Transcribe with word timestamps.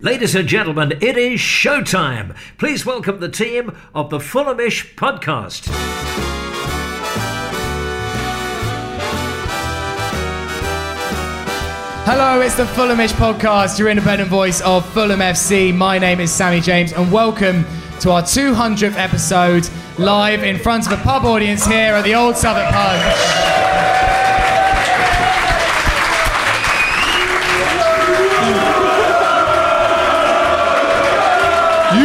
Ladies 0.00 0.34
and 0.34 0.46
gentlemen, 0.46 0.92
it 1.00 1.16
is 1.16 1.40
showtime. 1.40 2.36
Please 2.58 2.84
welcome 2.84 3.18
the 3.18 3.30
team 3.30 3.74
of 3.94 4.10
the 4.10 4.18
Fulhamish 4.18 4.94
podcast. 4.94 5.68
Hello, 12.04 12.42
it's 12.42 12.56
the 12.56 12.64
Fulhamish 12.64 13.12
podcast, 13.12 13.78
your 13.78 13.88
independent 13.88 14.28
voice 14.28 14.60
of 14.60 14.86
Fulham 14.92 15.20
FC. 15.20 15.74
My 15.74 15.98
name 15.98 16.20
is 16.20 16.30
Sammy 16.30 16.60
James, 16.60 16.92
and 16.92 17.10
welcome 17.10 17.64
to 18.00 18.10
our 18.10 18.20
200th 18.20 18.98
episode 18.98 19.66
live 19.98 20.42
in 20.42 20.58
front 20.58 20.84
of 20.86 20.92
a 20.92 21.02
pub 21.02 21.24
audience 21.24 21.64
here 21.64 21.94
at 21.94 22.04
the 22.04 22.14
Old 22.14 22.36
Suffolk 22.36 22.66
Pub. 22.70 23.65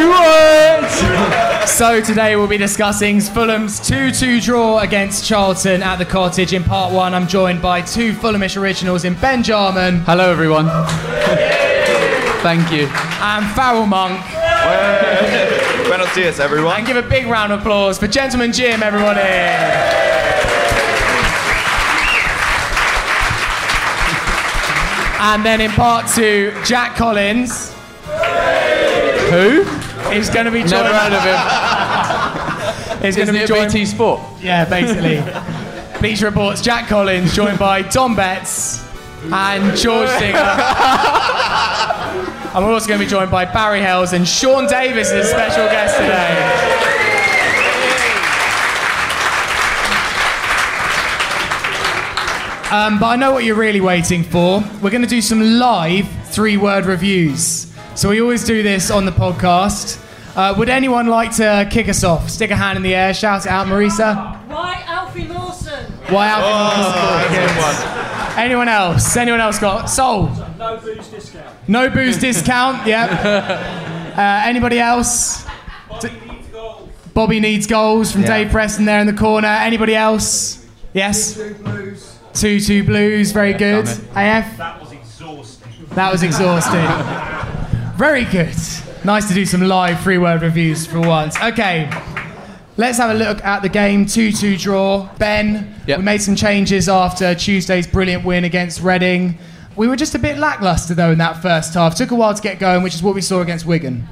You! 0.02 1.68
So 1.68 2.02
today 2.02 2.36
we'll 2.36 2.48
be 2.48 2.58
discussing 2.58 3.20
Fulham's 3.20 3.80
2-2 3.80 4.44
draw 4.44 4.80
against 4.80 5.26
Charlton 5.26 5.84
at 5.84 5.98
the 5.98 6.06
Cottage. 6.06 6.54
In 6.54 6.64
part 6.64 6.92
one, 6.92 7.14
I'm 7.14 7.28
joined 7.28 7.62
by 7.62 7.82
two 7.82 8.14
Fulhamish 8.14 8.60
originals 8.60 9.06
in 9.06 9.14
Ben 9.16 9.44
Jarman 9.44 10.00
Hello, 10.00 10.32
everyone. 10.32 10.66
Thank 12.42 12.72
you. 12.72 12.88
and 13.22 13.46
Farrell 13.56 13.86
Monk. 13.86 14.20
Buenos 15.88 16.14
dias, 16.16 16.40
everyone. 16.40 16.78
And 16.78 16.88
give 16.88 16.98
a 16.98 17.08
big 17.08 17.28
round 17.28 17.52
of 17.54 17.60
applause 17.60 18.00
for 18.00 18.08
Gentleman 18.08 18.52
Jim, 18.52 18.82
everybody. 18.82 19.20
And 25.24 25.46
then 25.46 25.62
in 25.62 25.70
part 25.72 26.08
two, 26.08 26.52
Jack 26.66 26.96
Collins. 26.96 27.72
Who? 29.30 29.81
He's 30.10 30.30
going 30.30 30.46
to 30.46 30.52
be 30.52 30.60
joined. 30.60 30.72
Never 30.72 30.94
heard 30.94 31.14
of 31.14 31.24
him. 31.24 33.02
He's 33.06 33.16
going 33.16 33.28
to 33.28 33.34
be 33.34 33.46
joined. 33.46 33.72
BT 33.72 33.86
Sport? 33.86 34.22
Yeah, 34.42 34.66
basically. 34.66 35.22
Bleacher 36.00 36.26
Reports, 36.26 36.62
Jack 36.62 36.88
Collins, 36.88 37.34
joined 37.36 37.60
by 37.60 37.82
Dom 37.84 38.16
Betts 38.16 38.84
and 39.32 39.78
George 39.78 40.10
Singer. 40.10 40.38
and 42.54 42.66
we're 42.66 42.74
also 42.74 42.88
going 42.88 43.00
to 43.00 43.06
be 43.06 43.10
joined 43.10 43.32
by 43.32 43.46
Barry 43.46 43.80
Hayles 43.82 44.14
and 44.14 44.28
Sean 44.28 44.68
Davis 44.68 45.12
as 45.12 45.28
a 45.28 45.30
special 45.30 45.66
guest 45.68 45.98
today. 45.98 46.78
Um, 52.72 53.00
but 53.00 53.08
I 53.08 53.16
know 53.18 53.34
what 53.34 53.44
you're 53.44 53.56
really 53.58 53.82
waiting 53.82 54.24
for. 54.24 54.64
We're 54.82 54.92
going 54.92 55.02
to 55.02 55.08
do 55.08 55.22
some 55.22 55.60
live 55.60 56.08
three 56.28 56.56
word 56.56 56.86
reviews. 56.86 57.71
So 57.96 58.10
we 58.10 58.22
always 58.22 58.44
do 58.46 58.64
this 58.64 58.90
on 58.90 59.06
the 59.06 59.12
podcast. 59.12 60.00
Uh, 60.36 60.56
would 60.58 60.70
anyone 60.70 61.08
like 61.08 61.36
to 61.36 61.68
kick 61.70 61.90
us 61.90 62.04
off? 62.04 62.30
Stick 62.30 62.50
a 62.52 62.56
hand 62.56 62.78
in 62.78 62.84
the 62.84 62.96
air, 62.96 63.14
shout 63.14 63.46
it 63.46 63.52
out, 63.52 63.68
Marisa. 63.68 64.38
Why 64.48 64.82
Alfie 64.88 65.26
Mawson? 65.28 65.92
Why 66.10 66.28
Alfie 66.28 67.54
Mawson? 67.60 68.40
Anyone 68.40 68.70
else? 68.70 69.16
Anyone 69.18 69.42
else 69.42 69.60
got 69.60 69.88
sold? 69.88 70.30
No 70.58 70.78
booze 70.78 71.08
discount. 71.10 71.70
No 71.70 71.90
booze 71.90 72.18
discount. 72.18 72.88
Yep. 72.88 73.88
Uh, 74.12 74.42
anybody 74.44 74.78
else? 74.78 75.46
Bobby 77.14 77.40
needs 77.40 77.66
goals 77.66 78.12
from 78.12 78.24
Dave 78.24 78.52
Preston 78.52 78.84
there 78.84 79.00
in 79.00 79.08
the 79.08 79.14
corner. 79.14 79.48
Anybody 79.48 79.96
else? 79.96 80.68
Yes. 80.94 81.36
Two 82.34 82.60
two 82.60 82.84
blues. 82.84 83.32
Very 83.32 83.54
good. 83.54 83.88
AF. 83.88 84.58
That 84.58 84.82
was 84.82 84.92
exhausting. 84.92 85.72
That 85.96 86.12
was 86.12 86.24
exhausting. 86.24 87.38
Very 88.02 88.26
good. 88.26 88.56
Nice 89.06 89.28
to 89.28 89.36
do 89.36 89.46
some 89.46 89.62
live 89.62 90.00
free 90.00 90.18
word 90.18 90.42
reviews 90.42 90.88
for 90.88 91.00
once. 91.00 91.40
Okay. 91.40 91.88
Let's 92.76 92.98
have 92.98 93.12
a 93.12 93.14
look 93.14 93.44
at 93.46 93.62
the 93.62 93.70
game 93.70 94.08
2 94.08 94.32
2 94.32 94.58
draw. 94.58 95.08
Ben, 95.20 95.76
Yep. 95.86 96.00
we 96.00 96.04
made 96.04 96.20
some 96.20 96.36
changes 96.36 96.90
after 96.90 97.36
Tuesday's 97.36 97.86
brilliant 97.86 98.26
win 98.26 98.44
against 98.44 98.82
Reading. 98.82 99.38
We 99.76 99.88
were 99.88 99.96
just 99.96 100.16
a 100.16 100.20
bit 100.20 100.40
lacklustre 100.40 100.96
though 100.96 101.12
in 101.12 101.20
that 101.20 101.44
first 101.44 101.76
half. 101.76 101.94
Took 101.94 102.10
a 102.10 102.16
while 102.16 102.34
to 102.34 102.42
get 102.42 102.58
going, 102.58 102.82
which 102.82 102.96
is 102.96 103.04
what 103.04 103.14
we 103.14 103.22
saw 103.22 103.42
against 103.42 103.68
Wigan. 103.68 104.08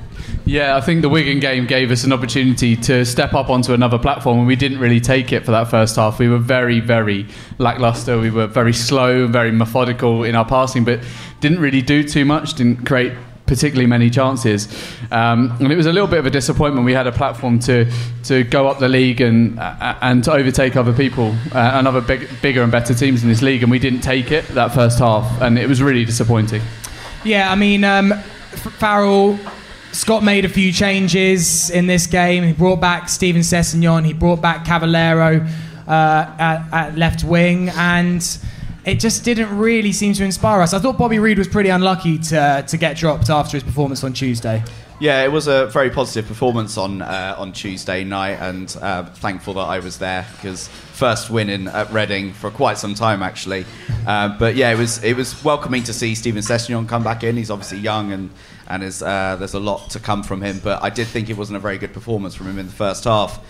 Yeah, 0.45 0.77
I 0.77 0.81
think 0.81 1.01
the 1.01 1.09
Wigan 1.09 1.39
game 1.39 1.65
gave 1.65 1.89
us 1.89 2.03
an 2.03 2.13
opportunity 2.13 2.75
to 2.75 3.03
step 3.03 3.33
up 3.33 3.49
onto 3.49 3.73
another 3.73 3.97
platform, 3.97 4.37
and 4.37 4.45
we 4.45 4.55
didn't 4.55 4.77
really 4.77 4.99
take 4.99 5.33
it 5.33 5.45
for 5.45 5.51
that 5.51 5.67
first 5.67 5.95
half. 5.95 6.19
We 6.19 6.29
were 6.29 6.37
very, 6.37 6.79
very 6.79 7.25
lackluster. 7.57 8.19
We 8.19 8.29
were 8.29 8.45
very 8.45 8.73
slow, 8.73 9.25
very 9.25 9.51
methodical 9.51 10.25
in 10.25 10.35
our 10.35 10.45
passing, 10.45 10.83
but 10.83 10.99
didn't 11.39 11.59
really 11.59 11.81
do 11.81 12.03
too 12.03 12.23
much. 12.23 12.53
Didn't 12.53 12.85
create 12.85 13.13
particularly 13.49 13.87
many 13.87 14.09
chances, 14.09 14.67
um, 15.11 15.51
and 15.59 15.71
it 15.71 15.75
was 15.75 15.87
a 15.87 15.91
little 15.91 16.07
bit 16.07 16.19
of 16.19 16.25
a 16.25 16.29
disappointment. 16.29 16.85
We 16.85 16.93
had 16.93 17.07
a 17.07 17.11
platform 17.11 17.59
to 17.61 17.91
to 18.23 18.43
go 18.45 18.67
up 18.69 18.79
the 18.79 18.87
league 18.87 19.19
and 19.19 19.59
uh, 19.59 19.97
and 20.01 20.23
to 20.23 20.31
overtake 20.31 20.77
other 20.77 20.93
people, 20.93 21.35
uh, 21.53 21.71
and 21.73 21.87
other 21.87 21.99
big, 21.99 22.29
bigger 22.41 22.61
and 22.61 22.71
better 22.71 22.93
teams 22.93 23.23
in 23.23 23.29
this 23.29 23.41
league, 23.41 23.63
and 23.63 23.71
we 23.71 23.79
didn't 23.79 24.01
take 24.01 24.31
it 24.31 24.47
that 24.49 24.73
first 24.73 24.99
half, 24.99 25.41
and 25.41 25.57
it 25.59 25.67
was 25.67 25.81
really 25.81 26.05
disappointing. 26.05 26.61
Yeah, 27.25 27.51
I 27.51 27.55
mean, 27.55 27.83
um, 27.83 28.13
Farrell, 28.77 29.37
Scott 29.91 30.23
made 30.23 30.45
a 30.45 30.49
few 30.49 30.71
changes 30.71 31.69
in 31.71 31.87
this 31.87 32.07
game. 32.07 32.43
He 32.43 32.53
brought 32.53 32.79
back 32.79 33.09
Steven 33.09 33.41
Sessegnon, 33.41 34.05
he 34.05 34.13
brought 34.13 34.41
back 34.41 34.63
Cavaleiro 34.63 35.45
uh, 35.87 36.35
at, 36.39 36.67
at 36.71 36.97
left 36.97 37.23
wing, 37.23 37.69
and 37.69 38.21
it 38.85 38.99
just 38.99 39.23
didn't 39.23 39.57
really 39.57 39.91
seem 39.91 40.13
to 40.13 40.23
inspire 40.23 40.61
us. 40.61 40.73
I 40.73 40.79
thought 40.79 40.97
Bobby 40.97 41.19
Reid 41.19 41.37
was 41.37 41.47
pretty 41.47 41.69
unlucky 41.69 42.17
to, 42.17 42.63
to 42.67 42.77
get 42.77 42.97
dropped 42.97 43.29
after 43.29 43.57
his 43.57 43.63
performance 43.63 44.03
on 44.03 44.13
Tuesday. 44.13 44.63
Yeah, 44.99 45.23
it 45.23 45.31
was 45.31 45.47
a 45.47 45.67
very 45.67 45.89
positive 45.89 46.27
performance 46.27 46.77
on 46.77 47.01
uh, 47.01 47.33
on 47.37 47.53
Tuesday 47.53 48.03
night, 48.03 48.37
and 48.41 48.75
uh, 48.81 49.05
thankful 49.05 49.53
that 49.53 49.61
I 49.61 49.79
was 49.79 49.97
there 49.97 50.27
because 50.35 50.67
first 50.67 51.29
win 51.29 51.49
in 51.49 51.69
at 51.69 51.89
Reading 51.93 52.33
for 52.33 52.51
quite 52.51 52.77
some 52.77 52.95
time 52.95 53.23
actually. 53.23 53.65
Uh, 54.05 54.37
but 54.37 54.55
yeah, 54.55 54.71
it 54.71 54.77
was 54.77 55.01
it 55.01 55.15
was 55.15 55.41
welcoming 55.41 55.83
to 55.83 55.93
see 55.93 56.15
Steven 56.15 56.41
Sessegnon 56.41 56.85
come 56.89 57.01
back 57.01 57.23
in. 57.23 57.37
He's 57.37 57.49
obviously 57.49 57.77
young 57.79 58.11
and 58.11 58.29
and 58.69 58.83
is, 58.83 59.01
uh, 59.01 59.35
there's 59.37 59.55
a 59.55 59.59
lot 59.59 59.89
to 59.91 59.99
come 59.99 60.21
from 60.21 60.41
him. 60.41 60.59
But 60.63 60.83
I 60.83 60.89
did 60.89 61.07
think 61.07 61.29
it 61.29 61.37
wasn't 61.37 61.57
a 61.57 61.59
very 61.59 61.77
good 61.77 61.93
performance 61.93 62.35
from 62.35 62.47
him 62.47 62.59
in 62.59 62.67
the 62.67 62.73
first 62.73 63.05
half. 63.05 63.43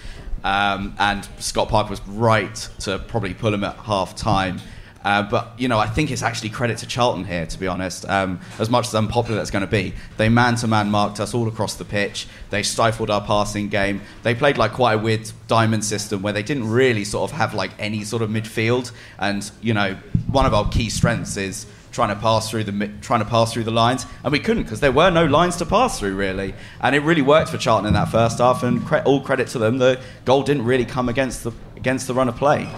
Um, 0.44 0.95
and 0.97 1.28
Scott 1.39 1.68
Parker 1.68 1.89
was 1.89 2.01
right 2.07 2.56
to 2.81 3.00
probably 3.00 3.34
pull 3.34 3.53
him 3.53 3.63
at 3.63 3.75
half 3.78 4.16
time. 4.16 4.62
Uh, 5.04 5.24
but 5.24 5.54
you 5.58 5.68
know, 5.68 5.80
I 5.80 5.88
think 5.88 6.12
it's 6.12 6.22
actually 6.22 6.50
credit 6.50 6.80
to 6.80 6.88
Charlton 6.88 7.26
here, 7.26 7.46
to 7.46 7.60
be 7.60 7.68
honest. 7.68 8.08
Um, 8.10 8.40
as 8.60 8.70
much 8.70 8.88
as 8.88 8.96
unpopular 8.96 9.38
that's 9.38 9.52
going 9.52 9.66
to 9.66 9.72
be, 9.72 9.94
they 10.18 10.30
man-to-man 10.30 10.92
marked 10.92 11.20
us 11.20 11.34
all 11.34 11.48
across 11.48 11.76
the 11.76 11.86
pitch. 11.86 12.28
They 12.50 12.64
stifled 12.64 13.10
our 13.10 13.22
passing 13.22 13.70
game. 13.70 14.02
They 14.24 14.36
played 14.36 14.58
like 14.58 14.74
quite 14.74 14.94
a 14.94 14.98
weird 14.98 15.32
diamond 15.48 15.86
system 15.86 16.22
where 16.22 16.34
they 16.34 16.44
didn't 16.44 16.70
really 16.70 17.06
sort 17.06 17.32
of 17.32 17.38
have 17.38 17.54
like 17.54 17.72
any 17.80 18.04
sort 18.04 18.22
of 18.22 18.30
midfield. 18.30 18.92
And 19.18 19.50
you 19.62 19.74
know, 19.74 19.96
one 20.28 20.46
of 20.46 20.54
our 20.54 20.68
key 20.70 20.90
strengths 20.90 21.38
is 21.38 21.66
trying 21.91 22.09
to 22.09 22.16
pass 22.16 22.50
through 22.50 22.63
the 22.63 22.91
trying 23.01 23.19
to 23.19 23.25
pass 23.25 23.53
through 23.53 23.63
the 23.63 23.72
lines, 23.72 24.05
and 24.23 24.31
we 24.31 24.39
couldn't 24.39 24.63
because 24.63 24.79
there 24.79 24.91
were 24.91 25.09
no 25.09 25.25
lines 25.25 25.55
to 25.57 25.66
pass 25.66 26.00
through 26.00 26.16
really. 26.16 26.53
And 26.81 26.95
it 26.95 27.00
really 27.00 27.22
worked 27.22 27.50
for 27.50 27.57
Charlton 27.57 27.88
in 27.88 27.94
that 27.94 28.09
first 28.09 28.39
half. 28.39 28.63
And 28.63 28.85
cre- 28.85 28.97
all 28.97 29.22
credit 29.22 29.47
to 29.50 29.59
them, 29.59 29.77
the 29.77 30.00
goal 30.25 30.44
didn't 30.44 30.66
really 30.66 30.85
come 30.85 31.09
against 31.09 31.44
the 31.44 31.51
against 31.75 32.07
the 32.07 32.13
run 32.13 32.27
of 32.27 32.35
play. 32.35 32.69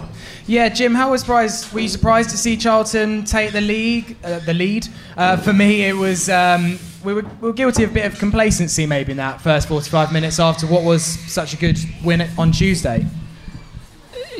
Yeah, 0.46 0.68
Jim, 0.68 0.94
how 0.94 1.10
was 1.10 1.20
surprised? 1.20 1.72
Were 1.72 1.80
you 1.80 1.88
surprised 1.88 2.30
to 2.30 2.38
see 2.38 2.56
Charlton 2.56 3.24
take 3.24 3.52
the 3.52 3.60
league, 3.60 4.16
uh, 4.24 4.38
the 4.40 4.54
lead? 4.54 4.88
Uh, 5.16 5.36
for 5.36 5.52
me, 5.52 5.82
it 5.82 5.96
was 5.96 6.28
um, 6.30 6.78
we, 7.04 7.12
were, 7.12 7.22
we 7.40 7.48
were 7.48 7.52
guilty 7.52 7.82
of 7.84 7.90
a 7.90 7.94
bit 7.94 8.06
of 8.06 8.18
complacency 8.18 8.86
maybe 8.86 9.10
in 9.10 9.18
that 9.18 9.40
first 9.40 9.68
45 9.68 10.12
minutes 10.12 10.38
after 10.38 10.66
what 10.66 10.84
was 10.84 11.04
such 11.04 11.52
a 11.52 11.56
good 11.56 11.78
win 12.04 12.28
on 12.38 12.52
Tuesday. 12.52 13.04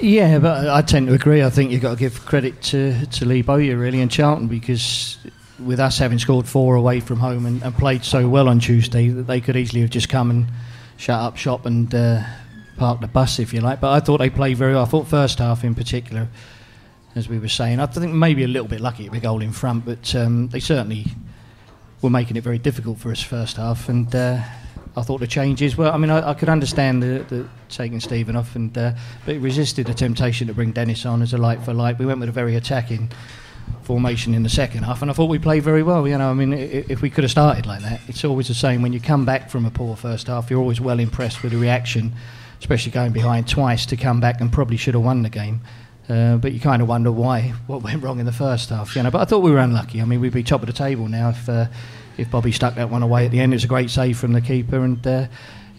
Yeah, 0.00 0.38
but 0.38 0.68
I 0.68 0.82
tend 0.82 1.08
to 1.08 1.14
agree. 1.14 1.42
I 1.42 1.50
think 1.50 1.70
you've 1.70 1.82
got 1.82 1.92
to 1.92 1.98
give 1.98 2.24
credit 2.26 2.60
to, 2.62 3.06
to 3.06 3.24
Lee 3.24 3.42
Bowyer, 3.42 3.76
really, 3.76 4.00
and 4.00 4.10
Charlton, 4.10 4.48
because 4.48 5.18
with 5.58 5.78
us 5.78 5.98
having 5.98 6.18
scored 6.18 6.46
four 6.46 6.74
away 6.74 7.00
from 7.00 7.18
home 7.18 7.46
and, 7.46 7.62
and 7.62 7.74
played 7.74 8.04
so 8.04 8.28
well 8.28 8.48
on 8.48 8.58
Tuesday, 8.58 9.08
that 9.08 9.24
they 9.24 9.40
could 9.40 9.56
easily 9.56 9.80
have 9.80 9.90
just 9.90 10.08
come 10.08 10.30
and 10.30 10.46
shut 10.96 11.20
up 11.20 11.36
shop 11.36 11.66
and 11.66 11.94
uh, 11.94 12.22
the 12.78 13.10
bus, 13.12 13.38
if 13.38 13.52
you 13.52 13.60
like. 13.60 13.80
But 13.80 13.92
I 13.92 14.00
thought 14.00 14.18
they 14.18 14.30
played 14.30 14.56
very 14.56 14.74
well. 14.74 14.82
I 14.82 14.86
thought 14.86 15.06
first 15.06 15.38
half 15.38 15.62
in 15.62 15.74
particular, 15.74 16.28
as 17.14 17.28
we 17.28 17.38
were 17.38 17.48
saying, 17.48 17.78
I 17.78 17.86
think 17.86 18.12
maybe 18.12 18.44
a 18.44 18.48
little 18.48 18.68
bit 18.68 18.80
lucky 18.80 19.06
at 19.06 19.12
the 19.12 19.20
goal 19.20 19.42
in 19.42 19.52
front, 19.52 19.84
but 19.84 20.14
um, 20.14 20.48
they 20.48 20.60
certainly 20.60 21.06
were 22.00 22.10
making 22.10 22.36
it 22.36 22.42
very 22.42 22.58
difficult 22.58 22.98
for 22.98 23.10
us 23.12 23.22
first 23.22 23.56
half. 23.56 23.88
And 23.88 24.12
uh, 24.14 24.40
I 24.96 25.02
thought 25.02 25.20
the 25.20 25.26
changes 25.26 25.76
well. 25.76 25.92
I 25.92 25.96
mean, 25.96 26.10
I, 26.10 26.30
I 26.30 26.34
could 26.34 26.48
understand 26.48 27.02
the, 27.02 27.24
the 27.28 27.48
taking 27.68 28.00
Stephen 28.00 28.36
off, 28.36 28.54
and 28.54 28.76
uh, 28.76 28.92
but 29.24 29.36
resisted 29.38 29.86
the 29.86 29.94
temptation 29.94 30.46
to 30.48 30.54
bring 30.54 30.72
Dennis 30.72 31.06
on 31.06 31.22
as 31.22 31.32
a 31.32 31.38
light 31.38 31.62
for 31.62 31.72
light. 31.72 31.98
We 31.98 32.06
went 32.06 32.20
with 32.20 32.28
a 32.28 32.32
very 32.32 32.56
attacking 32.56 33.10
formation 33.82 34.34
in 34.34 34.42
the 34.42 34.48
second 34.48 34.82
half, 34.82 35.00
and 35.02 35.10
I 35.10 35.14
thought 35.14 35.30
we 35.30 35.38
played 35.38 35.62
very 35.62 35.82
well. 35.82 36.06
You 36.06 36.18
know, 36.18 36.30
I 36.30 36.34
mean, 36.34 36.52
if 36.52 37.00
we 37.00 37.08
could 37.08 37.24
have 37.24 37.30
started 37.30 37.64
like 37.66 37.80
that, 37.82 38.00
it's 38.06 38.24
always 38.24 38.48
the 38.48 38.54
same. 38.54 38.82
When 38.82 38.92
you 38.92 39.00
come 39.00 39.24
back 39.24 39.50
from 39.50 39.64
a 39.64 39.70
poor 39.70 39.96
first 39.96 40.26
half, 40.26 40.50
you're 40.50 40.60
always 40.60 40.80
well 40.80 41.00
impressed 41.00 41.42
with 41.42 41.52
the 41.52 41.58
reaction, 41.58 42.12
especially 42.58 42.92
going 42.92 43.12
behind 43.12 43.48
twice 43.48 43.86
to 43.86 43.96
come 43.96 44.20
back 44.20 44.40
and 44.40 44.52
probably 44.52 44.76
should 44.76 44.94
have 44.94 45.02
won 45.02 45.22
the 45.22 45.30
game. 45.30 45.62
Uh, 46.08 46.36
but 46.36 46.52
you 46.52 46.60
kind 46.60 46.82
of 46.82 46.88
wonder 46.88 47.12
why, 47.12 47.54
what 47.66 47.82
went 47.82 48.02
wrong 48.02 48.18
in 48.18 48.26
the 48.26 48.32
first 48.32 48.70
half, 48.70 48.94
you 48.94 49.02
know. 49.02 49.10
But 49.10 49.22
I 49.22 49.24
thought 49.24 49.38
we 49.38 49.52
were 49.52 49.58
unlucky. 49.58 50.02
I 50.02 50.04
mean, 50.04 50.20
we'd 50.20 50.32
be 50.32 50.42
top 50.42 50.60
of 50.60 50.66
the 50.66 50.72
table 50.72 51.08
now 51.08 51.30
if 51.30 51.48
uh, 51.48 51.66
if 52.16 52.30
Bobby 52.30 52.52
stuck 52.52 52.74
that 52.74 52.90
one 52.90 53.02
away 53.02 53.26
at 53.26 53.30
the 53.30 53.40
end, 53.40 53.54
it's 53.54 53.64
a 53.64 53.68
great 53.68 53.90
save 53.90 54.18
from 54.18 54.32
the 54.32 54.40
keeper. 54.40 54.82
And 54.84 55.06
uh, 55.06 55.26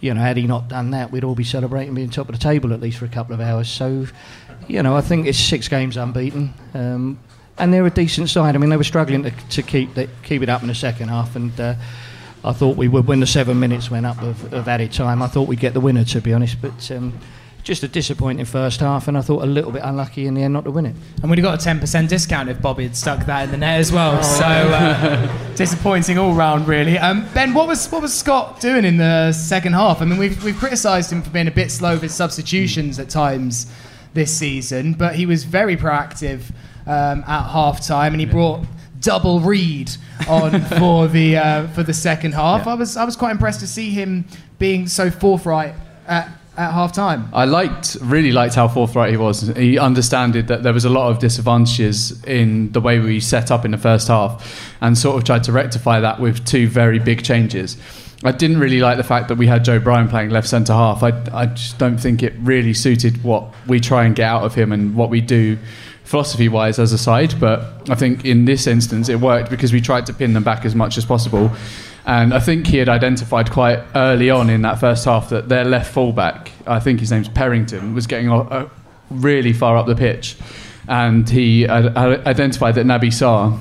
you 0.01 0.13
know, 0.13 0.19
had 0.19 0.35
he 0.35 0.47
not 0.47 0.67
done 0.67 0.91
that, 0.91 1.11
we'd 1.11 1.23
all 1.23 1.35
be 1.35 1.45
celebrating 1.45 1.95
being 1.95 2.09
top 2.09 2.27
of 2.27 2.35
the 2.35 2.41
table 2.41 2.73
at 2.73 2.81
least 2.81 2.97
for 2.97 3.05
a 3.05 3.09
couple 3.09 3.33
of 3.33 3.39
hours. 3.39 3.69
So, 3.69 4.05
you 4.67 4.83
know, 4.83 4.97
I 4.97 5.01
think 5.01 5.27
it's 5.27 5.39
six 5.39 5.69
games 5.69 5.95
unbeaten. 5.95 6.53
Um, 6.73 7.19
and 7.57 7.73
they're 7.73 7.85
a 7.85 7.89
decent 7.89 8.29
side. 8.29 8.55
I 8.55 8.57
mean, 8.57 8.69
they 8.69 8.77
were 8.77 8.83
struggling 8.83 9.23
to, 9.23 9.31
to 9.31 9.61
keep 9.61 9.93
the, 9.93 10.09
keep 10.23 10.41
it 10.41 10.49
up 10.49 10.61
in 10.61 10.67
the 10.67 10.75
second 10.75 11.09
half, 11.09 11.35
and 11.35 11.57
uh, 11.59 11.75
I 12.43 12.51
thought 12.51 12.75
we 12.75 12.87
would 12.87 13.07
when 13.07 13.19
the 13.19 13.27
seven 13.27 13.59
minutes 13.59 13.89
went 13.89 14.05
up 14.05 14.21
of, 14.21 14.53
of 14.53 14.67
added 14.67 14.91
time. 14.91 15.21
I 15.21 15.27
thought 15.27 15.47
we'd 15.47 15.59
get 15.59 15.73
the 15.73 15.79
winner, 15.79 16.03
to 16.03 16.19
be 16.19 16.33
honest. 16.33 16.61
But 16.61 16.91
um, 16.91 17.17
just 17.63 17.81
a 17.81 17.87
disappointing 17.87 18.45
first 18.45 18.81
half, 18.81 19.07
and 19.07 19.17
I 19.17 19.21
thought 19.21 19.43
a 19.43 19.47
little 19.47 19.71
bit 19.71 19.81
unlucky 19.83 20.27
in 20.27 20.33
the 20.33 20.43
end 20.43 20.53
not 20.53 20.65
to 20.65 20.71
win 20.71 20.85
it. 20.85 20.95
And 21.21 21.29
we'd 21.29 21.39
have 21.39 21.45
got 21.45 21.65
a 21.65 21.69
10% 21.69 22.09
discount 22.09 22.49
if 22.49 22.61
Bobby 22.61 22.83
had 22.83 22.95
stuck 22.95 23.25
that 23.25 23.45
in 23.45 23.51
the 23.51 23.57
net 23.57 23.79
as 23.79 23.91
well. 23.91 24.21
so 24.21 24.45
uh, 24.45 25.53
disappointing 25.55 26.17
all 26.17 26.33
round, 26.33 26.67
really. 26.67 26.97
Um, 26.97 27.25
ben, 27.33 27.53
what 27.53 27.67
was 27.67 27.89
what 27.91 28.01
was 28.01 28.13
Scott 28.13 28.59
doing 28.59 28.83
in 28.85 28.97
the 28.97 29.31
second 29.31 29.73
half? 29.73 30.01
I 30.01 30.05
mean, 30.05 30.19
we've 30.19 30.43
we've 30.43 30.57
criticised 30.57 31.11
him 31.11 31.21
for 31.21 31.29
being 31.29 31.47
a 31.47 31.51
bit 31.51 31.71
slow 31.71 31.93
with 31.93 32.03
his 32.03 32.13
substitutions 32.13 32.99
at 32.99 33.09
times 33.09 33.71
this 34.13 34.35
season, 34.35 34.93
but 34.93 35.15
he 35.15 35.25
was 35.25 35.43
very 35.43 35.77
proactive 35.77 36.51
um, 36.85 37.23
at 37.25 37.49
half 37.49 37.85
time, 37.85 38.13
and 38.13 38.19
he 38.19 38.25
brought 38.25 38.65
double 38.99 39.39
Reid 39.39 39.91
on 40.27 40.61
for 40.79 41.07
the 41.07 41.37
uh, 41.37 41.67
for 41.67 41.83
the 41.83 41.93
second 41.93 42.33
half. 42.33 42.67
I 42.67 42.73
was 42.73 42.97
I 42.97 43.05
was 43.05 43.15
quite 43.15 43.31
impressed 43.31 43.61
to 43.61 43.67
see 43.67 43.91
him 43.91 44.25
being 44.59 44.87
so 44.87 45.09
forthright 45.09 45.75
at, 46.07 46.29
at 46.57 46.71
half 46.71 46.93
time. 46.93 47.29
I 47.33 47.45
liked, 47.45 47.97
really 48.01 48.31
liked 48.31 48.55
how 48.55 48.67
forthright 48.67 49.11
he 49.11 49.17
was. 49.17 49.41
He 49.55 49.79
understood 49.79 50.47
that 50.47 50.63
there 50.63 50.73
was 50.73 50.85
a 50.85 50.89
lot 50.89 51.09
of 51.09 51.19
disadvantages 51.19 52.23
in 52.25 52.71
the 52.71 52.81
way 52.81 52.99
we 52.99 53.19
set 53.19 53.51
up 53.51 53.65
in 53.65 53.71
the 53.71 53.77
first 53.77 54.07
half, 54.07 54.71
and 54.81 54.97
sort 54.97 55.17
of 55.17 55.23
tried 55.23 55.43
to 55.45 55.51
rectify 55.51 55.99
that 55.99 56.19
with 56.19 56.45
two 56.45 56.67
very 56.67 56.99
big 56.99 57.23
changes. 57.23 57.77
I 58.25 58.31
didn't 58.31 58.59
really 58.59 58.79
like 58.79 58.97
the 58.97 59.03
fact 59.03 59.27
that 59.27 59.35
we 59.35 59.47
had 59.47 59.65
Joe 59.65 59.79
Bryan 59.79 60.07
playing 60.07 60.29
left 60.29 60.47
centre 60.47 60.73
half. 60.73 61.03
I, 61.03 61.09
I 61.33 61.47
just 61.47 61.77
don't 61.77 61.97
think 61.97 62.23
it 62.23 62.33
really 62.39 62.73
suited 62.73 63.21
what 63.23 63.53
we 63.67 63.81
try 63.81 64.05
and 64.05 64.15
get 64.15 64.25
out 64.25 64.43
of 64.43 64.55
him 64.55 64.71
and 64.71 64.95
what 64.95 65.09
we 65.09 65.19
do 65.19 65.57
philosophy 66.05 66.47
wise 66.47 66.79
as 66.79 66.93
a 66.93 66.97
side. 66.97 67.37
But 67.39 67.89
I 67.89 67.95
think 67.95 68.23
in 68.23 68.45
this 68.45 68.65
instance 68.65 69.09
it 69.09 69.19
worked 69.19 69.49
because 69.49 69.73
we 69.73 69.81
tried 69.81 70.05
to 70.05 70.13
pin 70.13 70.33
them 70.33 70.43
back 70.43 70.63
as 70.63 70.73
much 70.73 70.97
as 70.97 71.05
possible. 71.05 71.51
And 72.05 72.33
I 72.33 72.39
think 72.39 72.67
he 72.67 72.77
had 72.77 72.89
identified 72.89 73.49
quite 73.49 73.79
early 73.95 74.29
on 74.29 74.49
in 74.49 74.61
that 74.63 74.79
first 74.79 75.05
half 75.05 75.29
that 75.29 75.47
their 75.47 75.63
left 75.63 75.93
fullback, 75.93 76.51
I 76.67 76.79
think 76.79 76.99
his 76.99 77.11
name's 77.11 77.29
Purrington, 77.29 77.93
was 77.93 78.07
getting 78.07 78.29
uh, 78.29 78.67
really 79.09 79.53
far 79.53 79.77
up 79.77 79.85
the 79.85 79.95
pitch. 79.95 80.35
And 80.87 81.29
he 81.29 81.67
identified 81.67 82.75
that 82.75 82.85
Naby 82.85 83.07
Sarr 83.07 83.57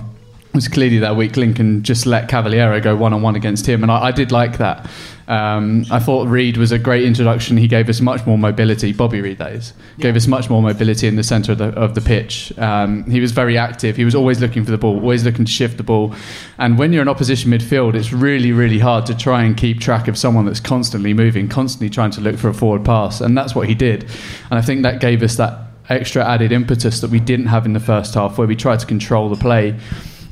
was 0.54 0.68
clearly 0.68 0.98
that 0.98 1.16
weak 1.16 1.36
link 1.36 1.58
and 1.58 1.84
just 1.84 2.04
let 2.04 2.28
Cavaleiro 2.28 2.80
go 2.80 2.96
one 2.96 3.12
on 3.12 3.22
one 3.22 3.36
against 3.36 3.66
him. 3.66 3.82
And 3.82 3.92
I, 3.92 4.06
I 4.06 4.10
did 4.10 4.32
like 4.32 4.58
that. 4.58 4.90
Um, 5.28 5.84
I 5.90 5.98
thought 5.98 6.28
Reid 6.28 6.56
was 6.56 6.72
a 6.72 6.78
great 6.78 7.04
introduction. 7.04 7.56
He 7.56 7.68
gave 7.68 7.88
us 7.88 8.00
much 8.00 8.26
more 8.26 8.36
mobility. 8.36 8.92
Bobby 8.92 9.20
Reid, 9.20 9.38
that 9.38 9.52
is, 9.52 9.72
yeah. 9.96 10.02
gave 10.02 10.16
us 10.16 10.26
much 10.26 10.50
more 10.50 10.62
mobility 10.62 11.06
in 11.06 11.16
the 11.16 11.22
centre 11.22 11.52
of 11.52 11.58
the, 11.58 11.68
of 11.68 11.94
the 11.94 12.00
pitch. 12.00 12.56
Um, 12.58 13.04
he 13.10 13.20
was 13.20 13.32
very 13.32 13.56
active. 13.56 13.96
He 13.96 14.04
was 14.04 14.14
always 14.14 14.40
looking 14.40 14.64
for 14.64 14.70
the 14.70 14.78
ball, 14.78 14.96
always 14.96 15.24
looking 15.24 15.44
to 15.44 15.50
shift 15.50 15.76
the 15.76 15.82
ball. 15.82 16.14
And 16.58 16.78
when 16.78 16.92
you're 16.92 17.02
in 17.02 17.08
opposition 17.08 17.50
midfield, 17.50 17.94
it's 17.94 18.12
really, 18.12 18.52
really 18.52 18.78
hard 18.78 19.06
to 19.06 19.16
try 19.16 19.42
and 19.44 19.56
keep 19.56 19.80
track 19.80 20.08
of 20.08 20.18
someone 20.18 20.44
that's 20.44 20.60
constantly 20.60 21.14
moving, 21.14 21.48
constantly 21.48 21.90
trying 21.90 22.10
to 22.12 22.20
look 22.20 22.36
for 22.36 22.48
a 22.48 22.54
forward 22.54 22.84
pass. 22.84 23.20
And 23.20 23.36
that's 23.36 23.54
what 23.54 23.68
he 23.68 23.74
did. 23.74 24.04
And 24.50 24.58
I 24.58 24.62
think 24.62 24.82
that 24.82 25.00
gave 25.00 25.22
us 25.22 25.36
that 25.36 25.58
extra 25.88 26.24
added 26.24 26.52
impetus 26.52 27.00
that 27.00 27.10
we 27.10 27.20
didn't 27.20 27.46
have 27.46 27.66
in 27.66 27.72
the 27.72 27.80
first 27.80 28.14
half, 28.14 28.38
where 28.38 28.46
we 28.46 28.56
tried 28.56 28.80
to 28.80 28.86
control 28.86 29.28
the 29.28 29.36
play. 29.36 29.78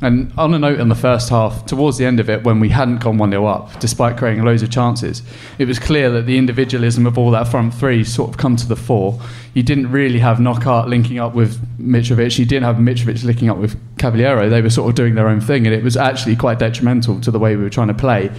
And 0.03 0.33
on 0.39 0.55
a 0.55 0.59
note 0.59 0.81
in 0.81 0.89
the 0.89 0.95
first 0.95 1.29
half, 1.29 1.67
towards 1.67 1.99
the 1.99 2.07
end 2.07 2.21
of 2.21 2.31
it, 2.31 2.43
when 2.43 2.59
we 2.59 2.71
hadn't 2.71 2.99
gone 2.99 3.19
1 3.19 3.31
0 3.31 3.45
up, 3.45 3.79
despite 3.81 4.17
creating 4.17 4.45
loads 4.45 4.63
of 4.63 4.71
chances, 4.71 5.23
it 5.59 5.67
was 5.67 5.79
clear 5.79 6.11
that 6.11 6.25
the 6.25 6.39
individualism 6.39 7.07
of 7.07 7.19
all 7.19 7.31
that 7.33 7.49
front 7.49 7.75
three 7.75 8.03
sort 8.03 8.31
of 8.31 8.39
come 8.39 8.57
to 8.57 8.67
the 8.67 8.77
fore. 8.77 9.21
You 9.53 9.63
didn't 9.63 9.91
really 9.91 10.19
have 10.21 10.39
Knockaert 10.39 10.89
linking 10.89 11.19
up 11.19 11.35
with 11.35 11.61
Mitrovic, 11.79 12.39
you 12.39 12.47
didn't 12.47 12.65
have 12.65 12.77
Mitrovic 12.77 13.25
linking 13.25 13.51
up 13.51 13.59
with 13.59 13.79
Cavaleiro. 13.99 14.49
They 14.49 14.63
were 14.63 14.71
sort 14.71 14.89
of 14.89 14.95
doing 14.95 15.17
their 15.17 15.29
own 15.29 15.41
thing, 15.41 15.67
and 15.67 15.75
it 15.75 15.85
was 15.85 15.99
actually 15.99 16.37
quite 16.37 16.59
detrimental 16.59 17.21
to 17.21 17.31
the 17.31 17.39
way 17.39 17.57
we 17.57 17.63
were 17.63 17.71
trying 17.71 17.89
to 17.89 17.95
play. 17.95 18.31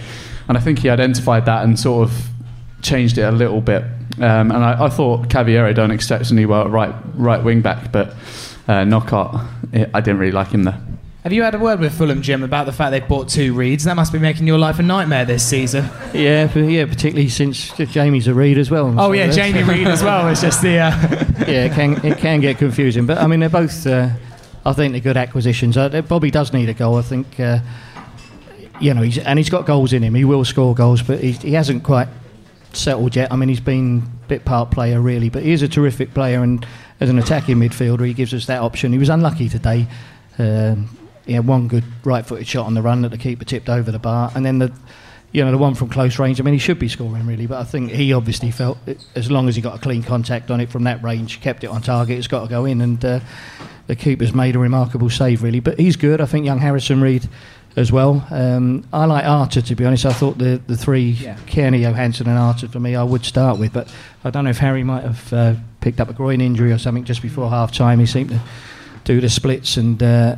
And 0.48 0.58
I 0.58 0.60
think 0.60 0.80
he 0.80 0.90
identified 0.90 1.46
that 1.46 1.64
and 1.64 1.78
sort 1.78 2.08
of 2.08 2.28
changed 2.82 3.18
it 3.18 3.22
a 3.22 3.30
little 3.30 3.60
bit. 3.60 3.84
Um, 4.18 4.50
and 4.50 4.64
I, 4.64 4.86
I, 4.86 4.88
thought 4.88 5.30
Cavaleiro 5.30 5.72
done 5.72 5.90
exceptionally 5.90 6.44
well 6.44 6.62
at 6.62 6.70
right, 6.70 6.94
right 7.14 7.42
wing 7.42 7.62
back, 7.62 7.92
but 7.92 8.10
uh, 8.68 8.84
Knockaert, 8.84 9.40
I 9.72 10.00
didn't 10.00 10.18
really 10.18 10.32
like 10.32 10.48
him 10.48 10.64
there. 10.64 10.78
Have 11.22 11.32
you 11.32 11.44
had 11.44 11.54
a 11.54 11.58
word 11.58 11.78
with 11.78 11.96
Fulham, 11.96 12.20
Jim, 12.20 12.42
about 12.42 12.66
the 12.66 12.72
fact 12.72 12.90
they 12.90 12.98
bought 12.98 13.28
two 13.28 13.54
Reeds? 13.54 13.84
That 13.84 13.94
must 13.94 14.12
be 14.12 14.18
making 14.18 14.48
your 14.48 14.58
life 14.58 14.80
a 14.80 14.82
nightmare 14.82 15.24
this 15.24 15.46
season. 15.46 15.88
Yeah, 16.12 16.52
yeah, 16.58 16.84
particularly 16.84 17.28
since 17.28 17.70
Jamie's 17.76 18.26
a 18.26 18.34
Reed 18.34 18.58
as 18.58 18.72
well. 18.72 18.88
Oh 18.98 19.08
so 19.08 19.12
yeah, 19.12 19.30
Jamie 19.30 19.62
Reed 19.62 19.86
as 19.86 20.02
well. 20.02 20.26
It's 20.28 20.40
just 20.40 20.62
the. 20.62 20.78
Uh... 20.78 20.90
yeah, 21.46 21.66
it 21.66 21.74
can 21.74 22.04
it 22.04 22.18
can 22.18 22.40
get 22.40 22.58
confusing, 22.58 23.06
but 23.06 23.18
I 23.18 23.28
mean 23.28 23.38
they're 23.38 23.48
both. 23.48 23.86
Uh, 23.86 24.08
I 24.66 24.72
think 24.72 24.92
they're 24.92 25.00
good 25.00 25.16
acquisitions. 25.16 25.76
Uh, 25.76 26.02
Bobby 26.02 26.32
does 26.32 26.52
need 26.52 26.68
a 26.68 26.74
goal. 26.74 26.96
I 26.96 27.02
think. 27.02 27.38
Uh, 27.38 27.60
you 28.80 28.92
know, 28.92 29.02
he's, 29.02 29.18
and 29.18 29.38
he's 29.38 29.50
got 29.50 29.64
goals 29.64 29.92
in 29.92 30.02
him. 30.02 30.16
He 30.16 30.24
will 30.24 30.44
score 30.44 30.74
goals, 30.74 31.02
but 31.02 31.20
he, 31.20 31.30
he 31.32 31.52
hasn't 31.52 31.84
quite 31.84 32.08
settled 32.72 33.14
yet. 33.14 33.30
I 33.30 33.36
mean, 33.36 33.48
he's 33.48 33.60
been 33.60 34.02
a 34.24 34.26
bit 34.26 34.44
part 34.44 34.72
player 34.72 35.00
really, 35.00 35.28
but 35.28 35.44
he 35.44 35.52
is 35.52 35.62
a 35.62 35.68
terrific 35.68 36.14
player, 36.14 36.42
and 36.42 36.66
as 36.98 37.08
an 37.08 37.20
attacking 37.20 37.58
midfielder, 37.58 38.04
he 38.04 38.12
gives 38.12 38.34
us 38.34 38.46
that 38.46 38.60
option. 38.60 38.92
He 38.92 38.98
was 38.98 39.08
unlucky 39.08 39.48
today. 39.48 39.86
Um, 40.36 40.88
he 41.26 41.34
had 41.34 41.46
one 41.46 41.68
good 41.68 41.84
right-footed 42.04 42.46
shot 42.46 42.66
on 42.66 42.74
the 42.74 42.82
run 42.82 43.02
that 43.02 43.10
the 43.10 43.18
keeper 43.18 43.44
tipped 43.44 43.68
over 43.68 43.90
the 43.90 43.98
bar, 43.98 44.30
and 44.34 44.44
then 44.44 44.58
the 44.58 44.72
you 45.32 45.42
know 45.44 45.50
the 45.50 45.58
one 45.58 45.74
from 45.74 45.88
close 45.88 46.18
range. 46.18 46.40
I 46.40 46.44
mean, 46.44 46.54
he 46.54 46.60
should 46.60 46.78
be 46.78 46.88
scoring 46.88 47.26
really, 47.26 47.46
but 47.46 47.58
I 47.58 47.64
think 47.64 47.90
he 47.90 48.12
obviously 48.12 48.50
felt 48.50 48.78
it, 48.86 49.04
as 49.14 49.30
long 49.30 49.48
as 49.48 49.56
he 49.56 49.62
got 49.62 49.74
a 49.74 49.78
clean 49.78 50.02
contact 50.02 50.50
on 50.50 50.60
it 50.60 50.70
from 50.70 50.84
that 50.84 51.02
range, 51.02 51.40
kept 51.40 51.64
it 51.64 51.68
on 51.68 51.80
target, 51.80 52.18
it's 52.18 52.26
got 52.28 52.42
to 52.42 52.48
go 52.48 52.66
in, 52.66 52.80
and 52.80 53.02
uh, 53.04 53.20
the 53.86 53.96
keeper's 53.96 54.34
made 54.34 54.56
a 54.56 54.58
remarkable 54.58 55.10
save 55.10 55.42
really. 55.42 55.60
But 55.60 55.78
he's 55.78 55.96
good. 55.96 56.20
I 56.20 56.26
think 56.26 56.44
young 56.44 56.58
Harrison 56.58 57.00
Reed 57.00 57.28
as 57.76 57.90
well. 57.90 58.26
Um, 58.30 58.86
I 58.92 59.06
like 59.06 59.24
Arter 59.24 59.62
to 59.62 59.74
be 59.74 59.86
honest. 59.86 60.04
I 60.04 60.12
thought 60.12 60.36
the 60.36 60.60
the 60.66 60.76
three 60.76 61.10
yeah. 61.10 61.36
Cairney, 61.46 61.80
Johansen, 61.80 62.26
and 62.26 62.38
Arter 62.38 62.68
for 62.68 62.80
me 62.80 62.94
I 62.94 63.02
would 63.02 63.24
start 63.24 63.58
with, 63.58 63.72
but 63.72 63.92
I 64.24 64.30
don't 64.30 64.44
know 64.44 64.50
if 64.50 64.58
Harry 64.58 64.84
might 64.84 65.04
have 65.04 65.32
uh, 65.32 65.54
picked 65.80 66.00
up 66.00 66.10
a 66.10 66.12
groin 66.12 66.42
injury 66.42 66.72
or 66.72 66.78
something 66.78 67.04
just 67.04 67.22
before 67.22 67.48
half 67.48 67.72
time. 67.72 68.00
He 68.00 68.06
seemed 68.06 68.30
to 68.30 68.40
do 69.04 69.20
the 69.20 69.30
splits 69.30 69.78
and. 69.78 70.02
Uh, 70.02 70.36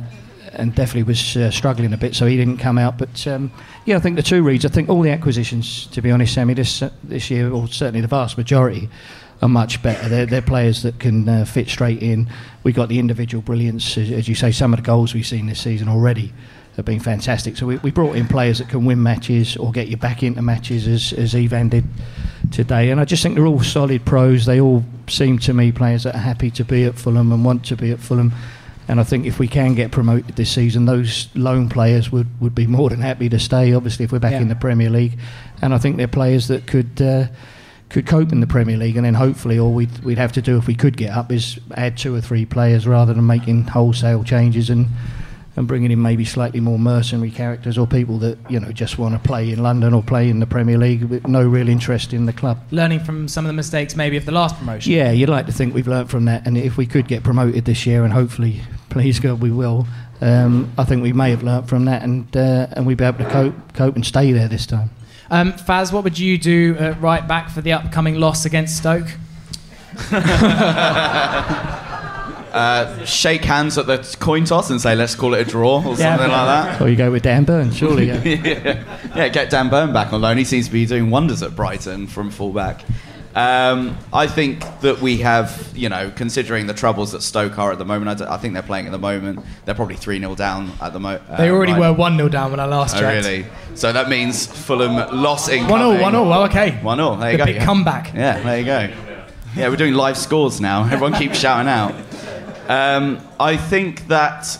and 0.57 0.73
definitely 0.73 1.03
was 1.03 1.37
uh, 1.37 1.51
struggling 1.51 1.93
a 1.93 1.97
bit, 1.97 2.15
so 2.15 2.25
he 2.25 2.37
didn't 2.37 2.57
come 2.57 2.77
out. 2.77 2.97
But 2.97 3.25
um, 3.27 3.51
yeah, 3.85 3.97
I 3.97 3.99
think 3.99 4.15
the 4.15 4.23
two 4.23 4.43
reads. 4.43 4.65
I 4.65 4.69
think 4.69 4.89
all 4.89 5.01
the 5.01 5.11
acquisitions, 5.11 5.87
to 5.87 6.01
be 6.01 6.11
honest, 6.11 6.33
Sammy, 6.33 6.53
this 6.53 6.81
uh, 6.81 6.91
this 7.03 7.29
year, 7.29 7.51
or 7.51 7.67
certainly 7.67 8.01
the 8.01 8.07
vast 8.07 8.37
majority, 8.37 8.89
are 9.41 9.49
much 9.49 9.81
better. 9.81 10.07
They're, 10.09 10.25
they're 10.25 10.41
players 10.41 10.83
that 10.83 10.99
can 10.99 11.27
uh, 11.27 11.45
fit 11.45 11.69
straight 11.69 12.01
in. 12.01 12.29
We 12.63 12.71
got 12.71 12.89
the 12.89 12.99
individual 12.99 13.41
brilliance, 13.41 13.97
as, 13.97 14.11
as, 14.11 14.27
you 14.27 14.35
say. 14.35 14.51
Some 14.51 14.73
of 14.73 14.79
the 14.79 14.85
goals 14.85 15.13
we've 15.13 15.25
seen 15.25 15.47
this 15.47 15.61
season 15.61 15.87
already 15.89 16.33
have 16.75 16.85
been 16.85 16.99
fantastic. 16.99 17.57
So 17.57 17.65
we, 17.65 17.77
we 17.77 17.91
brought 17.91 18.15
in 18.15 18.27
players 18.27 18.59
that 18.59 18.69
can 18.69 18.85
win 18.85 19.01
matches 19.01 19.55
or 19.57 19.71
get 19.71 19.87
you 19.87 19.97
back 19.97 20.23
into 20.23 20.41
matches, 20.41 20.87
as 20.87 21.13
as 21.13 21.35
Ivan 21.35 21.69
did 21.69 21.85
today. 22.51 22.91
And 22.91 22.99
I 22.99 23.05
just 23.05 23.23
think 23.23 23.35
they're 23.35 23.45
all 23.45 23.63
solid 23.63 24.05
pros. 24.05 24.45
They 24.45 24.59
all 24.59 24.83
seem 25.07 25.39
to 25.39 25.53
me 25.53 25.71
players 25.71 26.03
that 26.03 26.15
are 26.15 26.19
happy 26.19 26.51
to 26.51 26.65
be 26.65 26.85
at 26.85 26.95
Fulham 26.95 27.31
and 27.31 27.45
want 27.45 27.65
to 27.65 27.75
be 27.75 27.91
at 27.91 27.99
Fulham. 27.99 28.33
And 28.87 28.99
I 28.99 29.03
think 29.03 29.25
if 29.25 29.39
we 29.39 29.47
can 29.47 29.73
get 29.73 29.91
promoted 29.91 30.35
this 30.35 30.51
season, 30.51 30.85
those 30.85 31.29
loan 31.33 31.69
players 31.69 32.11
would, 32.11 32.27
would 32.39 32.53
be 32.53 32.67
more 32.67 32.89
than 32.89 33.01
happy 33.01 33.29
to 33.29 33.39
stay. 33.39 33.73
Obviously, 33.73 34.05
if 34.05 34.11
we're 34.11 34.19
back 34.19 34.33
yeah. 34.33 34.41
in 34.41 34.47
the 34.47 34.55
Premier 34.55 34.89
League, 34.89 35.17
and 35.61 35.73
I 35.73 35.77
think 35.79 35.97
they're 35.97 36.07
players 36.07 36.47
that 36.49 36.67
could 36.67 37.01
uh, 37.01 37.27
could 37.89 38.05
cope 38.05 38.31
in 38.31 38.41
the 38.41 38.47
Premier 38.47 38.77
League. 38.77 38.95
And 38.95 39.05
then 39.05 39.15
hopefully, 39.15 39.57
all 39.57 39.73
we'd 39.73 40.03
we'd 40.03 40.19
have 40.19 40.33
to 40.33 40.41
do 40.41 40.57
if 40.57 40.67
we 40.67 40.75
could 40.75 40.97
get 40.97 41.11
up 41.11 41.31
is 41.31 41.59
add 41.75 41.97
two 41.97 42.13
or 42.13 42.21
three 42.21 42.45
players 42.45 42.85
rather 42.85 43.13
than 43.13 43.25
making 43.25 43.67
wholesale 43.67 44.23
changes 44.23 44.69
and 44.69 44.87
and 45.55 45.67
bringing 45.67 45.91
in 45.91 46.01
maybe 46.01 46.25
slightly 46.25 46.59
more 46.59 46.77
mercenary 46.77 47.31
characters 47.31 47.77
or 47.77 47.87
people 47.87 48.17
that 48.19 48.37
you 48.49 48.59
know 48.59 48.71
just 48.71 48.97
want 48.97 49.13
to 49.13 49.27
play 49.27 49.51
in 49.51 49.63
London 49.63 49.93
or 49.93 50.03
play 50.03 50.29
in 50.29 50.39
the 50.39 50.45
Premier 50.45 50.77
League 50.77 51.03
with 51.03 51.27
no 51.27 51.47
real 51.47 51.69
interest 51.69 52.13
in 52.13 52.25
the 52.25 52.33
club. 52.33 52.59
Learning 52.71 52.99
from 52.99 53.27
some 53.27 53.45
of 53.45 53.49
the 53.49 53.53
mistakes 53.53 53.95
maybe 53.95 54.17
of 54.17 54.25
the 54.25 54.31
last 54.31 54.57
promotion. 54.57 54.91
Yeah, 54.91 55.11
you'd 55.11 55.29
like 55.29 55.45
to 55.45 55.51
think 55.51 55.73
we've 55.73 55.87
learned 55.87 56.09
from 56.09 56.25
that, 56.25 56.45
and 56.45 56.57
if 56.57 56.77
we 56.77 56.85
could 56.85 57.07
get 57.07 57.23
promoted 57.23 57.65
this 57.65 57.85
year, 57.85 58.03
and 58.03 58.13
hopefully, 58.13 58.61
please 58.89 59.19
God, 59.19 59.41
we 59.41 59.51
will. 59.51 59.87
Um, 60.21 60.71
I 60.77 60.85
think 60.85 61.03
we 61.03 61.13
may 61.13 61.31
have 61.31 61.43
learnt 61.43 61.67
from 61.67 61.85
that, 61.85 62.03
and 62.03 62.35
uh, 62.35 62.67
and 62.71 62.85
we'd 62.85 62.97
be 62.97 63.03
able 63.03 63.19
to 63.19 63.29
cope, 63.29 63.73
cope 63.73 63.95
and 63.95 64.05
stay 64.05 64.31
there 64.31 64.47
this 64.47 64.65
time. 64.65 64.89
Um, 65.31 65.53
Faz, 65.53 65.91
what 65.91 66.03
would 66.03 66.19
you 66.19 66.37
do 66.37 66.77
uh, 66.79 66.95
right 66.99 67.27
back 67.27 67.49
for 67.49 67.61
the 67.61 67.73
upcoming 67.73 68.19
loss 68.19 68.45
against 68.45 68.77
Stoke? 68.77 69.07
Uh, 72.55 73.03
shake 73.05 73.43
hands 73.43 73.77
at 73.77 73.85
the 73.85 73.97
coin 74.21 74.45
toss 74.45 74.69
and 74.69 74.79
say, 74.79 74.95
let's 74.95 75.13
call 75.13 75.33
it 75.33 75.45
a 75.45 75.49
draw 75.49 75.79
or 75.85 75.95
yeah, 75.95 76.15
something 76.15 76.31
like 76.31 76.47
that. 76.47 76.81
Or 76.81 76.87
you 76.87 76.95
go 76.95 77.11
with 77.11 77.23
Dan 77.23 77.43
Burn, 77.43 77.69
surely. 77.71 78.07
Yeah. 78.07 78.23
yeah. 78.23 78.83
yeah, 79.13 79.27
get 79.27 79.49
Dan 79.49 79.69
Burn 79.69 79.91
back 79.91 80.13
on 80.13 80.21
loan. 80.21 80.37
He 80.37 80.45
seems 80.45 80.67
to 80.67 80.71
be 80.71 80.85
doing 80.85 81.09
wonders 81.09 81.43
at 81.43 81.53
Brighton 81.53 82.07
from 82.07 82.31
fullback. 82.31 82.85
Um, 83.35 83.97
I 84.13 84.27
think 84.27 84.61
that 84.79 85.01
we 85.01 85.17
have, 85.17 85.69
you 85.75 85.89
know, 85.89 86.09
considering 86.15 86.67
the 86.67 86.73
troubles 86.73 87.11
that 87.11 87.21
Stoke 87.21 87.59
are 87.59 87.73
at 87.73 87.77
the 87.77 87.83
moment, 87.83 88.21
I, 88.21 88.23
d- 88.23 88.31
I 88.31 88.37
think 88.37 88.53
they're 88.53 88.63
playing 88.63 88.85
at 88.85 88.93
the 88.93 88.97
moment. 88.97 89.41
They're 89.65 89.75
probably 89.75 89.97
3 89.97 90.19
0 90.19 90.35
down 90.35 90.71
at 90.79 90.93
the 90.93 91.01
moment. 91.01 91.23
They 91.37 91.49
already 91.51 91.73
were 91.73 91.91
1 91.91 92.15
0 92.15 92.29
down 92.29 92.51
when 92.51 92.61
I 92.61 92.65
last 92.65 92.95
Oh, 92.95 93.01
checked. 93.01 93.25
really? 93.27 93.45
So 93.73 93.91
that 93.91 94.07
means 94.07 94.47
Fulham 94.47 94.95
loss 95.21 95.49
in 95.49 95.67
1 95.67 95.79
0, 95.97 96.01
1 96.01 96.11
0. 96.13 96.29
Well, 96.29 96.43
okay. 96.45 96.79
1 96.81 96.97
0. 96.97 97.15
There 97.17 97.31
you 97.31 97.33
The 97.33 97.37
go. 97.39 97.45
big 97.47 97.55
yeah. 97.57 97.65
comeback. 97.65 98.13
Yeah, 98.13 98.39
there 98.41 98.59
you 98.59 98.65
go. 98.65 98.93
Yeah, 99.57 99.67
we're 99.69 99.75
doing 99.75 99.93
live 99.95 100.17
scores 100.17 100.61
now. 100.61 100.83
Everyone 100.89 101.13
keeps 101.13 101.37
shouting 101.37 101.67
out. 101.69 101.93
Um, 102.67 103.21
I 103.39 103.57
think 103.57 104.07
that 104.07 104.57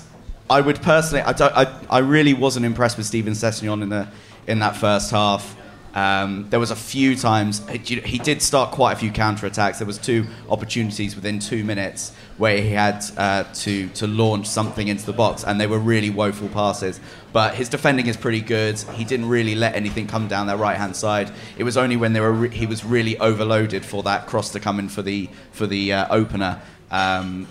I 0.49 0.61
would 0.61 0.81
personally, 0.81 1.23
I, 1.23 1.33
don't, 1.33 1.53
I, 1.55 1.73
I 1.89 1.99
really 1.99 2.35
wasn't 2.35 2.65
impressed 2.65 2.97
with 2.97 3.07
Steven 3.07 3.33
Sessegnon 3.33 3.81
in 3.81 3.89
the 3.89 4.07
in 4.47 4.59
that 4.59 4.75
first 4.75 5.09
half. 5.09 5.55
Um, 5.95 6.47
there 6.49 6.59
was 6.59 6.71
a 6.71 6.75
few 6.75 7.15
times 7.15 7.65
he 7.69 8.17
did 8.19 8.41
start 8.41 8.71
quite 8.71 8.91
a 8.91 8.95
few 8.97 9.11
counter 9.11 9.45
attacks. 9.45 9.77
There 9.79 9.87
was 9.87 9.97
two 9.97 10.27
opportunities 10.49 11.15
within 11.15 11.39
two 11.39 11.63
minutes 11.63 12.13
where 12.37 12.61
he 12.61 12.71
had 12.71 13.03
uh, 13.15 13.45
to 13.53 13.87
to 13.89 14.05
launch 14.05 14.45
something 14.45 14.89
into 14.89 15.05
the 15.05 15.13
box, 15.13 15.45
and 15.45 15.59
they 15.59 15.67
were 15.67 15.79
really 15.79 16.09
woeful 16.09 16.49
passes. 16.49 16.99
But 17.31 17.55
his 17.55 17.69
defending 17.69 18.07
is 18.07 18.17
pretty 18.17 18.41
good. 18.41 18.77
He 18.95 19.05
didn't 19.05 19.29
really 19.29 19.55
let 19.55 19.73
anything 19.73 20.05
come 20.05 20.27
down 20.27 20.47
their 20.47 20.57
right 20.57 20.75
hand 20.75 20.97
side. 20.97 21.31
It 21.57 21.63
was 21.63 21.77
only 21.77 21.95
when 21.95 22.11
they 22.11 22.19
were 22.19 22.33
re- 22.33 22.49
he 22.49 22.65
was 22.65 22.83
really 22.83 23.17
overloaded 23.19 23.85
for 23.85 24.03
that 24.03 24.27
cross 24.27 24.51
to 24.51 24.59
come 24.59 24.79
in 24.79 24.89
for 24.89 25.01
the 25.01 25.29
for 25.53 25.65
the 25.65 25.93
uh, 25.93 26.07
opener. 26.13 26.61
Um, 26.95 27.47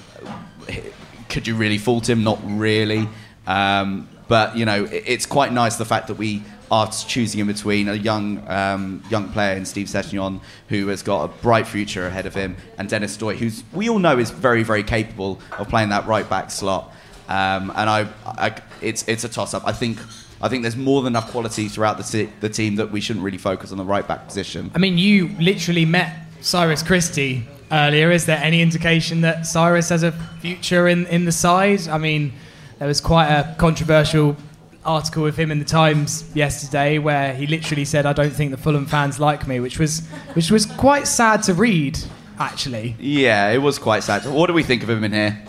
could 1.29 1.47
you 1.47 1.55
really 1.57 1.79
fault 1.79 2.09
him? 2.09 2.25
Not 2.25 2.39
really. 2.45 3.09
Um, 3.47 4.09
but 4.29 4.57
you 4.57 4.65
know, 4.65 4.89
it's 4.91 5.27
quite 5.27 5.53
nice 5.53 5.77
the 5.77 5.85
fact 5.85 6.09
that 6.09 6.15
we 6.15 6.43
are 6.71 6.91
choosing 6.91 7.41
in 7.41 7.47
between 7.47 7.89
a 7.89 7.95
young 7.95 8.43
um, 8.49 9.03
young 9.11 9.29
player 9.31 9.55
in 9.55 9.67
Steve 9.67 9.87
Sessegnon, 9.87 10.41
who 10.69 10.89
has 10.89 11.03
got 11.03 11.25
a 11.25 11.29
bright 11.43 11.67
future 11.67 12.07
ahead 12.07 12.27
of 12.27 12.35
him, 12.35 12.57
and 12.79 12.89
Denis 12.89 13.17
Odoi, 13.19 13.37
who 13.37 13.51
we 13.77 13.89
all 13.91 13.99
know 13.99 14.19
is 14.19 14.31
very 14.31 14.63
very 14.63 14.83
capable 14.83 15.41
of 15.59 15.69
playing 15.69 15.91
that 15.91 16.07
right 16.07 16.29
back 16.29 16.51
slot. 16.51 16.93
Um, 17.29 17.71
and 17.77 17.91
I, 17.91 18.09
I, 18.25 18.57
it's 18.81 19.07
it's 19.09 19.25
a 19.25 19.29
toss 19.29 19.55
up. 19.55 19.67
I 19.67 19.73
think. 19.73 19.99
I 20.43 20.49
think 20.49 20.61
there's 20.61 20.77
more 20.77 21.01
than 21.01 21.13
enough 21.13 21.31
quality 21.31 21.69
throughout 21.69 21.97
the, 21.97 22.03
t- 22.03 22.31
the 22.41 22.51
team 22.51 22.77
that 22.77 22.91
we 22.91 23.01
shouldn't 23.01 23.25
really 23.25 23.39
focus 23.39 23.73
on 23.73 23.79
the 23.79 23.85
right 23.85 24.07
back 24.07 24.27
position. 24.27 24.71
I 24.75 24.79
mean, 24.79 24.99
you 24.99 25.29
literally 25.39 25.87
met 25.87 26.13
Cyrus 26.43 26.83
Christie 26.83 27.47
earlier. 27.71 28.11
Is 28.11 28.27
there 28.27 28.39
any 28.39 28.63
indication 28.63 29.21
that 29.23 29.47
Cyrus 29.47 29.89
has 29.89 30.03
a 30.03 30.13
future 30.41 30.89
in, 30.89 31.07
in 31.07 31.25
the 31.25 31.33
side? 31.33 31.89
I 31.89 31.99
mean, 31.99 32.33
there 32.79 32.89
was 32.89 33.01
quite 33.01 33.29
a 33.29 33.55
controversial 33.59 34.37
article 34.85 35.23
with 35.23 35.37
him 35.37 35.51
in 35.51 35.59
the 35.59 35.65
Times 35.65 36.25
yesterday 36.35 36.99
where 36.99 37.35
he 37.35 37.47
literally 37.47 37.85
said, 37.85 38.07
"I 38.07 38.13
don't 38.13 38.33
think 38.33 38.51
the 38.51 38.57
Fulham 38.57 38.87
fans 38.87 39.19
like 39.19 39.47
me," 39.47 39.61
which 39.61 39.79
was 39.79 40.07
which 40.35 40.51
was 40.51 40.67
quite 40.67 41.07
sad 41.07 41.43
to 41.45 41.55
read, 41.55 41.99
actually. 42.39 42.97
Yeah, 42.99 43.51
it 43.51 43.59
was 43.59 43.79
quite 43.79 44.03
sad. 44.03 44.27
What 44.27 44.47
do 44.47 44.53
we 44.53 44.63
think 44.63 44.83
of 44.83 44.91
him 44.91 45.05
in 45.05 45.13
here? 45.13 45.43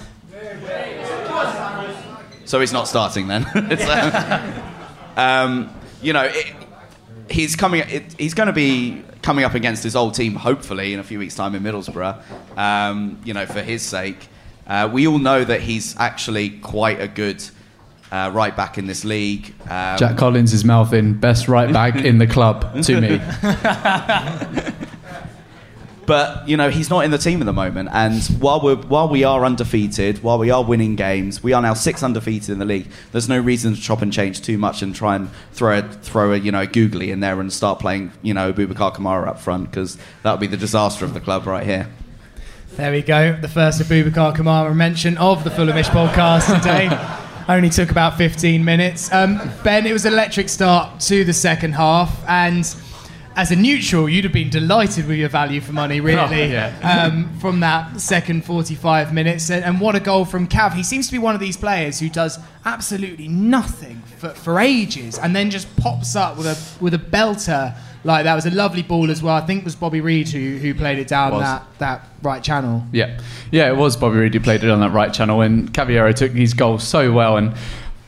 So 2.46 2.60
he's 2.60 2.74
not 2.74 2.88
starting 2.88 3.28
then. 3.28 3.46
Uh, 3.56 4.62
um, 5.18 5.70
you 6.02 6.14
know, 6.14 6.24
it, 6.24 6.54
he's 7.30 7.56
coming. 7.56 7.82
It, 7.82 8.16
he's 8.18 8.34
going 8.34 8.48
to 8.48 8.54
be 8.54 9.04
coming 9.26 9.44
up 9.44 9.56
against 9.56 9.84
his 9.84 9.96
old 9.96 10.14
team, 10.14 10.36
hopefully, 10.36 10.94
in 10.94 11.00
a 11.00 11.04
few 11.04 11.18
weeks' 11.18 11.34
time 11.34 11.56
in 11.56 11.64
Middlesbrough. 11.64 12.22
Um, 12.56 13.20
you 13.26 13.34
know, 13.34 13.48
for 13.48 13.62
his 13.64 13.82
sake, 13.82 14.28
uh, 14.68 14.88
we 14.92 15.08
all 15.08 15.18
know 15.18 15.44
that 15.44 15.62
he's 15.62 15.98
actually 15.98 16.52
quite 16.60 17.02
a 17.02 17.08
good 17.08 17.44
uh, 18.12 18.30
right 18.32 18.56
back 18.56 18.78
in 18.78 18.86
this 18.86 19.04
league. 19.04 19.52
Um, 19.64 19.98
Jack 19.98 20.16
Collins 20.16 20.54
is 20.54 20.64
mouthing 20.64 21.16
best 21.16 21.48
right 21.48 21.74
back 21.74 21.96
in 22.06 22.20
the 22.20 22.28
club 22.28 22.84
to 22.84 23.02
me. 23.02 23.20
But 26.06 26.48
you 26.48 26.56
know 26.56 26.70
he's 26.70 26.90
not 26.90 27.04
in 27.06 27.12
the 27.12 27.18
team 27.18 27.42
at 27.42 27.46
the 27.46 27.54
moment, 27.54 27.90
and 27.92 28.22
while 28.40 28.62
we 28.62 28.74
are 28.74 28.76
while 28.76 29.10
we 29.10 29.24
are 29.24 29.44
undefeated, 29.44 30.22
while 30.22 30.38
we 30.38 30.52
are 30.52 30.64
winning 30.64 30.96
games, 30.96 31.42
we 31.42 31.54
are 31.54 31.62
now 31.62 31.74
six 31.74 32.04
undefeated 32.04 32.50
in 32.50 32.60
the 32.60 32.66
league. 32.66 32.88
There's 33.12 33.28
no 33.28 33.40
reason 33.40 33.74
to 33.74 33.82
chop 33.82 34.02
and 34.02 34.14
change 34.14 34.42
too 34.42 34.58
much 34.58 34.82
and 34.82 34.94
try 34.94 35.16
and 35.16 35.30
throw 35.52 35.80
a, 35.80 35.82
throw 35.82 36.34
a 36.34 36.38
you 36.38 36.52
know 36.52 36.68
googly 36.68 37.12
in 37.12 37.22
there 37.22 37.40
and 37.40 37.52
start 37.52 37.80
playing 37.80 38.12
you 38.22 38.34
know 38.34 38.54
Boubacar 38.54 38.94
Kamara 38.96 39.28
up 39.28 39.40
front 39.40 39.72
because 39.72 39.98
that 40.24 40.32
would 40.32 40.40
be 40.40 40.48
the 40.48 40.58
disaster 40.58 41.06
of 41.06 41.14
the 41.14 41.22
club 41.22 41.48
right 41.48 41.66
here. 41.66 41.88
There 42.76 42.92
we 42.92 43.02
go. 43.02 43.38
The 43.40 43.48
first 43.48 43.82
Aboubakar 43.82 44.36
Kamara 44.36 44.76
mention 44.76 45.18
of 45.18 45.44
the 45.44 45.50
Fulhamish 45.50 45.86
podcast 45.86 46.54
today. 46.58 46.90
Only 47.48 47.70
took 47.70 47.92
about 47.92 48.18
15 48.18 48.66
minutes. 48.66 49.14
Um, 49.14 49.40
ben, 49.64 49.86
it 49.86 49.94
was 49.94 50.06
an 50.06 50.14
electric 50.14 50.50
start 50.50 51.00
to 51.02 51.24
the 51.24 51.32
second 51.32 51.74
half, 51.74 52.28
and 52.28 52.66
as 53.36 53.52
a 53.52 53.56
neutral, 53.56 54.08
you'd 54.08 54.24
have 54.24 54.34
been 54.34 54.50
delighted 54.50 55.08
with 55.08 55.18
your 55.18 55.30
value 55.30 55.60
for 55.62 55.74
money, 55.74 56.00
really, 56.00 56.18
Oh, 56.20 56.30
yeah. 56.48 57.08
um, 57.12 57.38
from 57.40 57.60
that 57.60 58.00
second 58.00 58.46
45 58.46 59.14
minutes. 59.14 59.50
And, 59.50 59.64
and 59.66 59.82
what 59.82 59.94
a 59.96 60.00
goal 60.00 60.24
from 60.26 60.48
Cav. 60.48 60.74
He 60.74 60.84
seems 60.84 61.08
to 61.08 61.12
be 61.12 61.20
one 61.20 61.36
of 61.36 61.42
these 61.42 61.58
players 61.58 62.00
who 62.00 62.08
does 62.10 62.40
absolutely 62.64 63.28
nothing 63.28 64.02
for, 64.18 64.30
for 64.30 64.60
ages 64.60 65.18
and 65.20 65.36
then 65.36 65.50
just 65.52 65.74
pops 65.78 66.16
up 66.16 66.38
with 66.38 66.46
a, 66.48 66.84
with 66.84 66.94
a 66.94 66.98
belter 66.98 67.76
like 68.06 68.24
that. 68.24 68.34
It 68.34 68.36
was 68.36 68.46
a 68.46 68.52
lovely 68.52 68.84
ball 68.84 69.12
as 69.12 69.22
well. 69.22 69.36
I 69.36 69.42
think 69.46 69.62
it 69.62 69.66
was 69.66 69.76
Bobby 69.76 70.00
Reid 70.00 70.30
who, 70.30 70.58
who 70.58 70.74
played 70.74 71.00
it 71.00 71.08
down 71.08 71.34
Was. 71.34 71.42
that, 71.42 71.66
that 71.80 72.08
right 72.22 72.42
channel. 72.44 72.84
Yeah, 72.94 73.20
yeah, 73.52 73.68
it 73.70 73.76
was 73.76 73.98
Bobby 73.98 74.18
Reid 74.18 74.34
who 74.34 74.40
played 74.40 74.64
it 74.64 74.70
on 74.70 74.80
that 74.80 74.92
right 74.92 75.14
channel, 75.14 75.42
and 75.42 75.74
Cavaleiro 75.74 76.12
took 76.14 76.32
his 76.32 76.54
goal 76.54 76.80
so 76.80 77.12
well. 77.12 77.38
And 77.38 77.54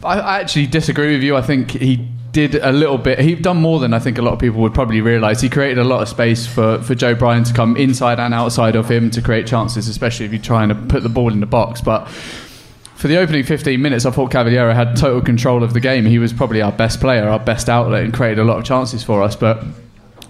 I, 0.04 0.20
I 0.20 0.40
actually 0.40 0.68
disagree 0.68 1.14
with 1.16 1.24
you. 1.24 1.36
I 1.36 1.42
think 1.42 1.72
he 1.72 2.08
did 2.38 2.54
a 2.54 2.72
little 2.72 3.00
bit. 3.00 3.18
He'd 3.18 3.42
done 3.42 3.58
more 3.58 3.80
than 3.80 3.96
I 3.96 4.00
think 4.00 4.20
a 4.20 4.22
lot 4.22 4.34
of 4.34 4.38
people 4.38 4.62
would 4.62 4.76
probably 4.76 5.02
realise. 5.02 5.42
He 5.42 5.50
created 5.50 5.80
a 5.80 5.84
lot 5.84 6.04
of 6.04 6.08
space 6.08 6.46
for, 6.46 6.80
for 6.84 6.94
Joe 6.94 7.16
Bryan 7.16 7.44
to 7.46 7.52
come 7.52 7.76
inside 7.76 8.20
and 8.20 8.32
outside 8.32 8.76
of 8.76 8.92
him 8.92 9.10
to 9.10 9.24
create 9.24 9.48
chances, 9.48 9.88
especially 9.88 10.28
if 10.28 10.32
you're 10.32 10.40
trying 10.40 10.70
to 10.70 10.76
put 10.76 11.02
the 11.02 11.10
ball 11.10 11.34
in 11.34 11.40
the 11.40 11.48
box. 11.48 11.82
But 11.82 12.08
for 12.08 13.08
the 13.08 13.18
opening 13.18 13.44
15 13.44 13.82
minutes, 13.82 14.06
I 14.06 14.12
thought 14.12 14.30
Cavaleiro 14.30 14.72
had 14.76 14.96
total 14.96 15.20
control 15.20 15.64
of 15.64 15.74
the 15.74 15.80
game. 15.80 16.06
He 16.06 16.20
was 16.20 16.32
probably 16.32 16.62
our 16.62 16.72
best 16.72 17.00
player, 17.00 17.28
our 17.28 17.40
best 17.40 17.70
outlet, 17.70 18.04
and 18.04 18.14
created 18.14 18.38
a 18.38 18.44
lot 18.44 18.60
of 18.60 18.64
chances 18.64 19.04
for 19.04 19.24
us. 19.24 19.36
But 19.36 19.64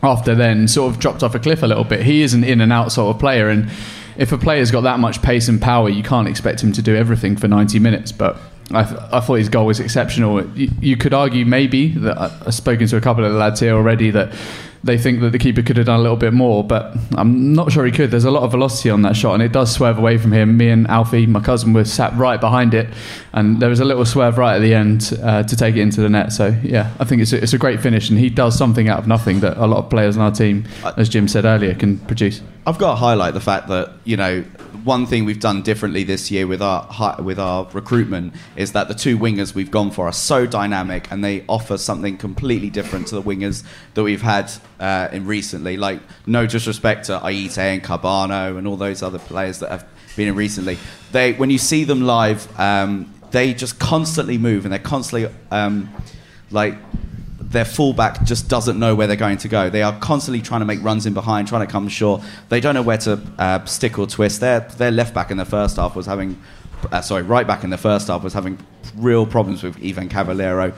after 0.02 0.34
then, 0.34 0.70
sort 0.70 0.94
of 0.94 1.02
dropped 1.02 1.24
off 1.24 1.36
a 1.36 1.40
cliff 1.40 1.62
a 1.62 1.68
little 1.68 1.84
bit. 1.84 2.04
He 2.04 2.22
is 2.22 2.34
an 2.34 2.46
in 2.46 2.62
and 2.62 2.72
out 2.72 2.94
sort 2.94 3.14
of 3.14 3.20
player, 3.20 3.50
and 3.50 3.70
if 4.16 4.32
a 4.32 4.38
player's 4.38 4.72
got 4.72 4.82
that 4.82 5.00
much 5.00 5.22
pace 5.22 5.50
and 5.50 5.62
power, 5.62 5.90
you 5.90 6.04
can't 6.04 6.30
expect 6.30 6.64
him 6.64 6.72
to 6.72 6.82
do 6.82 6.96
everything 6.96 7.36
for 7.36 7.50
90 7.50 7.80
minutes. 7.80 8.14
But 8.14 8.38
I, 8.72 8.84
th- 8.84 9.00
I 9.14 9.20
thought 9.22 9.36
his 9.36 9.50
goal 9.50 9.66
was 9.66 9.80
exceptional. 9.80 10.46
You, 10.58 10.70
you 10.82 10.98
could 10.98 11.14
argue 11.14 11.46
maybe 11.46 11.90
that 12.00 12.18
I- 12.18 12.32
I've 12.48 12.54
spoken 12.54 12.88
to 12.88 12.98
a 12.98 13.02
couple 13.02 13.24
of 13.24 13.32
the 13.32 13.38
lads 13.40 13.60
here 13.62 13.74
already 13.74 14.12
that 14.12 14.34
they 14.84 14.98
think 14.98 15.22
that 15.22 15.32
the 15.32 15.40
keeper 15.40 15.62
could 15.64 15.76
have 15.78 15.86
done 15.88 16.00
a 16.00 16.02
little 16.04 16.18
bit 16.18 16.34
more, 16.34 16.64
but 16.64 16.96
I'm 17.16 17.54
not 17.54 17.72
sure 17.72 17.86
he 17.86 17.92
could. 17.92 18.12
There's 18.12 18.26
a 18.26 18.32
lot 18.32 18.44
of 18.44 18.52
velocity 18.52 18.90
on 18.90 19.02
that 19.02 19.16
shot, 19.16 19.34
and 19.34 19.42
it 19.44 19.52
does 19.52 19.72
swerve 19.74 19.98
away 19.98 20.18
from 20.18 20.32
him. 20.32 20.56
Me 20.56 20.70
and 20.70 20.86
Alfie, 20.88 21.26
my 21.26 21.40
cousin, 21.40 21.74
were 21.74 21.84
sat 21.84 22.16
right 22.16 22.40
behind 22.40 22.74
it, 22.74 22.88
and 23.34 23.60
there 23.60 23.70
was 23.70 23.80
a 23.80 23.86
little 23.86 24.06
swerve 24.06 24.38
right 24.38 24.56
at 24.56 24.60
the 24.60 24.74
end 24.74 25.18
uh, 25.24 25.44
to 25.44 25.56
take 25.56 25.76
it 25.76 25.82
into 25.82 26.00
the 26.02 26.10
net. 26.10 26.32
So 26.32 26.56
yeah, 26.62 26.94
I 27.00 27.06
think 27.06 27.22
it's 27.22 27.34
a, 27.34 27.42
it's 27.42 27.54
a 27.54 27.58
great 27.58 27.80
finish, 27.82 28.10
and 28.10 28.20
he 28.20 28.30
does 28.30 28.56
something 28.58 28.88
out 28.88 29.00
of 29.00 29.08
nothing 29.08 29.40
that 29.40 29.58
a 29.58 29.66
lot 29.66 29.80
of 29.84 29.90
players 29.90 30.16
on 30.16 30.24
our 30.24 30.32
team, 30.32 30.66
as 30.96 31.10
Jim 31.10 31.28
said 31.28 31.44
earlier, 31.46 31.74
can 31.74 31.98
produce. 32.00 32.42
I've 32.68 32.78
got 32.78 32.90
to 32.90 32.96
highlight 32.98 33.34
the 33.34 33.40
fact 33.40 33.70
that 33.70 33.94
you 34.04 34.18
know 34.18 34.42
one 34.84 35.06
thing 35.06 35.24
we've 35.24 35.40
done 35.40 35.62
differently 35.62 36.04
this 36.04 36.30
year 36.30 36.46
with 36.48 36.62
our 36.62 37.16
with 37.22 37.40
our 37.40 37.66
recruitment 37.72 38.34
is 38.58 38.74
that 38.74 38.90
the 38.90 38.94
two 38.94 39.18
wingers 39.18 39.56
we've 39.56 39.72
gone 39.72 39.90
for 39.90 40.06
are 40.06 40.12
so 40.12 40.46
dynamic 40.46 41.10
and 41.10 41.24
they 41.24 41.46
offer 41.48 41.78
something 41.78 42.18
completely 42.18 42.70
different 42.70 43.08
to 43.08 43.16
the 43.16 43.22
wingers 43.22 43.64
that 43.94 44.04
we've 44.04 44.22
had 44.22 44.52
uh, 44.82 45.08
in 45.14 45.26
recently. 45.26 45.78
Like 45.78 46.02
no 46.26 46.46
disrespect 46.46 47.06
to 47.06 47.20
Ayité 47.20 47.74
and 47.74 47.82
Kebano 47.82 48.58
and 48.58 48.68
all 48.68 48.76
those 48.76 49.02
other 49.02 49.20
players 49.20 49.60
that 49.60 49.72
have 49.72 49.88
been 50.18 50.28
in 50.28 50.36
recently. 50.36 50.78
They 51.14 51.32
when 51.32 51.50
you 51.50 51.60
see 51.60 51.86
them 51.86 52.02
live, 52.02 52.60
um, 52.60 53.14
they 53.32 53.54
just 53.54 53.80
constantly 53.80 54.38
move 54.38 54.66
and 54.66 54.74
they're 54.74 54.80
constantly 54.80 55.34
um, 55.52 55.90
like 56.52 56.76
their 57.50 57.66
fullback 57.66 58.24
just 58.24 58.50
doesn't 58.50 58.77
know 58.77 58.94
where 58.94 59.08
they're 59.08 59.16
going 59.16 59.38
to 59.38 59.48
go. 59.48 59.70
They 59.70 59.82
are 59.82 59.98
constantly 60.00 60.42
trying 60.42 60.60
to 60.60 60.66
make 60.66 60.84
runs 60.84 61.06
in 61.06 61.13
behind, 61.13 61.48
trying 61.48 61.66
to 61.66 61.72
come 61.72 61.88
short. 61.88 62.22
They 62.50 62.60
don't 62.60 62.75
know 62.75 62.82
where 62.82 62.98
to 63.00 63.22
uh, 63.38 63.63
stick 63.66 63.98
or 63.98 64.08
twist. 64.08 64.42
Their 64.42 64.62
their 64.62 64.92
left 64.92 65.13
back 65.13 65.32
in 65.32 65.38
the 65.38 65.46
first 65.46 65.77
half 65.77 65.96
was 65.96 66.06
having, 66.06 66.42
uh, 66.92 67.01
sorry, 67.01 67.24
right 67.24 67.48
back 67.48 67.63
in 67.63 67.70
the 67.70 67.77
first 67.77 68.08
half 68.08 68.24
was 68.24 68.34
having 68.34 68.58
real 68.96 69.25
problems 69.25 69.63
with 69.63 69.77
Ivan 69.84 70.10
Cavaleiro 70.10 70.74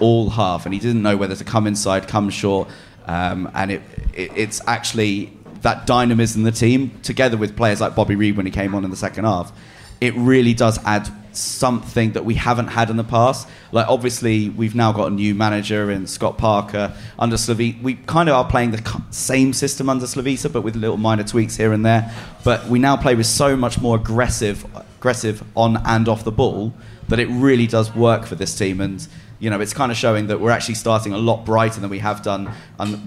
all 0.00 0.30
half, 0.30 0.64
and 0.64 0.72
he 0.74 0.80
didn't 0.80 1.02
know 1.02 1.16
whether 1.16 1.36
to 1.36 1.44
come 1.44 1.66
inside, 1.66 2.08
come 2.08 2.30
short, 2.30 2.68
um, 3.06 3.50
and 3.54 3.70
it, 3.70 3.82
it 4.14 4.32
it's 4.34 4.60
actually 4.66 5.32
that 5.60 5.86
dynamism 5.86 6.40
in 6.40 6.44
the 6.44 6.52
team 6.52 6.90
together 7.02 7.36
with 7.36 7.56
players 7.56 7.80
like 7.80 7.94
Bobby 7.94 8.16
Reid 8.16 8.36
when 8.36 8.46
he 8.46 8.52
came 8.52 8.74
on 8.74 8.84
in 8.84 8.90
the 8.90 8.96
second 8.96 9.24
half. 9.24 9.52
It 10.00 10.14
really 10.14 10.54
does 10.54 10.78
add 10.84 11.08
something 11.36 12.12
that 12.12 12.24
we 12.24 12.34
haven't 12.34 12.68
had 12.68 12.90
in 12.90 12.96
the 12.96 13.04
past. 13.04 13.48
Like 13.72 13.86
obviously 13.88 14.50
we've 14.50 14.74
now 14.74 14.92
got 14.92 15.08
a 15.08 15.14
new 15.14 15.34
manager 15.34 15.90
in 15.90 16.06
Scott 16.06 16.38
Parker 16.38 16.94
under 17.18 17.36
Slavi. 17.36 17.80
We 17.82 17.94
kind 17.94 18.28
of 18.28 18.34
are 18.34 18.48
playing 18.48 18.72
the 18.72 19.02
same 19.10 19.52
system 19.52 19.88
under 19.88 20.06
Slavisa, 20.06 20.52
but 20.52 20.62
with 20.62 20.76
little 20.76 20.96
minor 20.96 21.24
tweaks 21.24 21.56
here 21.56 21.72
and 21.72 21.84
there. 21.84 22.12
But 22.44 22.66
we 22.66 22.78
now 22.78 22.96
play 22.96 23.14
with 23.14 23.26
so 23.26 23.56
much 23.56 23.80
more 23.80 23.96
aggressive, 23.96 24.64
aggressive 24.98 25.42
on 25.56 25.78
and 25.84 26.08
off 26.08 26.24
the 26.24 26.32
ball 26.32 26.72
that 27.08 27.18
it 27.18 27.26
really 27.26 27.66
does 27.66 27.94
work 27.94 28.24
for 28.24 28.34
this 28.34 28.56
team. 28.56 28.80
And 28.80 29.06
you 29.38 29.50
know, 29.50 29.60
it's 29.60 29.74
kind 29.74 29.92
of 29.92 29.98
showing 29.98 30.28
that 30.28 30.40
we're 30.40 30.50
actually 30.50 30.76
starting 30.76 31.12
a 31.12 31.18
lot 31.18 31.44
brighter 31.44 31.80
than 31.80 31.90
we 31.90 31.98
have 31.98 32.22
done 32.22 32.46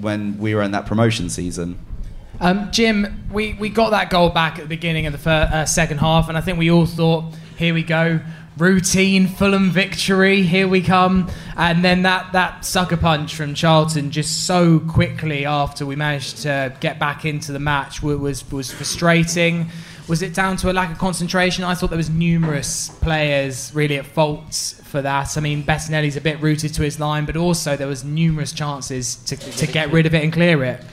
when 0.01 0.38
we 0.38 0.53
were 0.53 0.62
in 0.62 0.72
that 0.72 0.86
promotion 0.86 1.29
season. 1.29 1.79
Um, 2.39 2.69
Jim, 2.72 3.27
we, 3.31 3.53
we 3.53 3.69
got 3.69 3.89
that 3.91 4.10
goal 4.10 4.29
back 4.29 4.60
at 4.60 4.62
the 4.62 4.67
beginning 4.67 5.07
of 5.07 5.13
the 5.13 5.17
fir- 5.17 5.50
uh, 5.51 5.65
second 5.65 5.98
half, 5.98 6.29
and 6.29 6.38
I 6.38 6.41
think 6.41 6.60
we 6.60 6.69
all 6.69 6.86
thought, 6.86 7.34
here 7.57 7.73
we 7.73 7.83
go, 7.83 8.19
routine 8.57 9.27
Fulham 9.27 9.71
victory, 9.71 10.43
here 10.43 10.67
we 10.67 10.81
come. 10.81 11.29
And 11.55 11.83
then 11.83 12.03
that, 12.03 12.33
that 12.33 12.65
sucker 12.65 12.97
punch 12.97 13.35
from 13.35 13.53
Charlton 13.53 14.11
just 14.11 14.45
so 14.45 14.79
quickly 14.79 15.45
after 15.45 15.85
we 15.85 15.95
managed 15.95 16.43
to 16.43 16.75
get 16.79 16.99
back 16.99 17.25
into 17.25 17.51
the 17.51 17.59
match 17.59 18.01
was, 18.01 18.49
was 18.51 18.71
frustrating. 18.71 19.69
Was 20.07 20.21
it 20.21 20.33
down 20.33 20.55
to 20.57 20.71
a 20.71 20.73
lack 20.73 20.91
of 20.91 20.97
concentration? 20.97 21.63
I 21.63 21.75
thought 21.75 21.89
there 21.89 21.97
was 21.97 22.09
numerous 22.09 22.89
players 23.01 23.73
really 23.73 23.97
at 23.97 24.05
fault 24.05 24.53
for 24.85 25.01
that. 25.01 25.37
I 25.37 25.41
mean, 25.41 25.63
Bettinelli's 25.63 26.15
a 26.15 26.21
bit 26.21 26.39
rooted 26.41 26.73
to 26.75 26.83
his 26.83 26.99
line, 26.99 27.25
but 27.25 27.35
also 27.35 27.75
there 27.75 27.87
was 27.87 28.03
numerous 28.03 28.53
chances 28.53 29.17
to, 29.25 29.35
to 29.35 29.67
get 29.67 29.91
rid 29.91 30.05
of 30.05 30.13
it 30.13 30.23
and 30.23 30.31
clear 30.31 30.63
it. 30.63 30.83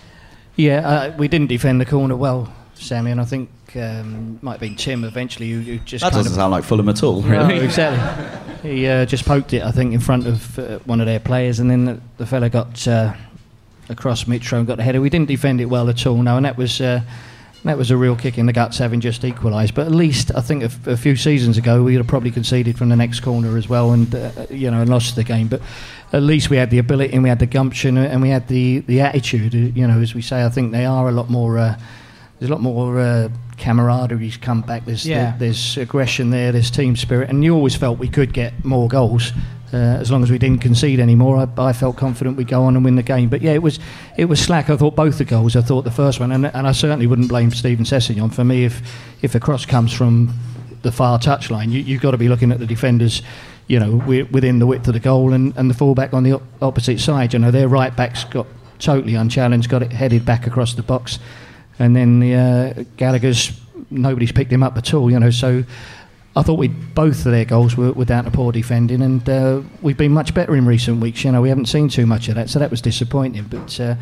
Yeah, 0.57 0.89
uh, 0.89 1.17
we 1.17 1.29
didn't 1.29 1.49
defend 1.49 1.81
the 1.81 1.87
corner 1.87 2.17
well, 2.17 2.53
Sammy, 2.75 3.11
and 3.11 3.21
I 3.21 3.25
think 3.25 3.51
um, 3.77 4.39
might 4.43 4.53
have 4.53 4.61
been 4.61 4.77
Tim 4.77 5.05
eventually 5.05 5.51
who, 5.51 5.61
who 5.61 5.79
just 5.79 6.03
That 6.05 6.13
doesn't 6.13 6.33
of, 6.33 6.37
sound 6.37 6.53
like 6.53 6.65
Fulham 6.65 6.89
at 6.89 7.03
all, 7.03 7.23
No, 7.23 7.47
really. 7.47 7.65
exactly. 7.65 8.71
He 8.71 8.87
uh, 8.87 9.05
just 9.07 9.25
poked 9.27 9.53
it, 9.53 9.63
I 9.63 9.71
think, 9.71 9.93
in 9.93 10.01
front 10.01 10.27
of 10.27 10.59
uh, 10.59 10.79
one 10.87 11.01
of 11.01 11.07
their 11.07 11.21
players, 11.21 11.61
and 11.61 11.71
then 11.71 11.85
the, 11.85 12.01
the 12.17 12.27
fella 12.27 12.49
got 12.49 12.87
uh, 12.89 13.13
across 13.89 14.25
Mitro 14.25 14.59
and 14.59 14.67
got 14.67 14.77
the 14.79 14.83
header. 14.83 15.01
We 15.01 15.11
didn't 15.11 15.29
defend 15.29 15.61
it 15.61 15.67
well 15.67 15.89
at 15.91 16.07
all, 16.07 16.17
no, 16.23 16.37
and 16.37 16.47
that 16.47 16.57
was 16.57 16.81
uh, 16.81 17.03
that 17.65 17.77
was 17.79 17.91
a 17.91 17.97
real 17.97 18.15
kick 18.17 18.37
in 18.39 18.47
the 18.47 18.53
guts, 18.53 18.79
having 18.79 19.01
just 19.01 19.25
equalised. 19.25 19.75
But 19.75 19.87
at 19.87 19.93
least 19.95 20.31
I 20.35 20.41
think 20.41 20.63
a, 20.63 20.67
f- 20.67 20.87
a 20.87 20.97
few 20.97 21.17
seasons 21.17 21.57
ago 21.59 21.83
we 21.83 21.93
would 21.93 21.99
have 22.01 22.07
probably 22.07 22.31
conceded 22.31 22.77
from 22.79 22.89
the 22.91 22.97
next 22.97 23.21
corner 23.21 23.57
as 23.59 23.69
well, 23.69 23.93
and 23.93 24.15
uh, 24.15 24.31
you 24.51 24.71
know, 24.71 24.81
and 24.81 24.89
lost 24.91 25.17
the 25.17 25.25
game. 25.25 25.49
But 25.49 25.61
at 26.13 26.23
least 26.23 26.49
we 26.51 26.57
had 26.57 26.71
the 26.71 26.79
ability 26.79 27.13
and 27.13 27.23
we 27.23 27.29
had 27.29 27.39
the 27.41 27.47
gumption 27.47 27.97
and 27.99 28.23
we 28.23 28.31
had 28.31 28.49
the 28.49 28.79
the 28.81 29.01
attitude. 29.03 29.55
uh, 29.55 29.59
You 29.79 29.87
know, 29.87 30.01
as 30.01 30.15
we 30.15 30.23
say, 30.23 30.45
I 30.45 30.49
think 30.49 30.73
they 30.73 30.87
are 30.87 31.09
a 31.09 31.13
lot 31.13 31.29
more. 31.29 31.59
Uh, 31.59 31.79
there's 32.39 32.51
a 32.51 32.53
lot 32.55 32.63
more 32.63 32.99
uh, 33.01 33.29
camaraderie's 33.57 34.37
come 34.37 34.61
back. 34.63 34.85
There's 34.85 35.07
Yeah. 35.07 35.25
there- 35.31 35.35
there's 35.41 35.77
aggression 35.77 36.31
there. 36.31 36.53
There's 36.53 36.71
team 36.71 36.97
spirit, 36.97 37.31
and 37.31 37.43
you 37.45 37.55
always 37.55 37.75
felt 37.75 37.99
we 37.99 38.09
could 38.09 38.33
get 38.33 38.65
more 38.65 38.89
goals. 38.89 39.33
Uh, 39.73 39.77
as 39.99 40.09
long 40.11 40.23
as 40.23 40.31
we 40.31 40.39
didn't 40.39 40.61
concede 40.61 41.01
anymore, 41.01 41.37
I, 41.59 41.61
I 41.63 41.73
felt 41.73 41.97
confident 41.97 42.37
we'd 42.37 42.47
go 42.47 42.63
on 42.63 42.77
and 42.77 42.85
win 42.85 42.95
the 42.95 43.03
game. 43.03 43.29
But 43.29 43.43
yeah, 43.43 43.53
it 43.53 43.63
was 43.63 43.81
it 44.17 44.27
was 44.27 44.39
slack. 44.41 44.71
I 44.71 44.77
thought 44.77 44.95
both 44.95 45.19
the 45.19 45.25
goals. 45.25 45.57
I 45.57 45.63
thought 45.63 45.83
the 45.83 45.91
first 45.91 46.21
one, 46.21 46.31
and, 46.31 46.47
and 46.47 46.67
I 46.67 46.73
certainly 46.73 47.07
wouldn't 47.09 47.29
blame 47.29 47.51
Steven 47.51 47.85
Sessegnon. 47.85 48.33
For 48.33 48.45
me, 48.45 48.65
if 48.65 48.83
if 49.23 49.35
a 49.35 49.41
cross 49.41 49.67
comes 49.67 49.93
from 49.93 50.33
the 50.83 50.93
far 50.93 51.19
touchline, 51.19 51.71
you, 51.73 51.81
you've 51.81 52.03
got 52.03 52.13
to 52.13 52.19
be 52.19 52.29
looking 52.29 52.53
at 52.53 52.59
the 52.61 52.67
defenders. 52.67 53.23
You 53.67 53.81
know, 53.81 53.99
wi- 53.99 54.29
within 54.31 54.59
the 54.59 54.67
width 54.67 54.87
of 54.87 54.95
the 54.95 55.01
goal, 55.01 55.33
and, 55.33 55.53
and 55.57 55.69
the 55.71 55.75
fullback 55.75 56.13
on 56.15 56.23
the 56.23 56.35
op- 56.35 56.43
opposite 56.63 57.01
side. 57.01 57.33
You 57.33 57.39
know, 57.41 57.51
their 57.51 57.67
right 57.67 57.97
backs 57.97 58.23
got 58.25 58.47
totally 58.79 59.15
unchallenged, 59.17 59.69
got 59.71 59.83
it 59.83 59.91
headed 59.91 60.25
back 60.27 60.47
across 60.47 60.75
the 60.75 60.83
box, 60.83 61.19
and 61.79 61.95
then 61.97 62.21
the 62.21 62.35
uh, 62.35 62.85
Gallagher's 62.97 63.59
nobody's 63.91 64.33
picked 64.33 64.53
him 64.53 64.63
up 64.63 64.77
at 64.77 64.93
all. 64.95 65.11
You 65.11 65.19
know, 65.21 65.31
so 65.31 65.65
I 66.37 66.43
thought 66.43 66.59
we 66.59 66.69
both 66.69 67.25
of 67.27 67.33
their 67.33 67.45
goals 67.45 67.77
were, 67.77 67.93
were 67.93 68.05
down 68.05 68.25
to 68.25 68.31
poor 68.31 68.53
defending, 68.53 69.03
and 69.03 69.29
uh, 69.29 69.63
we've 69.83 69.97
been 69.97 70.13
much 70.13 70.35
better 70.35 70.55
in 70.57 70.67
recent 70.67 71.01
weeks. 71.01 71.25
You 71.25 71.33
know, 71.33 71.43
we 71.43 71.49
haven't 71.49 71.67
seen 71.67 71.89
too 71.89 72.07
much 72.07 72.29
of 72.29 72.35
that, 72.37 72.51
so 72.51 72.59
that 72.59 72.71
was 72.71 72.81
disappointing. 72.81 73.45
But 73.45 73.79
uh, 73.81 73.95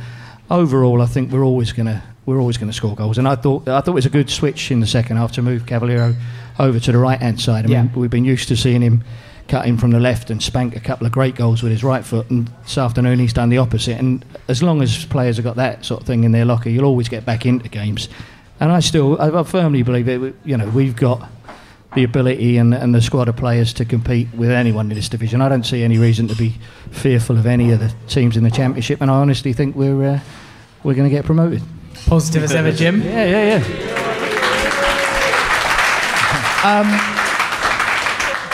overall, 0.50 1.02
I 1.02 1.06
think 1.06 1.30
we're 1.32 1.44
always 1.44 1.72
going 1.72 1.86
to 1.86 2.02
we're 2.24 2.38
always 2.38 2.56
going 2.56 2.70
to 2.70 2.76
score 2.76 2.94
goals, 2.94 3.18
and 3.18 3.26
I 3.26 3.34
thought 3.34 3.68
I 3.68 3.80
thought 3.80 3.88
it 3.88 3.94
was 3.94 4.06
a 4.06 4.10
good 4.10 4.30
switch 4.30 4.70
in 4.70 4.80
the 4.80 4.86
second 4.86 5.16
half 5.16 5.32
to 5.32 5.42
move 5.42 5.66
Cavaleiro 5.66 6.14
over 6.58 6.78
to 6.78 6.92
the 6.92 6.98
right 6.98 7.18
hand 7.20 7.40
side. 7.40 7.66
I 7.66 7.68
Yeah. 7.68 7.82
mean, 7.82 7.92
we've 7.94 8.10
been 8.10 8.24
used 8.24 8.48
to 8.48 8.56
seeing 8.56 8.82
him 8.82 9.02
cut 9.52 9.66
in 9.66 9.76
from 9.76 9.90
the 9.90 10.00
left 10.00 10.30
and 10.30 10.42
spank 10.42 10.74
a 10.74 10.80
couple 10.80 11.06
of 11.06 11.12
great 11.12 11.34
goals 11.34 11.62
with 11.62 11.70
his 11.70 11.84
right 11.84 12.06
foot, 12.06 12.30
and 12.30 12.48
this 12.62 12.78
afternoon 12.78 13.18
he's 13.18 13.34
done 13.34 13.50
the 13.50 13.58
opposite. 13.58 13.98
And 13.98 14.24
as 14.48 14.62
long 14.62 14.80
as 14.80 15.04
players 15.04 15.36
have 15.36 15.44
got 15.44 15.56
that 15.56 15.84
sort 15.84 16.00
of 16.00 16.06
thing 16.06 16.24
in 16.24 16.32
their 16.32 16.46
locker, 16.46 16.70
you'll 16.70 16.86
always 16.86 17.10
get 17.10 17.26
back 17.26 17.44
into 17.44 17.68
games. 17.68 18.08
And 18.60 18.72
I 18.72 18.80
still, 18.80 19.20
I, 19.20 19.42
firmly 19.42 19.82
believe 19.82 20.08
it. 20.08 20.34
You 20.46 20.56
know, 20.56 20.70
we've 20.70 20.96
got 20.96 21.28
the 21.94 22.02
ability 22.02 22.56
and, 22.56 22.72
and 22.72 22.94
the 22.94 23.02
squad 23.02 23.28
of 23.28 23.36
players 23.36 23.74
to 23.74 23.84
compete 23.84 24.32
with 24.32 24.50
anyone 24.50 24.90
in 24.90 24.96
this 24.96 25.10
division. 25.10 25.42
I 25.42 25.50
don't 25.50 25.66
see 25.66 25.82
any 25.82 25.98
reason 25.98 26.28
to 26.28 26.34
be 26.34 26.54
fearful 26.90 27.36
of 27.36 27.44
any 27.44 27.72
of 27.72 27.80
the 27.80 27.92
teams 28.08 28.38
in 28.38 28.44
the 28.44 28.50
championship, 28.50 29.02
and 29.02 29.10
I 29.10 29.16
honestly 29.16 29.52
think 29.52 29.76
we're 29.76 30.02
uh, 30.02 30.20
we're 30.82 30.94
going 30.94 31.10
to 31.10 31.14
get 31.14 31.26
promoted. 31.26 31.60
Positive 32.06 32.42
as 32.42 32.54
ever, 32.54 32.72
Jim. 32.72 33.02
Yeah, 33.02 33.26
yeah, 33.26 33.58
yeah. 33.58 34.00
Um, 36.64 36.86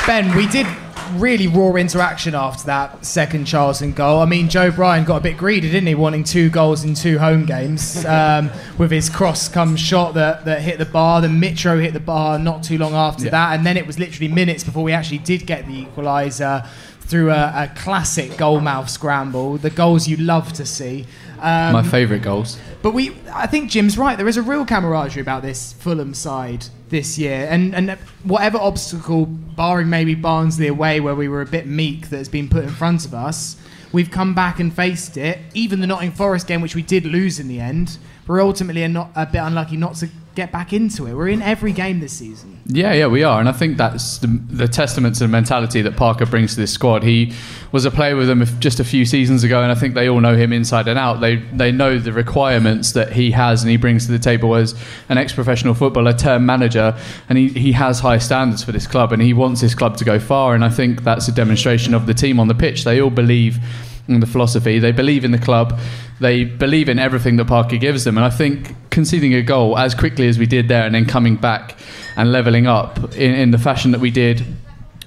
Ben, 0.05 0.35
we 0.35 0.49
did 0.49 0.67
really 1.17 1.47
raw 1.47 1.75
interaction 1.75 2.35
after 2.35 2.65
that 2.67 3.05
second 3.05 3.45
Charlton 3.47 3.93
goal. 3.93 4.21
I 4.21 4.27
mean, 4.27 4.49
Joe 4.49 4.71
Bryan 4.71 5.05
got 5.05 5.17
a 5.17 5.21
bit 5.21 5.37
greedy, 5.37 5.71
didn't 5.71 5.87
he, 5.87 5.95
wanting 5.95 6.25
two 6.25 6.51
goals 6.51 6.85
in 6.85 6.95
two 6.95 7.19
home 7.19 7.45
games 7.47 8.05
um, 8.05 8.51
with 8.79 8.91
his 8.91 9.09
cross 9.11 9.49
come 9.49 9.77
shot 9.77 10.15
that, 10.15 10.45
that 10.45 10.63
hit 10.63 10.79
the 10.79 10.85
bar. 10.87 11.21
Then 11.21 11.41
Mitro 11.41 11.81
hit 11.83 11.93
the 11.95 12.01
bar 12.01 12.39
not 12.39 12.63
too 12.63 12.79
long 12.79 12.95
after 12.95 13.25
Yeah. 13.25 13.31
that, 13.31 13.57
and 13.57 13.67
then 13.67 13.77
it 13.77 13.87
was 13.87 13.99
literally 13.99 14.29
minutes 14.29 14.65
before 14.65 14.83
we 14.85 14.93
actually 14.93 15.19
did 15.19 15.47
get 15.47 15.67
the 15.67 15.85
equaliser 15.85 16.67
through 17.09 17.31
a, 17.31 17.53
a 17.65 17.73
classic 17.75 18.33
goalmouth 18.33 18.89
scramble. 18.89 19.57
The 19.57 19.71
goals 19.71 20.07
you 20.07 20.17
love 20.19 20.53
to 20.55 20.67
see. 20.67 21.07
Um, 21.41 21.73
My 21.73 21.83
favourite 21.83 22.23
goals. 22.23 22.59
but 22.83 22.93
we, 22.93 23.17
I 23.33 23.47
think 23.47 23.71
Jim's 23.71 23.97
right. 23.97 24.17
There 24.19 24.29
is 24.29 24.37
a 24.37 24.43
real 24.43 24.67
camaraderie 24.67 25.23
about 25.23 25.43
this 25.43 25.73
Fulham 25.75 26.13
side 26.15 26.67
this 26.89 27.19
year, 27.19 27.47
and 27.51 27.75
and 27.75 27.91
whatever 28.25 28.59
obstacle, 28.59 29.27
barring 29.27 29.89
maybe 29.89 30.15
Barnsley 30.15 30.67
away, 30.69 31.01
where 31.01 31.15
we 31.15 31.29
were 31.29 31.43
a 31.43 31.47
bit 31.47 31.67
meek, 31.67 32.09
that 32.11 32.17
has 32.19 32.29
been 32.29 32.49
put 32.49 32.65
in 32.65 32.71
front 32.71 33.05
of 33.05 33.15
us, 33.15 33.57
we've 33.93 34.11
come 34.11 34.35
back 34.35 34.59
and 34.59 34.73
faced 34.75 35.17
it. 35.17 35.39
Even 35.55 35.81
the 35.81 35.87
Nottingham 35.87 36.17
Forest 36.17 36.47
game, 36.47 36.61
which 36.61 36.75
we 36.75 36.83
did 36.83 37.05
lose 37.05 37.39
in 37.39 37.47
the 37.49 37.61
end, 37.61 37.99
we're 38.27 38.43
ultimately 38.43 38.83
a, 38.83 38.89
not, 38.89 39.11
a 39.15 39.27
bit 39.27 39.39
unlucky 39.39 39.77
not 39.77 39.95
to 39.97 40.09
get 40.39 40.53
back 40.53 40.73
into 40.73 41.05
it. 41.09 41.15
We're 41.15 41.31
in 41.31 41.43
every 41.43 41.73
game 41.73 41.99
this 41.99 42.13
season. 42.13 42.61
Yeah, 42.67 42.93
yeah, 42.93 43.09
we 43.09 43.25
are, 43.25 43.41
and 43.41 43.49
I 43.49 43.53
think 43.53 43.77
that's 43.77 44.19
the, 44.19 44.29
the 44.29 44.69
testament 44.69 45.17
to 45.17 45.25
the 45.25 45.29
mentality 45.29 45.83
that 45.83 45.97
Parker 45.97 46.27
brings 46.27 46.55
to 46.55 46.61
this 46.61 46.73
squad. 46.73 47.03
He 47.03 47.33
was 47.73 47.85
a 47.85 47.91
player 47.91 48.15
with 48.15 48.29
them 48.29 48.45
just 48.61 48.79
a 48.79 48.85
few 48.85 49.05
seasons 49.05 49.43
ago, 49.43 49.61
and 49.65 49.73
I 49.73 49.75
think 49.75 49.95
they 49.95 50.09
all 50.09 50.21
know 50.21 50.37
him 50.37 50.53
inside 50.53 50.87
and 50.87 50.97
out. 50.97 51.21
They 51.21 51.37
they 51.37 51.73
know 51.73 51.99
the 51.99 52.13
requirements 52.13 52.93
that 52.93 53.13
he 53.13 53.33
has 53.33 53.65
and 53.65 53.71
he 53.71 53.77
brings 53.77 54.07
to 54.07 54.13
the 54.13 54.19
table 54.21 54.55
as 54.55 54.77
an 55.09 55.19
ex-professional 55.19 55.75
footballer, 55.75 56.13
term 56.13 56.47
manager, 56.47 56.97
and 57.29 57.37
he, 57.37 57.49
he 57.49 57.73
has 57.73 57.99
high 57.99 58.19
standards 58.19 58.63
for 58.63 58.71
this 58.71 58.87
club, 58.87 59.13
and 59.13 59.21
he 59.21 59.33
wants 59.33 59.61
this 59.61 59.75
club 59.75 59.97
to 59.97 60.05
go 60.05 60.21
far. 60.21 60.55
And 60.55 60.65
I 60.65 60.69
think 60.69 61.03
that's 61.03 61.27
a 61.27 61.33
demonstration 61.33 61.95
of 61.95 62.07
the 62.07 62.15
team 62.15 62.39
on 62.39 62.47
the 62.47 62.55
pitch. 62.55 62.85
They 62.85 63.01
all 63.01 63.11
believe 63.11 63.59
in 64.07 64.21
the 64.21 64.27
philosophy. 64.27 64.79
They 64.79 64.93
believe 64.93 65.25
in 65.25 65.33
the 65.33 65.39
club. 65.39 65.79
They 66.21 66.45
believe 66.45 66.89
in 66.89 66.99
everything 66.99 67.37
that 67.37 67.47
Parker 67.47 67.77
gives 67.77 68.05
them. 68.05 68.17
And 68.17 68.25
I 68.25 68.31
think 68.31 68.75
conceding 68.91 69.35
a 69.35 69.43
goal 69.43 69.79
as 69.79 69.95
quickly 69.95 70.29
as 70.29 70.39
we 70.39 70.47
did 70.47 70.69
there 70.69 70.85
and 70.85 70.95
then 70.95 71.07
coming 71.07 71.37
back 71.37 71.77
and 72.17 72.33
levelling 72.33 72.67
up 72.67 72.99
in, 73.15 73.35
in 73.35 73.51
the 73.53 73.59
fashion 73.59 73.93
that 73.93 74.01
we 74.01 74.11
did, 74.11 74.45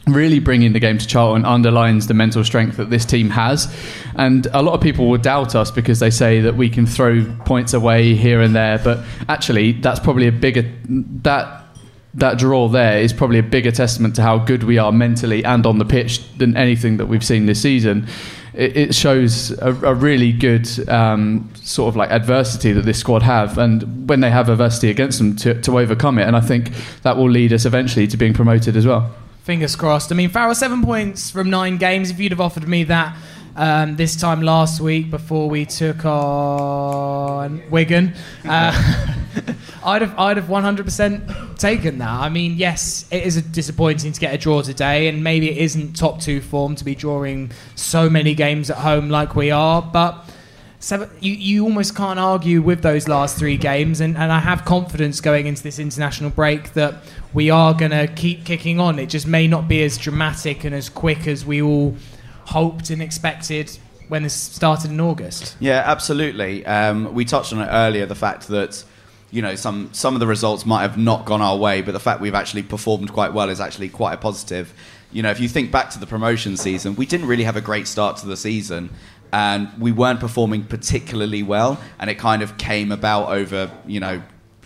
really 0.07 0.39
bringing 0.39 0.73
the 0.73 0.79
game 0.79 0.97
to 0.97 1.07
Charlton 1.07 1.45
underlines 1.45 2.07
the 2.07 2.13
mental 2.13 2.43
strength 2.43 2.77
that 2.77 2.89
this 2.89 3.05
team 3.05 3.29
has. 3.29 3.73
And 4.15 4.47
a 4.53 4.61
lot 4.61 4.73
of 4.73 4.81
people 4.81 5.09
will 5.09 5.17
doubt 5.17 5.55
us 5.55 5.71
because 5.71 5.99
they 5.99 6.09
say 6.09 6.41
that 6.41 6.55
we 6.55 6.69
can 6.69 6.85
throw 6.85 7.25
points 7.45 7.73
away 7.73 8.15
here 8.15 8.41
and 8.41 8.55
there. 8.55 8.79
But 8.79 9.03
actually, 9.27 9.73
that's 9.73 9.99
probably 9.99 10.27
a 10.27 10.31
bigger. 10.31 10.71
That 10.87 11.61
that 12.13 12.37
draw 12.37 12.67
there 12.67 12.99
is 12.99 13.13
probably 13.13 13.39
a 13.39 13.43
bigger 13.43 13.71
testament 13.71 14.15
to 14.17 14.21
how 14.21 14.37
good 14.37 14.63
we 14.63 14.77
are 14.77 14.91
mentally 14.91 15.45
and 15.45 15.65
on 15.65 15.77
the 15.77 15.85
pitch 15.85 16.21
than 16.37 16.57
anything 16.57 16.97
that 16.97 17.05
we've 17.05 17.23
seen 17.23 17.45
this 17.45 17.61
season. 17.61 18.05
It, 18.53 18.77
it 18.77 18.95
shows 18.95 19.51
a, 19.51 19.69
a 19.69 19.93
really 19.93 20.31
good 20.31 20.67
um, 20.89 21.49
sort 21.55 21.89
of 21.89 21.95
like 21.95 22.09
adversity 22.11 22.71
that 22.73 22.85
this 22.85 22.99
squad 22.99 23.23
have, 23.23 23.57
and 23.57 24.09
when 24.09 24.19
they 24.19 24.29
have 24.29 24.49
adversity 24.49 24.89
against 24.89 25.19
them, 25.19 25.35
to, 25.37 25.61
to 25.61 25.79
overcome 25.79 26.19
it. 26.19 26.27
And 26.27 26.35
I 26.35 26.41
think 26.41 26.71
that 27.03 27.17
will 27.17 27.29
lead 27.29 27.53
us 27.53 27.65
eventually 27.65 28.07
to 28.07 28.17
being 28.17 28.33
promoted 28.33 28.75
as 28.75 28.85
well. 28.85 29.13
Fingers 29.43 29.75
crossed. 29.75 30.11
I 30.11 30.15
mean, 30.15 30.29
Farrell, 30.29 30.53
seven 30.53 30.83
points 30.83 31.31
from 31.31 31.49
nine 31.49 31.77
games. 31.77 32.11
If 32.11 32.19
you'd 32.19 32.31
have 32.31 32.41
offered 32.41 32.67
me 32.67 32.83
that 32.85 33.15
um, 33.55 33.95
this 33.95 34.15
time 34.15 34.41
last 34.41 34.79
week 34.79 35.09
before 35.09 35.49
we 35.49 35.65
took 35.65 36.05
on 36.05 37.61
Wigan, 37.69 38.13
uh, 38.45 38.71
I'd 39.83 40.01
have 40.01 40.17
I'd 40.17 40.37
have 40.37 40.47
100% 40.47 41.57
taken 41.57 41.97
that. 41.99 42.09
I 42.09 42.29
mean, 42.29 42.55
yes, 42.55 43.05
it 43.11 43.23
is 43.23 43.41
disappointing 43.41 44.13
to 44.13 44.19
get 44.19 44.33
a 44.33 44.37
draw 44.37 44.61
today, 44.61 45.07
and 45.07 45.23
maybe 45.23 45.49
it 45.49 45.57
isn't 45.57 45.95
top 45.95 46.21
two 46.21 46.41
form 46.41 46.75
to 46.75 46.85
be 46.85 46.95
drawing 46.95 47.51
so 47.75 48.09
many 48.09 48.35
games 48.35 48.69
at 48.69 48.77
home 48.77 49.09
like 49.09 49.35
we 49.35 49.51
are, 49.51 49.81
but. 49.81 50.25
Seven, 50.83 51.11
you, 51.19 51.33
you 51.33 51.63
almost 51.65 51.95
can't 51.95 52.17
argue 52.17 52.59
with 52.59 52.81
those 52.81 53.07
last 53.07 53.37
three 53.37 53.55
games, 53.55 54.01
and, 54.01 54.17
and 54.17 54.31
I 54.31 54.39
have 54.39 54.65
confidence 54.65 55.21
going 55.21 55.45
into 55.45 55.61
this 55.61 55.77
international 55.77 56.31
break 56.31 56.73
that 56.73 57.03
we 57.33 57.51
are 57.51 57.75
going 57.75 57.91
to 57.91 58.07
keep 58.07 58.45
kicking 58.45 58.79
on. 58.79 58.97
It 58.97 59.05
just 59.05 59.27
may 59.27 59.45
not 59.47 59.67
be 59.67 59.83
as 59.83 59.99
dramatic 59.99 60.63
and 60.63 60.73
as 60.73 60.89
quick 60.89 61.27
as 61.27 61.45
we 61.45 61.61
all 61.61 61.95
hoped 62.51 62.89
and 62.89 63.01
expected 63.01 63.77
when 64.09 64.23
this 64.23 64.33
started 64.33 64.91
in 64.91 64.99
August. 64.99 65.55
Yeah, 65.61 65.83
absolutely. 65.85 66.65
Um, 66.65 67.13
we 67.13 67.23
touched 67.23 67.53
on 67.53 67.61
it 67.61 67.69
earlier. 67.71 68.05
The 68.05 68.15
fact 68.15 68.49
that 68.49 68.83
you 69.31 69.41
know 69.41 69.55
some 69.55 69.89
some 69.93 70.15
of 70.15 70.19
the 70.19 70.27
results 70.27 70.65
might 70.65 70.81
have 70.81 70.97
not 70.97 71.25
gone 71.25 71.41
our 71.41 71.57
way, 71.57 71.81
but 71.81 71.93
the 71.93 71.99
fact 71.99 72.19
we've 72.19 72.35
actually 72.35 72.63
performed 72.63 73.13
quite 73.13 73.33
well 73.33 73.49
is 73.49 73.61
actually 73.61 73.89
quite 73.89 74.13
a 74.13 74.17
positive. 74.17 74.73
You 75.13 75.23
know, 75.23 75.31
if 75.31 75.39
you 75.39 75.47
think 75.47 75.71
back 75.71 75.89
to 75.91 75.99
the 75.99 76.07
promotion 76.07 76.57
season, 76.57 76.95
we 76.95 77.05
didn't 77.05 77.27
really 77.27 77.43
have 77.43 77.55
a 77.55 77.61
great 77.61 77.87
start 77.87 78.17
to 78.17 78.27
the 78.27 78.37
season, 78.37 78.89
and 79.31 79.69
we 79.79 79.93
weren't 79.93 80.19
performing 80.19 80.65
particularly 80.65 81.43
well, 81.43 81.79
and 81.97 82.09
it 82.09 82.15
kind 82.15 82.41
of 82.41 82.57
came 82.57 82.91
about 82.91 83.29
over 83.29 83.71
you 83.85 84.01
know 84.01 84.21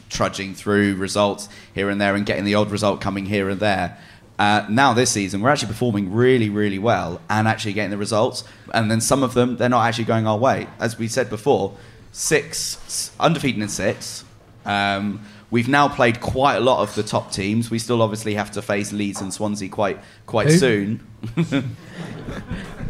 trudging 0.10 0.56
through 0.56 0.96
results 0.96 1.50
here 1.74 1.90
and 1.90 2.00
there 2.00 2.16
and 2.16 2.26
getting 2.26 2.46
the 2.46 2.56
odd 2.56 2.72
result 2.72 3.00
coming 3.02 3.26
here 3.26 3.50
and 3.50 3.60
there. 3.60 3.98
Uh, 4.38 4.66
now 4.70 4.94
this 4.94 5.12
season, 5.12 5.42
we're 5.42 5.50
actually 5.50 5.70
performing 5.70 6.12
really, 6.12 6.50
really 6.50 6.80
well 6.80 7.22
and 7.30 7.48
actually 7.48 7.74
getting 7.74 7.92
the 7.92 7.98
results. 7.98 8.44
And 8.74 8.92
then 8.92 9.00
some 9.00 9.24
of 9.24 9.34
them, 9.34 9.58
they're 9.58 9.70
not 9.70 9.86
actually 9.86 10.06
going 10.06 10.28
our 10.28 10.38
way. 10.38 10.68
As 10.80 10.98
we 11.00 11.08
said 11.08 11.30
before, 11.30 11.76
six 12.12 13.12
undefeated 13.20 13.62
in 13.62 13.70
six. 13.70 14.26
Um, 14.66 15.22
we've 15.52 15.68
now 15.68 15.88
played 15.88 16.20
quite 16.20 16.56
a 16.56 16.60
lot 16.60 16.82
of 16.82 16.96
the 16.96 17.04
top 17.04 17.32
teams. 17.32 17.72
We 17.72 17.80
still 17.80 18.02
obviously 18.02 18.34
have 18.36 18.52
to 18.52 18.62
face 18.62 18.92
Leeds 18.92 19.22
and 19.22 19.34
Swansea 19.34 19.70
quite 19.70 20.00
quite 20.26 20.48
Who? 20.48 20.58
soon. 20.58 21.08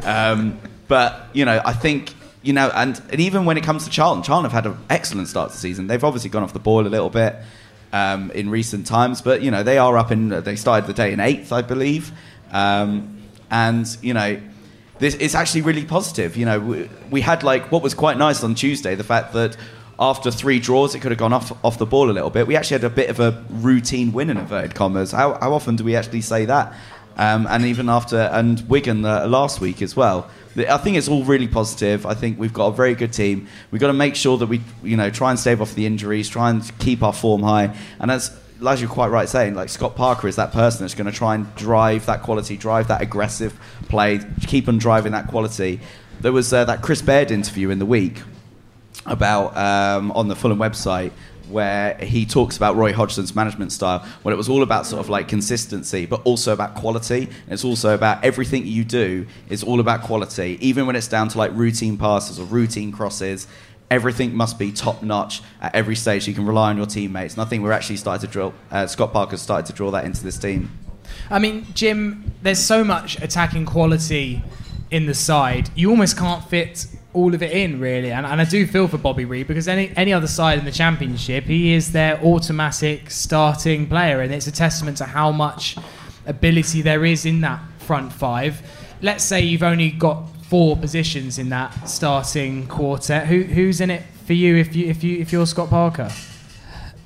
um, 0.03 0.59
but 0.87 1.29
you 1.33 1.45
know, 1.45 1.61
I 1.63 1.73
think 1.73 2.13
you 2.41 2.53
know, 2.53 2.71
and, 2.73 3.01
and 3.09 3.19
even 3.19 3.45
when 3.45 3.57
it 3.57 3.63
comes 3.63 3.83
to 3.85 3.89
Charlton, 3.89 4.23
Charlton 4.23 4.49
have 4.49 4.63
had 4.63 4.71
an 4.71 4.77
excellent 4.89 5.27
start 5.27 5.49
to 5.49 5.55
the 5.55 5.59
season. 5.59 5.87
They've 5.87 6.03
obviously 6.03 6.29
gone 6.29 6.43
off 6.43 6.53
the 6.53 6.59
ball 6.59 6.85
a 6.85 6.89
little 6.89 7.09
bit 7.09 7.35
um, 7.93 8.31
in 8.31 8.49
recent 8.49 8.87
times, 8.87 9.21
but 9.21 9.41
you 9.41 9.51
know, 9.51 9.63
they 9.63 9.77
are 9.77 9.97
up 9.97 10.11
in. 10.11 10.29
They 10.29 10.55
started 10.55 10.87
the 10.87 10.93
day 10.93 11.13
in 11.13 11.19
eighth, 11.19 11.51
I 11.51 11.61
believe, 11.61 12.11
um, 12.51 13.21
and 13.49 13.85
you 14.01 14.13
know. 14.13 14.39
This, 14.97 15.15
it's 15.15 15.35
actually 15.35 15.63
really 15.63 15.83
positive. 15.83 16.37
You 16.37 16.45
know, 16.45 16.59
we, 16.61 16.89
we 17.11 17.19
had 17.19 17.43
like 17.43 17.69
what 17.69 17.83
was 17.83 17.93
quite 17.93 18.17
nice 18.17 18.45
on 18.45 18.55
Tuesday, 18.55 18.95
the 18.95 19.03
fact 19.03 19.33
that 19.33 19.57
after 19.99 20.31
three 20.31 20.59
draws, 20.59 20.95
it 20.95 20.99
could 20.99 21.11
have 21.11 21.19
gone 21.19 21.33
off 21.33 21.51
off 21.63 21.77
the 21.77 21.85
ball 21.85 22.09
a 22.09 22.13
little 22.13 22.29
bit. 22.29 22.47
We 22.47 22.55
actually 22.55 22.79
had 22.79 22.83
a 22.85 22.89
bit 22.89 23.09
of 23.09 23.19
a 23.19 23.43
routine 23.49 24.11
win 24.11 24.29
in 24.29 24.37
inverted 24.37 24.75
commas. 24.75 25.11
How, 25.11 25.37
how 25.39 25.53
often 25.53 25.75
do 25.75 25.83
we 25.83 25.95
actually 25.95 26.21
say 26.21 26.45
that? 26.45 26.73
Um, 27.17 27.47
and 27.47 27.65
even 27.65 27.87
after 27.87 28.17
and 28.17 28.67
Wigan 28.67 29.05
uh, 29.05 29.25
last 29.27 29.61
week 29.61 29.81
as 29.81 29.95
well. 29.95 30.29
I 30.57 30.77
think 30.77 30.95
it's 30.95 31.09
all 31.09 31.23
really 31.23 31.47
positive. 31.47 32.05
I 32.05 32.13
think 32.13 32.39
we've 32.39 32.53
got 32.53 32.67
a 32.67 32.71
very 32.71 32.95
good 32.95 33.11
team. 33.11 33.47
We've 33.71 33.81
got 33.81 33.87
to 33.87 33.93
make 33.93 34.15
sure 34.15 34.37
that 34.37 34.47
we, 34.47 34.61
you 34.83 34.95
know, 34.95 35.09
try 35.09 35.29
and 35.29 35.39
stave 35.39 35.61
off 35.61 35.75
the 35.75 35.85
injuries, 35.85 36.29
try 36.29 36.49
and 36.49 36.79
keep 36.79 37.03
our 37.03 37.11
form 37.11 37.43
high. 37.43 37.75
And 37.99 38.09
as 38.09 38.31
as 38.65 38.81
you're 38.81 38.89
quite 38.89 39.09
right 39.09 39.27
saying, 39.27 39.53
like 39.53 39.69
Scott 39.69 39.95
Parker 39.95 40.27
is 40.27 40.37
that 40.37 40.51
person 40.53 40.81
that's 40.81 40.93
going 40.93 41.11
to 41.11 41.17
try 41.17 41.35
and 41.35 41.53
drive 41.55 42.05
that 42.05 42.23
quality, 42.23 42.55
drive 42.55 42.87
that 42.87 43.01
aggressive 43.01 43.59
play, 43.89 44.21
keep 44.47 44.69
on 44.69 44.77
driving 44.77 45.11
that 45.11 45.27
quality. 45.27 45.81
There 46.21 46.31
was 46.31 46.53
uh, 46.53 46.63
that 46.65 46.81
Chris 46.81 47.01
Baird 47.01 47.31
interview 47.31 47.69
in 47.69 47.79
the 47.79 47.85
week 47.85 48.21
about 49.05 49.55
um, 49.57 50.11
on 50.13 50.29
the 50.29 50.35
Fulham 50.35 50.57
website 50.57 51.11
where 51.49 51.95
he 51.95 52.25
talks 52.25 52.57
about 52.57 52.75
Roy 52.75 52.93
Hodgson's 52.93 53.35
management 53.35 53.71
style, 53.71 54.05
when 54.23 54.33
it 54.33 54.37
was 54.37 54.49
all 54.49 54.63
about 54.63 54.85
sort 54.85 54.99
of 54.99 55.09
like 55.09 55.27
consistency, 55.27 56.05
but 56.05 56.21
also 56.23 56.53
about 56.53 56.75
quality. 56.75 57.23
And 57.23 57.53
it's 57.53 57.63
also 57.63 57.93
about 57.93 58.23
everything 58.23 58.65
you 58.65 58.83
do 58.83 59.27
is 59.49 59.63
all 59.63 59.79
about 59.79 60.01
quality, 60.01 60.57
even 60.61 60.85
when 60.85 60.95
it's 60.95 61.07
down 61.07 61.29
to 61.29 61.37
like 61.37 61.51
routine 61.53 61.97
passes 61.97 62.39
or 62.39 62.45
routine 62.45 62.91
crosses. 62.91 63.47
Everything 63.91 64.35
must 64.35 64.57
be 64.57 64.71
top 64.71 65.03
notch 65.03 65.43
at 65.61 65.75
every 65.75 65.95
stage. 65.95 66.27
You 66.27 66.33
can 66.33 66.45
rely 66.45 66.71
on 66.71 66.77
your 66.77 66.87
teammates. 66.87 67.35
And 67.35 67.43
I 67.43 67.45
think 67.45 67.61
we're 67.61 67.71
actually 67.71 67.97
starting 67.97 68.27
to 68.27 68.31
drill. 68.31 68.53
Uh, 68.71 68.87
Scott 68.87 69.13
Parker's 69.13 69.41
started 69.41 69.67
to 69.67 69.73
draw 69.73 69.91
that 69.91 70.05
into 70.05 70.23
this 70.23 70.39
team. 70.39 70.71
I 71.29 71.37
mean, 71.37 71.67
Jim, 71.75 72.33
there's 72.41 72.59
so 72.59 72.83
much 72.83 73.21
attacking 73.21 73.67
quality 73.67 74.41
in 74.89 75.05
the 75.05 75.13
side. 75.13 75.69
You 75.75 75.91
almost 75.91 76.17
can't 76.17 76.43
fit 76.49 76.87
all 77.15 77.33
of 77.33 77.41
it 77.41 77.51
in, 77.51 77.79
really. 77.79 78.11
And, 78.11 78.25
and 78.25 78.41
I 78.41 78.45
do 78.45 78.67
feel 78.67 78.87
for 78.87 78.97
Bobby 78.97 79.25
Reid 79.25 79.47
because 79.47 79.67
any, 79.67 79.91
any 79.95 80.13
other 80.13 80.27
side 80.27 80.59
in 80.59 80.65
the 80.65 80.71
Championship, 80.71 81.45
he 81.45 81.73
is 81.73 81.91
their 81.91 82.21
automatic 82.21 83.09
starting 83.09 83.87
player. 83.87 84.21
And 84.21 84.33
it's 84.33 84.47
a 84.47 84.51
testament 84.51 84.97
to 84.97 85.05
how 85.05 85.31
much 85.31 85.77
ability 86.25 86.81
there 86.81 87.05
is 87.05 87.25
in 87.25 87.41
that 87.41 87.61
front 87.79 88.11
five. 88.11 88.61
Let's 89.01 89.23
say 89.23 89.41
you've 89.41 89.63
only 89.63 89.91
got 89.91 90.27
four 90.49 90.75
positions 90.75 91.39
in 91.39 91.49
that 91.49 91.89
starting 91.89 92.67
quartet. 92.67 93.27
Who, 93.27 93.43
who's 93.43 93.81
in 93.81 93.89
it 93.89 94.03
for 94.25 94.33
you 94.33 94.57
if, 94.57 94.75
you 94.75 94.87
if, 94.87 95.03
you, 95.03 95.19
if 95.19 95.31
you're 95.31 95.45
Scott 95.45 95.69
Parker? 95.69 96.11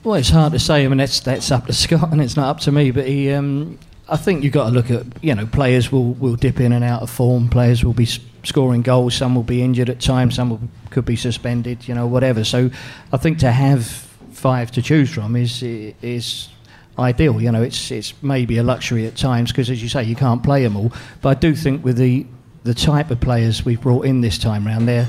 Well, 0.03 0.15
it's 0.15 0.29
hard 0.29 0.53
to 0.53 0.59
say. 0.59 0.85
I 0.85 0.87
mean, 0.87 0.97
that's 0.97 1.19
that's 1.19 1.51
up 1.51 1.67
to 1.67 1.73
Scott, 1.73 2.11
and 2.11 2.21
it's 2.21 2.37
not 2.37 2.49
up 2.49 2.59
to 2.61 2.71
me. 2.71 2.91
But 2.91 3.05
he, 3.05 3.33
um, 3.33 3.77
I 4.07 4.15
think 4.15 4.43
you've 4.43 4.53
got 4.53 4.69
to 4.69 4.71
look 4.71 4.89
at 4.89 5.05
you 5.21 5.35
know 5.35 5.45
players 5.45 5.91
will, 5.91 6.13
will 6.13 6.37
dip 6.37 6.61
in 6.61 6.71
and 6.71 6.85
out 6.85 7.01
of 7.01 7.09
form. 7.09 7.49
Players 7.49 7.83
will 7.83 7.93
be 7.93 8.07
scoring 8.43 8.81
goals. 8.81 9.15
Some 9.15 9.35
will 9.35 9.43
be 9.43 9.61
injured 9.61 9.89
at 9.89 9.99
times. 9.99 10.35
Some 10.35 10.49
will, 10.49 10.61
could 10.89 11.05
be 11.05 11.15
suspended. 11.15 11.87
You 11.87 11.95
know, 11.95 12.07
whatever. 12.07 12.43
So, 12.43 12.69
I 13.13 13.17
think 13.17 13.39
to 13.39 13.51
have 13.51 13.85
five 14.31 14.71
to 14.71 14.81
choose 14.81 15.09
from 15.09 15.35
is 15.35 15.61
is 15.63 16.49
ideal. 16.97 17.41
You 17.41 17.51
know, 17.51 17.61
it's 17.63 17.91
it's 17.91 18.13
maybe 18.21 18.57
a 18.57 18.63
luxury 18.63 19.05
at 19.07 19.15
times 19.15 19.51
because, 19.51 19.69
as 19.69 19.81
you 19.81 19.89
say, 19.89 20.03
you 20.03 20.15
can't 20.15 20.43
play 20.43 20.63
them 20.63 20.75
all. 20.77 20.91
But 21.21 21.29
I 21.37 21.39
do 21.39 21.55
think 21.55 21.83
with 21.83 21.97
the 21.97 22.25
the 22.63 22.73
type 22.73 23.09
of 23.09 23.19
players 23.21 23.63
we've 23.65 23.81
brought 23.81 24.05
in 24.05 24.21
this 24.21 24.37
time 24.37 24.65
round, 24.67 24.87
they're 24.87 25.07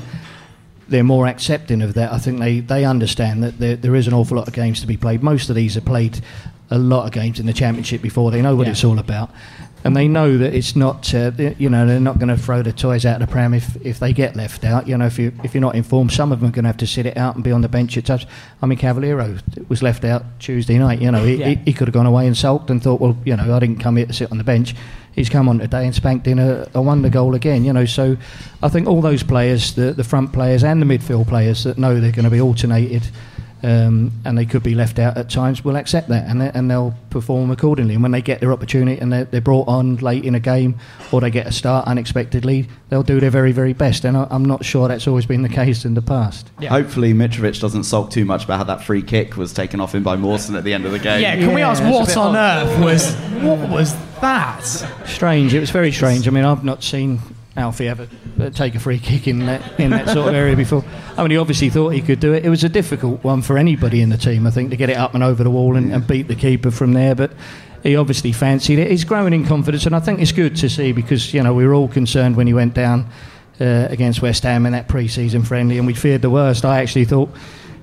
they're 0.87 1.03
more 1.03 1.27
accepting 1.27 1.81
of 1.81 1.93
that. 1.93 2.11
I 2.11 2.17
think 2.17 2.39
they, 2.39 2.59
they 2.59 2.83
understand 2.83 3.43
that 3.43 3.59
there, 3.59 3.77
there 3.77 3.95
is 3.95 4.07
an 4.07 4.13
awful 4.13 4.35
lot 4.35 4.49
of 4.49 4.53
games 4.53 4.81
to 4.81 4.87
be 4.87 4.97
played. 4.97 5.23
Most 5.23 5.49
of 5.49 5.55
these 5.55 5.77
are 5.77 5.81
played 5.81 6.19
a 6.69 6.77
lot 6.77 7.05
of 7.05 7.11
games 7.13 7.39
in 7.39 7.45
the 7.45 7.53
championship 7.53 8.01
before. 8.01 8.29
They 8.29 8.41
know 8.41 8.57
what 8.57 8.67
Yeah. 8.67 8.71
it's 8.71 8.83
all 8.83 8.99
about, 8.99 9.31
and 9.83 9.95
they 9.95 10.07
know 10.07 10.37
that 10.37 10.53
it's 10.53 10.75
not. 10.75 11.13
Uh, 11.13 11.31
you 11.57 11.69
know, 11.69 11.85
they're 11.87 11.99
not 11.99 12.19
going 12.19 12.29
to 12.29 12.37
throw 12.37 12.61
the 12.61 12.71
toys 12.71 13.05
out 13.05 13.21
of 13.21 13.27
the 13.27 13.31
pram 13.31 13.53
if, 13.53 13.75
if 13.85 13.99
they 13.99 14.13
get 14.13 14.35
left 14.35 14.63
out. 14.63 14.87
You 14.87 14.97
know, 14.97 15.05
if 15.05 15.17
you 15.17 15.31
if 15.43 15.53
you're 15.53 15.61
not 15.61 15.75
informed, 15.75 16.11
some 16.11 16.31
of 16.31 16.39
them 16.39 16.49
are 16.49 16.51
going 16.51 16.63
to 16.63 16.69
have 16.69 16.77
to 16.77 16.87
sit 16.87 17.05
it 17.05 17.17
out 17.17 17.35
and 17.35 17.43
be 17.43 17.51
on 17.51 17.61
the 17.61 17.69
bench 17.69 17.97
at 17.97 18.05
times. 18.05 18.25
I 18.61 18.65
mean, 18.65 18.77
Cavaleiro 18.77 19.37
was 19.69 19.81
left 19.81 20.03
out 20.03 20.23
Tuesday 20.39 20.77
night. 20.77 21.01
You 21.01 21.11
know, 21.11 21.23
he, 21.23 21.35
Yeah. 21.35 21.47
he, 21.49 21.55
he 21.65 21.73
could 21.73 21.87
have 21.87 21.93
gone 21.93 22.05
away 22.05 22.27
and 22.27 22.35
sulked 22.37 22.69
and 22.69 22.81
thought, 22.81 23.01
well, 23.01 23.17
you 23.25 23.35
know, 23.35 23.55
I 23.55 23.59
didn't 23.59 23.79
come 23.79 23.97
here 23.97 24.05
to 24.05 24.13
sit 24.13 24.31
on 24.31 24.37
the 24.37 24.43
bench. 24.43 24.75
He's 25.13 25.29
come 25.29 25.49
on 25.49 25.59
today 25.59 25.85
and 25.85 25.93
spanked 25.93 26.25
in 26.27 26.39
a, 26.39 26.67
a 26.73 26.81
wonder 26.81 27.09
goal 27.09 27.35
again. 27.35 27.65
You 27.65 27.73
know, 27.73 27.85
so 27.85 28.15
I 28.63 28.69
think 28.69 28.87
all 28.87 29.01
those 29.01 29.23
players, 29.23 29.73
the 29.73 29.91
the 29.93 30.03
front 30.05 30.31
players 30.31 30.63
and 30.63 30.81
the 30.81 30.85
midfield 30.85 31.27
players 31.27 31.63
that 31.65 31.77
know 31.77 31.99
they're 31.99 32.11
going 32.13 32.23
to 32.25 32.31
be 32.31 32.39
alternated. 32.39 33.03
Um, 33.63 34.11
and 34.25 34.37
they 34.37 34.45
could 34.45 34.63
be 34.63 34.73
left 34.73 34.97
out 34.97 35.17
at 35.17 35.29
times. 35.29 35.63
Will 35.63 35.75
accept 35.75 36.09
that, 36.09 36.27
and, 36.27 36.41
they, 36.41 36.51
and 36.53 36.69
they'll 36.69 36.95
perform 37.11 37.51
accordingly. 37.51 37.93
And 37.93 38.01
when 38.01 38.11
they 38.11 38.21
get 38.21 38.39
their 38.39 38.51
opportunity 38.51 38.99
and 38.99 39.13
they're, 39.13 39.25
they're 39.25 39.41
brought 39.41 39.67
on 39.67 39.97
late 39.97 40.25
in 40.25 40.33
a 40.33 40.39
game, 40.39 40.79
or 41.11 41.21
they 41.21 41.29
get 41.29 41.45
a 41.45 41.51
start 41.51 41.87
unexpectedly, 41.87 42.67
they'll 42.89 43.03
do 43.03 43.19
their 43.19 43.29
very, 43.29 43.51
very 43.51 43.73
best. 43.73 44.03
And 44.03 44.17
I, 44.17 44.27
I'm 44.31 44.45
not 44.45 44.65
sure 44.65 44.87
that's 44.87 45.07
always 45.07 45.25
been 45.25 45.43
the 45.43 45.49
case 45.49 45.85
in 45.85 45.93
the 45.93 46.01
past. 46.01 46.49
Yeah. 46.59 46.69
Hopefully, 46.69 47.13
Mitrovic 47.13 47.61
doesn't 47.61 47.83
sulk 47.83 48.09
too 48.09 48.25
much 48.25 48.45
about 48.45 48.57
how 48.57 48.63
that 48.63 48.83
free 48.83 49.03
kick 49.03 49.37
was 49.37 49.53
taken 49.53 49.79
off 49.79 49.93
him 49.93 50.03
by 50.03 50.15
Mawson 50.15 50.55
at 50.55 50.63
the 50.63 50.73
end 50.73 50.85
of 50.85 50.91
the 50.91 50.99
game. 50.99 51.21
Yeah, 51.21 51.35
can 51.35 51.53
we 51.53 51.61
ask 51.61 51.83
what 51.83 52.17
on 52.17 52.35
odd. 52.35 52.67
earth 52.67 52.83
was 52.83 53.15
what 53.43 53.69
was 53.69 53.95
that? 54.21 54.63
Strange. 55.05 55.53
It 55.53 55.59
was 55.59 55.69
very 55.69 55.91
strange. 55.91 56.27
I 56.27 56.31
mean, 56.31 56.45
I've 56.45 56.63
not 56.63 56.83
seen 56.83 57.19
Alfie 57.57 57.89
ever 57.89 58.07
take 58.53 58.75
a 58.75 58.79
free 58.79 58.97
kick 58.97 59.27
in 59.27 59.45
that 59.45 59.79
in 59.79 59.91
that 59.91 60.07
sort 60.07 60.29
of 60.29 60.33
area 60.33 60.55
before. 60.55 60.85
I 61.17 61.21
mean, 61.21 61.31
he 61.31 61.37
obviously 61.37 61.69
thought 61.69 61.89
he 61.89 62.01
could 62.01 62.21
do 62.21 62.33
it. 62.33 62.45
It 62.45 62.49
was 62.49 62.63
a 62.63 62.69
difficult 62.69 63.23
one 63.23 63.41
for 63.41 63.57
anybody 63.57 64.01
in 64.01 64.09
the 64.09 64.17
team, 64.17 64.47
I 64.47 64.51
think, 64.51 64.69
to 64.69 64.77
get 64.77 64.89
it 64.89 64.95
up 64.95 65.13
and 65.15 65.23
over 65.23 65.43
the 65.43 65.51
wall 65.51 65.75
and, 65.75 65.91
and 65.93 66.07
beat 66.07 66.29
the 66.29 66.35
keeper 66.35 66.71
from 66.71 66.93
there. 66.93 67.13
But 67.13 67.31
he 67.83 67.97
obviously 67.97 68.31
fancied 68.31 68.79
it. 68.79 68.89
He's 68.89 69.03
growing 69.03 69.33
in 69.33 69.45
confidence, 69.45 69.85
and 69.85 69.95
I 69.95 69.99
think 69.99 70.21
it's 70.21 70.31
good 70.31 70.55
to 70.57 70.69
see 70.69 70.93
because 70.93 71.33
you 71.33 71.43
know 71.43 71.53
we 71.53 71.67
were 71.67 71.73
all 71.73 71.89
concerned 71.89 72.37
when 72.37 72.47
he 72.47 72.53
went 72.53 72.73
down 72.73 73.09
uh, 73.59 73.87
against 73.89 74.21
West 74.21 74.43
Ham 74.43 74.65
in 74.65 74.71
that 74.71 74.87
pre-season 74.87 75.43
friendly, 75.43 75.77
and 75.77 75.85
we 75.85 75.93
feared 75.93 76.21
the 76.21 76.29
worst. 76.29 76.63
I 76.63 76.81
actually 76.81 77.05
thought. 77.05 77.29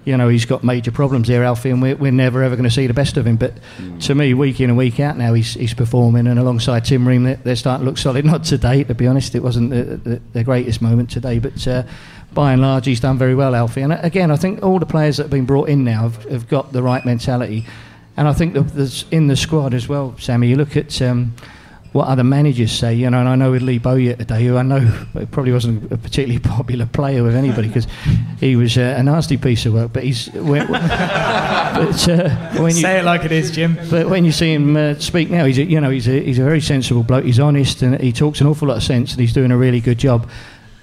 You 0.08 0.16
know 0.16 0.28
he's 0.28 0.46
got 0.46 0.64
major 0.64 0.90
problems 0.90 1.28
here, 1.28 1.42
Alfie, 1.42 1.68
and 1.68 1.82
we're, 1.82 1.94
we're 1.94 2.10
never 2.10 2.42
ever 2.42 2.56
going 2.56 2.64
to 2.64 2.74
see 2.74 2.86
the 2.86 2.94
best 2.94 3.18
of 3.18 3.26
him. 3.26 3.36
But 3.36 3.52
to 4.00 4.14
me, 4.14 4.32
week 4.32 4.58
in 4.58 4.70
and 4.70 4.78
week 4.78 5.00
out 5.00 5.18
now, 5.18 5.34
he's, 5.34 5.52
he's 5.52 5.74
performing, 5.74 6.26
and 6.26 6.38
alongside 6.38 6.86
Tim 6.86 7.06
Ream, 7.06 7.24
they're, 7.24 7.36
they're 7.36 7.56
starting 7.56 7.84
to 7.84 7.90
look 7.90 7.98
solid. 7.98 8.24
Not 8.24 8.44
today, 8.44 8.84
to 8.84 8.94
be 8.94 9.06
honest, 9.06 9.34
it 9.34 9.42
wasn't 9.42 9.68
the, 9.68 9.84
the, 9.84 10.22
the 10.32 10.44
greatest 10.44 10.80
moment 10.80 11.10
today, 11.10 11.38
but 11.38 11.68
uh, 11.68 11.82
by 12.32 12.54
and 12.54 12.62
large, 12.62 12.86
he's 12.86 13.00
done 13.00 13.18
very 13.18 13.34
well, 13.34 13.54
Alfie. 13.54 13.82
And 13.82 13.92
uh, 13.92 13.98
again, 14.02 14.30
I 14.30 14.36
think 14.36 14.62
all 14.62 14.78
the 14.78 14.86
players 14.86 15.18
that 15.18 15.24
have 15.24 15.30
been 15.30 15.44
brought 15.44 15.68
in 15.68 15.84
now 15.84 16.04
have, 16.04 16.24
have 16.24 16.48
got 16.48 16.72
the 16.72 16.82
right 16.82 17.04
mentality, 17.04 17.66
and 18.16 18.26
I 18.26 18.32
think 18.32 18.54
that 18.54 18.62
there's 18.68 19.04
in 19.10 19.26
the 19.26 19.36
squad 19.36 19.74
as 19.74 19.90
well, 19.90 20.16
Sammy. 20.18 20.48
You 20.48 20.56
look 20.56 20.74
at. 20.74 21.02
Um, 21.02 21.34
what 21.92 22.08
other 22.08 22.24
managers 22.24 22.70
say, 22.70 22.94
you 22.94 23.08
know, 23.08 23.20
and 23.20 23.28
I 23.28 23.34
know 23.34 23.50
with 23.50 23.62
Lee 23.62 23.78
Bowyer 23.78 24.14
today, 24.14 24.44
who 24.44 24.56
I 24.56 24.62
know 24.62 25.06
probably 25.30 25.52
wasn't 25.52 25.90
a 25.90 25.96
particularly 25.96 26.38
popular 26.56 26.86
player 26.86 27.22
with 27.22 27.34
anybody 27.34 27.68
because 27.68 27.86
he 28.40 28.56
was 28.56 28.76
uh, 28.76 28.94
a 28.96 29.02
nasty 29.02 29.36
piece 29.36 29.64
of 29.66 29.74
work. 29.74 29.92
But 29.92 30.04
he's, 30.04 30.28
when, 30.32 30.66
but 30.68 32.08
uh, 32.08 32.28
when 32.60 32.74
you 32.74 32.82
Say 32.82 33.00
it 33.00 33.04
like 33.04 33.24
it 33.24 33.32
is, 33.32 33.50
Jim. 33.50 33.78
but 33.90 34.08
when 34.08 34.24
you 34.24 34.32
see 34.32 34.52
him 34.52 34.76
uh, 34.76 34.94
speak 34.96 35.30
now, 35.30 35.44
he's 35.44 35.58
a, 35.58 35.64
you 35.64 35.80
know 35.80 35.90
he's 35.90 36.08
a, 36.08 36.20
he's 36.20 36.38
a 36.38 36.44
very 36.44 36.60
sensible 36.60 37.02
bloke. 37.02 37.24
He's 37.24 37.40
honest 37.40 37.82
and 37.82 37.98
he 38.00 38.12
talks 38.12 38.40
an 38.40 38.46
awful 38.46 38.68
lot 38.68 38.76
of 38.76 38.82
sense, 38.82 39.12
and 39.12 39.20
he's 39.20 39.32
doing 39.32 39.50
a 39.50 39.56
really 39.56 39.80
good 39.80 39.98
job. 39.98 40.28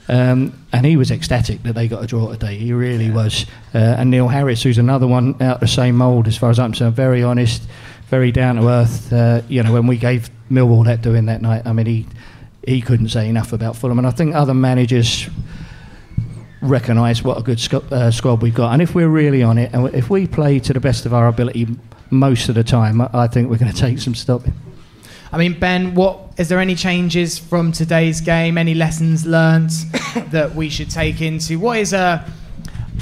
Um, 0.08 0.54
and 0.72 0.86
he 0.86 0.98
was 0.98 1.10
ecstatic 1.10 1.63
that 1.63 1.74
they 1.74 1.88
got 1.88 2.04
a 2.04 2.08
draw 2.08 2.32
today. 2.32 2.58
He 2.58 2.74
really 2.74 3.10
was. 3.10 3.46
Uh, 3.74 3.78
and 3.78 4.12
Neil 4.12 4.28
Harris, 4.28 4.62
who's 4.62 4.78
another 4.78 5.08
one 5.08 5.41
out 5.41 5.60
the 5.62 5.68
same 5.68 5.98
mould 5.98 6.28
as 6.28 6.38
far 6.38 6.52
as 6.52 6.60
I'm 6.60 6.72
concerned, 6.72 6.96
very 6.96 7.24
honest, 7.24 7.63
very 8.10 8.32
down 8.32 8.58
to 8.58 8.68
earth. 8.68 9.12
Uh, 9.12 9.41
you 9.50 9.63
know, 9.63 9.74
when 9.74 9.88
we 9.88 9.98
gave 9.98 10.30
Millwall 10.51 10.86
that 10.86 11.01
doing 11.01 11.25
that 11.25 11.41
night, 11.41 11.63
I 11.65 11.73
mean, 11.73 11.86
he 11.86 12.08
he 12.65 12.81
couldn't 12.81 13.10
say 13.10 13.29
enough 13.29 13.53
about 13.53 13.75
Fulham. 13.75 13.99
And 13.99 14.08
I 14.08 14.12
think 14.12 14.34
other 14.34 14.53
managers 14.53 15.29
recognise 16.62 17.23
what 17.23 17.38
a 17.38 17.41
good 17.43 17.62
uh, 17.91 18.10
squad 18.12 18.41
we've 18.41 18.55
got. 18.55 18.73
And 18.73 18.81
if 18.81 18.95
we're 18.95 19.08
really 19.10 19.43
on 19.43 19.58
it, 19.58 19.71
and 19.73 19.93
if 19.93 20.10
we 20.10 20.25
play 20.27 20.60
to 20.60 20.73
the 20.73 20.79
best 20.79 21.05
of 21.05 21.13
our 21.13 21.27
ability 21.27 21.67
most 22.10 22.49
of 22.49 22.55
the 22.55 22.63
time, 22.63 23.01
I- 23.01 23.10
I 23.13 23.27
think 23.27 23.49
we're 23.49 23.58
going 23.58 23.71
to 23.71 23.77
take 23.77 23.99
some 23.99 24.15
stopping. 24.15 24.53
I 25.31 25.38
mean, 25.38 25.60
Ben, 25.60 25.95
what 25.95 26.19
is 26.38 26.49
there 26.49 26.60
any 26.60 26.75
changes 26.75 27.38
from 27.38 27.71
today's 27.71 28.21
game? 28.21 28.58
Any 28.58 28.73
lessons 28.73 29.25
learned 29.25 29.69
that 30.31 30.55
we 30.55 30.69
should 30.69 30.89
take 30.89 31.21
into 31.21 31.60
what 31.60 31.77
is 31.77 31.93
a 31.93 32.25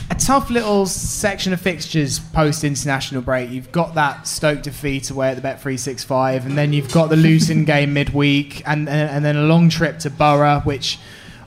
a 0.09 0.15
tough 0.15 0.49
little 0.49 0.85
section 0.85 1.53
of 1.53 1.61
fixtures 1.61 2.19
post 2.19 2.63
international 2.63 3.21
break. 3.21 3.49
You've 3.49 3.71
got 3.71 3.95
that 3.95 4.27
Stoke 4.27 4.61
defeat 4.61 5.09
away 5.09 5.29
at 5.29 5.35
the 5.35 5.41
Bet 5.41 5.61
three 5.61 5.77
six 5.77 6.03
five, 6.03 6.45
and 6.45 6.57
then 6.57 6.73
you've 6.73 6.91
got 6.91 7.09
the 7.09 7.15
Luton 7.15 7.65
game 7.73 7.93
midweek, 7.93 8.61
and, 8.67 8.87
and 8.89 9.09
and 9.09 9.25
then 9.25 9.35
a 9.35 9.43
long 9.43 9.69
trip 9.69 9.99
to 9.99 10.09
Borough, 10.09 10.61
which 10.61 10.99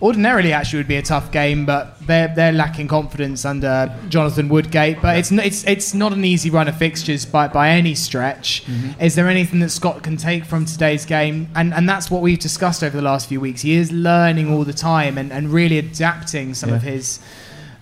ordinarily 0.03 0.53
actually 0.53 0.79
would 0.79 0.89
be 0.89 0.97
a 0.97 1.03
tough 1.03 1.33
game, 1.33 1.67
but 1.67 1.97
they're 2.07 2.33
they're 2.35 2.53
lacking 2.53 2.89
confidence 2.89 3.45
under 3.45 3.95
Jonathan 4.09 4.49
Woodgate. 4.49 5.01
But 5.01 5.19
it's 5.19 5.33
it's 5.33 5.65
it's 5.65 5.95
not 5.95 6.13
an 6.13 6.25
easy 6.25 6.51
run 6.51 6.69
of 6.69 6.77
fixtures 6.77 7.25
by 7.25 7.49
by 7.49 7.71
any 7.71 7.95
stretch. 7.95 8.65
Mm-hmm. 8.67 9.01
Is 9.01 9.15
there 9.15 9.29
anything 9.29 9.61
that 9.61 9.71
Scott 9.71 10.03
can 10.03 10.17
take 10.17 10.45
from 10.45 10.65
today's 10.65 11.05
game? 11.05 11.49
And 11.55 11.73
and 11.75 11.89
that's 11.89 12.11
what 12.11 12.23
we've 12.23 12.39
discussed 12.39 12.83
over 12.83 12.97
the 12.97 13.03
last 13.03 13.29
few 13.29 13.41
weeks. 13.41 13.63
He 13.63 13.75
is 13.75 13.93
learning 13.93 14.53
all 14.53 14.65
the 14.65 14.73
time 14.73 15.19
and, 15.19 15.33
and 15.33 15.53
really 15.53 15.79
adapting 15.79 16.55
some 16.55 16.73
of 16.73 16.83
his 16.83 17.21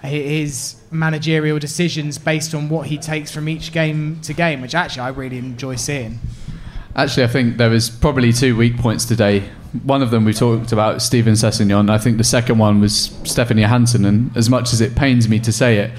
his 0.05 0.77
managerial 0.91 1.59
decisions 1.59 2.19
based 2.19 2.55
on 2.55 2.69
what 2.69 2.87
he 2.87 2.99
takes 2.99 3.31
from 3.31 3.49
each 3.49 3.73
game 3.73 4.21
to 4.23 4.33
game, 4.33 4.61
which 4.61 4.75
actually 4.75 5.03
I 5.03 5.09
really 5.09 5.39
enjoy 5.39 5.77
seeing. 5.77 6.21
Actually, 6.97 7.25
I 7.25 7.29
think 7.29 7.57
there 7.57 7.71
was 7.71 7.91
probably 7.91 8.33
two 8.33 8.57
weak 8.57 8.77
points 8.79 9.05
today. 9.05 9.51
One 9.83 10.03
of 10.03 10.13
them 10.13 10.25
we 10.25 10.33
talked 10.33 10.71
about, 10.71 11.03
Steven 11.03 11.35
Sessegnon. 11.35 11.91
I 11.91 11.99
think 11.99 12.19
the 12.19 12.25
second 12.25 12.59
one 12.59 12.81
was 12.81 13.11
Stefan 13.25 13.57
Johansen. 13.57 14.05
And 14.05 14.37
as 14.37 14.49
much 14.49 14.73
as 14.73 14.81
it 14.81 14.95
pains 14.95 15.29
me 15.29 15.41
to 15.41 15.53
say 15.53 15.79
it, 15.79 15.91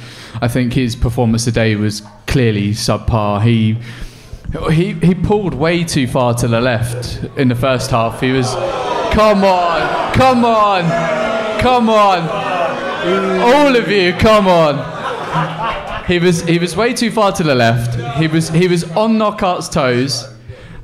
I 0.41 0.47
think 0.47 0.71
his 0.71 0.95
performance 0.95 1.43
today 1.43 1.75
was 1.75 2.01
clearly 2.27 2.71
subpar. 2.71 3.43
He 3.43 3.77
he 4.71 4.93
he 4.93 5.13
pulled 5.15 5.53
way 5.53 5.83
too 5.83 6.07
far 6.07 6.33
to 6.35 6.47
the 6.47 6.61
left 6.61 7.23
in 7.37 7.49
the 7.49 7.55
first 7.55 7.91
half. 7.91 8.21
He 8.21 8.31
was, 8.31 8.53
come 9.11 9.43
on, 9.43 10.13
come 10.13 10.45
on, 10.45 11.59
come 11.59 11.89
on, 11.89 12.21
all 13.05 13.75
of 13.75 13.89
you, 13.89 14.13
come 14.13 14.47
on. 14.47 16.05
He 16.05 16.19
was 16.19 16.41
he 16.41 16.59
was 16.59 16.75
way 16.75 16.93
too 16.93 17.11
far 17.11 17.31
to 17.33 17.43
the 17.43 17.55
left. 17.55 17.95
He 18.19 18.27
was 18.27 18.49
he 18.49 18.67
was 18.67 18.83
on 18.91 19.17
Knockaert's 19.17 19.69
toes. 19.69 20.27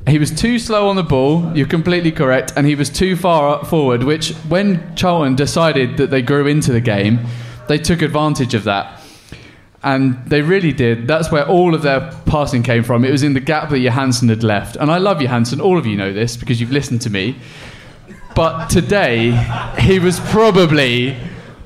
He 0.07 0.17
was 0.17 0.31
too 0.31 0.57
slow 0.57 0.89
on 0.89 0.95
the 0.95 1.03
ball. 1.03 1.55
You're 1.55 1.67
completely 1.67 2.11
correct, 2.11 2.53
and 2.55 2.65
he 2.65 2.73
was 2.73 2.89
too 2.89 3.15
far 3.15 3.63
forward. 3.65 4.03
Which, 4.03 4.33
when 4.49 4.95
Charlton 4.95 5.35
decided 5.35 5.97
that 5.97 6.09
they 6.09 6.23
grew 6.23 6.47
into 6.47 6.71
the 6.71 6.81
game, 6.81 7.19
they 7.67 7.77
took 7.77 8.01
advantage 8.01 8.55
of 8.55 8.63
that, 8.63 8.99
and 9.83 10.17
they 10.25 10.41
really 10.41 10.73
did. 10.73 11.07
That's 11.07 11.31
where 11.31 11.47
all 11.47 11.75
of 11.75 11.83
their 11.83 12.11
passing 12.25 12.63
came 12.63 12.83
from. 12.83 13.05
It 13.05 13.11
was 13.11 13.21
in 13.21 13.33
the 13.33 13.39
gap 13.39 13.69
that 13.69 13.79
Johansen 13.79 14.29
had 14.29 14.43
left, 14.43 14.75
and 14.75 14.89
I 14.89 14.97
love 14.97 15.19
Johansen. 15.21 15.61
All 15.61 15.77
of 15.77 15.85
you 15.85 15.95
know 15.95 16.13
this 16.13 16.35
because 16.35 16.59
you've 16.59 16.71
listened 16.71 17.01
to 17.01 17.11
me. 17.11 17.35
But 18.33 18.69
today, 18.69 19.31
he 19.79 19.99
was 19.99 20.19
probably 20.19 21.15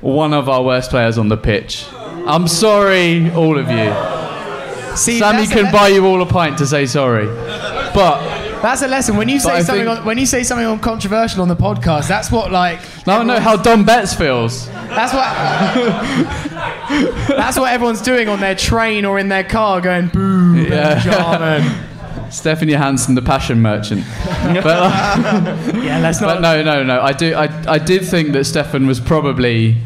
one 0.00 0.32
of 0.34 0.48
our 0.48 0.62
worst 0.62 0.90
players 0.90 1.18
on 1.18 1.28
the 1.28 1.36
pitch. 1.36 1.86
I'm 1.92 2.48
sorry, 2.48 3.30
all 3.32 3.58
of 3.58 3.70
you. 3.70 4.96
See, 4.96 5.18
Sammy 5.18 5.46
can 5.46 5.70
buy 5.72 5.88
you 5.88 6.06
all 6.06 6.22
a 6.22 6.26
pint 6.26 6.58
to 6.58 6.66
say 6.66 6.86
sorry. 6.86 7.26
But 7.26 8.62
That's 8.62 8.82
a 8.82 8.88
lesson. 8.88 9.16
When 9.16 9.28
you 9.28 9.38
say 9.38 9.62
something, 9.62 9.84
think- 9.86 9.98
on, 10.00 10.04
when 10.06 10.18
you 10.18 10.26
say 10.26 10.42
something 10.42 10.66
on 10.66 10.80
controversial 10.80 11.42
on 11.42 11.48
the 11.48 11.56
podcast, 11.56 12.08
that's 12.08 12.32
what 12.32 12.50
like. 12.50 12.80
I 13.06 13.22
know 13.22 13.38
how 13.38 13.56
Dom 13.56 13.84
Betts 13.84 14.14
feels. 14.14 14.66
That's 14.68 15.12
what. 15.12 15.26
that's 17.28 17.58
what 17.58 17.72
everyone's 17.72 18.02
doing 18.02 18.28
on 18.28 18.40
their 18.40 18.54
train 18.54 19.04
or 19.04 19.18
in 19.18 19.28
their 19.28 19.44
car, 19.44 19.80
going 19.80 20.08
boo, 20.08 20.62
Yeah. 20.62 21.02
Benjamin. 21.04 21.84
Stefan 22.30 22.68
Johansen, 22.68 23.14
the 23.14 23.22
passion 23.22 23.60
merchant. 23.60 24.04
but, 24.26 24.66
uh, 24.66 25.72
yeah, 25.82 25.98
let's 26.00 26.20
but 26.20 26.40
not. 26.40 26.42
no, 26.42 26.62
no, 26.62 26.82
no. 26.82 27.00
I 27.00 27.12
do. 27.12 27.34
I, 27.34 27.74
I 27.74 27.78
did 27.78 28.04
think 28.04 28.32
that 28.32 28.44
Stefan 28.44 28.86
was 28.86 29.00
probably, 29.00 29.76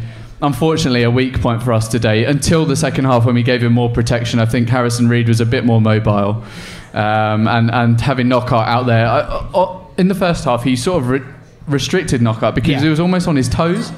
unfortunately, 0.42 1.03
a 1.03 1.11
weak 1.11 1.40
point 1.40 1.62
for 1.62 1.72
us 1.72 1.88
today. 1.88 2.24
Until 2.24 2.64
the 2.64 2.76
second 2.76 3.05
half, 3.07 3.24
when 3.26 3.35
we 3.35 3.42
gave 3.42 3.62
him 3.62 3.72
more 3.72 3.90
protection, 3.90 4.38
I 4.40 4.46
think 4.46 4.68
Harrison 4.68 5.09
Reed 5.09 5.29
was 5.29 5.40
a 5.40 5.46
bit 5.46 5.64
more 5.64 5.81
mobile, 5.81 6.42
um, 6.94 7.46
and 7.48 7.70
and 7.70 8.00
having 8.00 8.29
Knockaert 8.29 8.66
out 8.66 8.87
there. 8.87 9.07
I, 9.07 9.20
I, 9.55 9.81
in 9.98 10.09
the 10.09 10.14
first 10.14 10.44
half, 10.44 10.62
he 10.64 10.76
sort 10.76 11.03
of 11.03 11.09
re- 11.09 11.22
restricted 11.68 12.20
Knockaert 12.22 12.55
because 12.55 12.70
Yeah. 12.70 12.81
he 12.81 12.88
was 12.88 13.00
almost 13.00 13.29
on 13.29 13.37
his 13.37 13.48
toes. 13.48 13.92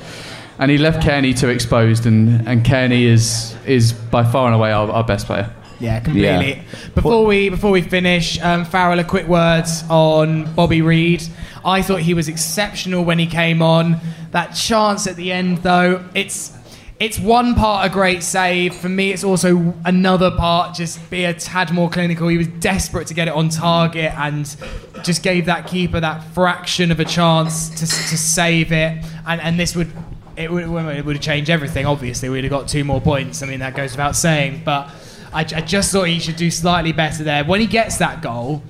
And 0.59 0.71
he 0.71 0.77
left 0.79 1.03
Cairney 1.03 1.37
too 1.37 1.49
exposed, 1.49 2.05
and, 2.07 2.47
and 2.47 2.63
Cairney 2.63 3.05
is 3.07 3.57
is 3.67 3.93
by 3.95 4.23
far 4.23 4.47
and 4.47 4.55
away 4.55 4.71
our, 4.71 4.89
our 4.91 5.03
best 5.03 5.27
player. 5.27 5.51
Yeah, 5.83 5.99
completely. 5.99 6.55
Yeah. 6.55 6.63
Before 6.95 7.27
we 7.27 7.49
before 7.49 7.73
we 7.73 7.83
finish, 7.83 8.41
um, 8.41 8.65
Farrell, 8.65 9.01
a 9.01 9.05
quick 9.05 9.27
word 9.27 9.65
on 9.91 10.55
Bobby 10.55 10.81
Reid. 10.81 11.25
I 11.65 11.83
thought 11.83 12.01
he 12.01 12.15
was 12.15 12.29
exceptional 12.29 13.05
when 13.05 13.19
he 13.19 13.27
came 13.27 13.63
on. 13.63 14.01
That 14.31 14.53
chance 14.53 15.07
at 15.07 15.17
the 15.17 15.33
end, 15.33 15.59
though, 15.59 16.05
it's 16.15 16.57
it's 17.01 17.19
one 17.19 17.57
part 17.57 17.85
a 17.85 17.93
great 17.93 18.23
save. 18.23 18.77
For 18.77 18.89
me, 18.89 19.11
it's 19.11 19.25
also 19.25 19.75
another 19.85 20.31
part 20.31 20.77
just 20.77 21.11
be 21.11 21.25
a 21.25 21.35
tad 21.35 21.73
more 21.73 21.91
clinical. 21.91 22.29
He 22.29 22.39
was 22.39 22.47
desperate 22.47 23.09
to 23.09 23.15
get 23.15 23.27
it 23.27 23.35
on 23.35 23.49
target 23.49 24.13
and 24.17 24.45
just 25.03 25.25
gave 25.25 25.47
that 25.47 25.67
keeper 25.67 25.99
that 25.99 26.23
fraction 26.33 26.93
of 26.93 27.01
a 27.01 27.05
chance 27.05 27.71
to, 27.71 27.81
to 27.81 28.17
save 28.17 28.71
it. 28.71 29.05
And 29.27 29.41
and 29.41 29.59
this 29.59 29.75
would 29.75 29.91
it 30.37 30.51
would, 30.51 30.65
it 30.65 31.05
would 31.05 31.17
have 31.17 31.23
changed 31.25 31.51
everything. 31.51 31.87
Obviously, 31.87 32.29
we'd 32.29 32.45
have 32.45 32.51
got 32.51 32.69
two 32.69 32.85
more 32.85 33.01
points. 33.01 33.43
I 33.43 33.47
mean, 33.47 33.61
that 33.61 33.75
goes 33.75 33.93
without 33.93 34.15
saying. 34.15 34.63
But 34.65 34.91
I, 35.33 35.41
I 35.41 35.61
just 35.61 35.93
thought 35.93 36.05
he 36.05 36.19
should 36.21 36.37
do 36.37 36.51
slightly 36.51 36.93
better 36.93 37.25
there. 37.25 37.45
When 37.45 37.61
he 37.61 37.67
gets 37.67 37.97
that 37.99 38.23
goal, 38.23 38.63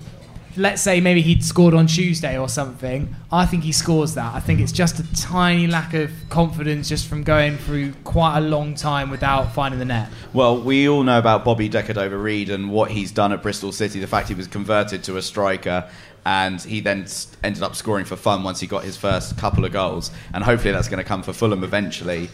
let's 0.57 0.83
say 0.83 1.01
maybe 1.01 1.23
he'd 1.23 1.45
scored 1.45 1.75
on 1.75 1.87
Tuesday 1.87 2.39
or 2.39 2.49
something. 2.49 3.15
I 3.31 3.47
think 3.47 3.65
he 3.65 3.73
scores 3.73 4.15
that. 4.15 4.35
I 4.35 4.41
think 4.41 4.61
it's 4.61 4.73
just 4.73 4.99
a 4.99 5.15
tiny 5.15 5.67
lack 5.67 5.95
of 5.95 6.11
confidence 6.29 6.89
just 6.89 7.09
from 7.09 7.23
going 7.23 7.57
through 7.57 7.93
quite 8.05 8.39
a 8.39 8.41
long 8.41 8.75
time 8.75 9.11
without 9.11 9.55
finding 9.55 9.79
the 9.79 9.87
net. 9.87 10.11
Well, 10.33 10.61
we 10.61 10.89
all 10.89 11.03
know 11.03 11.19
about 11.19 11.45
Bobby 11.45 11.69
Decordova-Reid 11.69 12.51
and 12.51 12.71
what 12.71 12.91
he's 12.91 13.13
done 13.13 13.33
at 13.33 13.43
Bristol 13.43 13.73
City. 13.73 14.01
The 14.01 14.07
fact 14.07 14.29
he 14.29 14.35
was 14.35 14.47
converted 14.47 15.03
to 15.05 15.17
a 15.17 15.23
striker 15.23 15.89
and 16.25 16.61
he 16.63 16.81
then 16.81 17.07
ended 17.43 17.63
up 17.63 17.75
scoring 17.75 18.05
for 18.05 18.17
fun 18.17 18.45
once 18.45 18.61
he 18.61 18.67
got 18.67 18.85
his 18.85 18.97
first 18.97 19.37
couple 19.39 19.65
of 19.65 19.73
goals. 19.73 20.11
And 20.35 20.45
hopefully 20.45 20.73
that's 20.73 20.89
going 20.89 21.03
to 21.03 21.09
come 21.09 21.23
for 21.23 21.33
Fulham 21.33 21.65
eventually. 21.65 22.29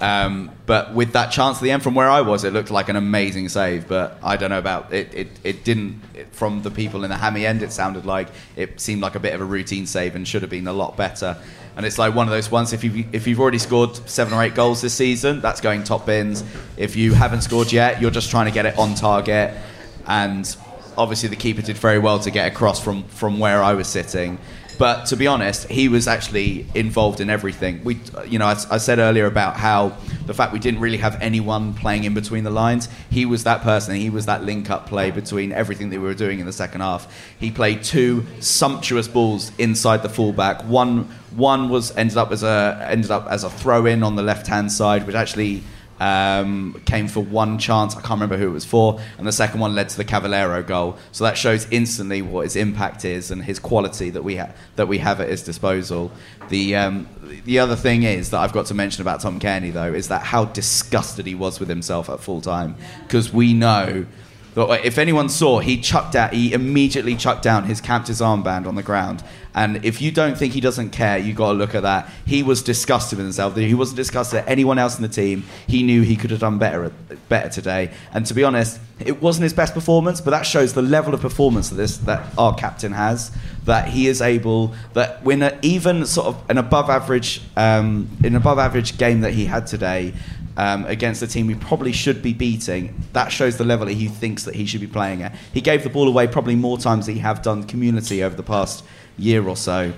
Um, 0.00 0.52
but 0.66 0.94
with 0.94 1.12
that 1.12 1.32
chance 1.32 1.58
at 1.58 1.62
the 1.62 1.70
end, 1.70 1.82
from 1.82 1.94
where 1.94 2.08
I 2.08 2.20
was, 2.20 2.44
it 2.44 2.52
looked 2.52 2.70
like 2.70 2.88
an 2.88 2.96
amazing 2.96 3.48
save. 3.48 3.88
But 3.88 4.18
I 4.22 4.36
don't 4.36 4.50
know 4.50 4.58
about 4.58 4.92
it. 4.92 5.12
It, 5.12 5.28
it 5.42 5.64
didn't. 5.64 6.02
It, 6.14 6.32
from 6.32 6.62
the 6.62 6.70
people 6.70 7.04
in 7.04 7.10
the 7.10 7.16
hammy 7.16 7.44
end, 7.44 7.62
it 7.62 7.72
sounded 7.72 8.06
like 8.06 8.28
it 8.56 8.80
seemed 8.80 9.02
like 9.02 9.14
a 9.14 9.20
bit 9.20 9.34
of 9.34 9.40
a 9.40 9.44
routine 9.44 9.86
save 9.86 10.14
and 10.14 10.26
should 10.26 10.42
have 10.42 10.50
been 10.50 10.68
a 10.68 10.72
lot 10.72 10.96
better. 10.96 11.36
And 11.76 11.86
it's 11.86 11.98
like 11.98 12.14
one 12.14 12.26
of 12.26 12.32
those 12.32 12.50
ones. 12.50 12.72
If 12.72 12.84
you 12.84 13.06
if 13.12 13.26
you've 13.26 13.40
already 13.40 13.58
scored 13.58 13.96
seven 14.08 14.34
or 14.34 14.42
eight 14.42 14.54
goals 14.54 14.82
this 14.82 14.94
season, 14.94 15.40
that's 15.40 15.60
going 15.60 15.84
top 15.84 16.06
bins. 16.06 16.44
If 16.76 16.96
you 16.96 17.12
haven't 17.12 17.42
scored 17.42 17.72
yet, 17.72 18.00
you're 18.00 18.10
just 18.10 18.30
trying 18.30 18.46
to 18.46 18.52
get 18.52 18.66
it 18.66 18.78
on 18.78 18.94
target. 18.94 19.54
And 20.06 20.56
obviously, 20.96 21.28
the 21.28 21.36
keeper 21.36 21.62
did 21.62 21.76
very 21.76 21.98
well 21.98 22.18
to 22.20 22.30
get 22.30 22.50
across 22.50 22.82
from 22.82 23.04
from 23.04 23.38
where 23.38 23.62
I 23.62 23.74
was 23.74 23.88
sitting. 23.88 24.38
But 24.78 25.06
to 25.06 25.16
be 25.16 25.26
honest, 25.26 25.68
he 25.68 25.88
was 25.88 26.06
actually 26.06 26.64
involved 26.74 27.20
in 27.20 27.28
everything. 27.28 27.82
We, 27.82 27.98
you 28.26 28.38
know, 28.38 28.46
I, 28.46 28.56
I 28.70 28.78
said 28.78 29.00
earlier 29.00 29.26
about 29.26 29.56
how 29.56 29.96
the 30.24 30.34
fact 30.34 30.52
we 30.52 30.60
didn't 30.60 30.78
really 30.78 30.98
have 30.98 31.20
anyone 31.20 31.74
playing 31.74 32.04
in 32.04 32.14
between 32.14 32.44
the 32.44 32.50
lines. 32.50 32.88
He 33.10 33.26
was 33.26 33.42
that 33.44 33.62
person. 33.62 33.96
He 33.96 34.08
was 34.08 34.26
that 34.26 34.44
link-up 34.44 34.86
play 34.86 35.10
between 35.10 35.50
everything 35.52 35.90
that 35.90 35.98
we 35.98 36.06
were 36.06 36.14
doing 36.14 36.38
in 36.38 36.46
the 36.46 36.52
second 36.52 36.80
half. 36.82 37.12
He 37.40 37.50
played 37.50 37.82
two 37.82 38.24
sumptuous 38.38 39.08
balls 39.08 39.50
inside 39.58 40.02
the 40.02 40.08
fullback. 40.08 40.62
One, 40.62 41.04
one 41.34 41.68
was 41.68 41.96
ended 41.96 42.16
up 42.16 42.30
as 42.30 42.44
a 42.44 42.86
ended 42.88 43.10
up 43.10 43.26
as 43.28 43.42
a 43.42 43.50
throw-in 43.50 44.04
on 44.04 44.14
the 44.14 44.22
left-hand 44.22 44.70
side, 44.70 45.06
which 45.06 45.16
actually 45.16 45.64
um, 46.00 46.80
came 46.84 47.08
for 47.08 47.20
one 47.20 47.58
chance. 47.58 47.96
I 47.96 48.00
can't 48.00 48.12
remember 48.12 48.36
who 48.36 48.48
it 48.48 48.52
was 48.52 48.64
for, 48.64 49.00
and 49.18 49.26
the 49.26 49.32
second 49.32 49.60
one 49.60 49.74
led 49.74 49.88
to 49.90 49.96
the 49.96 50.04
Cavaleiro 50.04 50.62
goal. 50.62 50.96
So 51.12 51.24
that 51.24 51.36
shows 51.36 51.66
instantly 51.70 52.22
what 52.22 52.42
his 52.42 52.56
impact 52.56 53.04
is 53.04 53.30
and 53.30 53.42
his 53.42 53.58
quality 53.58 54.10
that 54.10 54.22
we 54.22 54.36
ha- 54.36 54.50
that 54.76 54.86
we 54.88 54.98
have 54.98 55.20
at 55.20 55.28
his 55.28 55.42
disposal. 55.42 56.10
The 56.48 56.76
um, 56.76 57.08
the 57.44 57.58
other 57.58 57.76
thing 57.76 58.04
is 58.04 58.30
that 58.30 58.38
I've 58.38 58.52
got 58.52 58.66
to 58.66 58.74
mention 58.74 59.02
about 59.02 59.20
Tom 59.20 59.40
Cairney 59.40 59.72
though 59.72 59.92
is 59.92 60.08
that 60.08 60.22
how 60.22 60.46
disgusted 60.46 61.26
he 61.26 61.34
was 61.34 61.60
with 61.60 61.68
himself 61.68 62.08
at 62.08 62.20
full 62.20 62.40
time 62.40 62.76
because 63.02 63.32
we 63.32 63.52
know. 63.52 64.06
that 64.54 64.86
If 64.86 64.98
anyone 64.98 65.28
saw, 65.28 65.60
he 65.60 65.80
chucked 65.80 66.16
out. 66.16 66.32
He 66.32 66.52
immediately 66.52 67.16
chucked 67.16 67.42
down 67.42 67.64
his 67.64 67.80
captain's 67.80 68.20
armband 68.20 68.66
on 68.66 68.74
the 68.74 68.82
ground. 68.82 69.22
And 69.58 69.84
if 69.84 70.00
you 70.00 70.12
don't 70.12 70.38
think 70.38 70.52
he 70.54 70.60
doesn't 70.60 70.90
care, 70.90 71.18
you 71.18 71.34
got 71.34 71.48
to 71.48 71.58
look 71.58 71.74
at 71.74 71.82
that. 71.82 72.08
He 72.24 72.44
was 72.44 72.62
disgusted 72.62 73.18
with 73.18 73.26
himself. 73.26 73.56
He 73.56 73.74
wasn't 73.74 73.96
disgusted 73.96 74.38
at 74.38 74.48
anyone 74.48 74.78
else 74.78 74.94
in 74.94 75.02
the 75.02 75.08
team. 75.08 75.42
He 75.66 75.82
knew 75.82 76.02
he 76.02 76.14
could 76.14 76.30
have 76.30 76.38
done 76.38 76.58
better, 76.58 76.92
better 77.28 77.48
today. 77.48 77.90
And 78.12 78.24
to 78.26 78.34
be 78.34 78.44
honest, 78.44 78.78
it 79.00 79.20
wasn't 79.20 79.42
his 79.42 79.52
best 79.52 79.74
performance, 79.74 80.20
but 80.20 80.30
that 80.30 80.42
shows 80.42 80.74
the 80.74 80.82
level 80.82 81.12
of 81.12 81.20
performance 81.20 81.70
that 81.70 81.74
this 81.74 81.96
that 81.96 82.32
our 82.38 82.54
captain 82.54 82.92
has. 82.92 83.32
That 83.64 83.88
he 83.88 84.06
is 84.06 84.22
able 84.22 84.74
that 84.92 85.24
when 85.24 85.58
even 85.62 86.06
sort 86.06 86.28
of 86.28 86.44
an 86.48 86.58
above 86.58 86.88
average, 86.88 87.42
um, 87.56 88.08
an 88.22 88.36
above 88.36 88.60
average 88.60 88.96
game 88.96 89.22
that 89.22 89.32
he 89.32 89.46
had 89.46 89.66
today. 89.66 90.14
Um, 90.56 90.86
against 90.86 91.22
a 91.22 91.28
team 91.28 91.46
we 91.46 91.54
probably 91.54 91.92
should 91.92 92.20
be 92.20 92.32
beating, 92.32 93.04
that 93.12 93.30
shows 93.30 93.58
the 93.58 93.64
level 93.64 93.86
that 93.86 93.92
he 93.92 94.08
thinks 94.08 94.42
that 94.42 94.56
he 94.56 94.66
should 94.66 94.80
be 94.80 94.88
playing 94.88 95.22
at. 95.22 95.36
He 95.54 95.60
gave 95.60 95.84
the 95.84 95.88
ball 95.88 96.08
away 96.08 96.26
probably 96.26 96.56
more 96.56 96.76
times 96.78 97.06
than 97.06 97.14
he 97.14 97.20
have 97.20 97.42
done 97.42 97.62
community 97.62 98.24
over 98.24 98.34
the 98.34 98.42
past 98.42 98.82
year 99.18 99.46
or 99.46 99.56
so, 99.56 99.92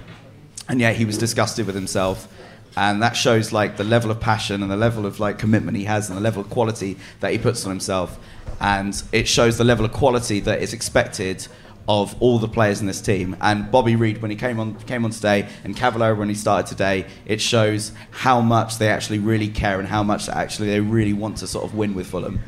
and 0.68 0.80
yet 0.80 0.96
he 0.96 1.04
was 1.04 1.18
disgusted 1.18 1.66
with 1.66 1.74
himself. 1.74 2.28
And 2.76 3.02
that 3.02 3.16
shows 3.16 3.52
like 3.52 3.76
the 3.76 3.84
level 3.84 4.10
of 4.10 4.20
passion 4.20 4.62
and 4.62 4.70
the 4.70 4.76
level 4.76 5.04
of 5.04 5.18
like 5.18 5.38
commitment 5.38 5.76
he 5.76 5.84
has 5.84 6.08
and 6.08 6.16
the 6.16 6.22
level 6.22 6.40
of 6.42 6.50
quality 6.50 6.96
that 7.18 7.32
he 7.32 7.38
puts 7.38 7.64
on 7.64 7.70
himself. 7.70 8.18
And 8.60 9.00
it 9.12 9.26
shows 9.26 9.58
the 9.58 9.64
level 9.64 9.84
of 9.84 9.92
quality 9.92 10.40
that 10.40 10.62
is 10.62 10.72
expected 10.72 11.46
of 11.88 12.14
all 12.20 12.38
the 12.38 12.46
players 12.46 12.80
in 12.80 12.86
this 12.86 13.00
team. 13.00 13.36
And 13.40 13.70
Bobby 13.70 13.96
Reid, 13.96 14.22
when 14.22 14.30
he 14.30 14.36
came 14.36 14.60
on 14.60 14.76
came 14.80 15.04
on 15.04 15.10
today, 15.10 15.48
and 15.64 15.76
Cavaleiro 15.76 16.14
when 16.14 16.28
he 16.28 16.36
started 16.36 16.68
today, 16.68 17.06
it 17.26 17.40
shows 17.40 17.90
how 18.12 18.40
much 18.40 18.78
they 18.78 18.88
actually 18.88 19.18
really 19.18 19.48
care 19.48 19.80
and 19.80 19.88
how 19.88 20.04
much 20.04 20.28
actually 20.28 20.68
they 20.68 20.80
really 20.80 21.12
want 21.12 21.38
to 21.38 21.48
sort 21.48 21.64
of 21.64 21.74
win 21.74 21.94
with 21.94 22.06
Fulham. 22.06 22.38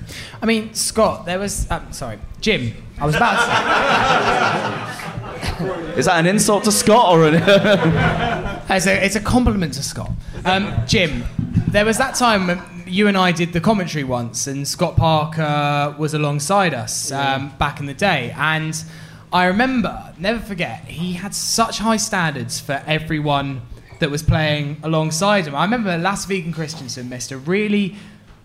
I 0.41 0.47
mean, 0.47 0.75
Scott, 0.75 1.27
there 1.27 1.41
was. 1.41 1.69
Um, 1.71 1.93
sorry, 1.93 2.19
Jim. 2.41 2.73
I 3.03 3.07
was 3.07 3.17
about 3.17 3.35
to. 5.59 5.99
Is 5.99 6.07
that 6.07 6.21
an 6.21 6.27
insult 6.27 6.63
to 6.65 6.73
Scott 6.73 7.13
or 7.13 7.27
an? 7.27 7.43
It's 8.71 8.87
a, 8.87 9.05
it's 9.05 9.17
a 9.17 9.21
compliment 9.21 9.75
to 9.75 9.83
Scott. 9.83 10.13
Um, 10.45 10.73
Jim, 10.87 11.25
there 11.69 11.85
was 11.85 11.99
that 11.99 12.15
time 12.15 12.47
when 12.47 12.63
you 12.87 13.09
and 13.09 13.19
I 13.19 13.33
did 13.33 13.53
the 13.53 13.61
commentary 13.61 14.05
once, 14.05 14.47
and 14.47 14.67
Scott 14.67 14.97
Parker 14.97 15.95
was 15.99 16.15
alongside 16.15 16.73
us 16.73 17.11
um, 17.13 17.53
back 17.59 17.81
in 17.81 17.87
the 17.87 17.93
day. 17.93 18.33
And 18.37 18.83
I 19.33 19.47
remember, 19.47 20.15
never 20.17 20.39
forget, 20.39 20.85
he 20.85 21.15
had 21.15 21.35
such 21.35 21.81
high 21.81 21.99
standards 21.99 22.61
for 22.61 22.83
everyone 22.87 23.63
that 23.99 24.11
was 24.11 24.23
playing 24.23 24.79
alongside 24.85 25.47
him. 25.47 25.55
I 25.55 25.65
remember 25.65 25.99
Lasse 25.99 26.27
Vigen 26.27 26.55
Christensen 26.55 27.09
missed 27.09 27.33
a 27.33 27.37
really 27.37 27.97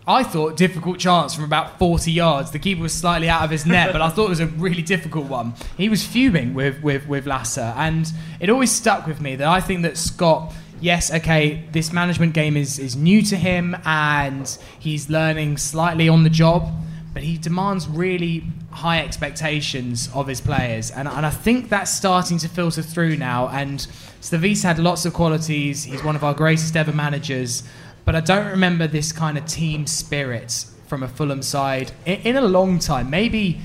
I 0.08 0.24
thought 0.24 0.56
difficult 0.56 1.00
chance 1.00 1.36
from 1.36 1.43
about 1.43 1.78
40 1.78 2.10
yards. 2.12 2.52
The 2.52 2.60
keeper 2.60 2.82
was 2.82 2.93
slightly 2.93 3.28
out 3.28 3.43
of 3.43 3.50
his 3.50 3.65
net, 3.65 3.91
but 3.91 4.02
I 4.02 4.10
thought 4.10 4.28
it 4.28 4.30
was 4.30 4.39
a 4.39 4.48
really 4.48 4.82
difficult 4.82 5.26
one. 5.26 5.54
He 5.76 5.89
was 5.89 6.06
fuming 6.06 6.54
with 6.54 6.82
with 6.82 7.08
with 7.10 7.28
Lasse, 7.28 7.58
and 7.58 8.12
it 8.39 8.50
always 8.50 8.72
stuck 8.72 9.06
with 9.06 9.20
me 9.20 9.36
that 9.36 9.48
I 9.48 9.60
think 9.60 9.82
that 9.82 9.98
Scott. 9.98 10.54
Yes, 10.80 11.12
okay, 11.12 11.63
this 11.72 11.91
management 11.91 12.34
game 12.34 12.56
is, 12.56 12.78
is 12.78 12.96
new 12.96 13.24
to 13.24 13.36
him 13.36 13.76
and 13.84 14.48
he's 14.78 15.10
learning 15.10 15.58
slightly 15.58 16.08
on 16.08 16.22
the 16.22 16.30
job, 16.30 16.72
but 17.15 17.24
he 17.24 17.39
demands 17.39 17.88
really 17.88 18.43
high 18.70 19.00
expectations 19.00 20.08
of 20.13 20.28
his 20.28 20.39
players. 20.39 20.91
And, 20.91 21.08
and 21.08 21.26
I 21.26 21.32
think 21.32 21.70
that's 21.70 21.91
starting 21.91 22.38
to 22.38 22.48
filter 22.48 22.84
through 22.84 23.17
now. 23.17 23.48
And 23.48 23.80
Slavisa 24.22 24.65
had 24.65 24.78
lots 24.78 25.04
of 25.04 25.15
qualities. 25.15 25.84
He's 25.84 26.04
one 26.04 26.15
of 26.15 26.24
our 26.24 26.36
greatest 26.36 26.78
ever 26.78 26.93
managers 26.93 27.63
but 28.08 28.15
I 28.15 28.22
don't 28.22 28.48
remember 28.48 28.88
this 28.88 29.12
kind 29.12 29.38
of 29.38 29.46
team 29.46 29.86
spirit 29.86 30.63
from 30.88 31.04
a 31.04 31.10
Fulham 31.10 31.41
side 31.41 31.91
in, 32.06 32.22
in 32.22 32.36
a 32.38 32.41
long 32.41 32.80
time. 32.80 33.10
Maybe, 33.10 33.60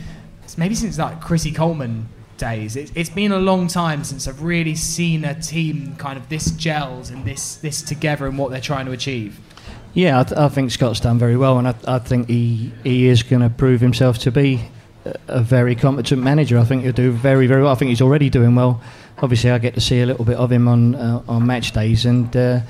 maybe 0.56 0.74
since 0.74 0.98
like 0.98 1.20
Chrissy 1.20 1.52
Coleman 1.52 2.08
days. 2.38 2.74
It, 2.74 2.90
it's 2.96 3.08
been 3.08 3.30
a 3.30 3.38
long 3.38 3.68
time 3.68 4.02
since 4.02 4.26
I've 4.26 4.42
really 4.42 4.74
seen 4.74 5.24
a 5.24 5.40
team 5.40 5.94
kind 5.94 6.18
of 6.18 6.28
this 6.28 6.50
gels 6.50 7.08
and 7.08 7.24
this 7.24 7.54
this 7.54 7.82
together 7.82 8.26
and 8.26 8.36
what 8.36 8.50
they're 8.50 8.60
trying 8.60 8.86
to 8.86 8.90
achieve. 8.90 9.38
Yeah, 9.94 10.18
I, 10.18 10.24
th- 10.24 10.36
I 10.36 10.48
think 10.48 10.72
Scott's 10.72 10.98
done 10.98 11.20
very 11.20 11.36
well, 11.36 11.58
and 11.58 11.68
I, 11.68 11.74
I 11.86 12.00
think 12.00 12.28
he 12.28 12.72
he 12.82 13.06
is 13.06 13.22
going 13.22 13.42
to 13.42 13.48
prove 13.48 13.80
himself 13.80 14.18
to 14.18 14.32
be 14.32 14.60
a, 15.04 15.14
a 15.28 15.40
very 15.40 15.76
competent 15.76 16.20
manager. 16.20 16.58
I 16.58 16.64
think 16.64 16.82
he'll 16.82 16.90
do 16.90 17.12
very 17.12 17.46
very 17.46 17.62
well. 17.62 17.70
I 17.70 17.76
think 17.76 17.90
he's 17.90 18.02
already 18.02 18.28
doing 18.28 18.56
well. 18.56 18.80
Obviously, 19.18 19.52
I 19.52 19.58
get 19.58 19.74
to 19.74 19.80
see 19.80 20.00
a 20.00 20.06
little 20.06 20.24
bit 20.24 20.36
of 20.36 20.50
him 20.50 20.66
on 20.66 20.96
uh, 20.96 21.22
on 21.28 21.46
match 21.46 21.70
days, 21.70 22.04
and 22.06 22.36
uh, 22.36 22.60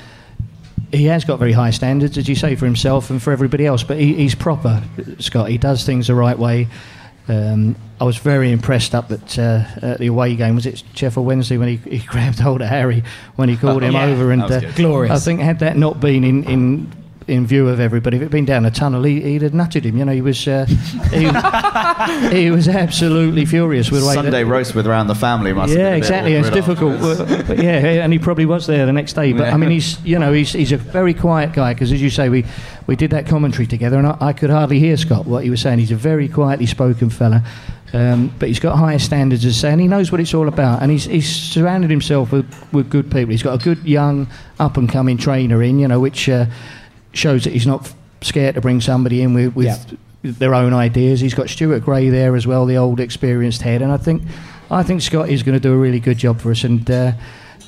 he 0.92 1.06
has 1.06 1.24
got 1.24 1.38
very 1.38 1.52
high 1.52 1.70
standards, 1.70 2.18
as 2.18 2.28
you 2.28 2.34
say, 2.34 2.54
for 2.54 2.66
himself 2.66 3.10
and 3.10 3.22
for 3.22 3.32
everybody 3.32 3.66
else. 3.66 3.82
But 3.82 3.98
he, 3.98 4.14
he's 4.14 4.34
proper, 4.34 4.82
Scott. 5.18 5.48
He 5.48 5.58
does 5.58 5.84
things 5.84 6.06
the 6.06 6.14
right 6.14 6.38
way. 6.38 6.68
Um, 7.28 7.76
I 8.00 8.04
was 8.04 8.16
very 8.18 8.50
impressed 8.50 8.94
up 8.94 9.10
at, 9.10 9.38
uh, 9.38 9.64
at, 9.80 9.98
the 9.98 10.08
away 10.08 10.34
game. 10.34 10.54
Was 10.54 10.66
it 10.66 10.82
Sheffield 10.94 11.24
Wednesday 11.24 11.56
when 11.56 11.68
he, 11.68 11.76
he 11.76 11.98
grabbed 12.06 12.40
hold 12.40 12.60
of 12.60 12.68
Harry 12.68 13.04
when 13.36 13.48
he 13.48 13.56
called 13.56 13.82
oh, 13.82 13.86
him 13.86 13.94
yeah, 13.94 14.04
over? 14.04 14.32
And 14.32 14.42
uh, 14.42 14.72
glorious. 14.72 15.12
I 15.12 15.24
think 15.24 15.40
had 15.40 15.60
that 15.60 15.76
not 15.76 16.00
been 16.00 16.24
in, 16.24 16.44
in 16.44 16.92
in 17.28 17.46
view 17.46 17.68
of 17.68 17.80
everybody. 17.80 18.16
If 18.16 18.22
it'd 18.22 18.32
been 18.32 18.44
down 18.44 18.64
a 18.64 18.70
tunnel, 18.70 19.02
he, 19.02 19.32
would 19.34 19.42
have 19.42 19.52
nutted 19.52 19.84
him. 19.84 19.96
You 19.96 20.04
know, 20.04 20.12
he 20.12 20.20
was 20.20 20.46
uh, 20.46 20.66
he, 21.10 22.36
he, 22.36 22.50
was 22.50 22.68
absolutely 22.68 23.44
furious 23.44 23.90
with 23.90 24.02
the 24.02 24.08
way 24.08 24.14
Sunday 24.14 24.42
that, 24.42 24.46
roast 24.46 24.74
with 24.74 24.86
around 24.86 25.06
the 25.06 25.14
family. 25.14 25.52
Must 25.52 25.72
yeah, 25.72 25.94
exactly. 25.94 26.34
It's 26.34 26.50
difficult, 26.50 27.00
but 27.00 27.58
yeah, 27.58 28.02
and 28.02 28.12
he 28.12 28.18
probably 28.18 28.46
was 28.46 28.66
there 28.66 28.86
the 28.86 28.92
next 28.92 29.14
day. 29.14 29.32
But 29.32 29.48
yeah. 29.48 29.54
I 29.54 29.56
mean, 29.56 29.70
he's 29.70 30.02
you 30.04 30.18
know 30.18 30.32
he's 30.32 30.52
he's 30.52 30.72
a 30.72 30.76
very 30.76 31.14
quiet 31.14 31.52
guy 31.52 31.74
because 31.74 31.92
as 31.92 32.02
you 32.02 32.10
say, 32.10 32.28
we 32.28 32.44
we 32.86 32.96
did 32.96 33.10
that 33.10 33.26
commentary 33.26 33.66
together, 33.66 33.98
and 33.98 34.06
I, 34.06 34.16
I 34.20 34.32
could 34.32 34.50
hardly 34.50 34.78
hear 34.78 34.96
Scott 34.96 35.26
what 35.26 35.44
he 35.44 35.50
was 35.50 35.60
saying. 35.60 35.78
He's 35.78 35.92
a 35.92 35.96
very 35.96 36.28
quietly 36.28 36.66
spoken 36.66 37.10
fella. 37.10 37.44
Um, 37.94 38.32
but 38.38 38.48
he's 38.48 38.58
got 38.58 38.76
higher 38.76 38.98
standards 38.98 39.44
as 39.44 39.58
say, 39.58 39.70
and 39.70 39.80
he 39.80 39.86
knows 39.86 40.10
what 40.10 40.20
it's 40.20 40.32
all 40.32 40.48
about. 40.48 40.80
And 40.80 40.90
he's, 40.90 41.04
he's 41.04 41.28
surrounded 41.28 41.90
himself 41.90 42.32
with, 42.32 42.72
with 42.72 42.88
good 42.88 43.10
people. 43.10 43.30
He's 43.30 43.42
got 43.42 43.60
a 43.60 43.62
good 43.62 43.84
young 43.84 44.28
up 44.58 44.78
and 44.78 44.88
coming 44.88 45.18
trainer 45.18 45.62
in, 45.62 45.78
you 45.78 45.88
know, 45.88 46.00
which 46.00 46.28
uh, 46.28 46.46
shows 47.12 47.44
that 47.44 47.52
he's 47.52 47.66
not 47.66 47.92
scared 48.20 48.54
to 48.54 48.60
bring 48.60 48.80
somebody 48.80 49.22
in 49.22 49.34
with, 49.34 49.54
with 49.54 49.66
yeah. 49.66 49.96
their 50.22 50.54
own 50.54 50.72
ideas. 50.72 51.20
He's 51.20 51.34
got 51.34 51.48
Stuart 51.48 51.80
Gray 51.80 52.08
there 52.08 52.36
as 52.36 52.46
well, 52.46 52.66
the 52.66 52.76
old 52.76 53.00
experienced 53.00 53.62
head, 53.62 53.82
and 53.82 53.92
I 53.92 53.96
think 53.96 54.22
I 54.70 54.82
think 54.82 55.02
Scott 55.02 55.28
is 55.28 55.42
going 55.42 55.54
to 55.54 55.60
do 55.60 55.72
a 55.72 55.76
really 55.76 56.00
good 56.00 56.18
job 56.18 56.40
for 56.40 56.50
us. 56.50 56.64
And 56.64 56.90
uh, 56.90 57.12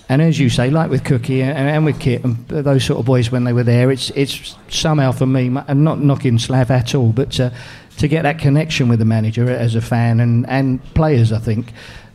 and 0.09 0.21
as 0.21 0.39
you 0.39 0.51
say, 0.51 0.71
like 0.71 0.91
with 0.91 1.05
Cookie 1.05 1.43
and, 1.43 1.57
and, 1.57 1.85
with 1.85 1.99
Kit 1.99 2.25
and 2.25 2.47
those 2.49 2.85
sort 2.85 3.01
of 3.01 3.07
boys 3.07 3.31
when 3.31 3.45
they 3.45 3.53
were 3.53 3.63
there, 3.63 3.91
it's 3.91 4.11
it's 4.11 4.57
somehow 4.69 5.13
for 5.13 5.27
me, 5.27 5.55
and 5.69 5.85
not 5.85 6.01
knocking 6.01 6.39
Slav 6.39 6.71
at 6.71 6.95
all, 6.95 7.13
but 7.13 7.39
uh, 7.41 7.51
to 7.99 8.09
get 8.09 8.23
that 8.23 8.39
connection 8.39 8.89
with 8.89 8.99
the 8.99 9.05
manager 9.05 9.51
as 9.51 9.75
a 9.75 9.81
fan 9.81 10.21
and 10.21 10.49
and 10.49 10.83
players, 10.95 11.33
I 11.33 11.39
think. 11.39 11.73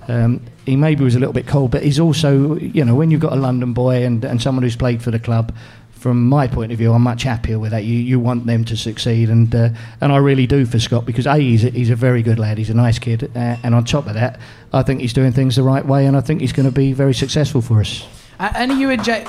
Um, 0.08 0.42
he 0.66 0.76
maybe 0.76 1.04
was 1.04 1.16
a 1.16 1.20
little 1.20 1.34
bit 1.34 1.46
cold, 1.46 1.70
but 1.70 1.84
he's 1.84 2.00
also, 2.00 2.56
you 2.56 2.84
know, 2.84 2.96
when 2.96 3.12
you've 3.12 3.22
got 3.22 3.34
a 3.34 3.36
London 3.36 3.74
boy 3.74 4.04
and, 4.04 4.24
and 4.24 4.42
someone 4.42 4.64
who's 4.64 4.76
played 4.76 5.04
for 5.04 5.12
the 5.12 5.20
club, 5.20 5.54
from 6.00 6.30
my 6.30 6.48
point 6.48 6.72
of 6.72 6.78
view, 6.78 6.94
I'm 6.94 7.02
much 7.02 7.24
happier 7.24 7.60
with 7.60 7.72
that. 7.72 7.84
You 7.84 8.00
you 8.00 8.20
want 8.20 8.46
them 8.46 8.64
to 8.66 8.78
succeed, 8.78 9.30
and 9.30 9.54
uh, 9.54 9.70
and 10.00 10.14
I 10.14 10.18
really 10.18 10.48
do 10.48 10.66
for 10.66 10.80
Scott 10.80 11.06
because 11.06 11.26
a 11.26 11.38
he's 11.38 11.66
a, 11.66 11.70
he's 11.72 11.90
a 11.90 11.96
very 11.96 12.24
good 12.24 12.40
lad. 12.40 12.58
He's 12.58 12.70
a 12.70 12.74
nice 12.74 13.00
kid, 13.00 13.30
uh, 13.36 13.58
and 13.64 13.76
on 13.76 13.84
top 13.84 14.08
of 14.08 14.14
that, 14.14 14.40
I 14.72 14.82
think 14.82 15.02
he's 15.02 15.14
doing 15.14 15.34
things 15.34 15.58
the 15.58 15.64
right 15.64 15.86
way, 15.86 16.06
and 16.06 16.16
I 16.16 16.22
think 16.22 16.40
he's 16.40 16.54
going 16.54 16.68
to 16.68 16.72
be 16.72 16.94
very 16.94 17.14
successful 17.14 17.62
for 17.62 17.82
us. 17.82 18.08
Uh, 18.40 18.52
and 18.56 18.80
you 18.80 18.90
and 18.90 19.04
Jay. 19.04 19.26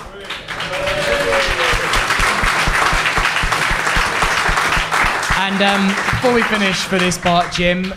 And 5.43 5.63
um, 5.63 5.89
before 5.89 6.33
we 6.33 6.43
finish 6.45 6.85
for 6.85 6.99
this 6.99 7.19
part, 7.19 7.53
Jim, 7.53 7.93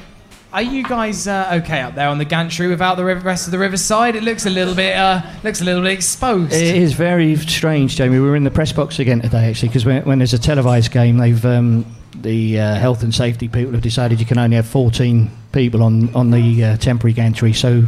are 0.54 0.62
you 0.62 0.84
guys 0.84 1.28
uh, 1.28 1.60
okay 1.63 1.82
up 1.82 1.96
there 1.96 2.08
on 2.08 2.20
the 2.20 2.26
gantry 2.26 2.68
without 2.68 2.96
the 2.96 3.04
rest 3.04 3.48
of 3.48 3.52
the 3.52 3.58
riverside? 3.58 4.16
It 4.16 4.22
looks 4.22 4.46
a 4.46 4.52
little 4.52 4.76
bit 4.76 4.96
uh, 4.96 5.24
looks 5.44 5.62
a 5.62 5.63
little 5.63 5.82
bit 5.82 5.94
exposed. 5.94 6.54
It 6.54 6.76
is 6.76 6.94
very 6.94 7.36
strange, 7.38 7.96
Jamie. 7.96 8.20
We 8.20 8.30
were 8.30 8.36
in 8.36 8.44
the 8.44 8.52
press 8.52 8.72
box 8.72 9.00
again 9.00 9.22
today, 9.22 9.50
actually, 9.50 9.70
because 9.70 9.84
when, 9.84 10.04
when, 10.04 10.20
there's 10.20 10.34
a 10.34 10.39
televised 10.39 10.92
game, 10.92 11.18
they've 11.18 11.44
um, 11.44 11.86
the 12.16 12.60
uh, 12.60 12.76
health 12.76 13.02
and 13.02 13.13
safety 13.13 13.48
people 13.48 13.72
have 13.72 13.82
decided 13.82 14.20
you 14.20 14.28
can 14.28 14.38
only 14.38 14.56
have 14.56 14.68
14 14.68 15.30
people 15.52 15.82
on 15.82 16.13
on 16.13 16.30
the 16.30 16.63
uh, 16.63 16.78
temporary 16.78 17.13
gantry. 17.13 17.54
So 17.54 17.86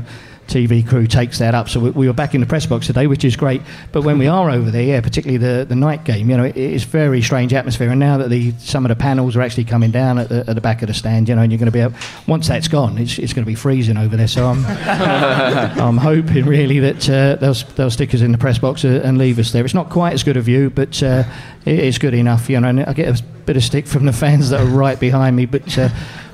TV 0.47 0.88
crew 0.88 1.08
takes 1.08 1.39
that 1.39 1.55
up. 1.55 1.69
So 1.69 1.79
we, 1.79 1.89
we, 1.91 2.08
were 2.08 2.13
back 2.13 2.36
in 2.36 2.41
the 2.41 2.47
press 2.47 2.65
box 2.65 2.88
today, 2.88 3.08
which 3.08 3.25
is 3.25 3.36
great. 3.36 3.62
But 3.91 4.03
when 4.03 4.17
we 4.17 4.27
are 4.27 4.49
over 4.49 4.71
there, 4.71 4.84
yeah, 4.84 5.01
particularly 5.01 5.38
the, 5.38 5.65
the 5.65 5.75
night 5.75 6.03
game, 6.03 6.29
you 6.29 6.38
know, 6.38 6.45
it, 6.45 6.58
it's 6.58 6.84
very 6.84 7.21
strange 7.21 7.53
atmosphere. 7.53 7.89
And 7.89 7.99
now 7.99 8.17
that 8.17 8.29
the 8.29 8.51
some 8.60 8.86
of 8.86 8.89
the 8.89 8.95
panels 8.95 9.36
are 9.36 9.41
actually 9.41 9.65
coming 9.65 9.91
down 9.91 10.17
at 10.17 10.29
the, 10.29 10.45
at 10.47 10.55
the 10.55 10.62
back 10.62 10.81
of 10.81 10.88
the 10.88 10.93
stand, 10.93 11.29
you 11.29 11.36
know, 11.36 11.41
and 11.41 11.51
you're 11.51 11.60
going 11.60 11.65
to 11.67 11.71
be 11.71 11.79
able, 11.79 11.95
once 12.27 12.47
that's 12.47 12.67
gone, 12.67 12.97
it's, 12.97 13.17
it's 13.19 13.34
going 13.34 13.43
to 13.43 13.49
be 13.49 13.55
freezing 13.55 13.97
over 13.97 14.15
there. 14.15 14.27
So 14.27 14.47
I'm 14.47 14.65
I'm 15.79 15.97
hoping 15.97 16.45
really 16.45 16.79
that 16.79 17.10
uh, 17.10 17.36
they'll 17.36 17.53
they'll 17.75 17.91
stick 17.91 18.13
us 18.13 18.21
in 18.21 18.31
the 18.31 18.38
press 18.38 18.58
box 18.58 18.86
uh, 18.86 19.01
and 19.03 19.17
leave 19.17 19.39
us 19.39 19.51
there. 19.51 19.65
It's 19.65 19.73
not 19.73 19.89
quite 19.89 20.13
as 20.13 20.23
good 20.23 20.38
a 20.38 20.41
view, 20.41 20.69
but 20.69 21.01
uh, 21.01 21.23
it 21.65 21.80
is 21.80 21.97
good 21.97 22.13
enough, 22.13 22.49
you 22.49 22.60
know. 22.60 22.67
And 22.67 22.82
I 22.82 22.93
get 22.93 23.19
a 23.19 23.23
bit 23.23 23.58
of 23.58 23.63
stick 23.63 23.88
from 23.88 24.06
the 24.06 24.13
fans 24.13 24.51
that 24.51 24.62
are 24.62 24.65
right 24.65 24.99
behind 24.99 25.36
me, 25.36 25.45
but 25.45 25.78
uh, 25.78 25.89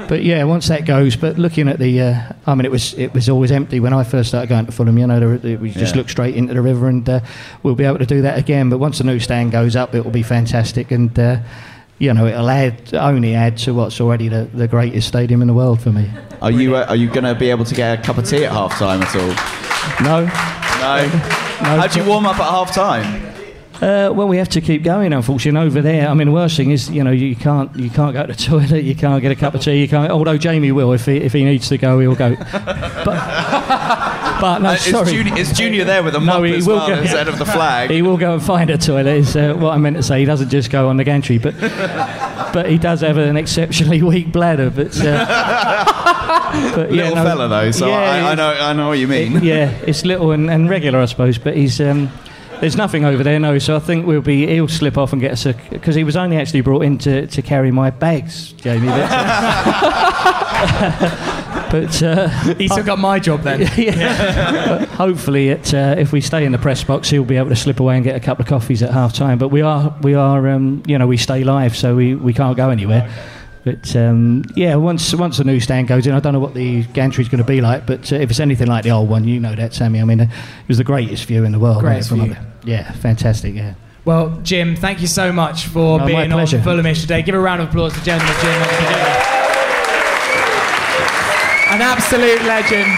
but 0.08 0.24
yeah, 0.24 0.44
once 0.44 0.68
that 0.68 0.86
goes. 0.86 1.16
But 1.16 1.38
looking 1.38 1.68
at 1.68 1.80
the, 1.80 2.02
uh, 2.02 2.34
I 2.46 2.56
mean, 2.56 2.66
it 2.66 2.72
was 2.72 2.94
it 2.96 3.14
was 3.14 3.30
always 3.30 3.52
empty 3.52 3.80
when 3.80 3.94
I 3.94 4.04
first 4.04 4.30
started 4.30 4.48
going 4.48 4.66
to 4.66 4.72
Fulham. 4.72 4.98
You 4.98 5.08
know, 5.08 5.40
we 5.42 5.72
just 5.72 5.96
yeah. 5.96 5.98
look 6.00 6.10
straight 6.10 6.36
into 6.36 6.54
the 6.54 6.62
river, 6.62 6.88
and 6.88 7.08
uh, 7.08 7.22
we'll 7.64 7.76
be 7.76 7.86
able 7.86 8.00
to 8.00 8.06
do 8.06 8.22
that 8.24 8.38
again. 8.38 8.70
But 8.70 8.80
once 8.80 8.98
the 8.98 9.06
new 9.06 9.20
stand 9.20 9.52
goes 9.52 9.76
up, 9.76 9.96
it 9.96 10.04
will 10.04 10.12
be 10.12 10.24
fantastic, 10.24 10.92
and 10.92 11.18
uh, 11.18 11.40
you 11.98 12.14
know, 12.14 12.26
it'll 12.26 12.50
add 12.50 12.94
only 12.94 13.36
add 13.36 13.58
to 13.60 13.74
what's 13.74 14.02
already 14.02 14.28
the, 14.28 14.50
the 14.54 14.68
greatest 14.68 15.08
stadium 15.08 15.42
in 15.42 15.48
the 15.48 15.54
world 15.54 15.82
for 15.82 15.92
me. 15.92 16.12
Are 16.42 16.52
you 16.52 16.76
uh, 16.76 16.86
are 16.90 16.96
you 16.96 17.08
going 17.08 17.24
to 17.24 17.36
be 17.36 17.50
able 17.50 17.66
to 17.66 17.76
get 17.76 18.00
a 18.00 18.02
cup 18.02 18.18
of 18.18 18.28
tea 18.28 18.44
at 18.44 18.52
half 18.52 18.78
time 18.78 19.02
at 19.02 19.16
all? 19.16 19.30
No. 20.04 20.26
No. 20.82 21.06
no. 21.06 21.80
How 21.80 21.88
do 21.88 22.00
you 22.00 22.06
warm 22.06 22.26
up 22.26 22.40
at 22.40 22.50
half 22.50 22.74
time? 22.74 23.31
Uh, 23.82 24.12
well, 24.14 24.28
we 24.28 24.38
have 24.38 24.50
to 24.50 24.62
keep 24.62 24.84
going. 24.84 25.12
Unfortunately, 25.12 25.66
over 25.68 25.82
there. 25.82 26.08
I 26.08 26.14
mean, 26.14 26.28
the 26.28 26.34
worst 26.34 26.56
thing 26.56 26.70
is, 26.70 26.88
you 26.92 27.04
know, 27.04 27.10
you 27.12 27.36
can't 27.36 27.76
you 27.76 27.90
can't 27.90 28.14
go 28.14 28.22
to 28.26 28.28
the 28.28 28.36
toilet, 28.50 28.84
you 28.84 28.94
can't 28.96 29.22
get 29.24 29.32
a 29.32 29.36
cup 29.36 29.56
of 29.56 29.62
tea, 29.62 29.82
you 29.82 29.88
can't. 29.88 30.12
Although 30.12 30.38
Jamie 30.38 30.72
will, 30.72 30.94
if 30.94 31.08
he 31.08 31.18
if 31.18 31.34
he 31.34 31.44
needs 31.44 31.68
to 31.70 31.78
go, 31.80 32.00
he'll 32.00 32.16
go. 32.16 32.36
But 33.04 34.40
But 34.42 34.60
no, 34.60 34.70
Uh, 34.70 34.74
is, 34.74 34.82
sorry. 34.86 35.12
Junior, 35.12 35.38
is 35.38 35.52
Junior 35.54 35.84
there 35.84 36.04
with 36.04 36.16
a 36.16 36.20
No, 36.20 36.26
mop 36.26 36.44
he 36.46 36.58
will 36.62 36.78
well 36.78 36.88
go- 36.88 37.02
instead 37.02 37.28
of 37.28 37.38
the 37.40 37.46
flag? 37.46 37.90
He 37.92 38.02
will 38.02 38.18
go 38.18 38.34
and 38.34 38.44
find 38.44 38.70
a 38.70 38.78
toilet. 38.78 39.08
Is 39.18 39.36
uh, 39.36 39.54
what 39.56 39.74
I 39.74 39.78
meant 39.78 39.98
to 39.98 40.04
say. 40.04 40.20
He 40.20 40.26
doesn't 40.26 40.50
just 40.50 40.70
go 40.72 40.88
on 40.90 40.98
the 40.98 41.04
gantry, 41.04 41.38
but 41.40 41.56
but 42.54 42.70
he 42.70 42.78
does 42.78 43.02
have 43.02 43.18
an 43.18 43.38
exceptionally 43.38 44.02
weak 44.12 44.32
bladder. 44.32 44.70
But, 44.70 44.96
uh, 45.04 45.26
but 46.76 46.92
Little 46.92 47.16
fella 47.16 47.48
though, 47.48 47.72
so 47.72 47.90
I, 47.92 48.32
I 48.32 48.36
know 48.36 48.50
I 48.50 48.74
know 48.74 48.88
what 48.90 49.00
you 49.00 49.08
mean. 49.08 49.38
It- 49.38 49.44
yeah, 49.44 49.70
it's 49.88 50.06
little 50.06 50.32
and, 50.32 50.50
and 50.52 50.70
regular, 50.70 51.00
I 51.00 51.06
suppose. 51.06 51.38
But 51.38 51.56
he's 51.56 51.80
um, 51.82 52.10
there's 52.62 52.78
nothing 52.78 53.04
over 53.04 53.24
there, 53.24 53.40
no. 53.40 53.60
So 53.60 53.76
I 53.76 53.80
think 53.80 54.06
we'll 54.06 54.22
be. 54.22 54.48
He'll 54.48 54.68
slip 54.68 54.98
off 54.98 55.12
and 55.12 55.22
get 55.22 55.32
us 55.32 55.46
a 55.46 55.54
because 55.70 55.96
he 55.96 56.04
was 56.04 56.16
only 56.16 56.38
actually 56.38 56.62
brought 56.62 56.84
in 56.84 56.98
to, 57.00 57.28
to 57.28 57.42
carry 57.42 57.72
my 57.72 57.90
bags, 57.90 58.54
Jamie. 58.54 58.88
But, 61.72 62.04
uh, 62.04 62.28
He 62.56 62.68
took 62.68 62.88
up 62.88 63.00
my 63.00 63.20
job 63.20 63.42
then. 63.42 63.62
yeah. 63.78 64.86
Hopefully, 64.86 65.50
it, 65.50 65.74
uh, 65.74 65.96
if 65.98 66.12
we 66.12 66.22
stay 66.22 66.46
in 66.46 66.52
the 66.52 66.58
press 66.58 66.84
box, 66.84 67.10
he'll 67.10 67.26
be 67.26 67.38
able 67.38 67.50
to 67.50 67.56
slip 67.56 67.80
away 67.80 67.96
and 67.96 68.04
get 68.04 68.16
a 68.16 68.20
couple 68.20 68.44
of 68.44 68.48
coffees 68.50 68.84
at 68.84 68.92
half 68.92 69.14
time. 69.14 69.38
But 69.38 69.50
we 69.50 69.62
are, 69.62 69.96
we 70.02 70.14
are, 70.14 70.48
um, 70.50 70.84
you 70.86 70.98
know, 70.98 71.08
we 71.08 71.18
stay 71.18 71.44
live, 71.44 71.76
so 71.76 71.96
we, 71.96 72.16
we 72.16 72.34
can't 72.34 72.56
go 72.56 72.70
anywhere. 72.70 73.10
But 73.64 73.96
um, 73.96 74.44
yeah, 74.56 74.76
once 74.76 75.14
once 75.14 75.38
the 75.38 75.44
newsstand 75.44 75.88
goes 75.88 76.08
in, 76.08 76.14
I 76.14 76.20
don't 76.20 76.34
know 76.34 76.40
what 76.40 76.56
the 76.56 76.84
gantry's 76.84 77.30
going 77.30 77.44
to 77.44 77.48
be 77.48 77.62
like. 77.62 77.86
But 77.86 78.12
uh, 78.12 78.16
if 78.16 78.32
it's 78.32 78.40
anything 78.40 78.68
like 78.68 78.84
the 78.84 78.90
old 78.92 79.08
one, 79.08 79.24
you 79.24 79.40
know 79.40 79.54
that, 79.54 79.74
Sammy. 79.74 80.02
I 80.02 80.04
mean, 80.04 80.20
uh, 80.20 80.24
it 80.24 80.68
was 80.68 80.80
the 80.80 80.84
greatest 80.84 81.26
view 81.26 81.44
in 81.44 81.52
the 81.52 81.60
world. 81.60 81.82
Greatest 81.82 82.10
view. 82.10 82.24
from 82.24 82.32
up 82.32 82.38
there? 82.38 82.51
Yeah, 82.64 82.92
fantastic. 82.92 83.56
Yeah. 83.56 83.76
Well, 84.04 84.40
Jim, 84.42 84.76
thank 84.76 85.02
you 85.02 85.08
so 85.08 85.32
much 85.32 85.68
for 85.68 86.00
my 86.00 86.06
being 86.06 86.32
on. 86.34 86.46
Fulhamish 86.46 87.02
today. 87.02 87.22
Give 87.22 87.36
a 87.36 87.40
round 87.40 87.62
of 87.62 87.70
applause 87.70 87.94
to 87.94 88.04
gentleman 88.04 88.36
Jim. 88.42 88.52
Jim. 88.52 89.32
An 91.72 91.82
absolute 91.82 92.42
legend. 92.44 92.92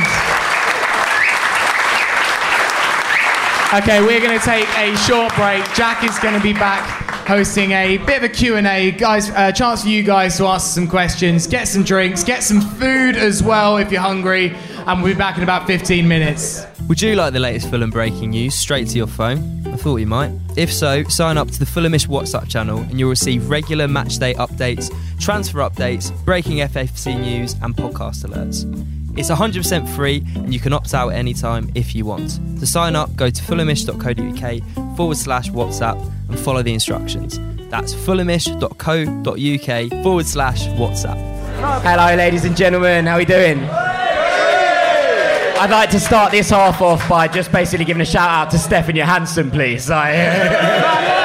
Okay, 3.73 4.01
we're 4.01 4.21
going 4.21 4.37
to 4.37 4.45
take 4.45 4.67
a 4.77 4.95
short 4.97 5.33
break. 5.35 5.63
Jack 5.73 6.03
is 6.03 6.17
going 6.19 6.35
to 6.35 6.41
be 6.41 6.53
back 6.53 7.12
hosting 7.27 7.71
a 7.71 7.97
bit 7.97 8.17
of 8.17 8.23
a 8.23 8.29
Q&A. 8.29 8.91
Guys, 8.91 9.29
a 9.29 9.51
chance 9.51 9.83
for 9.83 9.89
you 9.89 10.03
guys 10.03 10.37
to 10.37 10.45
ask 10.45 10.73
some 10.73 10.87
questions, 10.87 11.47
get 11.47 11.67
some 11.67 11.83
drinks, 11.83 12.23
get 12.23 12.43
some 12.43 12.61
food 12.61 13.15
as 13.15 13.41
well 13.41 13.77
if 13.77 13.91
you're 13.91 14.01
hungry, 14.01 14.55
and 14.85 15.01
we'll 15.01 15.13
be 15.13 15.17
back 15.17 15.37
in 15.37 15.43
about 15.43 15.67
15 15.67 16.07
minutes. 16.07 16.65
Would 16.87 17.01
you 17.01 17.15
like 17.15 17.33
the 17.33 17.39
latest 17.39 17.69
Fulham 17.69 17.89
breaking 17.89 18.31
news 18.31 18.55
straight 18.55 18.87
to 18.89 18.97
your 18.97 19.07
phone? 19.07 19.65
I 19.67 19.77
thought 19.77 19.97
you 19.97 20.07
might. 20.07 20.31
If 20.57 20.71
so, 20.71 21.03
sign 21.05 21.37
up 21.37 21.49
to 21.51 21.59
the 21.59 21.65
Fulhamish 21.65 22.07
WhatsApp 22.07 22.49
channel 22.49 22.79
and 22.79 22.99
you'll 22.99 23.09
receive 23.09 23.49
regular 23.49 23.87
matchday 23.87 24.35
updates, 24.35 24.93
transfer 25.19 25.59
updates, 25.59 26.11
breaking 26.25 26.57
FFC 26.57 27.19
news, 27.19 27.53
and 27.61 27.75
podcast 27.75 28.25
alerts. 28.25 28.65
It's 29.17 29.29
100% 29.29 29.95
free 29.95 30.23
and 30.35 30.53
you 30.53 30.59
can 30.59 30.73
opt 30.73 30.93
out 30.93 31.09
at 31.09 31.15
any 31.15 31.33
time 31.33 31.71
if 31.75 31.95
you 31.95 32.03
want. 32.03 32.39
To 32.59 32.65
sign 32.65 32.95
up, 32.95 33.15
go 33.15 33.29
to 33.29 33.41
fulhamish.co.uk 33.43 34.82
forward 34.95 35.17
slash 35.17 35.49
WhatsApp 35.49 35.99
and 36.29 36.39
follow 36.39 36.61
the 36.61 36.73
instructions. 36.73 37.39
That's 37.69 37.93
fulhamish.co.uk 37.93 40.03
forward 40.03 40.25
slash 40.25 40.67
WhatsApp. 40.67 41.17
Hello, 41.81 42.15
ladies 42.15 42.45
and 42.45 42.55
gentlemen. 42.55 43.05
How 43.05 43.15
are 43.15 43.19
we 43.19 43.25
doing? 43.25 43.59
I'd 45.59 45.69
like 45.69 45.89
to 45.91 45.99
start 45.99 46.31
this 46.31 46.49
half 46.49 46.81
off 46.81 47.07
by 47.07 47.27
just 47.27 47.51
basically 47.51 47.85
giving 47.85 48.01
a 48.01 48.05
shout 48.05 48.29
out 48.29 48.51
to 48.51 48.59
Stefan 48.59 48.95
Johansen, 48.95 49.49
please. 49.49 49.89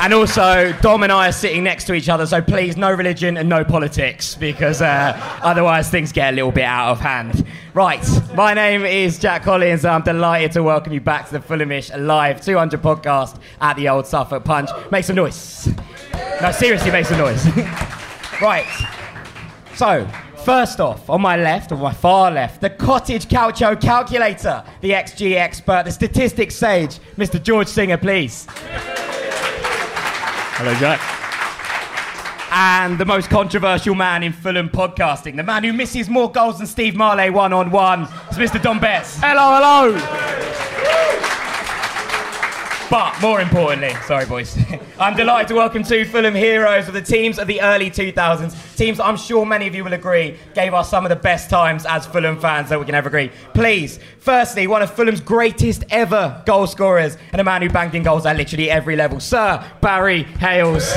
And 0.00 0.14
also, 0.14 0.72
Dom 0.80 1.02
and 1.02 1.10
I 1.10 1.28
are 1.28 1.32
sitting 1.32 1.64
next 1.64 1.84
to 1.86 1.92
each 1.92 2.08
other, 2.08 2.24
so 2.24 2.40
please, 2.40 2.76
no 2.76 2.92
religion 2.92 3.36
and 3.36 3.48
no 3.48 3.64
politics, 3.64 4.36
because 4.36 4.80
uh, 4.80 5.12
otherwise 5.42 5.90
things 5.90 6.12
get 6.12 6.32
a 6.32 6.36
little 6.36 6.52
bit 6.52 6.64
out 6.64 6.92
of 6.92 7.00
hand. 7.00 7.44
Right, 7.74 8.06
my 8.32 8.54
name 8.54 8.84
is 8.84 9.18
Jack 9.18 9.42
Collins, 9.42 9.84
and 9.84 9.94
I'm 9.94 10.02
delighted 10.02 10.52
to 10.52 10.62
welcome 10.62 10.92
you 10.92 11.00
back 11.00 11.26
to 11.26 11.32
the 11.32 11.40
Fulhamish 11.40 11.90
Live 11.98 12.40
200 12.40 12.80
podcast 12.80 13.40
at 13.60 13.74
the 13.74 13.88
Old 13.88 14.06
Suffolk 14.06 14.44
Punch. 14.44 14.70
Make 14.92 15.04
some 15.04 15.16
noise. 15.16 15.68
No, 16.40 16.52
seriously, 16.52 16.92
make 16.92 17.04
some 17.04 17.18
noise. 17.18 17.44
right. 18.40 18.66
So, 19.74 20.08
first 20.44 20.78
off, 20.80 21.10
on 21.10 21.20
my 21.20 21.36
left, 21.36 21.72
on 21.72 21.80
my 21.80 21.92
far 21.92 22.30
left, 22.30 22.60
the 22.60 22.70
Cottage 22.70 23.26
Calcio 23.26 23.78
calculator, 23.78 24.62
the 24.80 24.90
XG 24.90 25.34
expert, 25.34 25.86
the 25.86 25.92
statistics 25.92 26.54
sage, 26.54 27.00
Mr. 27.16 27.42
George 27.42 27.66
Singer, 27.66 27.96
please. 27.96 28.46
Hello, 30.60 30.74
Jack. 30.74 31.00
And 32.50 32.98
the 32.98 33.04
most 33.04 33.30
controversial 33.30 33.94
man 33.94 34.24
in 34.24 34.32
Fulham 34.32 34.68
podcasting, 34.68 35.36
the 35.36 35.44
man 35.44 35.62
who 35.62 35.72
misses 35.72 36.08
more 36.08 36.32
goals 36.32 36.58
than 36.58 36.66
Steve 36.66 36.94
Marlet 36.94 37.32
one 37.32 37.52
on 37.52 37.70
one, 37.70 38.02
is 38.28 38.38
Mr. 38.38 38.60
Dom 38.60 38.80
Betts. 38.80 39.20
Hello, 39.20 39.54
hello. 39.54 40.47
But 42.90 43.20
more 43.20 43.42
importantly, 43.42 43.92
sorry 44.06 44.24
boys, 44.24 44.56
I'm 44.98 45.14
delighted 45.14 45.48
to 45.48 45.54
welcome 45.54 45.82
two 45.82 46.06
Fulham 46.06 46.34
heroes 46.34 46.88
of 46.88 46.94
the 46.94 47.02
teams 47.02 47.38
of 47.38 47.46
the 47.46 47.60
early 47.60 47.90
2000s. 47.90 48.76
Teams 48.76 48.98
I'm 48.98 49.18
sure 49.18 49.44
many 49.44 49.66
of 49.66 49.74
you 49.74 49.84
will 49.84 49.92
agree 49.92 50.38
gave 50.54 50.72
us 50.72 50.88
some 50.88 51.04
of 51.04 51.10
the 51.10 51.16
best 51.16 51.50
times 51.50 51.84
as 51.84 52.06
Fulham 52.06 52.40
fans 52.40 52.70
that 52.70 52.80
we 52.80 52.86
can 52.86 52.94
ever 52.94 53.08
agree. 53.08 53.30
Please, 53.52 53.98
firstly, 54.20 54.66
one 54.66 54.80
of 54.80 54.90
Fulham's 54.90 55.20
greatest 55.20 55.84
ever 55.90 56.42
goal 56.46 56.66
scorers 56.66 57.18
and 57.32 57.42
a 57.42 57.44
man 57.44 57.60
who 57.60 57.68
banged 57.68 57.94
in 57.94 58.02
goals 58.02 58.24
at 58.24 58.38
literally 58.38 58.70
every 58.70 58.96
level, 58.96 59.20
Sir 59.20 59.62
Barry 59.82 60.24
Hayles. 60.24 60.94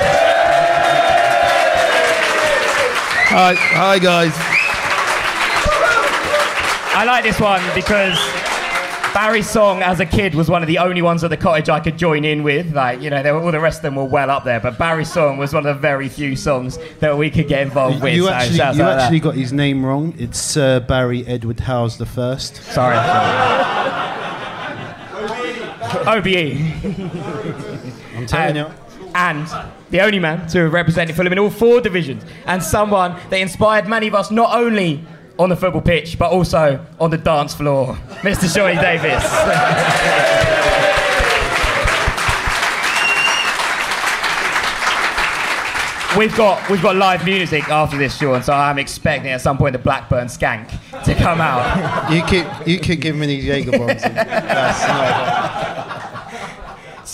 Hi, 3.28 3.54
hi 3.54 4.00
guys. 4.00 4.32
I 6.94 7.04
like 7.04 7.24
this 7.24 7.39
one 7.39 7.62
because 7.76 8.18
Barry's 9.14 9.49
song 9.49 9.82
as 9.82 9.99
a 9.99 10.05
kid 10.05 10.34
was 10.36 10.49
one 10.49 10.62
of 10.62 10.68
the 10.68 10.78
only 10.78 11.01
ones 11.01 11.24
at 11.24 11.30
the 11.30 11.38
cottage 11.38 11.68
I 11.68 11.82
could 11.82 11.97
join 11.97 12.24
in 12.24 12.43
with. 12.43 12.74
Like, 12.74 13.01
you 13.01 13.09
know, 13.09 13.22
they 13.22 13.32
were, 13.32 13.41
all 13.41 13.51
the 13.51 13.59
rest 13.59 13.80
of 13.80 13.84
them 13.84 13.95
were 13.95 14.05
well 14.05 14.30
up 14.30 14.45
there, 14.45 14.59
but 14.59 14.78
Barry's 14.78 15.12
song 15.12 15.38
was 15.38 15.53
one 15.53 15.66
of 15.66 15.76
the 15.76 15.82
very 15.82 16.07
few 16.07 16.36
songs 16.36 16.80
that 16.99 17.18
we 17.18 17.30
could 17.30 17.47
get 17.47 17.62
involved 17.62 18.01
with. 18.01 18.16
You 18.16 18.26
so 18.26 18.32
actually, 18.32 18.55
you 18.55 18.84
to 18.84 18.84
actually 18.84 19.20
got 19.20 19.36
his 19.36 19.51
name 19.51 19.86
wrong. 19.86 20.14
It's 20.18 20.39
Sir 20.39 20.80
Barry 20.80 21.26
Edward 21.28 21.59
Howes 21.59 21.97
the 21.97 22.05
first. 22.05 22.55
Sorry. 22.57 22.95
OBE. 26.07 26.57
I'm 28.16 28.26
telling 28.26 28.55
you. 28.55 28.68
And 29.14 29.45
the 29.89 29.99
only 29.99 30.20
man 30.20 30.47
to 30.47 30.59
have 30.59 30.74
represented 30.74 31.18
Fulham 31.18 31.34
in 31.34 31.39
all 31.39 31.49
four 31.49 31.82
divisions, 31.82 32.24
and 32.45 32.64
someone 32.64 33.20
that 33.30 33.38
inspired 33.41 33.88
many 33.88 34.07
of 34.07 34.16
us 34.16 34.32
not 34.32 34.55
only 34.55 35.05
on 35.42 35.50
the 35.50 35.56
football 35.56 35.82
pitch 35.82 36.20
but 36.20 36.32
also 36.32 36.86
on 37.00 37.10
the 37.10 37.18
dance 37.18 37.56
floor, 37.56 37.96
Mr. 38.22 38.54
Shawnee 38.54 38.76
Davis. 38.76 39.24
We've 46.18 46.36
got 46.36 46.70
we've 46.70 46.82
got 46.82 46.98
live 46.98 47.24
music 47.24 47.70
after 47.70 47.98
this, 47.98 48.18
Sean. 48.18 48.44
So 48.44 48.52
I'm 48.52 48.78
expecting 48.78 49.32
at 49.32 49.39
some 49.39 49.58
point 49.58 49.72
the 49.74 49.80
Blackburn 49.80 50.28
Skank 50.28 50.68
to 51.06 51.16
come 51.16 51.39
out. 51.39 52.12
You 52.12 52.22
keep 52.24 52.46
you 52.68 52.80
keep 52.80 53.00
giving 53.00 53.22
me 53.22 53.28
these 53.28 53.46
Jaeger 53.46 53.72
bombs. 53.72 54.04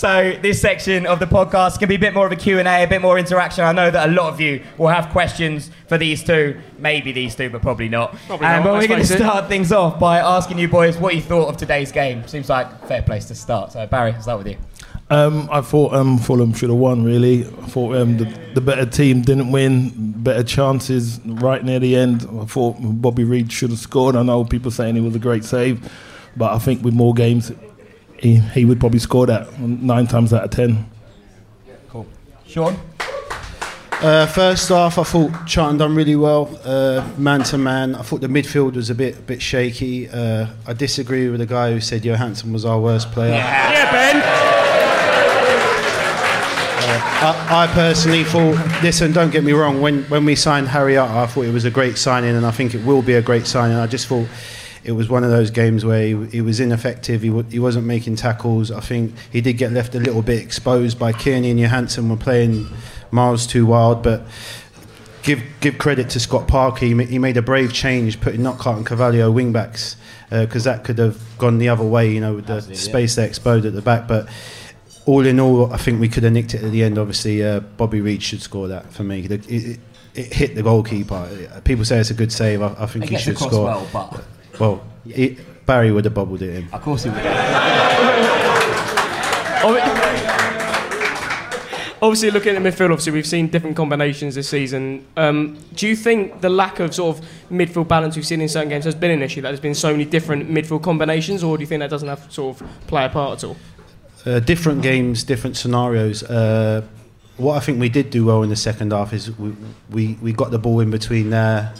That's 0.00 0.02
not- 0.02 0.34
So 0.34 0.40
this 0.42 0.60
section 0.60 1.06
of 1.06 1.18
the 1.18 1.26
podcast 1.26 1.78
can 1.78 1.88
be 1.88 1.96
a 1.96 1.98
bit 1.98 2.14
more 2.14 2.26
of 2.26 2.32
a 2.32 2.36
Q&A, 2.36 2.62
a 2.84 2.86
bit 2.86 3.02
more 3.02 3.18
interaction. 3.18 3.64
I 3.64 3.72
know 3.72 3.90
that 3.90 4.08
a 4.08 4.12
lot 4.12 4.32
of 4.32 4.40
you 4.40 4.62
will 4.76 4.88
have 4.88 5.08
questions 5.10 5.70
for 5.88 5.98
these 5.98 6.22
two, 6.22 6.56
maybe 6.78 7.12
these 7.12 7.34
two, 7.34 7.50
but 7.50 7.62
probably 7.62 7.88
not. 7.88 8.16
Probably 8.26 8.46
Um, 8.46 8.52
not, 8.56 8.64
but 8.64 8.72
let's 8.74 8.82
we're 8.84 8.88
going 8.88 9.02
to 9.02 9.06
face 9.08 9.20
it. 9.20 9.24
start 9.24 9.48
things 9.48 9.72
off 9.72 9.98
by 9.98 10.18
asking 10.18 10.58
you 10.58 10.68
boys 10.68 10.96
what 10.98 11.14
you 11.14 11.20
thought 11.20 11.48
of 11.48 11.56
today's 11.56 11.92
game. 11.92 12.26
Seems 12.26 12.48
like 12.48 12.66
a 12.82 12.86
fair 12.86 13.02
place 13.02 13.24
to 13.26 13.34
start. 13.34 13.72
So 13.72 13.86
Barry, 13.86 14.12
I'll 14.12 14.22
start 14.22 14.38
with 14.38 14.46
you. 14.48 14.56
Um, 15.10 15.48
I 15.50 15.62
thought 15.62 15.94
um, 15.94 16.18
Fulham 16.18 16.52
should 16.52 16.68
have 16.68 16.78
won. 16.78 17.02
Really, 17.02 17.46
I 17.46 17.66
thought 17.66 17.96
um, 17.96 18.18
the, 18.18 18.26
the 18.54 18.60
better 18.60 18.84
team 18.84 19.22
didn't 19.22 19.50
win. 19.50 19.90
Better 20.22 20.42
chances 20.42 21.18
right 21.24 21.64
near 21.64 21.78
the 21.80 21.96
end. 21.96 22.28
I 22.40 22.44
thought 22.44 22.76
Bobby 22.78 23.24
Reid 23.24 23.50
should 23.50 23.70
have 23.70 23.78
scored. 23.78 24.16
I 24.16 24.22
know 24.22 24.44
people 24.44 24.70
saying 24.70 24.98
it 24.98 25.00
was 25.00 25.14
a 25.14 25.18
great 25.18 25.44
save, 25.44 25.90
but 26.36 26.52
I 26.52 26.58
think 26.58 26.84
with 26.84 26.92
more 26.92 27.14
games, 27.14 27.50
he, 28.18 28.36
he 28.36 28.64
would 28.64 28.80
probably 28.80 28.98
score 28.98 29.26
that 29.26 29.58
nine 29.58 30.06
times 30.06 30.32
out 30.32 30.44
of 30.44 30.50
ten. 30.50 30.86
Cool. 31.88 32.06
Sean? 32.46 32.76
Uh, 34.00 34.26
first 34.26 34.68
half, 34.68 34.96
I 34.96 35.02
thought 35.02 35.46
Charlton 35.46 35.78
done 35.78 35.96
really 35.96 36.14
well, 36.14 36.56
uh, 36.64 37.04
man 37.16 37.42
to 37.44 37.58
man. 37.58 37.96
I 37.96 38.02
thought 38.02 38.20
the 38.20 38.28
midfield 38.28 38.74
was 38.74 38.90
a 38.90 38.94
bit 38.94 39.26
bit 39.26 39.42
shaky. 39.42 40.08
Uh, 40.08 40.46
I 40.66 40.72
disagree 40.72 41.28
with 41.28 41.40
the 41.40 41.46
guy 41.46 41.72
who 41.72 41.80
said 41.80 42.02
Johansen 42.02 42.52
was 42.52 42.64
our 42.64 42.78
worst 42.80 43.10
player. 43.10 43.32
Yeah, 43.32 43.90
Ben. 43.90 44.22
I, 47.20 47.64
I 47.64 47.66
personally 47.74 48.22
thought, 48.22 48.56
listen, 48.80 49.12
don't 49.12 49.30
get 49.30 49.42
me 49.42 49.50
wrong, 49.50 49.80
when, 49.80 50.04
when 50.04 50.24
we 50.24 50.36
signed 50.36 50.68
Harry 50.68 50.96
Arter, 50.96 51.12
I 51.12 51.26
thought 51.26 51.46
it 51.46 51.52
was 51.52 51.64
a 51.64 51.70
great 51.70 51.98
signing, 51.98 52.36
and 52.36 52.46
I 52.46 52.52
think 52.52 52.76
it 52.76 52.84
will 52.84 53.02
be 53.02 53.14
a 53.14 53.22
great 53.22 53.44
signing. 53.44 53.76
I 53.76 53.88
just 53.88 54.06
thought 54.06 54.28
it 54.84 54.92
was 54.92 55.08
one 55.08 55.24
of 55.24 55.30
those 55.30 55.50
games 55.50 55.84
where 55.84 56.02
he, 56.02 56.26
he 56.26 56.40
was 56.40 56.60
ineffective, 56.60 57.22
he, 57.22 57.28
w- 57.28 57.48
he 57.50 57.58
wasn't 57.58 57.86
making 57.86 58.16
tackles. 58.16 58.70
I 58.70 58.80
think 58.80 59.14
he 59.30 59.40
did 59.40 59.54
get 59.54 59.72
left 59.72 59.94
a 59.94 59.98
little 60.00 60.22
bit 60.22 60.42
exposed 60.42 60.98
by 60.98 61.12
Cairney 61.12 61.50
and 61.50 61.58
Johansen 61.60 62.08
were 62.08 62.16
playing 62.16 62.66
miles 63.10 63.46
too 63.46 63.66
wild, 63.66 64.02
but 64.02 64.22
give 65.22 65.42
give 65.60 65.78
credit 65.78 66.10
to 66.10 66.20
Scott 66.20 66.48
Parker. 66.48 66.86
He, 66.86 67.04
he 67.04 67.18
made 67.18 67.36
a 67.36 67.42
brave 67.42 67.72
change, 67.72 68.20
putting 68.20 68.42
Knockaert 68.42 68.76
and 68.76 68.86
Cavaleiro 68.86 69.30
wing 69.30 69.52
backs 69.52 69.96
because 70.30 70.64
that 70.64 70.84
could 70.84 70.98
have 70.98 71.18
gone 71.38 71.58
the 71.58 71.68
other 71.70 71.84
way. 71.84 72.10
You 72.12 72.20
know, 72.20 72.34
with 72.34 72.46
the 72.46 72.60
space 72.74 73.14
they 73.14 73.26
exposed 73.26 73.64
at 73.66 73.74
the 73.74 73.82
back, 73.82 74.06
but. 74.08 74.28
All 75.06 75.24
in 75.24 75.40
all, 75.40 75.72
I 75.72 75.78
think 75.78 76.00
we 76.02 76.08
could 76.10 76.22
have 76.24 76.34
nicked 76.34 76.52
it 76.52 76.62
at 76.62 76.70
the 76.70 76.84
end. 76.84 76.98
Obviously, 76.98 77.42
uh, 77.42 77.60
Bobby 77.60 78.02
Reid 78.02 78.22
should 78.22 78.42
score 78.42 78.68
that 78.68 78.92
for 78.92 79.04
me. 79.04 79.20
It, 79.20 79.50
it, 79.50 79.80
it 80.14 80.32
hit 80.34 80.54
the 80.54 80.62
goalkeeper. 80.62 81.26
People 81.64 81.86
say 81.86 81.96
it's 81.98 82.10
a 82.10 82.14
good 82.14 82.30
save. 82.30 82.60
I, 82.60 82.74
I 82.78 82.84
think 82.84 83.06
It 83.06 83.10
he 83.12 83.16
should 83.16 83.38
score. 83.38 83.64
well, 83.64 83.88
but 83.90 84.22
Well, 84.58 84.82
he- 85.06 85.38
Barry 85.66 85.92
would 85.92 86.04
have 86.06 86.14
bubbled 86.14 86.40
it 86.42 86.54
in. 86.56 86.68
of 86.72 86.80
course 86.82 87.04
he 87.04 87.10
would. 87.10 87.22
Obviously, 92.00 92.30
looking 92.30 92.54
at 92.54 92.62
the 92.62 92.68
midfield, 92.68 92.90
obviously 92.92 93.10
we've 93.12 93.26
seen 93.26 93.48
different 93.48 93.76
combinations 93.76 94.36
this 94.36 94.48
season. 94.48 95.04
Um, 95.16 95.58
do 95.74 95.88
you 95.88 95.96
think 95.96 96.40
the 96.40 96.48
lack 96.48 96.78
of 96.78 96.94
sort 96.94 97.18
of 97.18 97.24
midfield 97.50 97.88
balance 97.88 98.14
we've 98.14 98.24
seen 98.26 98.40
in 98.40 98.48
certain 98.48 98.68
games 98.68 98.84
has 98.84 98.94
been 98.94 99.10
an 99.10 99.20
issue? 99.20 99.40
That 99.40 99.48
there's 99.48 99.58
been 99.60 99.74
so 99.74 99.90
many 99.90 100.04
different 100.04 100.48
midfield 100.48 100.82
combinations, 100.84 101.42
or 101.42 101.56
do 101.56 101.62
you 101.62 101.66
think 101.66 101.80
that 101.80 101.90
doesn't 101.90 102.08
have 102.08 102.32
sort 102.32 102.60
of 102.60 102.68
play 102.86 103.04
a 103.04 103.08
part 103.08 103.38
at 103.42 103.44
all? 103.48 103.56
Uh, 104.24 104.38
different 104.38 104.80
games, 104.80 105.24
different 105.24 105.56
scenarios. 105.56 106.22
Uh, 106.22 106.82
what 107.36 107.56
I 107.56 107.60
think 107.60 107.80
we 107.80 107.88
did 107.88 108.10
do 108.10 108.24
well 108.26 108.44
in 108.44 108.48
the 108.48 108.56
second 108.56 108.92
half 108.92 109.12
is 109.12 109.36
we, 109.36 109.56
we, 109.90 110.18
we 110.22 110.32
got 110.32 110.52
the 110.52 110.58
ball 110.58 110.78
in 110.78 110.90
between 110.90 111.30
their 111.30 111.74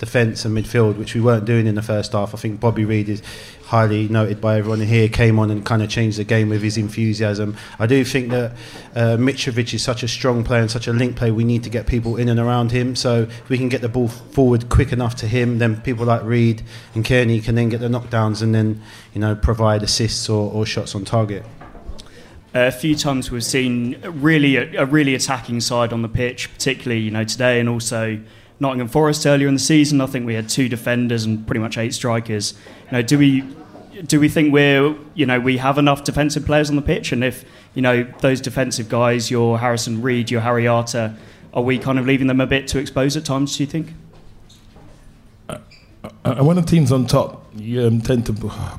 defence 0.00 0.44
and 0.44 0.56
midfield, 0.56 0.96
which 0.96 1.14
we 1.14 1.20
weren't 1.20 1.44
doing 1.44 1.66
in 1.66 1.76
the 1.76 1.82
first 1.82 2.12
half. 2.12 2.34
I 2.34 2.38
think 2.38 2.58
Bobby 2.58 2.84
Reid 2.84 3.08
is 3.08 3.22
highly 3.64 4.08
noted 4.08 4.40
by 4.40 4.58
everyone 4.58 4.80
here, 4.80 5.08
came 5.08 5.38
on 5.38 5.50
and 5.50 5.64
kind 5.64 5.82
of 5.82 5.88
changed 5.88 6.18
the 6.18 6.24
game 6.24 6.48
with 6.48 6.62
his 6.62 6.76
enthusiasm. 6.76 7.56
I 7.78 7.86
do 7.86 8.02
think 8.04 8.30
that 8.30 8.52
uh, 8.96 9.16
Mitrovic 9.18 9.72
is 9.74 9.82
such 9.82 10.02
a 10.02 10.08
strong 10.08 10.42
player 10.42 10.62
and 10.62 10.70
such 10.70 10.88
a 10.88 10.92
link 10.92 11.16
player, 11.16 11.32
we 11.32 11.44
need 11.44 11.62
to 11.64 11.70
get 11.70 11.86
people 11.86 12.16
in 12.16 12.28
and 12.28 12.40
around 12.40 12.72
him. 12.72 12.96
So 12.96 13.22
if 13.22 13.48
we 13.48 13.58
can 13.58 13.68
get 13.68 13.82
the 13.82 13.88
ball 13.88 14.08
forward 14.08 14.70
quick 14.70 14.90
enough 14.90 15.14
to 15.16 15.28
him, 15.28 15.58
then 15.58 15.80
people 15.82 16.06
like 16.06 16.24
Reed 16.24 16.62
and 16.94 17.04
Cairney 17.04 17.44
can 17.44 17.54
then 17.54 17.68
get 17.68 17.80
the 17.80 17.88
knockdowns 17.88 18.42
and 18.42 18.54
then, 18.54 18.82
you 19.14 19.20
know, 19.20 19.36
provide 19.36 19.82
assists 19.82 20.28
or, 20.28 20.50
or 20.50 20.66
shots 20.66 20.94
on 20.94 21.04
target. 21.04 21.44
a 22.54 22.72
few 22.72 22.96
times 22.96 23.30
we've 23.30 23.44
seen 23.44 24.00
really 24.02 24.56
a, 24.56 24.82
a 24.82 24.86
really 24.86 25.14
attacking 25.14 25.60
side 25.60 25.92
on 25.92 26.02
the 26.02 26.08
pitch, 26.08 26.50
particularly 26.52 27.02
you 27.02 27.10
know 27.10 27.24
today 27.24 27.60
and 27.60 27.68
also 27.68 28.18
Nottingham 28.60 28.88
Forest 28.88 29.26
earlier 29.26 29.48
in 29.48 29.54
the 29.54 29.60
season. 29.60 30.00
I 30.00 30.06
think 30.06 30.26
we 30.26 30.34
had 30.34 30.48
two 30.48 30.68
defenders 30.68 31.24
and 31.24 31.46
pretty 31.46 31.60
much 31.60 31.78
eight 31.78 31.94
strikers. 31.94 32.54
You 32.86 32.92
know, 32.92 33.02
do 33.02 33.18
we 33.18 33.44
do 34.06 34.20
we 34.20 34.28
think 34.28 34.52
we're 34.52 34.94
you 35.14 35.26
know 35.26 35.40
we 35.40 35.56
have 35.56 35.78
enough 35.78 36.04
defensive 36.04 36.44
players 36.44 36.70
on 36.70 36.76
the 36.76 36.82
pitch? 36.82 37.10
And 37.12 37.24
if 37.24 37.44
you 37.74 37.82
know 37.82 38.04
those 38.20 38.40
defensive 38.40 38.88
guys, 38.88 39.30
your 39.30 39.58
Harrison 39.58 40.02
Reed, 40.02 40.30
your 40.30 40.42
Harry 40.42 40.66
Arter, 40.66 41.16
are 41.54 41.62
we 41.62 41.78
kind 41.78 41.98
of 41.98 42.06
leaving 42.06 42.26
them 42.26 42.40
a 42.40 42.46
bit 42.46 42.68
too 42.68 42.78
exposed 42.78 43.16
at 43.16 43.24
times? 43.24 43.56
Do 43.56 43.62
you 43.62 43.66
think? 43.66 43.94
And 46.24 46.46
when 46.46 46.56
the 46.56 46.62
team's 46.62 46.92
on 46.92 47.06
top, 47.06 47.46
you 47.56 47.86
um, 47.86 48.00
tend 48.00 48.26
to 48.26 48.32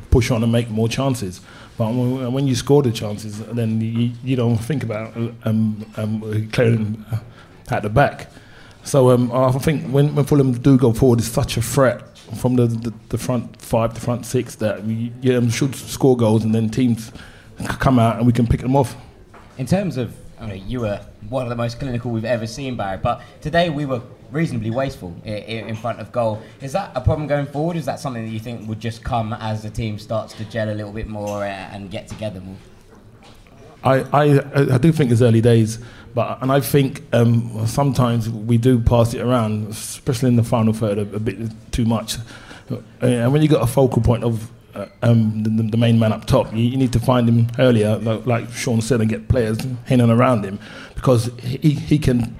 push 0.10 0.32
on 0.32 0.44
and 0.44 0.52
make 0.52 0.70
more 0.70 0.88
chances. 0.88 1.42
But 1.78 1.88
when, 1.90 2.32
when 2.34 2.48
you 2.48 2.56
score 2.56 2.82
the 2.82 2.92
chances, 2.92 3.40
then 3.40 3.82
you, 3.82 4.12
you 4.24 4.36
don't 4.36 4.58
think 4.58 4.84
about 4.84 5.16
um, 5.44 5.86
um, 5.98 6.50
clearing 6.52 7.06
uh, 7.12 7.20
at 7.70 7.84
the 7.84 7.90
back. 7.90 8.32
So 8.84 9.12
um, 9.12 9.32
I 9.32 9.52
think 9.52 9.88
when, 9.90 10.16
when 10.16 10.26
Fulham 10.26 10.54
do 10.54 10.78
go 10.78 10.92
forward, 10.92 11.20
it's 11.20 11.28
such 11.28 11.58
a 11.58 11.62
threat 11.62 12.18
from 12.38 12.56
the, 12.56 12.68
the, 12.68 12.94
the 13.10 13.18
front 13.18 13.62
five, 13.62 13.94
the 13.94 14.02
front 14.02 14.26
six 14.26 14.56
that 14.56 14.84
we 14.84 15.12
yeah, 15.22 15.36
um, 15.36 15.50
should 15.50 15.76
score 15.76 16.18
goals 16.18 16.44
and 16.44 16.54
then 16.54 16.70
teams 16.70 17.12
come 17.80 18.00
out 18.00 18.18
and 18.18 18.26
we 18.26 18.34
can 18.34 18.48
pick 18.48 18.62
them 18.62 18.76
off. 18.76 18.96
In 19.58 19.66
terms 19.66 19.98
of, 19.98 20.16
I 20.40 20.48
mean, 20.48 20.68
you 20.68 20.82
were 20.82 21.00
one 21.30 21.44
of 21.44 21.50
the 21.50 21.56
most 21.56 21.80
clinical 21.80 22.10
we've 22.12 22.26
ever 22.26 22.48
seen, 22.48 22.76
Barry. 22.76 22.98
But 22.98 23.22
today 23.42 23.70
we 23.70 23.86
were 23.86 24.02
reasonably 24.32 24.72
wasteful 24.72 25.14
in, 25.26 25.76
front 25.76 26.00
of 26.00 26.12
goal. 26.12 26.42
Is 26.62 26.72
that 26.72 26.92
a 26.96 27.02
problem 27.02 27.28
going 27.28 27.46
forward? 27.46 27.76
Is 27.76 27.86
that 27.86 28.00
something 28.00 28.24
that 28.24 28.32
you 28.32 28.40
think 28.40 28.68
would 28.68 28.80
just 28.80 29.04
come 29.04 29.34
as 29.34 29.62
the 29.62 29.70
team 29.70 30.00
starts 30.00 30.34
to 30.36 30.46
gel 30.46 30.72
a 30.72 30.74
little 30.74 30.94
bit 30.94 31.08
more 31.08 31.44
uh, 31.44 31.48
and 31.48 31.92
get 31.92 32.08
together 32.08 32.40
more? 32.40 32.56
I, 33.84 34.00
I, 34.14 34.76
I 34.76 34.78
do 34.78 34.92
think 34.92 35.12
it's 35.12 35.22
early 35.22 35.42
days, 35.42 35.80
but 36.14 36.42
and 36.42 36.52
I 36.52 36.60
think 36.60 37.02
um, 37.14 37.66
sometimes 37.66 38.30
we 38.30 38.58
do 38.58 38.80
pass 38.80 39.14
it 39.14 39.22
around, 39.22 39.70
especially 39.70 40.30
in 40.30 40.36
the 40.36 40.44
final 40.44 40.74
third, 40.74 40.98
a, 40.98 41.02
a 41.02 41.20
bit 41.20 41.38
too 41.72 41.86
much. 41.86 42.18
And 43.02 43.34
when 43.34 43.42
you've 43.42 43.52
got 43.52 43.64
a 43.64 43.68
focal 43.68 44.02
point 44.02 44.24
of 44.24 44.50
uh, 44.76 44.86
um, 45.02 45.44
the, 45.44 45.50
the 45.50 45.78
main 45.78 46.00
man 46.00 46.14
up 46.14 46.26
top, 46.26 46.54
you, 46.54 46.64
you 46.64 46.78
need 46.78 46.94
to 46.94 47.00
find 47.00 47.28
him 47.28 47.48
earlier, 47.60 47.98
like, 47.98 48.26
like 48.26 48.52
Sean 48.52 48.82
said, 48.82 49.02
and 49.02 49.10
get 49.10 49.28
players 49.28 49.58
in 49.88 50.00
and 50.00 50.12
around 50.12 50.46
him 50.46 50.60
because 50.96 51.32
he, 51.42 51.72
he 51.72 51.98
can 51.98 52.38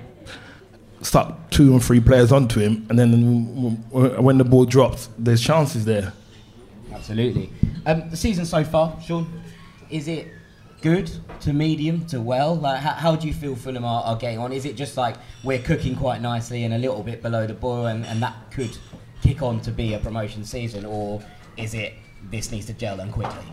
start 1.02 1.34
two 1.50 1.74
and 1.74 1.84
three 1.84 2.00
players 2.00 2.32
onto 2.32 2.60
him, 2.60 2.86
and 2.90 3.00
then 3.00 3.12
when 3.92 4.38
the 4.38 4.46
ball 4.46 4.66
drops, 4.66 5.10
there's 5.18 5.42
chances 5.42 5.84
there. 5.86 6.14
Absolutely. 6.94 7.50
Um, 7.88 8.10
the 8.12 8.18
season 8.18 8.46
so 8.46 8.64
far, 8.64 8.96
Sean, 9.02 9.42
is 9.90 10.08
it 10.08 10.28
good 10.82 11.12
to 11.42 11.54
medium 11.54 12.06
to 12.08 12.20
well? 12.20 12.56
Like, 12.56 12.80
how, 12.80 12.92
how 12.92 13.16
do 13.16 13.28
you 13.28 13.34
feel 13.34 13.56
Fulham 13.56 13.86
are, 13.86 14.04
are 14.04 14.16
getting 14.16 14.40
on? 14.40 14.52
Is 14.52 14.66
it 14.66 14.76
just 14.76 14.98
like 14.98 15.16
we're 15.44 15.62
cooking 15.62 15.96
quite 15.96 16.22
nicely 16.22 16.64
and 16.64 16.74
a 16.74 16.78
little 16.78 17.04
bit 17.04 17.22
below 17.22 17.48
the 17.48 17.54
boil, 17.54 17.86
and, 17.88 18.06
and 18.06 18.22
that 18.22 18.36
could 18.52 18.78
kick 19.22 19.42
on 19.42 19.62
to 19.62 19.72
be 19.72 19.94
a 19.94 20.00
promotion 20.00 20.44
season, 20.44 20.86
or 20.86 21.22
is 21.58 21.74
it 21.74 21.94
this 22.30 22.52
needs 22.52 22.66
to 22.68 22.74
gel 22.74 23.00
and 23.00 23.12
quickly? 23.12 23.46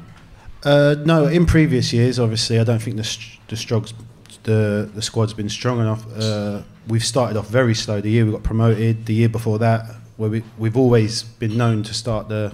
Uh, 0.64 0.97
no, 1.05 1.26
in 1.26 1.47
previous 1.47 1.93
years, 1.93 2.18
obviously, 2.18 2.59
I 2.59 2.64
don't 2.64 2.81
think 2.81 2.97
the 2.97 3.18
the 3.49 3.57
strugs, 3.57 3.95
the 4.43 4.91
the 4.95 5.03
squad's 5.03 5.35
been 5.35 5.49
strong 5.49 5.81
enough. 5.81 6.05
Uh, 6.16 6.62
we've 6.89 7.05
started 7.05 7.37
off 7.37 7.49
very 7.49 7.74
slow. 7.74 8.01
The 8.01 8.11
year 8.11 8.24
we 8.24 8.33
got 8.33 8.43
promoted, 8.43 9.07
the 9.07 9.14
year 9.14 9.29
before 9.29 9.59
that, 9.61 9.87
where 10.16 10.31
we 10.31 10.43
we've 10.59 10.76
always 10.76 11.22
been 11.22 11.57
known 11.57 11.83
to 11.85 11.95
start 11.95 12.29
the 12.29 12.53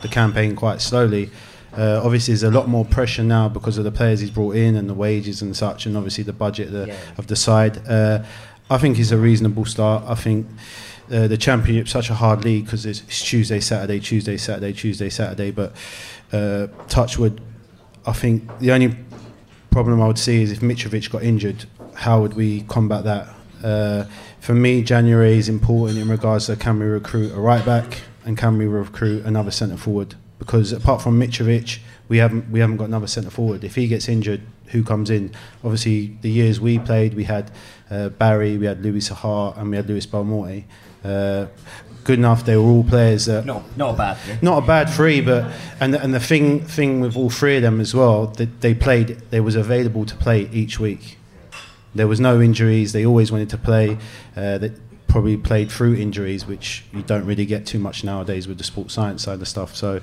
the 0.00 0.08
campaign 0.08 0.56
quite 0.56 0.80
slowly. 0.80 1.30
Uh, 1.76 2.00
obviously, 2.04 2.32
there's 2.32 2.42
a 2.44 2.50
lot 2.50 2.68
more 2.68 2.84
pressure 2.84 3.22
now 3.24 3.48
because 3.48 3.78
of 3.78 3.84
the 3.84 3.90
players 3.90 4.20
he's 4.20 4.30
brought 4.30 4.56
in 4.56 4.76
and 4.76 4.88
the 4.88 4.94
wages 4.94 5.42
and 5.42 5.56
such, 5.56 5.86
and 5.86 5.96
obviously 5.96 6.22
the 6.24 6.32
budget 6.32 6.70
the, 6.72 6.86
Yeah. 6.88 6.96
of 7.18 7.26
the 7.26 7.36
side. 7.36 7.86
Uh, 7.88 8.22
I 8.70 8.78
think 8.78 8.98
it's 8.98 9.10
a 9.10 9.18
reasonable 9.18 9.64
start. 9.64 10.04
I 10.06 10.14
think 10.14 10.46
uh, 11.12 11.26
the 11.28 11.36
championship's 11.36 11.90
such 11.90 12.10
a 12.10 12.14
hard 12.14 12.44
league 12.44 12.64
because 12.64 12.86
it's, 12.86 13.00
it's 13.02 13.22
Tuesday, 13.22 13.60
Saturday, 13.60 14.00
Tuesday, 14.00 14.36
Saturday, 14.36 14.72
Tuesday, 14.72 15.10
Saturday. 15.10 15.50
But 15.50 15.72
uh, 16.32 16.68
Touchwood, 16.88 17.40
I 18.06 18.12
think 18.12 18.58
the 18.60 18.72
only 18.72 18.96
problem 19.70 20.00
I 20.00 20.06
would 20.06 20.18
see 20.18 20.42
is 20.42 20.52
if 20.52 20.60
Mitrovic 20.60 21.10
got 21.10 21.22
injured, 21.22 21.66
how 21.94 22.20
would 22.22 22.34
we 22.34 22.62
combat 22.62 23.04
that? 23.04 23.28
Uh, 23.62 24.04
for 24.40 24.54
me, 24.54 24.82
January 24.82 25.36
is 25.38 25.48
important 25.48 25.98
in 25.98 26.08
regards 26.08 26.46
to 26.46 26.56
can 26.56 26.78
we 26.78 26.84
recruit 26.86 27.32
a 27.32 27.40
right 27.40 27.64
back 27.64 28.02
and 28.24 28.36
can 28.38 28.58
we 28.58 28.66
recruit 28.66 29.24
another 29.24 29.50
centre 29.50 29.76
forward? 29.76 30.14
Because 30.38 30.72
apart 30.72 31.00
from 31.02 31.18
Mitrovic, 31.20 31.78
we 32.08 32.18
haven't 32.18 32.50
we 32.50 32.60
haven't 32.60 32.76
got 32.76 32.84
another 32.88 33.06
centre 33.06 33.30
forward. 33.30 33.64
If 33.64 33.76
he 33.76 33.86
gets 33.88 34.08
injured, 34.08 34.42
who 34.66 34.82
comes 34.82 35.10
in? 35.10 35.32
Obviously, 35.62 36.18
the 36.20 36.30
years 36.30 36.60
we 36.60 36.78
played, 36.78 37.14
we 37.14 37.24
had 37.24 37.50
uh, 37.90 38.08
Barry, 38.10 38.58
we 38.58 38.66
had 38.66 38.82
Louis 38.82 39.08
Saha, 39.08 39.56
and 39.56 39.70
we 39.70 39.76
had 39.76 39.88
Luis 39.88 40.06
Boa 40.06 40.24
Morte. 40.24 40.64
Uh, 41.04 41.46
good 42.02 42.18
enough. 42.18 42.44
They 42.44 42.56
were 42.56 42.62
all 42.64 42.84
players 42.84 43.26
that 43.26 43.46
No, 43.46 43.64
not 43.76 43.94
a 43.94 43.96
bad 43.96 44.16
thing. 44.18 44.38
not 44.42 44.62
a 44.62 44.66
bad 44.66 44.90
three, 44.90 45.20
but 45.20 45.50
and 45.80 45.94
and 45.94 46.12
the 46.12 46.20
thing 46.20 46.60
thing 46.60 47.00
with 47.00 47.16
all 47.16 47.30
three 47.30 47.56
of 47.56 47.62
them 47.62 47.80
as 47.80 47.94
well, 47.94 48.26
that 48.26 48.60
they 48.60 48.74
played, 48.74 49.08
they 49.30 49.40
was 49.40 49.54
available 49.56 50.04
to 50.04 50.16
play 50.16 50.48
each 50.52 50.78
week. 50.80 51.18
There 51.94 52.08
was 52.08 52.18
no 52.18 52.40
injuries. 52.40 52.92
They 52.92 53.06
always 53.06 53.30
wanted 53.30 53.50
to 53.50 53.58
play. 53.58 53.98
Uh, 54.36 54.58
they 54.58 54.72
probably 55.14 55.36
played 55.36 55.70
through 55.70 55.94
injuries, 55.94 56.44
which 56.44 56.82
you 56.92 57.00
don't 57.00 57.24
really 57.24 57.46
get 57.46 57.64
too 57.64 57.78
much 57.78 58.02
nowadays 58.02 58.48
with 58.48 58.58
the 58.58 58.64
sports 58.64 58.94
science 58.94 59.22
side 59.22 59.40
of 59.40 59.46
stuff. 59.46 59.76
So, 59.76 60.00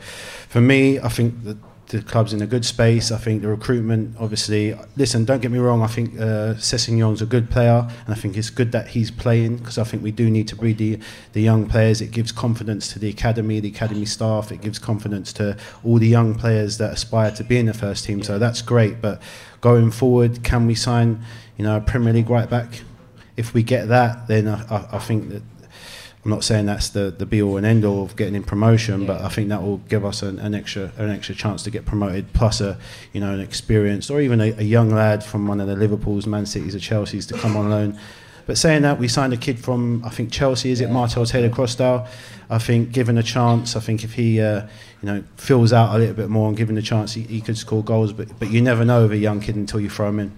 for 0.47 0.61
me, 0.61 1.01
I 1.01 1.09
think 1.09 1.43
that 1.43 1.57
the 1.87 2.01
club's 2.01 2.31
in 2.31 2.41
a 2.41 2.47
good 2.47 2.63
space. 2.63 3.11
I 3.11 3.17
think 3.17 3.41
the 3.41 3.49
recruitment, 3.49 4.15
obviously, 4.17 4.73
listen, 4.95 5.25
don't 5.25 5.41
get 5.41 5.51
me 5.51 5.59
wrong. 5.59 5.81
I 5.81 5.87
think 5.87 6.13
uh, 6.15 6.55
Sessegnon's 6.55 7.21
a 7.21 7.25
good 7.25 7.49
player, 7.49 7.85
and 8.05 8.15
I 8.15 8.17
think 8.17 8.37
it's 8.37 8.49
good 8.49 8.71
that 8.71 8.87
he's 8.87 9.11
playing 9.11 9.57
because 9.57 9.77
I 9.77 9.83
think 9.83 10.01
we 10.01 10.11
do 10.11 10.31
need 10.31 10.47
to 10.47 10.55
breed 10.55 10.77
the, 10.77 10.97
the 11.33 11.41
young 11.41 11.67
players. 11.67 11.99
It 11.99 12.11
gives 12.11 12.31
confidence 12.31 12.93
to 12.93 12.97
the 12.97 13.09
academy, 13.09 13.59
the 13.59 13.67
academy 13.67 14.05
staff. 14.05 14.49
It 14.49 14.61
gives 14.61 14.79
confidence 14.79 15.33
to 15.33 15.57
all 15.83 15.97
the 15.99 16.07
young 16.07 16.35
players 16.35 16.77
that 16.77 16.93
aspire 16.93 17.31
to 17.31 17.43
be 17.43 17.57
in 17.57 17.65
the 17.65 17.73
first 17.73 18.05
team. 18.05 18.23
So 18.23 18.39
that's 18.39 18.61
great. 18.61 19.01
But 19.01 19.21
going 19.59 19.91
forward, 19.91 20.41
can 20.45 20.67
we 20.67 20.75
sign, 20.75 21.21
you 21.57 21.65
know, 21.65 21.75
a 21.75 21.81
Premier 21.81 22.13
League 22.13 22.29
right 22.29 22.49
back? 22.49 22.83
If 23.41 23.53
we 23.53 23.63
get 23.63 23.87
that, 23.87 24.27
then 24.27 24.47
I, 24.47 24.63
I, 24.69 24.87
I 24.93 24.99
think 24.99 25.29
that 25.29 25.41
I'm 26.23 26.29
not 26.29 26.43
saying 26.43 26.67
that's 26.67 26.89
the, 26.89 27.09
the 27.09 27.25
be 27.25 27.41
all 27.41 27.57
and 27.57 27.65
end 27.65 27.83
all 27.83 28.03
of 28.03 28.15
getting 28.15 28.35
in 28.35 28.43
promotion, 28.43 29.07
but 29.07 29.21
I 29.21 29.29
think 29.29 29.49
that 29.49 29.63
will 29.63 29.77
give 29.77 30.05
us 30.05 30.21
an, 30.21 30.37
an 30.37 30.53
extra 30.53 30.91
an 30.97 31.09
extra 31.09 31.33
chance 31.33 31.63
to 31.63 31.71
get 31.71 31.85
promoted, 31.85 32.31
plus 32.33 32.61
a 32.61 32.77
you 33.11 33.19
know 33.19 33.33
an 33.33 33.39
experienced 33.39 34.11
or 34.11 34.21
even 34.21 34.39
a, 34.39 34.51
a 34.51 34.63
young 34.63 34.91
lad 34.91 35.23
from 35.23 35.47
one 35.47 35.59
of 35.59 35.67
the 35.67 35.75
Liverpool's, 35.75 36.27
Man 36.27 36.45
Cities, 36.45 36.75
or 36.75 36.79
Chelsea's 36.79 37.25
to 37.27 37.33
come 37.33 37.57
on 37.57 37.71
loan. 37.71 37.99
But 38.45 38.59
saying 38.59 38.83
that, 38.83 38.99
we 38.99 39.07
signed 39.07 39.33
a 39.33 39.37
kid 39.37 39.57
from 39.59 40.03
I 40.05 40.09
think 40.09 40.31
Chelsea. 40.31 40.69
Is 40.69 40.79
it 40.79 40.91
Martell 40.91 41.25
Taylor 41.25 41.49
Crossdale? 41.49 42.07
I 42.51 42.59
think 42.59 42.91
given 42.91 43.17
a 43.17 43.23
chance, 43.23 43.75
I 43.75 43.79
think 43.79 44.03
if 44.03 44.13
he 44.13 44.39
uh, 44.39 44.67
you 45.01 45.07
know 45.07 45.23
fills 45.37 45.73
out 45.73 45.95
a 45.95 45.97
little 45.97 46.15
bit 46.15 46.29
more 46.29 46.47
and 46.47 46.55
given 46.55 46.77
a 46.77 46.83
chance, 46.83 47.13
he, 47.13 47.23
he 47.23 47.41
could 47.41 47.57
score 47.57 47.83
goals. 47.83 48.13
But 48.13 48.27
but 48.37 48.51
you 48.51 48.61
never 48.61 48.85
know 48.85 49.03
with 49.03 49.13
a 49.13 49.17
young 49.17 49.39
kid 49.39 49.55
until 49.55 49.79
you 49.79 49.89
throw 49.89 50.09
him 50.09 50.19
in. 50.19 50.31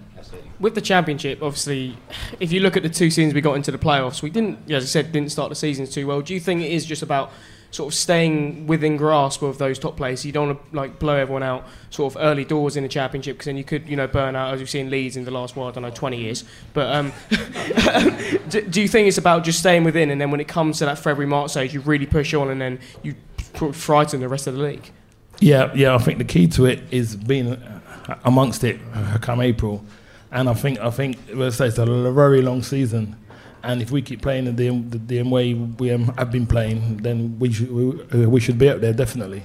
With 0.60 0.74
the 0.74 0.80
championship, 0.80 1.42
obviously, 1.42 1.96
if 2.40 2.52
you 2.52 2.60
look 2.60 2.76
at 2.76 2.82
the 2.82 2.88
two 2.88 3.10
seasons 3.10 3.34
we 3.34 3.40
got 3.40 3.54
into 3.54 3.70
the 3.70 3.78
playoffs, 3.78 4.22
we 4.22 4.30
didn't, 4.30 4.70
as 4.70 4.84
I 4.84 4.86
said, 4.86 5.12
didn't 5.12 5.32
start 5.32 5.48
the 5.48 5.54
seasons 5.54 5.90
too 5.90 6.06
well. 6.06 6.20
Do 6.20 6.34
you 6.34 6.40
think 6.40 6.62
it 6.62 6.70
is 6.70 6.84
just 6.86 7.02
about 7.02 7.32
sort 7.70 7.92
of 7.92 7.94
staying 7.98 8.68
within 8.68 8.96
grasp 8.96 9.42
of 9.42 9.58
those 9.58 9.78
top 9.78 9.96
places? 9.96 10.26
You 10.26 10.32
don't 10.32 10.46
want 10.48 10.70
to 10.70 10.76
like 10.76 10.98
blow 10.98 11.16
everyone 11.16 11.42
out 11.42 11.66
sort 11.90 12.14
of 12.14 12.22
early 12.22 12.44
doors 12.44 12.76
in 12.76 12.82
the 12.82 12.88
championship 12.88 13.36
because 13.36 13.46
then 13.46 13.56
you 13.56 13.64
could, 13.64 13.88
you 13.88 13.96
know, 13.96 14.06
burn 14.06 14.36
out 14.36 14.54
as 14.54 14.60
we've 14.60 14.70
seen 14.70 14.90
Leeds 14.90 15.16
in 15.16 15.24
the 15.24 15.30
last, 15.30 15.56
well, 15.56 15.68
I 15.68 15.72
don't 15.72 15.82
know, 15.82 15.90
20 15.90 16.16
years. 16.16 16.44
But 16.72 16.94
um, 16.94 17.12
do, 18.48 18.62
do 18.62 18.80
you 18.80 18.88
think 18.88 19.08
it's 19.08 19.18
about 19.18 19.44
just 19.44 19.58
staying 19.58 19.84
within, 19.84 20.10
and 20.10 20.20
then 20.20 20.30
when 20.30 20.40
it 20.40 20.48
comes 20.48 20.78
to 20.78 20.84
that 20.84 20.98
February 20.98 21.28
March 21.28 21.50
stage, 21.50 21.74
you 21.74 21.80
really 21.80 22.06
push 22.06 22.32
on, 22.34 22.50
and 22.50 22.60
then 22.60 22.78
you 23.02 23.14
frighten 23.72 24.20
the 24.20 24.28
rest 24.28 24.46
of 24.46 24.54
the 24.54 24.62
league? 24.62 24.90
Yeah, 25.40 25.72
yeah. 25.74 25.94
I 25.94 25.98
think 25.98 26.18
the 26.18 26.24
key 26.24 26.46
to 26.48 26.66
it 26.66 26.82
is 26.90 27.16
being 27.16 27.48
uh, 27.48 27.80
amongst 28.24 28.64
it 28.64 28.80
uh, 28.94 29.18
come 29.20 29.40
April, 29.40 29.84
and 30.34 30.48
I 30.48 30.54
think 30.54 30.80
I 30.80 30.90
think 30.90 31.16
let's 31.32 31.56
say 31.56 31.68
it's 31.68 31.78
a 31.78 31.86
very 32.12 32.42
long 32.42 32.62
season, 32.62 33.16
and 33.62 33.80
if 33.80 33.90
we 33.90 34.02
keep 34.02 34.20
playing 34.20 34.44
the 34.44 34.52
the 34.52 34.98
DM 34.98 35.30
way 35.30 35.54
we 35.54 35.88
have 35.88 36.30
been 36.30 36.46
playing, 36.46 36.98
then 36.98 37.38
we 37.38 37.52
should 37.52 37.70
we, 37.70 38.02
uh, 38.12 38.28
we 38.28 38.40
should 38.40 38.58
be 38.58 38.68
up 38.68 38.80
there 38.80 38.92
definitely. 38.92 39.44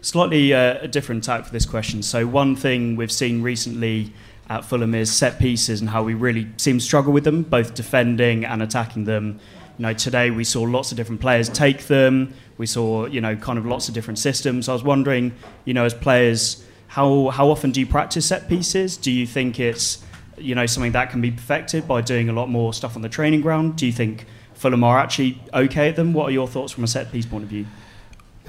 Slightly 0.00 0.54
uh, 0.54 0.78
a 0.80 0.86
different 0.86 1.24
tack 1.24 1.44
for 1.44 1.52
this 1.52 1.66
question. 1.66 2.04
So 2.04 2.24
one 2.24 2.54
thing 2.54 2.94
we've 2.94 3.10
seen 3.10 3.42
recently 3.42 4.12
at 4.48 4.64
Fulham 4.64 4.94
is 4.94 5.12
set 5.12 5.40
pieces 5.40 5.80
and 5.80 5.90
how 5.90 6.04
we 6.04 6.14
really 6.14 6.46
seem 6.56 6.78
to 6.78 6.84
struggle 6.84 7.12
with 7.12 7.24
them, 7.24 7.42
both 7.42 7.74
defending 7.74 8.44
and 8.44 8.62
attacking 8.62 9.04
them. 9.04 9.40
You 9.76 9.82
know, 9.82 9.92
today 9.92 10.30
we 10.30 10.44
saw 10.44 10.62
lots 10.62 10.92
of 10.92 10.96
different 10.96 11.20
players 11.20 11.48
take 11.48 11.88
them. 11.88 12.32
We 12.58 12.66
saw, 12.66 13.06
you 13.06 13.20
know, 13.20 13.34
kind 13.34 13.58
of 13.58 13.66
lots 13.66 13.88
of 13.88 13.94
different 13.94 14.20
systems. 14.20 14.68
I 14.68 14.72
was 14.72 14.84
wondering, 14.84 15.34
you 15.64 15.74
know, 15.74 15.84
as 15.84 15.94
players, 15.94 16.64
how 16.88 17.28
how 17.28 17.48
often 17.50 17.70
do 17.70 17.80
you 17.80 17.86
practice 17.86 18.26
set 18.26 18.48
pieces? 18.48 18.96
Do 18.96 19.10
you 19.10 19.26
think 19.26 19.60
it's, 19.60 20.02
you 20.36 20.54
know, 20.54 20.66
something 20.66 20.92
that 20.92 21.10
can 21.10 21.20
be 21.20 21.30
perfected 21.30 21.86
by 21.86 22.00
doing 22.00 22.28
a 22.28 22.32
lot 22.32 22.48
more 22.48 22.72
stuff 22.74 22.96
on 22.96 23.02
the 23.02 23.08
training 23.08 23.40
ground? 23.42 23.76
Do 23.76 23.86
you 23.86 23.92
think 23.92 24.24
Fulham 24.54 24.82
are 24.84 24.98
actually 24.98 25.40
okay 25.54 25.88
at 25.90 25.96
them? 25.96 26.12
What 26.12 26.24
are 26.28 26.32
your 26.32 26.48
thoughts 26.48 26.72
from 26.72 26.84
a 26.84 26.88
set 26.88 27.12
piece 27.12 27.26
point 27.26 27.44
of 27.44 27.50
view? 27.50 27.66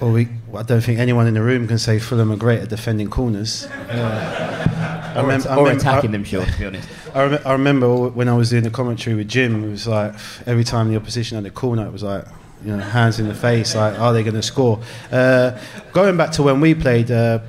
Well, 0.00 0.12
we, 0.12 0.28
I 0.56 0.62
don't 0.62 0.80
think 0.80 0.98
anyone 0.98 1.26
in 1.26 1.34
the 1.34 1.42
room 1.42 1.68
can 1.68 1.78
say 1.78 1.98
Fulham 1.98 2.32
are 2.32 2.36
great 2.36 2.60
at 2.60 2.68
defending 2.70 3.08
corners. 3.10 3.68
Uh, 3.90 5.12
Or 5.16 5.32
at- 5.32 5.46
or 5.58 5.68
attacking 5.72 6.12
them, 6.12 6.22
sure, 6.22 6.44
to 6.46 6.58
be 6.58 6.66
honest. 6.66 6.88
I, 7.14 7.24
rem- 7.24 7.42
I 7.44 7.52
remember 7.52 8.08
when 8.10 8.28
I 8.28 8.34
was 8.34 8.50
doing 8.50 8.62
the 8.62 8.70
commentary 8.70 9.16
with 9.16 9.28
Jim, 9.28 9.64
it 9.64 9.68
was 9.68 9.86
like 9.88 10.14
every 10.46 10.62
time 10.62 10.88
the 10.88 10.94
opposition 10.96 11.34
had 11.34 11.44
a 11.44 11.50
corner, 11.50 11.84
it 11.84 11.92
was 11.92 12.04
like, 12.04 12.24
you 12.64 12.70
know, 12.70 12.78
hands 12.78 13.18
in 13.18 13.26
the 13.26 13.34
face, 13.34 13.74
like, 13.74 13.98
are 13.98 14.12
they 14.12 14.22
going 14.22 14.36
to 14.36 14.42
score? 14.42 14.78
Uh, 15.10 15.58
going 15.92 16.16
back 16.16 16.30
to 16.32 16.44
when 16.44 16.60
we 16.60 16.74
played 16.76 17.10
uh, 17.10 17.40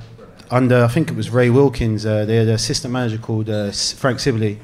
under, 0.51 0.83
I 0.83 0.87
think 0.89 1.09
it 1.09 1.15
was 1.15 1.29
Ray 1.29 1.49
Wilkins, 1.49 2.05
uh, 2.05 2.25
they 2.25 2.35
had 2.35 2.47
an 2.47 2.53
assistant 2.53 2.91
manager 2.91 3.17
called 3.17 3.49
uh, 3.49 3.71
Frank 3.71 4.19
Sibley, 4.19 4.59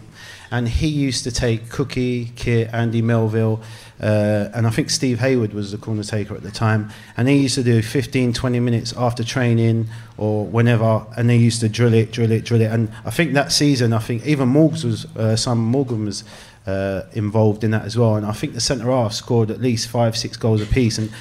and 0.51 0.67
he 0.67 0.87
used 0.87 1.23
to 1.23 1.31
take 1.31 1.69
Cookie, 1.69 2.31
Kit, 2.35 2.69
Andy 2.73 3.01
Melville, 3.01 3.61
uh, 4.01 4.49
and 4.53 4.67
I 4.67 4.69
think 4.69 4.89
Steve 4.89 5.19
Hayward 5.19 5.53
was 5.53 5.71
the 5.71 5.77
corner 5.77 6.03
taker 6.03 6.35
at 6.35 6.43
the 6.43 6.51
time. 6.51 6.91
And 7.15 7.27
he 7.27 7.37
used 7.37 7.55
to 7.55 7.63
do 7.63 7.81
15, 7.81 8.33
20 8.33 8.59
minutes 8.59 8.93
after 8.95 9.23
training 9.23 9.87
or 10.17 10.45
whenever, 10.45 11.05
and 11.17 11.29
they 11.29 11.37
used 11.37 11.61
to 11.61 11.69
drill 11.69 11.93
it, 11.93 12.11
drill 12.11 12.31
it, 12.31 12.45
drill 12.45 12.61
it. 12.61 12.71
And 12.71 12.91
I 13.05 13.11
think 13.11 13.33
that 13.33 13.51
season, 13.51 13.93
I 13.93 13.99
think 13.99 14.25
even 14.25 14.49
Morgs 14.49 14.83
was, 14.83 15.05
uh, 15.17 15.55
Morgan 15.55 16.05
was 16.05 16.23
uh, 16.67 17.03
involved 17.13 17.63
in 17.63 17.71
that 17.71 17.85
as 17.85 17.97
well. 17.97 18.15
And 18.15 18.25
I 18.25 18.33
think 18.33 18.53
the 18.53 18.61
centre 18.61 18.91
half 18.91 19.13
scored 19.13 19.49
at 19.49 19.61
least 19.61 19.87
five, 19.87 20.15
six 20.15 20.37
goals 20.37 20.61
apiece. 20.61 20.97
And 20.97 21.11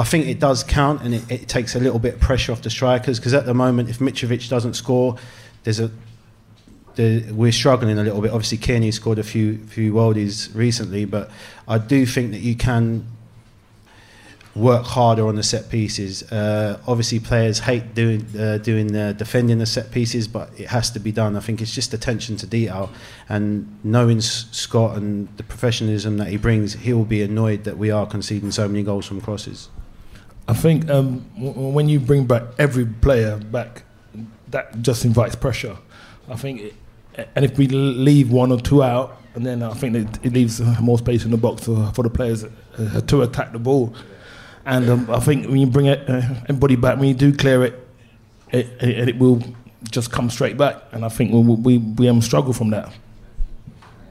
I 0.00 0.04
think 0.04 0.28
it 0.28 0.40
does 0.40 0.64
count, 0.64 1.02
and 1.02 1.12
it, 1.12 1.30
it 1.30 1.46
takes 1.46 1.76
a 1.76 1.78
little 1.78 1.98
bit 1.98 2.14
of 2.14 2.20
pressure 2.20 2.52
off 2.52 2.62
the 2.62 2.70
strikers 2.70 3.18
because 3.18 3.34
at 3.34 3.44
the 3.44 3.52
moment, 3.52 3.90
if 3.90 3.98
Mitrovic 3.98 4.48
doesn't 4.48 4.72
score, 4.72 5.18
there's 5.64 5.78
a 5.78 5.90
the, 6.94 7.30
we're 7.32 7.52
struggling 7.52 7.98
a 7.98 8.02
little 8.02 8.22
bit. 8.22 8.30
Obviously, 8.30 8.56
Cairney 8.56 8.94
scored 8.94 9.18
a 9.18 9.22
few 9.22 9.58
few 9.66 9.92
worldies 9.92 10.54
recently, 10.54 11.04
but 11.04 11.30
I 11.68 11.76
do 11.76 12.06
think 12.06 12.30
that 12.30 12.40
you 12.40 12.56
can 12.56 13.06
work 14.54 14.86
harder 14.86 15.26
on 15.26 15.36
the 15.36 15.42
set 15.42 15.68
pieces. 15.68 16.22
Uh, 16.32 16.80
obviously, 16.88 17.20
players 17.20 17.58
hate 17.58 17.94
doing 17.94 18.24
uh, 18.38 18.56
doing 18.56 18.96
uh, 18.96 19.12
defending 19.12 19.58
the 19.58 19.66
set 19.66 19.90
pieces, 19.92 20.26
but 20.26 20.48
it 20.58 20.68
has 20.68 20.90
to 20.92 20.98
be 20.98 21.12
done. 21.12 21.36
I 21.36 21.40
think 21.40 21.60
it's 21.60 21.74
just 21.74 21.92
attention 21.92 22.38
to 22.38 22.46
detail, 22.46 22.90
and 23.28 23.78
knowing 23.84 24.22
Scott 24.22 24.96
and 24.96 25.28
the 25.36 25.42
professionalism 25.42 26.16
that 26.16 26.28
he 26.28 26.38
brings, 26.38 26.72
he 26.72 26.94
will 26.94 27.04
be 27.04 27.20
annoyed 27.22 27.64
that 27.64 27.76
we 27.76 27.90
are 27.90 28.06
conceding 28.06 28.50
so 28.50 28.66
many 28.66 28.82
goals 28.82 29.04
from 29.04 29.20
crosses. 29.20 29.68
I 30.50 30.54
think 30.54 30.90
um, 30.90 31.24
w- 31.38 31.68
when 31.76 31.88
you 31.88 32.00
bring 32.00 32.26
back 32.26 32.42
every 32.58 32.84
player 32.84 33.36
back, 33.36 33.84
that 34.48 34.82
just 34.82 35.04
invites 35.04 35.36
pressure. 35.36 35.76
I 36.28 36.36
think, 36.36 36.60
it, 36.60 36.74
and 37.36 37.44
if 37.44 37.56
we 37.56 37.68
leave 37.68 38.32
one 38.32 38.50
or 38.50 38.60
two 38.60 38.82
out, 38.82 39.16
and 39.34 39.46
then 39.46 39.62
I 39.62 39.74
think 39.74 39.94
it, 39.94 40.08
it 40.24 40.32
leaves 40.32 40.60
more 40.80 40.98
space 40.98 41.24
in 41.24 41.30
the 41.30 41.36
box 41.36 41.64
for, 41.64 41.92
for 41.94 42.02
the 42.02 42.10
players 42.10 42.44
uh, 42.44 43.00
to 43.00 43.22
attack 43.22 43.52
the 43.52 43.60
ball. 43.60 43.94
And 44.66 44.90
um, 44.90 45.10
I 45.10 45.20
think 45.20 45.46
when 45.46 45.58
you 45.58 45.66
bring 45.66 45.86
it, 45.86 46.00
uh, 46.10 46.22
everybody 46.48 46.76
back, 46.76 46.98
when 46.98 47.08
you 47.08 47.14
do 47.14 47.32
clear 47.32 47.64
it, 47.64 47.88
it, 48.50 48.66
it, 48.80 49.08
it 49.10 49.18
will 49.18 49.40
just 49.90 50.10
come 50.10 50.28
straight 50.30 50.56
back. 50.56 50.82
And 50.90 51.04
I 51.04 51.08
think 51.08 51.32
we 51.32 51.40
we, 51.40 51.78
we 51.78 52.08
um, 52.08 52.20
struggle 52.20 52.52
from 52.52 52.70
that. 52.70 52.92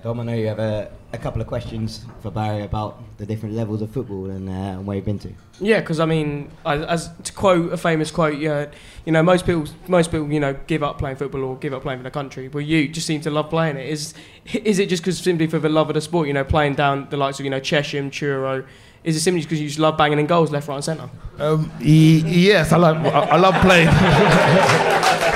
Dom, 0.03 0.21
I 0.21 0.23
know 0.23 0.33
you 0.33 0.47
have 0.47 0.59
a, 0.59 0.89
a 1.11 1.17
couple 1.17 1.41
of 1.41 1.47
questions 1.47 2.05
for 2.21 2.29
Barry 2.29 2.63
about 2.63 3.01
the 3.17 3.25
different 3.25 3.55
levels 3.55 3.81
of 3.81 3.89
football 3.89 4.29
and, 4.29 4.47
uh, 4.47 4.51
and 4.51 4.85
where 4.85 4.95
you've 4.95 5.05
been 5.05 5.17
to. 5.19 5.33
Yeah, 5.59 5.79
because 5.79 5.99
I 5.99 6.05
mean, 6.05 6.51
as, 6.65 6.83
as 6.83 7.09
to 7.23 7.33
quote 7.33 7.73
a 7.73 7.77
famous 7.77 8.11
quote, 8.11 8.37
yeah, 8.37 8.67
you 9.05 9.11
know, 9.11 9.23
most 9.23 9.45
people, 9.45 9.65
most 9.87 10.11
people, 10.11 10.31
you 10.31 10.39
know, 10.39 10.55
give 10.67 10.83
up 10.83 10.99
playing 10.99 11.15
football 11.17 11.43
or 11.43 11.57
give 11.57 11.73
up 11.73 11.81
playing 11.81 11.99
for 11.99 12.03
the 12.03 12.11
country. 12.11 12.47
Well, 12.47 12.61
you 12.61 12.87
just 12.87 13.07
seem 13.07 13.21
to 13.21 13.31
love 13.31 13.49
playing 13.49 13.77
it. 13.77 13.89
Is 13.89 14.13
is 14.53 14.77
it 14.79 14.87
just 14.89 15.01
because 15.03 15.17
simply 15.17 15.47
for 15.47 15.59
the 15.59 15.69
love 15.69 15.89
of 15.89 15.95
the 15.95 16.01
sport? 16.01 16.27
You 16.27 16.33
know, 16.33 16.43
playing 16.43 16.75
down 16.75 17.07
the 17.09 17.17
likes 17.17 17.39
of 17.39 17.45
you 17.45 17.49
know 17.51 17.59
Chesham, 17.59 18.11
Truro. 18.11 18.63
Is 19.03 19.15
it 19.15 19.21
simply 19.21 19.41
because 19.41 19.59
you 19.61 19.67
just 19.67 19.79
love 19.79 19.97
banging 19.97 20.19
in 20.19 20.27
goals 20.27 20.51
left, 20.51 20.67
right, 20.67 20.75
and 20.75 20.83
centre? 20.83 21.09
Um, 21.39 21.71
y- 21.79 21.85
yes, 21.85 22.71
I 22.71 22.77
like. 22.77 22.97
I, 22.97 23.19
I 23.19 23.37
love 23.37 23.55
playing. 23.61 23.87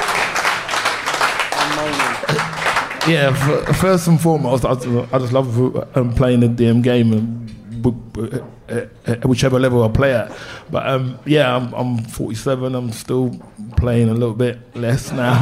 yeah, 3.07 3.33
first 3.73 4.07
and 4.07 4.19
foremost, 4.19 4.65
I, 4.65 4.75
just- 4.75 5.13
I 5.13 5.19
just 5.19 5.33
love 5.33 5.97
um, 5.97 6.13
playing 6.13 6.39
the 6.41 6.47
damn 6.47 6.81
game, 6.81 7.11
and 7.13 7.83
w- 7.83 8.43
uh, 8.69 8.85
uh, 9.05 9.15
whichever 9.27 9.59
level 9.59 9.83
I 9.83 9.89
play 9.89 10.13
at. 10.13 10.31
But 10.71 10.87
um, 10.87 11.19
yeah, 11.25 11.55
I'm, 11.55 11.73
I'm 11.73 11.97
47. 11.97 12.73
I'm 12.75 12.91
still 12.91 13.31
playing 13.77 14.09
a 14.09 14.13
little 14.13 14.35
bit 14.35 14.75
less 14.75 15.11
now. 15.11 15.37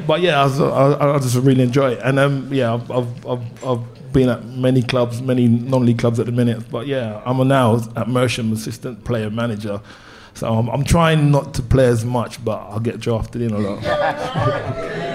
but 0.06 0.20
yeah, 0.20 0.44
I, 0.44 0.48
I, 0.62 1.14
I 1.16 1.18
just 1.18 1.36
really 1.36 1.62
enjoy 1.62 1.92
it, 1.92 2.00
and 2.04 2.18
um, 2.18 2.52
yeah, 2.52 2.74
I've, 2.74 2.90
I've, 2.90 3.26
I've, 3.26 3.64
I've 3.64 4.12
been 4.12 4.28
at 4.28 4.44
many 4.44 4.82
clubs, 4.82 5.20
many 5.22 5.48
non-league 5.48 5.98
clubs 5.98 6.20
at 6.20 6.26
the 6.26 6.32
minute. 6.32 6.70
But 6.70 6.86
yeah, 6.86 7.22
I'm 7.24 7.46
now 7.48 7.76
at 7.76 8.06
Mersham, 8.08 8.52
assistant 8.52 9.04
player 9.04 9.30
manager. 9.30 9.80
So 10.34 10.52
I'm, 10.52 10.68
I'm 10.68 10.84
trying 10.84 11.30
not 11.30 11.54
to 11.54 11.62
play 11.62 11.86
as 11.86 12.04
much, 12.04 12.44
but 12.44 12.58
I'll 12.58 12.78
get 12.80 13.00
drafted 13.00 13.40
in 13.40 13.52
a 13.54 13.58
lot. 13.58 15.02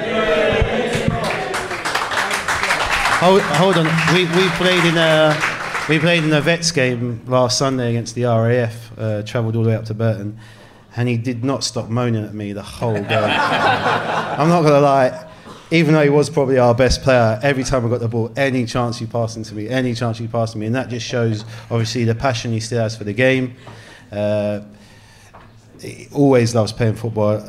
Hold, 3.22 3.44
hold 3.44 3.78
on. 3.78 3.86
We, 4.16 4.26
we 4.26 4.50
played 4.58 4.84
in 4.84 4.98
a 4.98 5.40
we 5.88 6.00
played 6.00 6.24
in 6.24 6.34
a 6.34 6.42
vets 6.42 6.72
game 6.72 7.24
last 7.28 7.60
Sunday 7.60 7.92
against 7.92 8.16
the 8.16 8.24
RAF. 8.24 8.92
Uh, 8.98 9.22
Travelled 9.22 9.56
all 9.56 9.62
the 9.62 9.70
way 9.70 9.76
up 9.76 9.86
to 9.86 9.94
Burton, 9.94 10.40
and 10.96 11.08
he 11.08 11.18
did 11.18 11.44
not 11.44 11.64
stop 11.64 11.88
moaning 11.88 12.26
at 12.26 12.34
me 12.34 12.52
the 12.52 12.64
whole 12.64 12.96
game. 13.00 13.06
I'm 13.12 14.50
not 14.50 14.64
gonna 14.64 14.80
lie. 14.80 15.32
Even 15.70 15.94
though 15.94 16.02
he 16.02 16.10
was 16.10 16.32
probably 16.32 16.58
our 16.58 16.74
best 16.74 17.04
player, 17.04 17.40
every 17.44 17.64
time 17.64 17.86
I 17.86 17.90
got 17.90 18.00
the 18.00 18.08
ball, 18.08 18.34
any 18.36 18.66
chance 18.66 18.98
he 18.98 19.06
passed 19.06 19.38
into 19.38 19.54
me, 19.54 19.70
any 19.70 19.94
chance 19.94 20.18
he 20.18 20.28
passed 20.28 20.54
to 20.54 20.58
me, 20.58 20.66
and 20.66 20.74
that 20.74 20.90
just 20.90 21.06
shows 21.06 21.46
obviously 21.70 22.06
the 22.06 22.16
passion 22.16 22.52
he 22.52 22.60
still 22.60 22.82
has 22.82 22.98
for 22.98 23.04
the 23.04 23.14
game. 23.14 23.56
Uh, 24.12 24.62
he 25.80 26.08
always 26.12 26.56
loves 26.56 26.74
playing 26.74 26.96
football. 26.96 27.40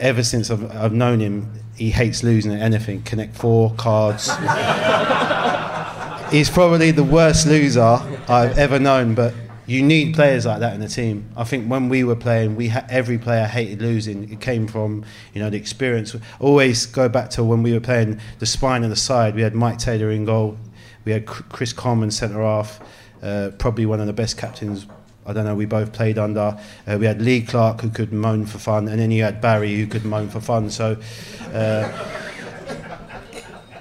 Ever 0.00 0.24
since 0.24 0.50
I've, 0.50 0.68
I've 0.74 0.92
known 0.92 1.20
him, 1.20 1.59
he 1.80 1.90
hates 1.90 2.22
losing 2.22 2.52
at 2.52 2.60
anything. 2.60 3.00
Connect 3.04 3.34
four, 3.34 3.72
cards. 3.78 4.26
He's 6.30 6.50
probably 6.50 6.90
the 6.90 7.02
worst 7.02 7.46
loser 7.46 7.98
I've 8.28 8.58
ever 8.58 8.78
known, 8.78 9.14
but 9.14 9.32
you 9.64 9.82
need 9.82 10.14
players 10.14 10.44
like 10.44 10.60
that 10.60 10.74
in 10.74 10.80
the 10.82 10.88
team. 10.88 11.30
I 11.38 11.44
think 11.44 11.70
when 11.70 11.88
we 11.88 12.04
were 12.04 12.16
playing, 12.16 12.54
we 12.54 12.68
ha- 12.68 12.84
every 12.90 13.16
player 13.16 13.46
hated 13.46 13.80
losing. 13.80 14.30
It 14.30 14.42
came 14.42 14.66
from 14.68 15.06
you 15.32 15.40
know 15.40 15.48
the 15.48 15.56
experience. 15.56 16.14
Always 16.38 16.84
go 16.84 17.08
back 17.08 17.30
to 17.30 17.42
when 17.42 17.62
we 17.62 17.72
were 17.72 17.80
playing 17.80 18.20
the 18.40 18.46
spine 18.46 18.82
and 18.82 18.92
the 18.92 18.96
side. 18.96 19.34
We 19.34 19.40
had 19.40 19.54
Maik 19.54 19.78
Taylor 19.78 20.10
in 20.10 20.26
goal. 20.26 20.58
We 21.06 21.12
had 21.12 21.24
Chris 21.24 21.72
Coleman 21.72 22.10
centre 22.10 22.42
half. 22.42 22.78
Uh, 23.22 23.52
probably 23.58 23.86
one 23.86 24.00
of 24.00 24.06
the 24.06 24.12
best 24.12 24.36
captains. 24.36 24.86
I 25.30 25.32
don't 25.32 25.44
know. 25.44 25.54
We 25.54 25.66
both 25.66 25.92
played 25.92 26.18
under. 26.18 26.58
Uh, 26.86 26.98
we 26.98 27.06
had 27.06 27.22
Lee 27.22 27.42
Clark 27.42 27.80
who 27.80 27.90
could 27.90 28.12
moan 28.12 28.46
for 28.46 28.58
fun, 28.58 28.88
and 28.88 29.00
then 29.00 29.10
you 29.10 29.22
had 29.22 29.40
Barry 29.40 29.76
who 29.76 29.86
could 29.86 30.04
moan 30.04 30.28
for 30.28 30.40
fun. 30.40 30.70
So. 30.70 30.96
Uh, 31.52 32.26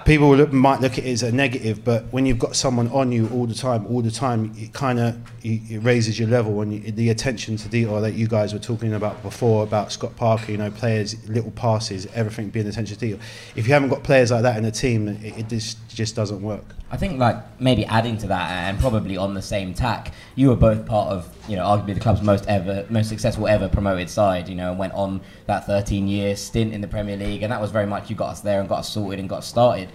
people 0.09 0.35
look, 0.35 0.51
might 0.51 0.81
look 0.81 0.93
at 0.93 1.05
it 1.05 1.11
as 1.11 1.21
a 1.21 1.31
negative, 1.31 1.83
but 1.85 2.03
when 2.11 2.25
you've 2.25 2.39
got 2.39 2.55
someone 2.55 2.87
on 2.87 3.11
you 3.11 3.29
all 3.29 3.45
the 3.45 3.53
time, 3.53 3.85
all 3.85 4.01
the 4.01 4.09
time, 4.09 4.51
it 4.57 4.73
kind 4.73 4.99
of 4.99 5.15
it 5.43 5.83
raises 5.83 6.17
your 6.17 6.27
level 6.27 6.61
and 6.61 6.73
you, 6.73 6.91
the 6.91 7.11
attention 7.11 7.57
to 7.57 7.69
detail 7.69 8.01
that 8.01 8.15
you 8.15 8.27
guys 8.27 8.51
were 8.51 8.59
talking 8.59 8.95
about 8.95 9.21
before 9.21 9.61
about 9.61 9.91
Scott 9.91 10.15
Parker. 10.15 10.51
You 10.51 10.57
know, 10.57 10.71
players, 10.71 11.15
little 11.29 11.51
passes, 11.51 12.07
everything 12.15 12.49
being 12.49 12.65
attention 12.65 12.95
to 12.95 12.99
detail. 12.99 13.19
If 13.55 13.67
you 13.67 13.73
haven't 13.73 13.89
got 13.89 14.01
players 14.01 14.31
like 14.31 14.41
that 14.41 14.57
in 14.57 14.65
a 14.65 14.71
team, 14.71 15.09
it, 15.09 15.37
it 15.37 15.47
just 15.47 15.87
just 15.89 16.15
doesn't 16.15 16.41
work. 16.41 16.65
I 16.91 16.97
think 16.97 17.19
like 17.19 17.37
maybe 17.61 17.85
adding 17.85 18.17
to 18.17 18.27
that 18.27 18.49
and 18.49 18.79
probably 18.79 19.15
on 19.15 19.35
the 19.35 19.41
same 19.41 19.73
tack, 19.73 20.11
you 20.35 20.49
were 20.49 20.55
both 20.55 20.85
part 20.85 21.09
of 21.09 21.27
you 21.47 21.55
know 21.55 21.63
arguably 21.65 21.93
the 21.93 21.99
club's 21.99 22.21
most 22.21 22.47
ever 22.47 22.85
most 22.89 23.09
successful 23.09 23.47
ever 23.47 23.69
promoted 23.69 24.09
side. 24.09 24.49
You 24.49 24.55
know, 24.55 24.71
and 24.71 24.79
went 24.79 24.93
on 24.93 25.21
that 25.45 25.65
13 25.65 26.07
year 26.07 26.35
stint 26.35 26.73
in 26.73 26.81
the 26.81 26.87
Premier 26.87 27.15
League, 27.15 27.43
and 27.43 27.51
that 27.51 27.61
was 27.61 27.71
very 27.71 27.85
much 27.85 28.09
you 28.09 28.15
got 28.15 28.29
us 28.29 28.41
there 28.41 28.59
and 28.59 28.67
got 28.67 28.79
us 28.79 28.89
sorted 28.89 29.19
and 29.19 29.29
got 29.29 29.39
us 29.39 29.47
started. 29.47 29.89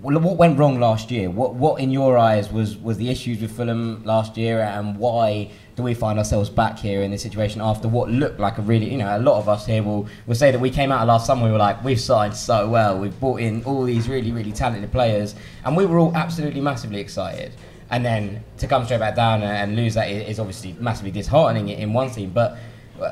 Well, 0.00 0.18
What 0.18 0.36
went 0.36 0.58
wrong 0.58 0.80
last 0.80 1.10
year? 1.10 1.30
What 1.30 1.54
what 1.54 1.80
in 1.80 1.90
your 1.90 2.16
eyes 2.18 2.52
was 2.52 2.76
was 2.76 2.96
the 2.96 3.10
issues 3.10 3.40
with 3.40 3.52
Fulham 3.56 4.02
last 4.04 4.36
year, 4.36 4.60
and 4.60 4.96
why 4.98 5.50
do 5.76 5.82
we 5.82 5.94
find 5.94 6.18
ourselves 6.18 6.48
back 6.48 6.78
here 6.78 7.02
in 7.02 7.10
this 7.10 7.22
situation 7.22 7.60
after 7.60 7.88
what 7.88 8.08
looked 8.08 8.38
like 8.38 8.58
a 8.58 8.62
really 8.62 8.90
you 8.90 8.98
know 8.98 9.16
a 9.16 9.18
lot 9.18 9.38
of 9.38 9.48
us 9.48 9.66
here 9.66 9.82
will 9.82 10.06
will 10.26 10.34
say 10.34 10.50
that 10.50 10.58
we 10.58 10.70
came 10.70 10.92
out 10.92 11.02
of 11.02 11.08
last 11.08 11.26
summer 11.26 11.44
we 11.44 11.50
were 11.50 11.58
like 11.58 11.82
we've 11.82 12.00
signed 12.00 12.34
so 12.36 12.68
well. 12.68 12.98
We've 12.98 13.18
brought 13.18 13.40
in 13.40 13.64
all 13.64 13.84
these 13.84 14.08
really 14.08 14.32
really 14.32 14.52
talented 14.52 14.92
players. 14.92 15.34
And 15.64 15.76
we 15.76 15.86
were 15.86 15.98
all 15.98 16.14
absolutely 16.14 16.60
massively 16.60 17.00
excited. 17.00 17.52
And 17.90 18.04
then 18.04 18.42
to 18.58 18.66
come 18.66 18.84
straight 18.84 19.00
back 19.00 19.14
down 19.14 19.42
and, 19.42 19.76
lose 19.76 19.94
that 19.94 20.10
is, 20.10 20.28
is 20.30 20.40
obviously 20.40 20.74
massively 20.80 21.10
disheartening 21.10 21.68
in 21.68 21.92
one 21.92 22.10
team 22.10 22.30
but 22.30 22.58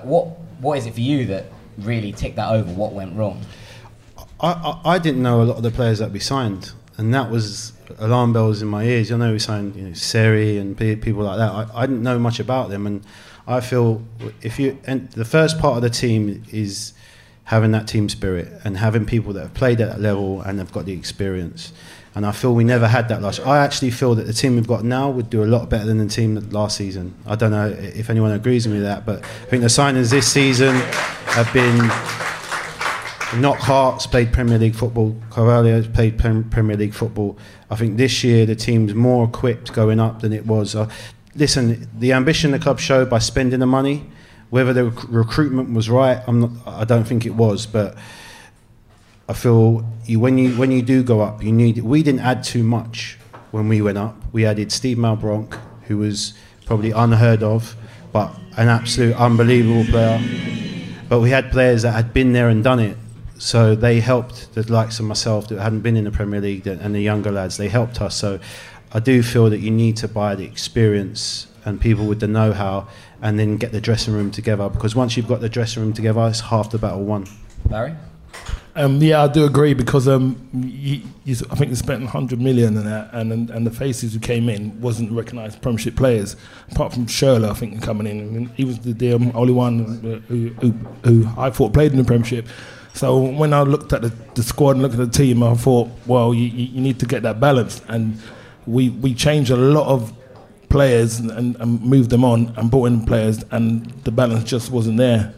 what 0.05 0.27
what 0.61 0.79
is 0.79 0.87
it 0.87 0.95
for 0.95 1.01
you 1.01 1.27
that 1.27 1.47
really 1.79 2.13
ticked 2.13 2.37
that 2.37 2.51
over? 2.53 2.71
What 2.73 2.93
went 2.93 3.17
wrong? 3.17 3.41
I, 4.41 4.53
I, 4.53 4.95
I 4.95 4.99
didn't 4.99 5.23
know 5.23 5.43
a 5.43 5.45
lot 5.45 5.57
of 5.57 5.63
the 5.63 5.71
players 5.71 5.99
that 5.99 6.11
we 6.11 6.19
signed, 6.19 6.73
and 6.97 7.15
that 7.15 7.31
was 7.31 7.73
alarm 7.99 8.33
bells 8.33 8.63
in 8.63 8.69
my 8.69 8.85
ears. 8.85 9.11
I 9.13 9.17
know 9.17 9.33
we 9.33 9.39
signed 9.39 9.77
you 9.77 9.89
know, 9.89 9.95
Seri 9.95 10.59
and 10.59 10.77
pe- 10.77 10.97
people 10.97 11.23
like 11.23 11.39
that. 11.39 11.51
I, 11.51 11.83
I 11.83 11.87
didn't 11.87 12.03
know 12.03 12.19
much 12.19 12.41
about 12.41 12.71
them, 12.71 12.87
and 12.87 13.05
I 13.47 13.61
feel 13.61 14.03
if 14.43 14.59
you 14.59 14.79
and 14.85 15.11
the 15.13 15.25
first 15.25 15.59
part 15.59 15.77
of 15.77 15.83
the 15.83 15.91
team 15.91 16.45
is 16.53 16.93
having 17.45 17.73
that 17.73 17.89
team 17.89 18.09
spirit 18.09 18.49
and 18.65 18.77
having 18.77 19.05
people 19.05 19.33
that 19.33 19.43
have 19.43 19.55
played 19.55 19.81
at 19.81 19.89
that 19.89 20.01
level 20.01 20.41
and 20.43 20.59
have 20.59 20.73
got 20.73 20.85
the 20.85 20.93
experience. 20.93 21.73
And 22.15 22.27
I 22.27 22.33
feel 22.33 22.55
we 22.55 22.65
never 22.65 22.87
had 22.87 23.09
that 23.09 23.23
last. 23.23 23.41
I 23.41 23.65
actually 23.65 23.91
feel 23.91 24.15
that 24.17 24.27
the 24.27 24.35
team 24.35 24.57
we've 24.57 24.67
got 24.67 24.85
now 24.85 25.09
would 25.11 25.31
do 25.31 25.43
a 25.43 25.47
lot 25.47 25.71
better 25.71 25.87
than 25.87 25.99
the 25.99 26.07
team 26.07 26.35
last 26.51 26.77
season. 26.77 27.15
I 27.27 27.37
don't 27.37 27.51
know 27.51 27.69
if 27.69 28.11
anyone 28.11 28.33
agrees 28.33 28.67
with 28.67 28.77
me 28.77 28.83
that, 28.83 29.07
but 29.07 29.25
I 29.25 29.47
think 29.47 29.63
the 29.63 29.69
signings 29.69 30.11
this 30.11 30.31
season 30.31 30.75
have 30.75 31.51
been 31.55 31.79
Knockaert's 33.33 34.07
played 34.07 34.33
Premier 34.33 34.59
League 34.59 34.75
football. 34.75 35.17
Cavaleiro's 35.31 35.89
played 35.89 36.19
Prem- 36.19 36.49
Premier 36.51 36.77
League 36.77 36.95
football. 36.95 37.39
I 37.71 37.77
think 37.77 37.97
this 37.97 38.23
year 38.23 38.45
the 38.45 38.55
team's 38.55 38.95
more 38.95 39.25
equipped 39.27 39.73
going 39.73 40.01
up 40.01 40.21
than 40.21 40.33
it 40.33 40.47
was. 40.47 40.75
Uh, 40.75 40.91
listen, 41.35 41.89
the 41.99 42.13
ambition 42.13 42.51
the 42.51 42.59
club 42.59 42.79
showed 42.79 43.09
by 43.09 43.19
spending 43.19 43.61
the 43.61 43.67
money, 43.67 44.11
whether 44.51 44.73
the 44.73 44.85
rec- 44.91 45.09
recruitment 45.09 45.73
was 45.73 45.89
right, 45.89 46.23
I'm 46.27 46.41
not, 46.41 46.51
I 46.67 46.85
don't 46.85 47.05
think 47.05 47.25
it 47.25 47.35
was, 47.35 47.65
but 47.65 47.97
I 49.29 49.33
feel 49.33 49.83
you, 50.05 50.21
when 50.21 50.37
you 50.37 50.55
when 50.59 50.71
you 50.71 50.83
do 50.83 51.03
go 51.03 51.21
up, 51.21 51.43
you 51.43 51.53
need. 51.53 51.79
We 51.79 52.03
didn't 52.03 52.21
add 52.21 52.45
too 52.45 52.63
much 52.63 53.19
when 53.51 53.67
we 53.69 53.81
went 53.81 53.97
up. 53.97 54.17
We 54.33 54.45
added 54.45 54.71
Steed 54.73 54.99
Malbranque, 54.99 55.59
who 55.85 55.97
was 55.99 56.35
probably 56.67 56.91
unheard 56.91 57.43
of, 57.43 57.75
but 58.13 58.35
an 58.59 58.69
absolute 58.69 59.17
unbelievable 59.17 59.85
player. 59.91 60.21
But 61.09 61.21
we 61.21 61.31
had 61.31 61.51
players 61.51 61.83
that 61.83 61.93
had 61.93 62.13
been 62.13 62.33
there 62.33 62.49
and 62.49 62.63
done 62.63 62.81
it, 62.81 62.99
so 63.43 63.75
they 63.75 63.99
helped 63.99 64.55
the 64.55 64.63
likes 64.73 65.01
of 65.01 65.07
myself 65.07 65.49
that 65.49 65.61
hadn't 65.61 65.81
been 65.81 65.97
in 65.97 66.05
the 66.05 66.13
Premier 66.13 66.41
League 66.41 66.65
and 66.69 66.95
the 66.95 67.01
younger 67.01 67.33
lads. 67.33 67.57
They 67.57 67.69
helped 67.69 68.01
us. 68.01 68.15
So 68.15 68.39
I 68.93 69.01
do 69.01 69.21
feel 69.21 69.51
that 69.51 69.59
you 69.59 69.73
need 69.73 69.97
to 69.97 70.07
buy 70.07 70.37
the 70.37 70.45
experience 70.45 71.49
and 71.65 71.81
people 71.81 72.07
with 72.07 72.21
the 72.21 72.29
know-how, 72.29 72.87
and 73.21 73.41
then 73.41 73.57
get 73.57 73.73
the 73.73 73.81
dressing 73.81 74.15
room 74.15 74.31
together. 74.31 74.69
Because 74.69 74.95
once 74.95 75.17
you've 75.17 75.27
got 75.27 75.41
the 75.41 75.49
dressing 75.49 75.83
room 75.83 75.93
together, 75.93 76.25
it's 76.29 76.39
half 76.39 76.71
the 76.71 76.79
battle 76.79 77.03
won. 77.03 77.27
Barry 77.67 77.95
Um, 78.77 79.03
yeah, 79.03 79.25
I 79.25 79.29
do 79.29 79.45
agree 79.45 79.75
because 79.75 80.07
um, 80.07 80.49
you, 80.53 81.03
you, 81.25 81.35
I 81.51 81.57
think 81.57 81.71
they 81.71 81.77
spent 81.77 82.03
100 82.03 82.41
million 82.41 82.77
in 82.77 82.85
that, 82.85 83.13
and, 83.13 83.33
and 83.33 83.51
and 83.51 83.67
the 83.67 83.73
faces 83.73 84.15
who 84.15 84.21
came 84.21 84.49
in 84.49 84.81
wasn't 84.81 85.11
recognised 85.11 85.61
Premiership 85.63 85.97
players, 85.97 86.37
apart 86.71 86.93
from 86.93 87.07
Schürrle, 87.07 87.51
I 87.51 87.55
think, 87.55 87.83
coming 87.83 88.07
in. 88.07 88.21
I 88.21 88.31
mean, 88.31 88.47
he 88.55 88.65
was 88.65 88.79
the, 88.79 88.93
the 88.93 89.15
um, 89.15 89.33
only 89.35 89.53
one 89.53 90.23
who, 90.29 90.49
who, 90.49 90.71
who 91.05 91.29
I 91.37 91.51
thought 91.51 91.73
played 91.73 91.91
in 91.91 91.99
the 91.99 92.05
Premiership. 92.05 92.47
So 92.95 93.19
when 93.19 93.53
I 93.53 93.63
looked 93.63 93.93
at 93.93 94.03
the, 94.03 94.13
the 94.35 94.43
squad 94.43 94.73
and 94.73 94.83
looked 94.83 94.95
at 94.95 95.13
the 95.13 95.19
team, 95.19 95.43
I 95.43 95.55
thought, 95.55 95.89
well, 96.07 96.35
you, 96.35 96.47
you 96.47 96.81
need 96.81 96.99
to 97.01 97.07
get 97.07 97.23
that 97.23 97.41
balance, 97.41 97.81
and 97.89 98.19
we 98.67 98.91
we 98.91 99.15
changed 99.15 99.51
a 99.51 99.57
lot 99.57 99.87
of 99.89 100.13
players 100.69 101.19
and, 101.19 101.57
and, 101.57 101.83
moved 101.83 102.09
them 102.09 102.25
on 102.25 102.53
and 102.57 102.71
brought 102.71 102.87
in 102.87 103.05
players, 103.05 103.45
and 103.51 103.85
the 104.05 104.11
balance 104.11 104.45
just 104.45 104.71
wasn't 104.71 104.97
there. 104.97 105.35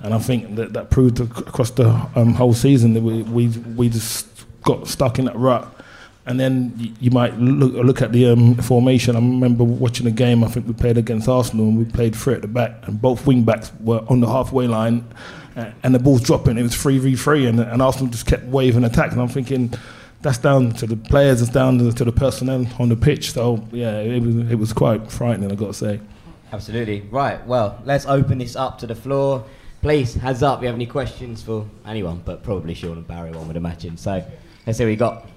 And 0.00 0.12
I 0.12 0.18
think 0.18 0.56
that 0.56 0.74
that 0.74 0.90
proved 0.90 1.20
across 1.20 1.70
the 1.70 1.88
um, 2.14 2.34
whole 2.34 2.52
season 2.52 2.92
that 2.94 3.02
we, 3.02 3.22
we 3.22 3.48
we 3.48 3.88
just 3.88 4.26
got 4.62 4.86
stuck 4.86 5.18
in 5.18 5.26
that 5.26 5.36
rut. 5.36 5.70
And 6.26 6.40
then 6.40 6.96
you 7.00 7.10
might 7.10 7.38
look 7.38 7.72
look 7.72 8.02
at 8.02 8.12
the 8.12 8.30
um, 8.30 8.54
formation. 8.56 9.14
I 9.14 9.18
remember 9.18 9.62
watching 9.64 10.06
a 10.06 10.10
game. 10.10 10.42
I 10.42 10.48
think 10.48 10.66
we 10.66 10.72
played 10.72 10.98
against 10.98 11.28
Arsenal, 11.28 11.68
and 11.68 11.78
we 11.78 11.84
played 11.84 12.16
three 12.16 12.34
at 12.34 12.42
the 12.42 12.48
back, 12.48 12.86
and 12.86 13.00
both 13.00 13.26
wing 13.26 13.44
backs 13.44 13.72
were 13.80 14.02
on 14.08 14.20
the 14.20 14.26
halfway 14.26 14.66
line, 14.66 15.06
and 15.56 15.94
the 15.94 15.98
ball's 15.98 16.22
dropping. 16.22 16.58
It 16.58 16.62
was 16.62 16.74
three 16.74 16.98
v 16.98 17.16
three, 17.16 17.46
and 17.46 17.60
and 17.60 17.80
Arsenal 17.80 18.10
just 18.10 18.26
kept 18.26 18.44
waving 18.44 18.84
attack. 18.84 19.12
And 19.12 19.20
I'm 19.20 19.28
thinking, 19.28 19.72
that's 20.22 20.38
down 20.38 20.72
to 20.72 20.86
the 20.86 20.96
players, 20.96 21.42
it's 21.42 21.50
down 21.50 21.78
to 21.78 21.84
the, 21.84 21.92
to 21.92 22.04
the 22.04 22.12
personnel 22.12 22.66
on 22.78 22.88
the 22.88 22.96
pitch. 22.96 23.32
So 23.32 23.66
yeah, 23.72 23.98
it 24.00 24.22
was 24.22 24.36
it 24.50 24.56
was 24.56 24.72
quite 24.72 25.10
frightening. 25.10 25.52
I've 25.52 25.58
got 25.58 25.68
to 25.68 25.74
say. 25.74 26.00
Absolutely. 26.52 27.02
Right. 27.02 27.44
Well, 27.46 27.80
let's 27.84 28.06
open 28.06 28.38
this 28.38 28.56
up 28.56 28.78
to 28.78 28.86
the 28.86 28.94
floor. 28.94 29.44
Please, 29.82 30.14
hands 30.14 30.42
up. 30.42 30.58
If 30.58 30.62
you 30.62 30.66
have 30.68 30.76
any 30.76 30.86
questions 30.86 31.42
for 31.42 31.66
anyone, 31.86 32.22
but 32.24 32.42
probably 32.42 32.74
Sean 32.74 32.92
and 32.92 33.06
Barry, 33.06 33.32
one 33.32 33.46
would 33.48 33.56
imagine. 33.56 33.96
So, 33.96 34.24
let's 34.66 34.78
see 34.78 34.84
what 34.84 34.90
we 34.90 34.96
got. 34.96 35.28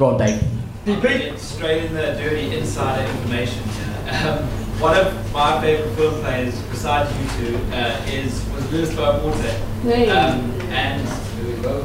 Go 0.00 0.06
on, 0.06 0.16
Dave. 0.16 0.42
Get 0.86 1.38
straight 1.38 1.84
in 1.84 1.92
the 1.92 2.14
dirty 2.14 2.56
insider 2.56 3.06
information. 3.18 3.62
Um, 4.08 4.48
one 4.80 4.96
of 4.96 5.12
my 5.30 5.60
favourite 5.60 5.94
film 5.94 6.14
players, 6.22 6.58
besides 6.70 7.12
you 7.20 7.52
two, 7.52 7.56
uh, 7.74 8.02
is 8.06 8.42
was 8.48 8.72
Luis 8.72 8.94
Boa 8.94 9.20
Morte. 9.20 9.50
Hey. 9.82 10.08
Um, 10.08 10.50
and 10.70 11.06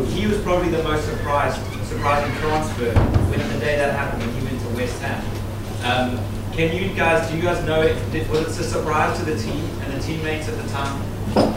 he 0.08 0.28
was 0.28 0.38
probably 0.44 0.70
the 0.70 0.82
most 0.84 1.04
surprised, 1.10 1.58
surprising 1.88 2.34
transfer 2.38 2.98
when 3.30 3.40
the 3.52 3.60
day 3.60 3.76
that 3.76 3.94
happened 3.94 4.24
when 4.24 4.34
he 4.40 4.46
went 4.46 4.62
to 4.62 4.70
West 4.78 5.02
Ham. 5.02 5.22
Um, 5.84 6.54
can 6.54 6.74
you 6.74 6.96
guys, 6.96 7.30
do 7.30 7.36
you 7.36 7.44
guys 7.44 7.62
know 7.66 7.82
if 7.82 8.12
did, 8.14 8.30
was 8.30 8.58
it 8.58 8.66
a 8.66 8.70
surprise 8.70 9.20
to 9.20 9.26
the 9.26 9.38
team 9.38 9.60
and 9.82 9.92
the 9.92 10.00
teammates 10.02 10.48
at 10.48 10.56
the 10.56 10.70
time? 10.70 11.02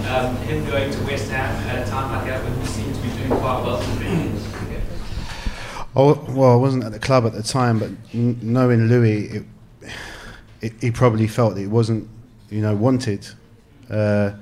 Um, 0.09 0.37
him 0.39 0.67
going 0.67 0.91
to 0.91 1.05
West 1.05 1.31
Ham 1.31 1.55
at 1.69 1.87
a 1.87 1.89
time 1.89 2.11
like 2.11 2.27
that 2.27 2.43
when 2.43 2.61
he 2.61 2.67
seemed 2.67 2.97
to 2.97 3.01
be 3.01 3.11
doing 3.11 3.29
quite 3.29 3.63
well 3.63 3.81
in 3.81 3.91
the 3.91 4.01
Premier 4.01 4.25
League? 4.25 4.49
Oh, 5.97 6.15
well, 6.29 6.53
I 6.53 6.57
wasn't 6.57 6.85
at 6.85 6.93
the 6.93 6.99
club 6.99 7.27
at 7.27 7.33
the 7.33 7.43
time, 7.43 7.79
but 7.79 7.91
knowing 8.15 8.89
Louis, 8.89 9.25
it, 9.25 9.45
it, 10.61 10.73
he 10.81 10.91
probably 10.91 11.27
felt 11.27 11.57
it 11.59 11.69
wasn't, 11.69 12.09
you 12.51 12.61
know, 12.61 12.75
wanted. 12.77 13.27
Uh, 13.91 14.33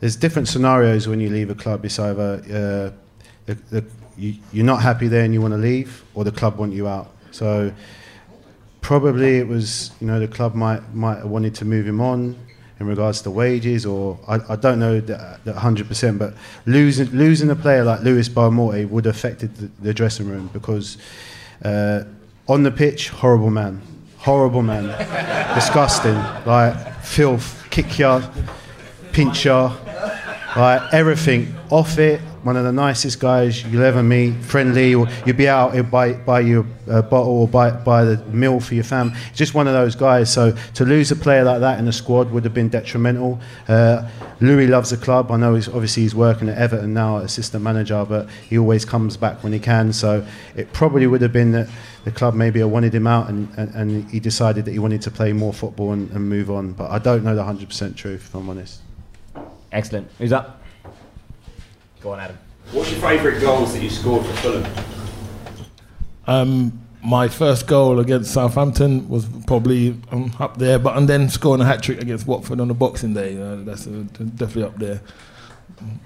there's 0.00 0.16
different 0.16 0.48
scenarios 0.48 1.08
when 1.08 1.20
you 1.20 1.28
leave 1.28 1.50
a 1.50 1.54
club. 1.54 1.84
It's 1.84 1.98
either 1.98 2.42
uh, 2.44 3.16
the, 3.46 3.54
the, 3.70 3.84
you, 4.16 4.36
you're 4.52 4.64
not 4.64 4.82
happy 4.82 5.08
there 5.08 5.24
and 5.24 5.34
you 5.34 5.40
want 5.40 5.52
to 5.52 5.58
leave, 5.58 6.04
or 6.14 6.24
the 6.24 6.32
club 6.32 6.56
want 6.56 6.72
you 6.72 6.88
out. 6.88 7.10
So 7.30 7.72
probably 8.80 9.38
it 9.38 9.48
was, 9.48 9.90
you 10.00 10.06
know, 10.06 10.20
the 10.20 10.28
club 10.28 10.54
might 10.54 10.94
might 10.94 11.18
have 11.18 11.28
wanted 11.28 11.54
to 11.56 11.64
move 11.64 11.86
him 11.86 12.00
on 12.00 12.36
in 12.82 12.88
regards 12.88 13.22
to 13.22 13.30
wages, 13.30 13.86
or 13.86 14.18
I, 14.26 14.40
I 14.48 14.56
don't 14.56 14.80
know 14.80 15.00
that, 15.00 15.44
that 15.44 15.54
100%. 15.54 16.18
But 16.18 16.34
losing 16.66 17.08
losing 17.10 17.48
a 17.48 17.54
player 17.54 17.84
like 17.84 18.00
Luis 18.00 18.28
Boa 18.28 18.50
Morte 18.50 18.84
would 18.86 19.04
have 19.04 19.14
affected 19.14 19.54
the, 19.54 19.70
the 19.80 19.94
dressing 19.94 20.28
room 20.28 20.50
because 20.52 20.98
uh, 21.64 22.02
on 22.48 22.64
the 22.64 22.72
pitch, 22.72 23.10
horrible 23.10 23.50
man, 23.50 23.80
horrible 24.18 24.62
man, 24.62 24.86
disgusting, 25.54 26.16
like 26.44 26.74
filth, 27.02 27.64
kick 27.70 28.00
you, 28.00 28.20
pinch 29.12 29.44
you, 29.44 29.70
like 30.56 30.92
everything 30.92 31.54
off 31.70 31.98
it. 31.98 32.20
One 32.42 32.56
of 32.56 32.64
the 32.64 32.72
nicest 32.72 33.20
guys 33.20 33.64
you'll 33.64 33.84
ever 33.84 34.02
meet, 34.02 34.34
friendly. 34.42 34.90
You'd 34.90 35.36
be 35.36 35.48
out, 35.48 35.74
he'll 35.74 35.84
buy, 35.84 36.14
buy 36.14 36.40
you 36.40 36.66
a 36.88 37.00
bottle 37.00 37.42
or 37.42 37.48
buy, 37.48 37.70
buy 37.70 38.04
the 38.04 38.16
meal 38.26 38.58
for 38.58 38.74
your 38.74 38.82
fam. 38.82 39.14
Just 39.32 39.54
one 39.54 39.68
of 39.68 39.74
those 39.74 39.94
guys. 39.94 40.32
So 40.32 40.54
to 40.74 40.84
lose 40.84 41.12
a 41.12 41.16
player 41.16 41.44
like 41.44 41.60
that 41.60 41.78
in 41.78 41.84
the 41.84 41.92
squad 41.92 42.32
would 42.32 42.42
have 42.44 42.52
been 42.52 42.68
detrimental. 42.68 43.40
Uh, 43.68 44.10
Louis 44.40 44.66
loves 44.66 44.90
the 44.90 44.96
club. 44.96 45.30
I 45.30 45.36
know 45.36 45.54
he's 45.54 45.68
obviously 45.68 46.02
he's 46.02 46.16
working 46.16 46.48
at 46.48 46.58
Everton 46.58 46.92
now, 46.92 47.18
assistant 47.18 47.62
manager, 47.62 48.04
but 48.08 48.28
he 48.48 48.58
always 48.58 48.84
comes 48.84 49.16
back 49.16 49.44
when 49.44 49.52
he 49.52 49.60
can. 49.60 49.92
So 49.92 50.26
it 50.56 50.72
probably 50.72 51.06
would 51.06 51.22
have 51.22 51.32
been 51.32 51.52
that 51.52 51.68
the 52.04 52.10
club 52.10 52.34
maybe 52.34 52.62
wanted 52.64 52.92
him 52.92 53.06
out 53.06 53.28
and, 53.28 53.48
and, 53.56 53.74
and 53.74 54.10
he 54.10 54.18
decided 54.18 54.64
that 54.64 54.72
he 54.72 54.80
wanted 54.80 55.02
to 55.02 55.12
play 55.12 55.32
more 55.32 55.52
football 55.52 55.92
and, 55.92 56.10
and 56.10 56.28
move 56.28 56.50
on. 56.50 56.72
But 56.72 56.90
I 56.90 56.98
don't 56.98 57.22
know 57.22 57.36
the 57.36 57.42
100% 57.42 57.96
truth, 57.96 58.26
if 58.26 58.34
I'm 58.34 58.50
honest. 58.50 58.80
Excellent. 59.72 60.10
Who's 60.18 60.32
up? 60.32 60.62
Go 62.00 62.12
on, 62.12 62.20
Adam. 62.20 62.38
What's 62.72 62.90
your 62.90 63.00
favourite 63.00 63.40
goals 63.40 63.72
that 63.72 63.82
you 63.82 63.90
scored 63.90 64.24
for 64.24 64.32
Fulham? 64.34 64.66
Um, 66.26 66.80
my 67.02 67.28
first 67.28 67.66
goal 67.66 67.98
against 67.98 68.32
Southampton 68.32 69.08
was 69.08 69.26
probably 69.46 69.96
um, 70.10 70.32
up 70.38 70.58
there, 70.58 70.78
but 70.78 70.96
and 70.96 71.08
then 71.08 71.28
scoring 71.28 71.60
a 71.60 71.64
hat 71.64 71.82
trick 71.82 72.00
against 72.00 72.26
Watford 72.26 72.60
on 72.60 72.68
the 72.68 72.74
Boxing 72.74 73.14
Day, 73.14 73.40
uh, 73.40 73.56
that's 73.56 73.86
uh, 73.86 74.04
definitely 74.36 74.64
up 74.64 74.76
there. 74.76 75.00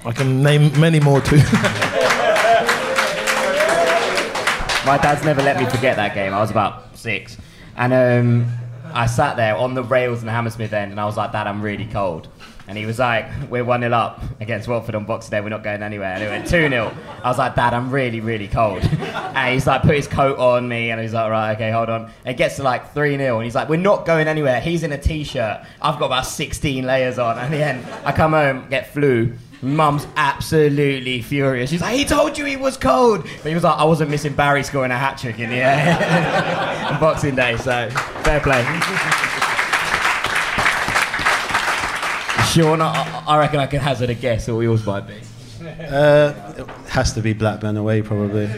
I 0.04 0.12
can 0.12 0.42
name 0.42 0.78
many 0.80 1.00
more 1.00 1.20
too. 1.20 1.36
My 4.86 4.98
dad's 4.98 5.24
never 5.24 5.42
let 5.42 5.58
me 5.58 5.66
forget 5.66 5.96
that 5.96 6.14
game. 6.14 6.32
I 6.32 6.38
was 6.38 6.52
about 6.52 6.96
six. 6.96 7.36
And 7.76 7.92
um, 7.92 8.46
I 8.94 9.06
sat 9.06 9.36
there 9.36 9.56
on 9.56 9.74
the 9.74 9.82
rails 9.82 10.20
in 10.20 10.26
the 10.26 10.32
Hammersmith 10.32 10.72
end 10.72 10.92
and 10.92 11.00
I 11.00 11.04
was 11.04 11.16
like, 11.16 11.32
Dad, 11.32 11.48
I'm 11.48 11.60
really 11.60 11.86
cold. 11.86 12.28
And 12.68 12.76
he 12.76 12.86
was 12.86 12.98
like, 12.98 13.26
We're 13.48 13.64
1 13.64 13.80
0 13.80 13.92
up 13.92 14.22
against 14.40 14.68
Watford 14.68 14.94
on 14.94 15.04
Boxing 15.04 15.30
Day, 15.30 15.40
we're 15.40 15.48
not 15.50 15.62
going 15.62 15.82
anywhere. 15.82 16.14
And 16.14 16.22
it 16.22 16.28
went 16.28 16.46
2 16.46 16.68
0. 16.68 16.94
I 17.22 17.28
was 17.28 17.38
like, 17.38 17.54
Dad, 17.54 17.74
I'm 17.74 17.90
really, 17.90 18.20
really 18.20 18.48
cold. 18.48 18.82
and 18.82 19.54
he's 19.54 19.66
like, 19.66 19.82
Put 19.82 19.94
his 19.94 20.08
coat 20.08 20.38
on 20.38 20.68
me. 20.68 20.90
And 20.90 21.00
he's 21.00 21.14
like, 21.14 21.30
Right, 21.30 21.54
okay, 21.54 21.70
hold 21.70 21.88
on. 21.88 22.10
And 22.24 22.34
it 22.34 22.36
gets 22.36 22.56
to 22.56 22.62
like 22.62 22.92
3 22.92 23.16
0. 23.16 23.36
And 23.36 23.44
he's 23.44 23.54
like, 23.54 23.68
We're 23.68 23.76
not 23.76 24.04
going 24.06 24.28
anywhere. 24.28 24.60
He's 24.60 24.82
in 24.82 24.92
a 24.92 24.98
t 24.98 25.24
shirt. 25.24 25.64
I've 25.80 25.98
got 25.98 26.06
about 26.06 26.26
16 26.26 26.84
layers 26.84 27.18
on. 27.18 27.38
And 27.38 27.52
the 27.52 27.64
end, 27.64 27.86
I 28.04 28.12
come 28.12 28.32
home, 28.32 28.68
get 28.68 28.92
flu. 28.92 29.32
Mum's 29.62 30.06
absolutely 30.16 31.22
furious. 31.22 31.70
She's 31.70 31.80
like, 31.80 31.96
he 31.96 32.04
told 32.04 32.36
you 32.36 32.44
he 32.44 32.56
was 32.56 32.76
cold. 32.76 33.22
But 33.22 33.48
he 33.48 33.54
was 33.54 33.64
like, 33.64 33.78
I 33.78 33.84
wasn't 33.84 34.10
missing 34.10 34.34
Barry 34.34 34.62
scoring 34.62 34.90
a 34.90 34.98
hat 34.98 35.18
trick 35.18 35.38
in 35.38 35.50
the 35.50 35.56
air 35.56 36.88
on 36.92 37.00
Boxing 37.00 37.34
Day, 37.34 37.56
so 37.56 37.88
fair 38.22 38.40
play. 38.40 38.62
Sean, 42.57 42.80
I, 42.80 43.22
I 43.26 43.38
reckon 43.38 43.61
I 43.61 43.66
can 43.66 43.80
hazard 43.80 44.09
a 44.09 44.14
guess 44.14 44.48
what 44.48 44.61
yours 44.61 44.86
might 44.86 45.07
be. 45.07 45.14
Uh, 45.84 46.32
has 46.88 47.12
to 47.12 47.20
be 47.20 47.34
Blackburn 47.34 47.76
away, 47.76 48.00
probably. 48.00 48.44
Uh, 48.46 48.48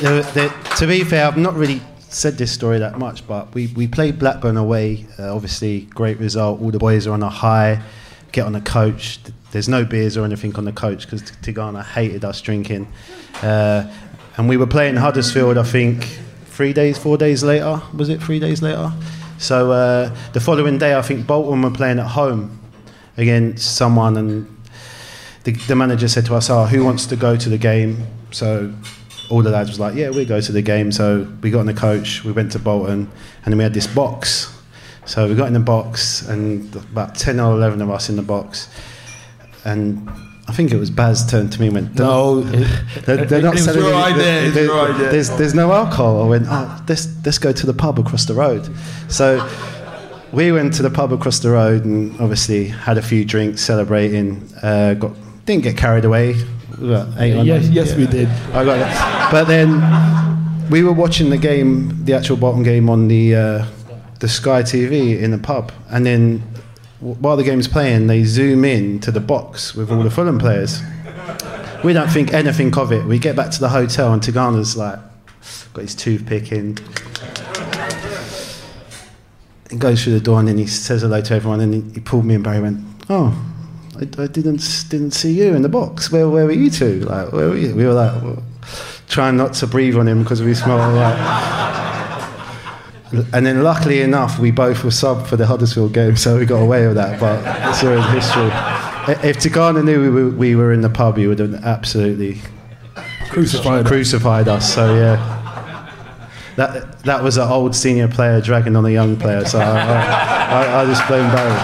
the- 0.00 0.30
the- 0.34 0.74
to 0.76 0.86
be 0.86 1.02
fair, 1.02 1.26
I've 1.26 1.36
not 1.36 1.54
really 1.56 1.82
said 2.10 2.38
this 2.38 2.52
story 2.52 2.78
that 2.78 2.96
much, 2.96 3.26
but 3.26 3.52
we, 3.54 3.66
we 3.68 3.88
played 3.88 4.20
Blackburn 4.20 4.56
away. 4.56 5.04
Uh, 5.18 5.34
obviously, 5.34 5.80
great 5.82 6.20
result. 6.20 6.60
All 6.60 6.70
the 6.70 6.78
boys 6.78 7.08
are 7.08 7.12
on 7.12 7.24
a 7.24 7.28
high. 7.28 7.82
Get 8.30 8.46
on 8.46 8.52
the 8.52 8.60
coach. 8.60 9.18
There's 9.50 9.68
no 9.68 9.84
beers 9.84 10.16
or 10.16 10.24
anything 10.24 10.54
on 10.56 10.64
the 10.64 10.72
coach 10.72 11.06
because 11.06 11.22
Tigana 11.22 11.84
hated 11.84 12.24
us 12.24 12.40
drinking. 12.40 12.86
Uh, 13.42 13.90
and 14.36 14.48
we 14.48 14.56
were 14.56 14.66
playing 14.66 14.94
Huddersfield, 14.94 15.58
I 15.58 15.64
think, 15.64 16.04
three 16.46 16.72
days, 16.72 16.98
four 16.98 17.16
days 17.18 17.42
later. 17.42 17.82
Was 17.96 18.08
it 18.10 18.22
three 18.22 18.38
days 18.38 18.62
later? 18.62 18.92
So 19.38 19.70
uh, 19.70 20.14
the 20.32 20.40
following 20.40 20.78
day, 20.78 20.96
I 20.96 21.02
think 21.02 21.26
Bolton 21.26 21.62
were 21.62 21.70
playing 21.70 22.00
at 22.00 22.08
home 22.08 22.60
against 23.16 23.76
someone, 23.76 24.16
and 24.16 24.62
the, 25.44 25.52
the 25.52 25.76
manager 25.76 26.08
said 26.08 26.26
to 26.26 26.34
us, 26.34 26.50
"Oh, 26.50 26.64
who 26.66 26.84
wants 26.84 27.06
to 27.06 27.16
go 27.16 27.36
to 27.36 27.48
the 27.48 27.58
game?" 27.58 28.04
So 28.32 28.72
all 29.30 29.42
the 29.42 29.50
lads 29.50 29.70
was 29.70 29.78
like, 29.78 29.94
"Yeah, 29.94 30.10
we 30.10 30.24
go 30.24 30.40
to 30.40 30.52
the 30.52 30.60
game." 30.60 30.90
So 30.90 31.32
we 31.40 31.50
got 31.50 31.60
in 31.60 31.66
the 31.66 31.74
coach, 31.74 32.24
we 32.24 32.32
went 32.32 32.50
to 32.52 32.58
Bolton, 32.58 33.08
and 33.44 33.52
then 33.52 33.58
we 33.58 33.62
had 33.62 33.74
this 33.74 33.86
box. 33.86 34.52
So 35.06 35.28
we 35.28 35.36
got 35.36 35.46
in 35.46 35.54
the 35.54 35.60
box, 35.60 36.28
and 36.28 36.74
about 36.74 37.14
ten 37.14 37.38
or 37.38 37.52
eleven 37.54 37.80
of 37.80 37.90
us 37.90 38.08
in 38.08 38.16
the 38.16 38.22
box, 38.22 38.68
and 39.64 40.10
I 40.48 40.52
think 40.52 40.72
it 40.72 40.78
was 40.78 40.90
Baz 40.90 41.26
turned 41.30 41.52
to 41.52 41.60
me 41.60 41.66
and 41.66 41.74
went, 41.74 41.98
No. 41.98 42.40
they're, 43.04 43.24
they're 43.26 43.42
not 43.42 43.58
selling 43.58 43.80
your 43.82 43.92
any- 43.92 44.14
idea, 44.14 44.42
it 44.44 44.50
there- 44.52 44.64
your 44.64 44.94
idea. 44.94 45.10
There's, 45.10 45.28
there's 45.30 45.54
no 45.54 45.72
alcohol. 45.72 46.22
I 46.24 46.26
went, 46.28 46.46
oh, 46.48 46.84
let's, 46.88 47.06
let's 47.24 47.38
go 47.38 47.52
to 47.52 47.66
the 47.66 47.74
pub 47.74 47.98
across 47.98 48.24
the 48.24 48.34
road. 48.34 48.68
So 49.08 49.46
we 50.32 50.50
went 50.52 50.72
to 50.74 50.82
the 50.82 50.90
pub 50.90 51.12
across 51.12 51.38
the 51.40 51.50
road 51.50 51.84
and 51.84 52.18
obviously 52.20 52.68
had 52.68 52.96
a 52.98 53.02
few 53.02 53.24
drinks, 53.24 53.60
celebrating. 53.60 54.48
Uh, 54.62 54.94
got 54.94 55.12
didn't 55.44 55.64
get 55.64 55.76
carried 55.76 56.04
away. 56.06 56.30
Eight 57.18 57.44
Yes- 57.44 57.64
nine? 57.64 57.72
yes, 57.72 57.94
we 57.94 58.06
did. 58.06 58.28
I 58.52 58.64
got 58.64 58.78
it. 58.78 59.30
But 59.32 59.44
then 59.44 60.70
we 60.70 60.82
were 60.82 60.92
watching 60.92 61.28
the 61.30 61.38
game, 61.38 62.04
the 62.04 62.14
actual 62.14 62.36
Bolton 62.36 62.62
game 62.62 62.88
on 62.88 63.08
the 63.08 63.34
uh, 63.34 63.64
the 64.20 64.28
Sky 64.28 64.62
TV 64.62 65.18
in 65.20 65.30
the 65.30 65.38
pub, 65.38 65.72
and 65.90 66.04
then 66.06 66.42
while 67.00 67.36
the 67.36 67.44
game's 67.44 67.68
playing, 67.68 68.08
they 68.08 68.24
zoom 68.24 68.64
in 68.64 68.98
to 69.00 69.12
the 69.12 69.20
box 69.20 69.74
with 69.74 69.90
all 69.90 70.02
the 70.02 70.10
Fulham 70.10 70.38
players. 70.38 70.82
We 71.84 71.92
don't 71.92 72.10
think 72.10 72.34
anything 72.34 72.76
of 72.76 72.92
it. 72.92 73.04
We 73.04 73.18
get 73.18 73.36
back 73.36 73.50
to 73.52 73.60
the 73.60 73.68
hotel, 73.68 74.12
and 74.12 74.20
Tigana's 74.20 74.76
like, 74.76 74.98
got 75.74 75.82
his 75.82 75.94
toothpick 75.94 76.50
in. 76.50 76.76
He 79.70 79.76
goes 79.76 80.02
through 80.02 80.14
the 80.14 80.20
door 80.20 80.38
and 80.40 80.48
then 80.48 80.58
he 80.58 80.66
says 80.66 81.02
hello 81.02 81.20
to 81.20 81.34
everyone. 81.34 81.60
And 81.60 81.94
he, 81.94 82.00
pulled 82.00 82.24
me 82.24 82.34
and 82.34 82.42
Barry 82.42 82.60
went, 82.60 82.80
"Oh, 83.10 83.38
I, 83.96 84.00
I 84.22 84.26
didn't 84.26 84.86
didn't 84.88 85.10
see 85.10 85.32
you 85.32 85.54
in 85.54 85.62
the 85.62 85.68
box. 85.68 86.10
Where 86.10 86.28
where 86.28 86.46
were 86.46 86.52
you 86.52 86.70
two? 86.70 87.00
Like 87.00 87.32
where 87.32 87.50
were 87.50 87.56
you?" 87.56 87.74
We 87.74 87.84
were 87.84 87.92
like 87.92 88.22
well, 88.22 88.42
trying 89.08 89.36
not 89.36 89.52
to 89.54 89.66
breathe 89.66 89.96
on 89.96 90.08
him 90.08 90.22
because 90.22 90.42
we 90.42 90.54
smelled 90.54 90.94
like. 90.94 91.87
And 93.10 93.46
then, 93.46 93.62
luckily 93.62 94.02
enough, 94.02 94.38
we 94.38 94.50
both 94.50 94.84
were 94.84 94.90
sub 94.90 95.26
for 95.26 95.36
the 95.36 95.46
Huddersfield 95.46 95.94
game, 95.94 96.16
so 96.16 96.38
we 96.38 96.44
got 96.44 96.60
away 96.60 96.86
with 96.86 96.96
that. 96.96 97.18
But 97.18 97.38
it's 97.70 97.82
always 97.82 98.04
history. 98.06 98.50
If 99.28 99.38
Tigana 99.38 99.82
knew 99.82 100.02
we 100.02 100.10
were, 100.10 100.30
we 100.30 100.54
were 100.54 100.72
in 100.72 100.82
the 100.82 100.90
pub, 100.90 101.16
he 101.16 101.26
would 101.26 101.38
have 101.38 101.54
absolutely 101.64 102.40
Crucified 103.30 103.84
us. 103.84 103.88
crucified 103.88 104.48
us. 104.48 104.74
So 104.74 104.94
yeah, 104.94 105.16
that 106.56 107.02
that 107.04 107.22
was 107.22 107.38
an 107.38 107.48
old 107.48 107.74
senior 107.74 108.08
player 108.08 108.40
dragging 108.42 108.76
on 108.76 108.84
a 108.84 108.90
young 108.90 109.16
player. 109.16 109.44
So 109.46 109.58
I, 109.58 109.64
I, 109.64 110.62
I, 110.64 110.82
I 110.82 110.84
just 110.86 111.06
blame 111.06 111.30
Barry. 111.30 111.58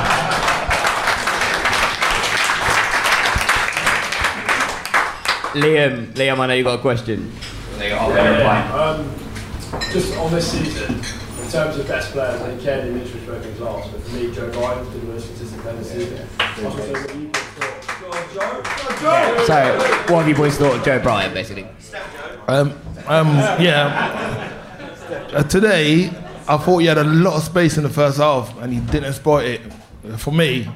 Liam, 5.55 6.13
Liam, 6.15 6.39
I 6.39 6.47
know 6.47 6.55
you 6.55 6.65
got 6.65 6.79
a 6.79 6.83
question. 6.83 7.31
Um, 7.77 9.11
just 9.93 10.17
on 10.17 10.33
this 10.33 10.51
season, 10.53 11.01
in 11.45 11.51
terms 11.51 11.77
of 11.77 11.87
best 11.87 12.13
players, 12.13 12.41
I 12.41 12.49
think 12.49 12.63
Kenny 12.63 12.91
Mitch 12.91 13.13
was 13.13 13.23
broken 13.25 13.61
last, 13.61 13.93
but 13.93 14.03
for 14.03 14.17
me, 14.17 14.35
Joe 14.35 14.51
Bryan's 14.51 14.89
been 14.89 15.07
the 15.07 15.13
most 15.13 15.27
consistent 15.27 15.63
player 15.63 15.77
this 15.77 15.93
season. 15.93 16.27
I 16.39 16.55
was 16.55 16.65
wondering 16.65 17.31
what. 17.33 17.45
So, 19.47 19.77
what 20.13 20.21
have 20.21 20.29
you 20.29 20.35
boys 20.35 20.57
thought 20.57 20.77
of 20.77 20.85
Joe 20.85 20.99
Bryan, 21.01 21.35
basically? 21.35 21.67
Um, 22.49 22.73
um, 23.07 23.37
yeah. 23.61 24.51
Uh, 25.33 25.43
today, 25.43 26.07
I 26.49 26.57
thought 26.57 26.79
he 26.79 26.87
had 26.87 26.99
a 26.99 27.05
lot 27.05 27.35
of 27.35 27.43
space 27.43 27.77
in 27.77 27.83
the 27.83 27.91
first 27.91 28.19
half, 28.19 28.57
and 28.61 28.73
he 28.73 28.81
didn't 28.81 29.05
exploit 29.05 29.45
it 29.45 29.61
for 30.19 30.33
me. 30.33 30.69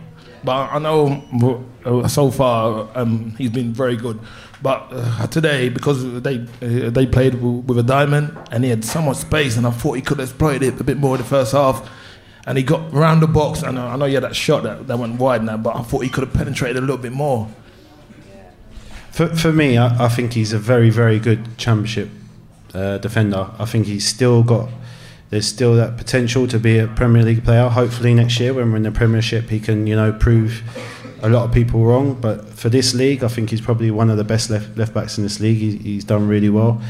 But 0.45 0.71
I 0.71 0.79
know 0.79 1.65
uh, 1.85 2.09
so 2.09 2.31
far 2.31 2.89
um, 2.95 3.35
he's 3.39 3.51
been 3.51 3.73
very 3.73 3.97
good. 3.97 4.21
But 4.61 4.89
uh, 4.91 5.27
today, 5.29 5.69
because 5.69 6.23
they 6.23 6.39
uh, 6.63 6.91
they 6.91 7.07
played 7.07 7.35
with 7.43 7.79
a 7.79 7.83
diamond, 7.83 8.37
and 8.51 8.65
he 8.65 8.71
had 8.71 8.85
so 8.85 9.01
much 9.01 9.19
space, 9.19 9.57
and 9.57 9.67
I 9.67 9.71
thought 9.71 9.93
he 9.93 10.03
could 10.03 10.21
exploit 10.21 10.63
it 10.63 10.81
a 10.81 10.85
bit 10.85 10.97
more 10.97 11.15
in 11.15 11.23
the 11.23 11.29
first 11.29 11.53
half. 11.53 11.89
And 12.47 12.57
he 12.57 12.65
got 12.65 12.93
round 12.93 13.21
the 13.23 13.27
box, 13.27 13.63
and 13.63 13.79
I 13.79 13.95
know 13.97 14.07
he 14.07 14.15
had 14.15 14.23
that 14.23 14.35
shot 14.35 14.63
that, 14.63 14.87
that 14.87 14.99
went 14.99 15.21
wide 15.21 15.45
now, 15.45 15.59
but 15.59 15.77
I 15.77 15.83
thought 15.83 16.01
he 16.01 16.09
could 16.09 16.25
have 16.25 16.33
penetrated 16.33 16.79
a 16.79 16.81
little 16.81 16.97
bit 16.97 17.13
more. 17.13 17.47
For, 19.11 19.29
for 19.37 19.53
me, 19.53 19.77
I, 19.77 20.07
I 20.07 20.09
think 20.09 20.33
he's 20.33 20.55
a 20.55 20.59
very, 20.59 20.89
very 20.89 21.19
good 21.19 21.59
championship 21.59 22.09
uh, 22.73 22.99
defender. 22.99 23.51
I 23.59 23.67
think 23.67 23.87
he's 23.87 24.07
still 24.07 24.43
got, 24.43 24.71
there's 25.29 25.47
still 25.47 25.75
that 25.75 25.99
potential 25.99 26.47
to 26.49 26.59
be 26.59 26.79
a 26.79 26.87
Premier 26.87 27.23
League 27.23 27.45
player. 27.45 27.69
Hopefully 27.69 28.15
next 28.15 28.41
year, 28.41 28.55
when 28.55 28.71
we're 28.71 28.79
in 28.79 28.85
the 28.85 28.93
Premiership, 28.93 29.51
he 29.51 29.61
can, 29.61 29.87
you 29.87 29.95
know, 29.95 30.13
prove 30.13 30.63
a 31.23 31.29
lot 31.29 31.45
of 31.45 31.53
people 31.53 31.85
wrong. 31.85 32.15
But 32.15 32.49
for 32.49 32.69
this 32.69 32.95
league, 32.95 33.25
I 33.25 33.29
think 33.29 33.51
he's 33.51 33.61
probably 33.61 33.91
one 33.91 34.11
of 34.11 34.17
the 34.17 34.25
best 34.25 34.51
left 34.51 34.77
left 34.77 34.95
backs 34.95 35.19
in 35.19 35.25
this 35.25 35.41
league. 35.41 35.59
He, 35.59 35.77
he's 35.77 36.05
done 36.05 36.29
really 36.29 36.49
well. 36.49 36.81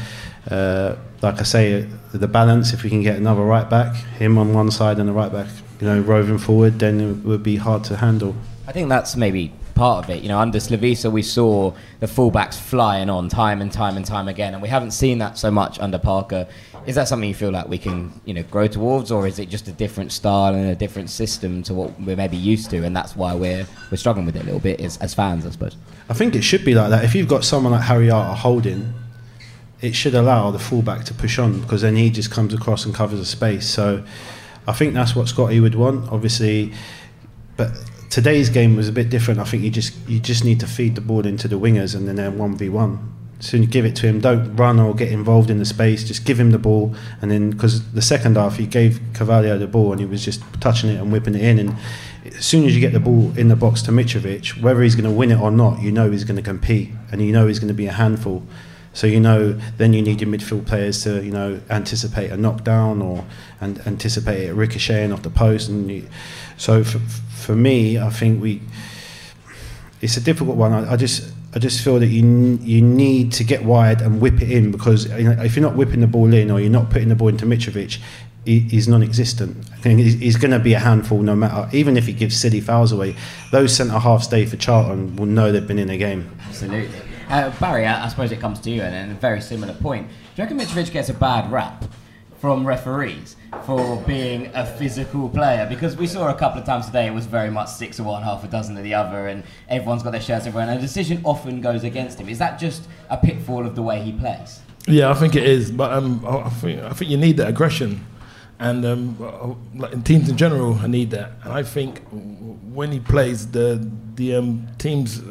Uh, 0.49 0.95
like 1.21 1.39
I 1.39 1.43
say, 1.43 1.87
the 2.13 2.27
balance. 2.27 2.73
If 2.73 2.83
we 2.83 2.89
can 2.89 3.01
get 3.01 3.17
another 3.17 3.41
right 3.41 3.69
back, 3.69 3.95
him 3.95 4.37
on 4.37 4.53
one 4.53 4.71
side 4.71 4.99
and 4.99 5.07
the 5.07 5.13
right 5.13 5.31
back, 5.31 5.47
you 5.79 5.87
know, 5.87 5.99
roving 6.01 6.37
forward, 6.37 6.79
then 6.79 6.99
it 6.99 7.25
would 7.25 7.43
be 7.43 7.57
hard 7.57 7.83
to 7.85 7.97
handle. 7.97 8.35
I 8.67 8.71
think 8.71 8.89
that's 8.89 9.15
maybe 9.15 9.51
part 9.79 10.03
of 10.03 10.09
it. 10.09 10.21
You 10.21 10.29
know, 10.29 10.39
under 10.39 10.59
Slavisa, 10.59 11.11
we 11.11 11.23
saw 11.23 11.73
the 12.01 12.05
fullbacks 12.05 12.55
flying 12.55 13.09
on 13.09 13.29
time 13.29 13.61
and 13.61 13.71
time 13.71 13.95
and 13.97 14.05
time 14.05 14.27
again, 14.27 14.53
and 14.53 14.61
we 14.61 14.67
haven't 14.67 14.91
seen 14.91 15.19
that 15.19 15.37
so 15.37 15.49
much 15.49 15.79
under 15.79 15.97
Parker. 15.97 16.47
Is 16.85 16.95
that 16.95 17.07
something 17.07 17.27
you 17.27 17.35
feel 17.35 17.51
like 17.51 17.67
we 17.67 17.77
can, 17.77 18.19
you 18.25 18.33
know, 18.33 18.43
grow 18.43 18.67
towards, 18.67 19.11
or 19.11 19.27
is 19.27 19.39
it 19.39 19.49
just 19.49 19.67
a 19.67 19.71
different 19.71 20.11
style 20.11 20.53
and 20.55 20.69
a 20.69 20.75
different 20.75 21.09
system 21.09 21.61
to 21.63 21.73
what 21.73 21.99
we're 22.01 22.15
maybe 22.15 22.37
used 22.37 22.69
to, 22.71 22.83
and 22.83 22.95
that's 22.95 23.15
why 23.15 23.35
we're 23.35 23.65
we're 23.91 23.97
struggling 23.97 24.25
with 24.25 24.35
it 24.35 24.41
a 24.41 24.45
little 24.45 24.59
bit 24.59 24.79
as, 24.81 24.97
as 24.97 25.13
fans, 25.13 25.45
I 25.45 25.51
suppose. 25.51 25.75
I 26.09 26.13
think 26.13 26.35
it 26.35 26.41
should 26.41 26.65
be 26.65 26.73
like 26.73 26.89
that. 26.89 27.03
If 27.03 27.13
you've 27.15 27.27
got 27.27 27.43
someone 27.43 27.73
like 27.73 27.83
Harry 27.83 28.09
Arter 28.09 28.35
holding, 28.35 28.93
it 29.81 29.95
should 29.95 30.15
allow 30.15 30.51
the 30.51 30.59
fullback 30.59 31.05
to 31.05 31.13
push 31.13 31.39
on 31.39 31.61
because 31.61 31.81
then 31.81 31.95
he 31.95 32.09
just 32.09 32.31
comes 32.31 32.53
across 32.53 32.85
and 32.85 32.93
covers 32.93 33.19
the 33.19 33.25
space. 33.25 33.69
So 33.69 34.03
I 34.67 34.73
think 34.73 34.93
that's 34.93 35.15
what 35.15 35.27
Scotty 35.27 35.59
would 35.59 35.75
want, 35.75 36.11
obviously. 36.11 36.73
But 37.57 37.71
today's 38.09 38.49
game 38.49 38.75
was 38.75 38.87
a 38.87 38.91
bit 38.91 39.09
different. 39.09 39.39
I 39.39 39.43
think 39.43 39.63
you 39.63 39.69
just 39.69 39.95
you 40.07 40.19
just 40.19 40.43
need 40.43 40.59
to 40.61 40.67
feed 40.67 40.95
the 40.95 41.01
ball 41.01 41.25
into 41.25 41.47
the 41.47 41.59
wingers 41.59 41.95
and 41.95 42.07
then 42.07 42.15
they're 42.15 42.31
one 42.31 42.57
v 42.57 42.69
one. 42.69 43.18
Soon 43.41 43.63
give 43.65 43.85
it 43.85 43.95
to 43.97 44.07
him. 44.07 44.19
Don't 44.19 44.55
run 44.57 44.79
or 44.79 44.93
get 44.93 45.11
involved 45.11 45.49
in 45.49 45.59
the 45.59 45.65
space. 45.65 46.03
Just 46.03 46.25
give 46.25 46.37
him 46.37 46.51
the 46.51 46.59
ball, 46.59 46.93
and 47.21 47.31
then 47.31 47.51
because 47.51 47.91
the 47.93 48.01
second 48.01 48.35
half 48.35 48.57
he 48.57 48.67
gave 48.67 48.99
Cavaleiro 49.13 49.57
the 49.57 49.67
ball 49.67 49.91
and 49.93 50.01
he 50.01 50.05
was 50.05 50.25
just 50.25 50.41
touching 50.59 50.89
it 50.89 50.95
and 50.95 51.11
whipping 51.11 51.35
it 51.35 51.41
in. 51.41 51.57
And 51.57 51.75
as 52.25 52.45
soon 52.45 52.65
as 52.65 52.75
you 52.75 52.81
get 52.81 52.91
the 52.91 52.99
ball 52.99 53.31
in 53.37 53.47
the 53.47 53.55
box 53.55 53.81
to 53.83 53.91
Mitrovic, 53.91 54.61
whether 54.61 54.81
he's 54.81 54.95
going 54.95 55.09
to 55.09 55.15
win 55.15 55.31
it 55.31 55.39
or 55.39 55.51
not, 55.51 55.81
you 55.81 55.91
know 55.91 56.11
he's 56.11 56.25
going 56.25 56.35
to 56.35 56.41
compete 56.41 56.89
and 57.11 57.21
you 57.21 57.31
know 57.31 57.47
he's 57.47 57.59
going 57.59 57.69
to 57.69 57.73
be 57.73 57.87
a 57.87 57.93
handful. 57.93 58.43
So 58.93 59.07
you 59.07 59.21
know, 59.21 59.53
then 59.77 59.93
you 59.93 60.01
need 60.01 60.19
your 60.19 60.29
midfield 60.29 60.65
players 60.65 61.03
to 61.03 61.23
you 61.23 61.31
know 61.31 61.61
anticipate 61.69 62.31
a 62.31 62.37
knockdown 62.37 63.01
or 63.01 63.25
and 63.61 63.79
anticipate 63.87 64.49
it 64.49 64.53
ricocheting 64.53 65.13
off 65.13 65.21
the 65.21 65.29
post. 65.29 65.69
And 65.69 65.89
you, 65.89 66.09
so 66.57 66.83
for, 66.83 66.99
for 66.99 67.55
me, 67.55 67.97
I 67.97 68.09
think 68.09 68.41
we 68.41 68.61
it's 70.01 70.17
a 70.17 70.21
difficult 70.21 70.57
one. 70.57 70.73
I, 70.73 70.93
I 70.93 70.95
just 70.97 71.31
I 71.53 71.59
just 71.59 71.83
feel 71.83 71.99
that 71.99 72.07
you 72.07 72.59
you 72.61 72.81
need 72.81 73.31
to 73.33 73.43
get 73.43 73.65
wide 73.65 74.01
and 74.01 74.21
whip 74.21 74.41
it 74.41 74.51
in 74.51 74.71
because 74.71 75.05
if 75.05 75.55
you're 75.55 75.65
not 75.65 75.75
whipping 75.75 76.01
the 76.01 76.07
ball 76.07 76.31
in 76.31 76.51
or 76.51 76.59
you're 76.59 76.69
not 76.69 76.91
putting 76.91 77.09
the 77.09 77.15
ball 77.15 77.29
into 77.29 77.45
Mitrovic, 77.45 77.99
he, 78.45 78.59
he's 78.59 78.87
non-existent. 78.87 79.67
He's 79.83 80.37
going 80.37 80.51
to 80.51 80.59
be 80.59 80.73
a 80.73 80.79
handful 80.79 81.21
no 81.21 81.35
matter. 81.35 81.67
Even 81.75 81.97
if 81.97 82.05
he 82.05 82.13
gives 82.13 82.37
silly 82.37 82.61
fouls 82.61 82.91
away, 82.91 83.15
those 83.51 83.75
centre 83.75 83.97
halves 83.97 84.25
stay 84.25 84.45
for 84.45 84.57
Charlton 84.57 85.15
will 85.15 85.25
know 85.25 85.51
they've 85.51 85.67
been 85.67 85.79
in 85.79 85.89
a 85.89 85.97
game. 85.97 86.29
Absolutely. 86.47 86.99
Uh, 87.29 87.51
Barry, 87.59 87.85
I, 87.85 88.05
I 88.05 88.07
suppose 88.09 88.31
it 88.31 88.39
comes 88.39 88.59
to 88.61 88.71
you, 88.71 88.81
and, 88.81 88.95
and 88.95 89.11
a 89.11 89.15
very 89.15 89.41
similar 89.41 89.73
point. 89.73 90.07
Do 90.07 90.13
you 90.37 90.43
reckon 90.43 90.57
Mitrovic 90.57 90.91
gets 90.91 91.09
a 91.09 91.13
bad 91.13 91.51
rap 91.51 91.85
from 92.39 92.65
referees 92.65 93.35
for 93.65 93.97
being 94.03 94.51
a 94.53 94.65
physical 94.65 95.29
player? 95.29 95.65
Because 95.67 95.95
we 95.95 96.07
saw 96.07 96.29
a 96.29 96.35
couple 96.35 96.59
of 96.59 96.65
times 96.65 96.85
today 96.87 97.07
it 97.07 97.13
was 97.13 97.25
very 97.25 97.49
much 97.49 97.69
six 97.69 97.99
of 97.99 98.05
one, 98.05 98.23
half 98.23 98.43
a 98.43 98.47
dozen 98.47 98.77
of 98.77 98.83
the 98.83 98.93
other, 98.93 99.27
and 99.27 99.43
everyone's 99.67 100.03
got 100.03 100.11
their 100.11 100.21
shirts 100.21 100.45
everywhere, 100.45 100.67
and 100.67 100.77
a 100.77 100.81
decision 100.81 101.21
often 101.23 101.61
goes 101.61 101.83
against 101.83 102.19
him. 102.19 102.29
Is 102.29 102.39
that 102.39 102.59
just 102.59 102.83
a 103.09 103.17
pitfall 103.17 103.65
of 103.65 103.75
the 103.75 103.81
way 103.81 104.01
he 104.01 104.11
plays? 104.11 104.61
Yeah, 104.87 105.11
I 105.11 105.13
think 105.13 105.35
it 105.35 105.43
is, 105.43 105.71
but 105.71 105.91
um, 105.91 106.25
I 106.25 106.49
think 106.49 106.81
I 106.81 106.91
think 106.93 107.11
you 107.11 107.17
need 107.17 107.37
that 107.37 107.47
aggression, 107.47 108.05
and 108.59 108.85
um, 108.85 109.57
in 109.91 110.03
teams 110.03 110.29
in 110.29 110.37
general, 110.37 110.75
I 110.75 110.87
need 110.87 111.11
that. 111.11 111.33
And 111.43 111.53
I 111.53 111.63
think 111.63 112.01
when 112.09 112.91
he 112.91 112.99
plays, 112.99 113.51
the 113.51 113.87
the 114.15 114.35
um, 114.35 114.67
teams, 114.77 115.21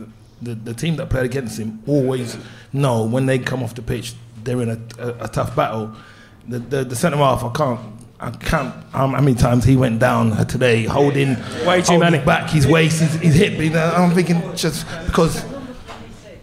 the, 0.43 0.55
the 0.55 0.75
team 0.75 0.97
that 0.97 1.11
played 1.11 1.25
against 1.25 1.59
him 1.59 1.83
always 1.87 2.37
know 2.73 3.05
when 3.05 3.27
they 3.27 3.39
come 3.39 3.63
off 3.63 3.75
the 3.75 3.83
pitch, 3.83 4.15
they're 4.45 4.61
in 4.63 4.69
a, 4.69 5.03
a, 5.03 5.25
a 5.25 5.29
tough 5.29 5.57
battle. 5.57 5.95
The 6.47 6.59
the, 6.59 6.85
the 6.85 6.97
centre 6.97 7.19
half, 7.19 7.43
I 7.43 7.51
can't. 7.51 7.81
I 8.21 8.31
can't. 8.31 8.75
Um, 8.95 9.13
how 9.13 9.21
many 9.21 9.35
times 9.35 9.65
he 9.65 9.77
went 9.77 10.01
down 10.01 10.47
today, 10.47 10.85
holding, 10.85 11.37
Way 11.65 11.83
too 11.83 11.93
holding 11.93 11.99
many. 12.01 12.25
back 12.25 12.51
his 12.51 12.67
waist, 12.67 13.01
his, 13.01 13.15
his 13.15 13.35
hip. 13.35 13.61
You 13.61 13.71
know, 13.71 13.93
I'm 13.95 14.13
thinking 14.15 14.43
just 14.57 14.87
because 15.07 15.45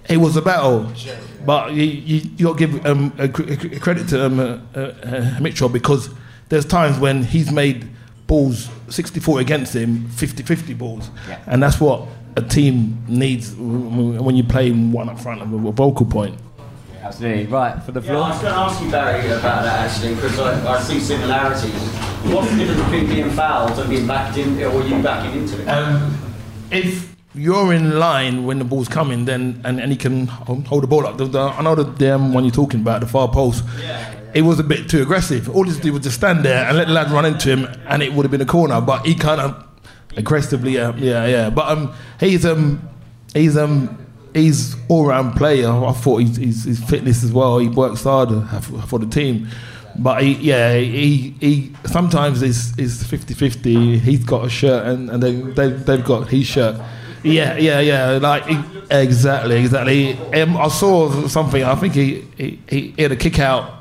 it 0.08 0.18
was 0.18 0.38
a 0.38 0.42
battle. 0.42 0.92
But 1.46 1.74
you, 1.74 1.84
you, 1.84 2.22
you 2.38 2.46
got 2.46 2.58
to 2.58 2.68
give 2.68 2.86
um, 2.86 3.14
a, 3.20 3.26
a 3.26 3.80
credit 3.80 4.08
to 4.10 4.26
um, 4.26 4.40
uh, 4.40 4.80
uh, 4.80 5.38
Mitchell 5.42 5.70
because 5.70 6.10
there's 6.50 6.66
times 6.66 6.98
when 6.98 7.24
he's 7.24 7.52
made 7.52 7.88
balls 8.26 8.70
64 8.90 9.42
against 9.42 9.76
him, 9.76 10.08
50 10.10 10.44
50 10.44 10.74
balls. 10.74 11.10
Yeah. 11.28 11.40
And 11.46 11.62
that's 11.62 11.80
what 11.80 12.08
a 12.38 12.42
team 12.42 13.04
needs 13.08 13.52
w- 13.54 13.90
w- 13.90 14.24
when 14.24 14.36
you 14.36 14.44
play 14.44 14.72
one 14.72 15.08
up 15.10 15.20
front 15.20 15.42
of 15.42 15.54
a 15.54 15.72
vocal 15.72 16.06
point. 16.06 16.36
Absolutely. 17.06 17.46
Right, 17.46 17.82
for 17.84 17.92
the 17.92 18.02
Yeah, 18.02 18.08
floor. 18.08 18.24
I 18.24 18.30
was 18.30 18.42
going 18.42 18.54
to 18.54 18.60
ask 18.60 18.84
you, 18.84 18.90
Barry, 18.90 19.28
about 19.28 19.64
that 19.64 19.92
actually, 19.92 20.16
because 20.16 20.40
I, 20.40 20.76
I 20.76 20.82
see 20.82 21.00
similarities. 21.00 21.72
What's 22.34 22.50
the 22.50 22.58
difference 22.58 22.82
between 22.82 23.08
being 23.08 23.30
fouled 23.30 23.78
and 23.78 23.90
being 23.90 24.08
backed 24.08 24.38
in, 24.38 24.62
or 24.64 24.82
you 24.82 25.04
backing 25.04 25.40
into 25.40 25.62
it? 25.62 25.68
Um, 25.68 26.18
if 26.72 27.16
you're 27.36 27.74
in 27.74 28.00
line 28.00 28.46
when 28.46 28.58
the 28.58 28.66
ball's 28.66 28.88
coming, 28.88 29.26
then 29.26 29.62
and, 29.64 29.80
and 29.80 29.92
he 29.92 29.98
can 29.98 30.26
hold 30.26 30.82
the 30.82 30.88
ball 30.88 31.06
up. 31.06 31.18
The, 31.18 31.26
the, 31.26 31.40
I 31.40 31.62
know 31.62 31.76
the 31.76 31.84
damn 31.84 32.34
one 32.34 32.44
you're 32.44 32.52
talking 32.52 32.80
about, 32.80 33.02
the 33.02 33.08
far 33.08 33.28
post. 33.30 33.64
Yeah. 33.80 34.14
It 34.34 34.42
was 34.42 34.60
a 34.60 34.64
bit 34.64 34.90
too 34.90 35.04
aggressive. 35.04 35.48
All 35.48 35.64
he 35.64 35.72
had 35.72 35.84
to 35.84 35.92
was 35.92 36.02
just 36.02 36.16
stand 36.18 36.44
there 36.44 36.66
and 36.66 36.76
let 36.76 36.88
the 36.88 36.94
lad 36.94 37.12
run 37.12 37.26
into 37.26 37.56
him, 37.56 37.68
and 37.88 38.02
it 38.02 38.14
would 38.14 38.24
have 38.24 38.32
been 38.32 38.42
a 38.42 38.46
corner. 38.46 38.82
But 38.82 39.06
he 39.06 39.14
kind 39.14 39.40
of 39.40 39.64
aggressively, 40.18 40.80
uh, 40.80 40.94
yeah, 40.94 41.28
yeah. 41.28 41.50
But 41.52 41.70
um, 41.70 41.94
he's 42.20 42.46
um, 42.46 42.82
he's 43.34 43.56
um, 43.56 44.05
he's 44.36 44.76
all 44.90 45.08
round 45.08 45.36
player. 45.36 45.70
I 45.70 45.92
thought 45.94 46.18
he's, 46.18 46.36
he's 46.36 46.64
his 46.66 46.84
fitness 46.84 47.24
as 47.24 47.32
well. 47.32 47.58
He 47.58 47.70
works 47.70 48.04
hard 48.04 48.30
uh, 48.32 48.60
for, 48.60 49.00
the 49.00 49.08
team. 49.08 49.48
But 49.98 50.22
he, 50.22 50.34
yeah, 50.34 50.78
he, 50.78 51.34
he 51.40 51.72
sometimes 51.86 52.42
is 52.42 52.78
is 52.78 53.04
50-50. 53.04 54.00
He's 54.00 54.24
got 54.24 54.46
a 54.46 54.50
shirt 54.50 54.86
and, 54.86 55.10
and 55.10 55.24
they, 55.24 55.32
they 55.32 55.70
they've 55.70 56.04
got 56.04 56.28
his 56.28 56.46
shirt. 56.46 56.80
Yeah, 57.24 57.58
yeah, 57.58 57.80
yeah. 57.80 58.20
Like 58.22 58.44
exactly, 58.92 59.56
exactly. 59.56 60.14
Um, 60.40 60.58
I 60.58 60.68
saw 60.68 61.28
something. 61.28 61.64
I 61.64 61.76
think 61.76 61.96
he, 61.96 62.22
he 62.38 62.60
he 62.70 63.02
had 63.02 63.14
a 63.14 63.16
kick 63.16 63.40
out 63.40 63.74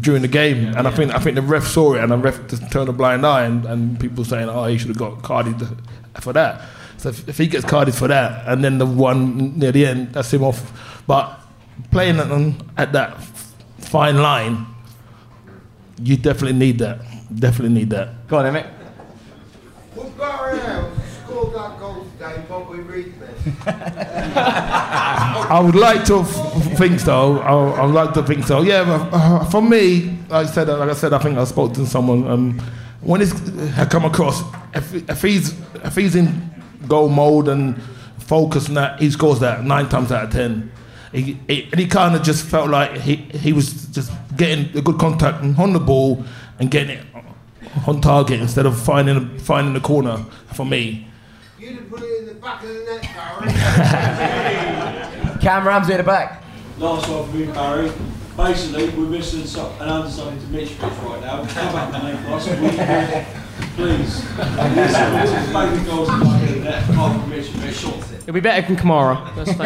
during 0.00 0.22
the 0.22 0.28
game, 0.28 0.68
and 0.76 0.86
I 0.86 0.90
think 0.90 1.12
I 1.12 1.18
think 1.18 1.34
the 1.34 1.42
ref 1.42 1.66
saw 1.66 1.94
it, 1.94 2.02
and 2.02 2.12
the 2.12 2.16
ref 2.16 2.48
just 2.48 2.70
turned 2.70 2.88
a 2.88 2.92
blind 2.92 3.26
eye, 3.26 3.44
and, 3.44 3.66
and 3.66 4.00
people 4.00 4.24
saying, 4.24 4.48
"Oh, 4.48 4.64
he 4.64 4.78
should 4.78 4.88
have 4.88 4.96
got 4.96 5.20
carded 5.22 5.60
for 6.20 6.32
that." 6.32 6.62
So 7.00 7.08
if, 7.08 7.26
if 7.30 7.38
he 7.38 7.46
gets 7.46 7.64
carded 7.64 7.94
for 7.94 8.08
that, 8.08 8.46
and 8.46 8.62
then 8.62 8.76
the 8.76 8.84
one 8.84 9.58
near 9.58 9.72
the 9.72 9.86
end, 9.86 10.12
that's 10.12 10.30
him 10.32 10.44
off. 10.44 11.02
But 11.06 11.40
playing 11.90 12.18
at, 12.18 12.30
at 12.76 12.92
that 12.92 13.22
fine 13.78 14.18
line, 14.18 14.66
you 16.02 16.18
definitely 16.18 16.58
need 16.58 16.78
that. 16.80 17.00
Definitely 17.34 17.74
need 17.74 17.88
that. 17.90 18.28
Go 18.28 18.38
on, 18.38 18.46
Emmett. 18.46 18.66
Would 19.96 20.18
Barry 20.18 20.58
Howe 20.58 20.90
scored 21.24 21.54
that 21.54 21.78
goal 21.80 22.06
today, 22.18 22.44
Bobby 22.46 22.80
Reid 22.80 23.14
I 25.52 25.60
would 25.64 25.74
like 25.74 26.04
to 26.04 26.18
f- 26.20 26.78
think 26.78 27.00
so. 27.00 27.38
I, 27.38 27.80
I 27.80 27.86
would 27.86 27.94
like 27.94 28.12
to 28.14 28.22
think 28.22 28.44
so. 28.44 28.60
Yeah, 28.60 28.84
but, 28.84 29.16
uh, 29.16 29.44
for 29.46 29.62
me, 29.62 30.18
like 30.28 30.46
I 30.46 30.50
said, 30.50 30.68
like 30.68 30.90
I 30.90 30.92
said, 30.92 31.14
I 31.14 31.18
think 31.18 31.38
I 31.38 31.44
spoke 31.44 31.72
to 31.74 31.86
someone. 31.86 32.28
Um, 32.28 32.60
when 33.00 33.22
it's 33.22 33.32
I 33.78 33.86
come 33.86 34.04
across, 34.04 34.42
if, 34.74 35.08
if 35.08 35.22
he's 35.22 35.54
if 35.82 35.96
he's 35.96 36.14
in 36.14 36.49
goal 36.88 37.08
mode 37.08 37.48
and 37.48 37.80
focus 38.18 38.68
and 38.68 38.76
that, 38.76 39.00
he 39.00 39.10
scores 39.10 39.40
that 39.40 39.64
nine 39.64 39.88
times 39.88 40.12
out 40.12 40.24
of 40.24 40.30
ten. 40.30 40.70
He, 41.12 41.38
he, 41.48 41.64
and 41.64 41.80
he 41.80 41.86
kind 41.86 42.14
of 42.14 42.22
just 42.22 42.44
felt 42.44 42.70
like 42.70 42.96
he, 42.98 43.16
he 43.16 43.52
was 43.52 43.86
just 43.86 44.12
getting 44.36 44.76
a 44.78 44.82
good 44.82 44.98
contact 44.98 45.42
on 45.58 45.72
the 45.72 45.80
ball 45.80 46.24
and 46.60 46.70
getting 46.70 46.98
it 46.98 47.06
on 47.86 48.00
target 48.00 48.40
instead 48.40 48.66
of 48.66 48.80
finding 48.80 49.38
finding 49.38 49.74
the 49.74 49.80
corner. 49.80 50.24
For 50.54 50.64
me, 50.64 51.08
You'd 51.58 51.74
have 51.76 51.90
put 51.90 52.02
it 52.02 52.20
in 52.20 52.26
the 52.26 52.34
back 52.34 52.62
of 52.62 52.68
the 52.68 52.84
net, 52.84 53.02
Barry. 53.14 53.52
Cam 55.40 55.66
Ramsey 55.66 55.92
at 55.92 55.98
the 55.98 56.02
back. 56.04 56.42
Last 56.78 57.08
one 57.08 57.28
for 57.28 57.36
me, 57.36 57.46
Barry. 57.46 57.92
Basically, 58.44 58.88
we're 58.90 59.04
missing 59.06 59.44
so- 59.44 59.72
an 59.80 59.88
understudy 59.88 60.36
to 60.38 60.46
Mitrovic 60.46 61.04
right 61.04 61.20
now. 61.20 61.44
Come 61.44 61.72
back 61.74 61.94
and 61.94 62.04
make 62.04 62.32
us. 62.32 62.46
We 62.48 62.68
can, 62.70 63.26
please. 63.76 64.24
Listen, 64.74 65.84
goals 65.84 66.08
in 66.08 66.18
the 66.18 66.24
back 66.24 66.42
of 66.42 66.48
the 66.48 66.60
net, 66.60 66.90
apart 66.90 67.20
from 67.20 67.30
Mitrovic. 67.30 68.18
It'll 68.22 68.32
be 68.32 68.40
better 68.40 68.66
than 68.66 68.76
Kamara. 68.76 69.36
Let's 69.36 69.50
You 69.52 69.58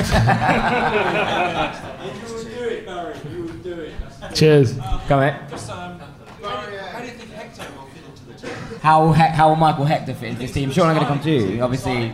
would 2.34 2.46
do 2.48 2.64
it, 2.64 2.86
Barry. 2.86 3.14
You 3.32 3.42
would 3.44 3.62
do 3.62 3.72
it. 3.74 3.92
cheers. 4.34 4.72
Go 5.08 5.20
ahead. 5.20 5.48
Just, 5.48 5.70
um, 5.70 6.00
how 6.42 7.00
do 7.00 7.06
you 7.06 7.12
think 7.12 7.30
Hector 7.32 7.66
will 7.76 7.86
fit 7.86 8.02
into 8.10 8.24
the 8.26 8.34
team? 8.48 8.78
How 8.80 9.12
how 9.12 9.48
will 9.50 9.56
Michael 9.56 9.84
Hector 9.84 10.14
fit 10.14 10.30
into 10.30 10.40
this 10.40 10.52
team? 10.52 10.72
Sean, 10.72 10.88
I'm 10.88 10.94
going 10.96 11.06
to 11.06 11.12
come 11.12 11.22
to 11.22 11.30
you. 11.30 11.62
Obviously, 11.62 12.12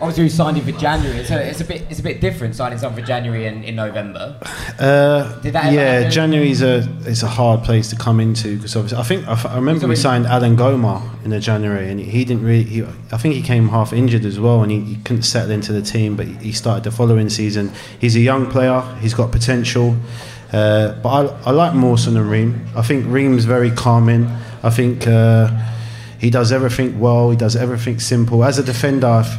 obviously 0.00 0.24
we 0.24 0.28
signed 0.28 0.56
him 0.56 0.64
for 0.64 0.78
January. 0.80 1.24
So 1.24 1.36
it's 1.36 1.60
a 1.60 1.64
bit 1.64 1.82
it's 1.90 2.00
a 2.00 2.02
bit 2.02 2.20
different 2.20 2.54
signing 2.54 2.78
someone 2.78 3.00
for 3.00 3.06
January 3.06 3.46
and 3.46 3.64
in 3.64 3.76
November. 3.76 4.38
Uh, 4.78 5.40
Did 5.40 5.54
that 5.54 5.72
yeah, 5.72 5.94
happen? 5.94 6.10
January's 6.10 6.62
a 6.62 6.88
it's 7.02 7.22
a 7.22 7.28
hard 7.28 7.62
place 7.62 7.90
to 7.90 7.96
come 7.96 8.20
into 8.20 8.56
because 8.56 8.76
obviously 8.76 8.98
I 8.98 9.02
think 9.02 9.28
I 9.28 9.54
remember 9.56 9.86
we 9.86 9.96
signed 9.96 10.26
Alan 10.26 10.56
Goma 10.56 11.02
in 11.24 11.30
the 11.30 11.40
January 11.40 11.90
and 11.90 12.00
he 12.00 12.24
didn't 12.24 12.44
really. 12.44 12.64
He, 12.64 12.82
I 13.12 13.18
think 13.18 13.34
he 13.34 13.42
came 13.42 13.68
half 13.68 13.92
injured 13.92 14.24
as 14.24 14.38
well 14.38 14.62
and 14.62 14.70
he, 14.70 14.80
he 14.80 14.96
couldn't 14.96 15.22
settle 15.22 15.50
into 15.50 15.72
the 15.72 15.82
team. 15.82 16.16
But 16.16 16.26
he 16.26 16.52
started 16.52 16.84
the 16.84 16.90
following 16.90 17.28
season. 17.28 17.72
He's 18.00 18.16
a 18.16 18.20
young 18.20 18.50
player. 18.50 18.80
He's 19.00 19.14
got 19.14 19.32
potential. 19.32 19.96
Uh, 20.52 20.94
but 21.02 21.08
I, 21.08 21.48
I 21.48 21.50
like 21.50 21.74
Mawson 21.74 22.16
and 22.16 22.30
Ream. 22.30 22.66
I 22.74 22.82
think 22.82 23.04
Ream's 23.06 23.44
very 23.44 23.70
calming. 23.70 24.26
I 24.62 24.70
think 24.70 25.06
uh, 25.06 25.50
he 26.18 26.30
does 26.30 26.52
everything 26.52 26.98
well. 26.98 27.30
He 27.30 27.36
does 27.36 27.54
everything 27.54 28.00
simple. 28.00 28.44
As 28.44 28.58
a 28.58 28.62
defender, 28.62 29.06
I've, 29.06 29.36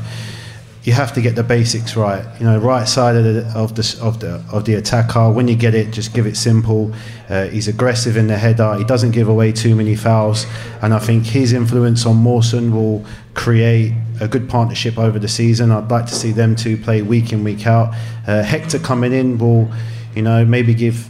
you 0.84 0.93
have 0.93 1.13
to 1.13 1.21
get 1.21 1.36
the 1.36 1.43
basics 1.43 1.95
right. 1.95 2.25
You 2.39 2.45
know, 2.45 2.57
right 2.57 2.88
side 2.88 3.15
of 3.15 3.23
the 3.23 3.51
of 3.53 3.75
the 3.75 3.99
of 4.01 4.19
the 4.19 4.43
of 4.51 4.65
the 4.65 4.75
attacker. 4.75 5.30
When 5.30 5.47
you 5.47 5.55
get 5.55 5.75
it, 5.75 5.91
just 5.91 6.13
give 6.13 6.25
it 6.25 6.38
simple. 6.38 6.93
Uh, 7.30 7.47
he's 7.47 7.67
aggressive 7.67 8.15
in 8.15 8.27
the 8.27 8.38
header. 8.38 8.75
He 8.77 8.86
doesn't 8.86 9.11
give 9.11 9.27
away 9.27 9.51
too 9.51 9.75
many 9.75 9.95
fouls, 9.95 10.45
and 10.82 10.93
I 10.93 10.99
think 10.99 11.25
his 11.25 11.51
influence 11.51 12.05
on 12.05 12.15
Mawson 12.17 12.73
will 12.73 13.05
create 13.34 13.93
a 14.21 14.27
good 14.27 14.49
partnership 14.49 14.97
over 14.97 15.19
the 15.19 15.27
season. 15.27 15.71
I'd 15.71 15.91
like 15.91 16.05
to 16.07 16.15
see 16.15 16.32
them 16.32 16.55
two 16.55 16.77
play 16.77 17.01
week 17.01 17.34
in 17.34 17.43
week 17.43 17.67
out. 17.67 17.93
Uh, 18.25 18.43
Hector 18.43 18.80
coming 18.80 19.13
in 19.13 19.38
will, 19.38 19.69
you 20.15 20.21
know, 20.21 20.45
maybe 20.45 20.73
give 20.73 21.09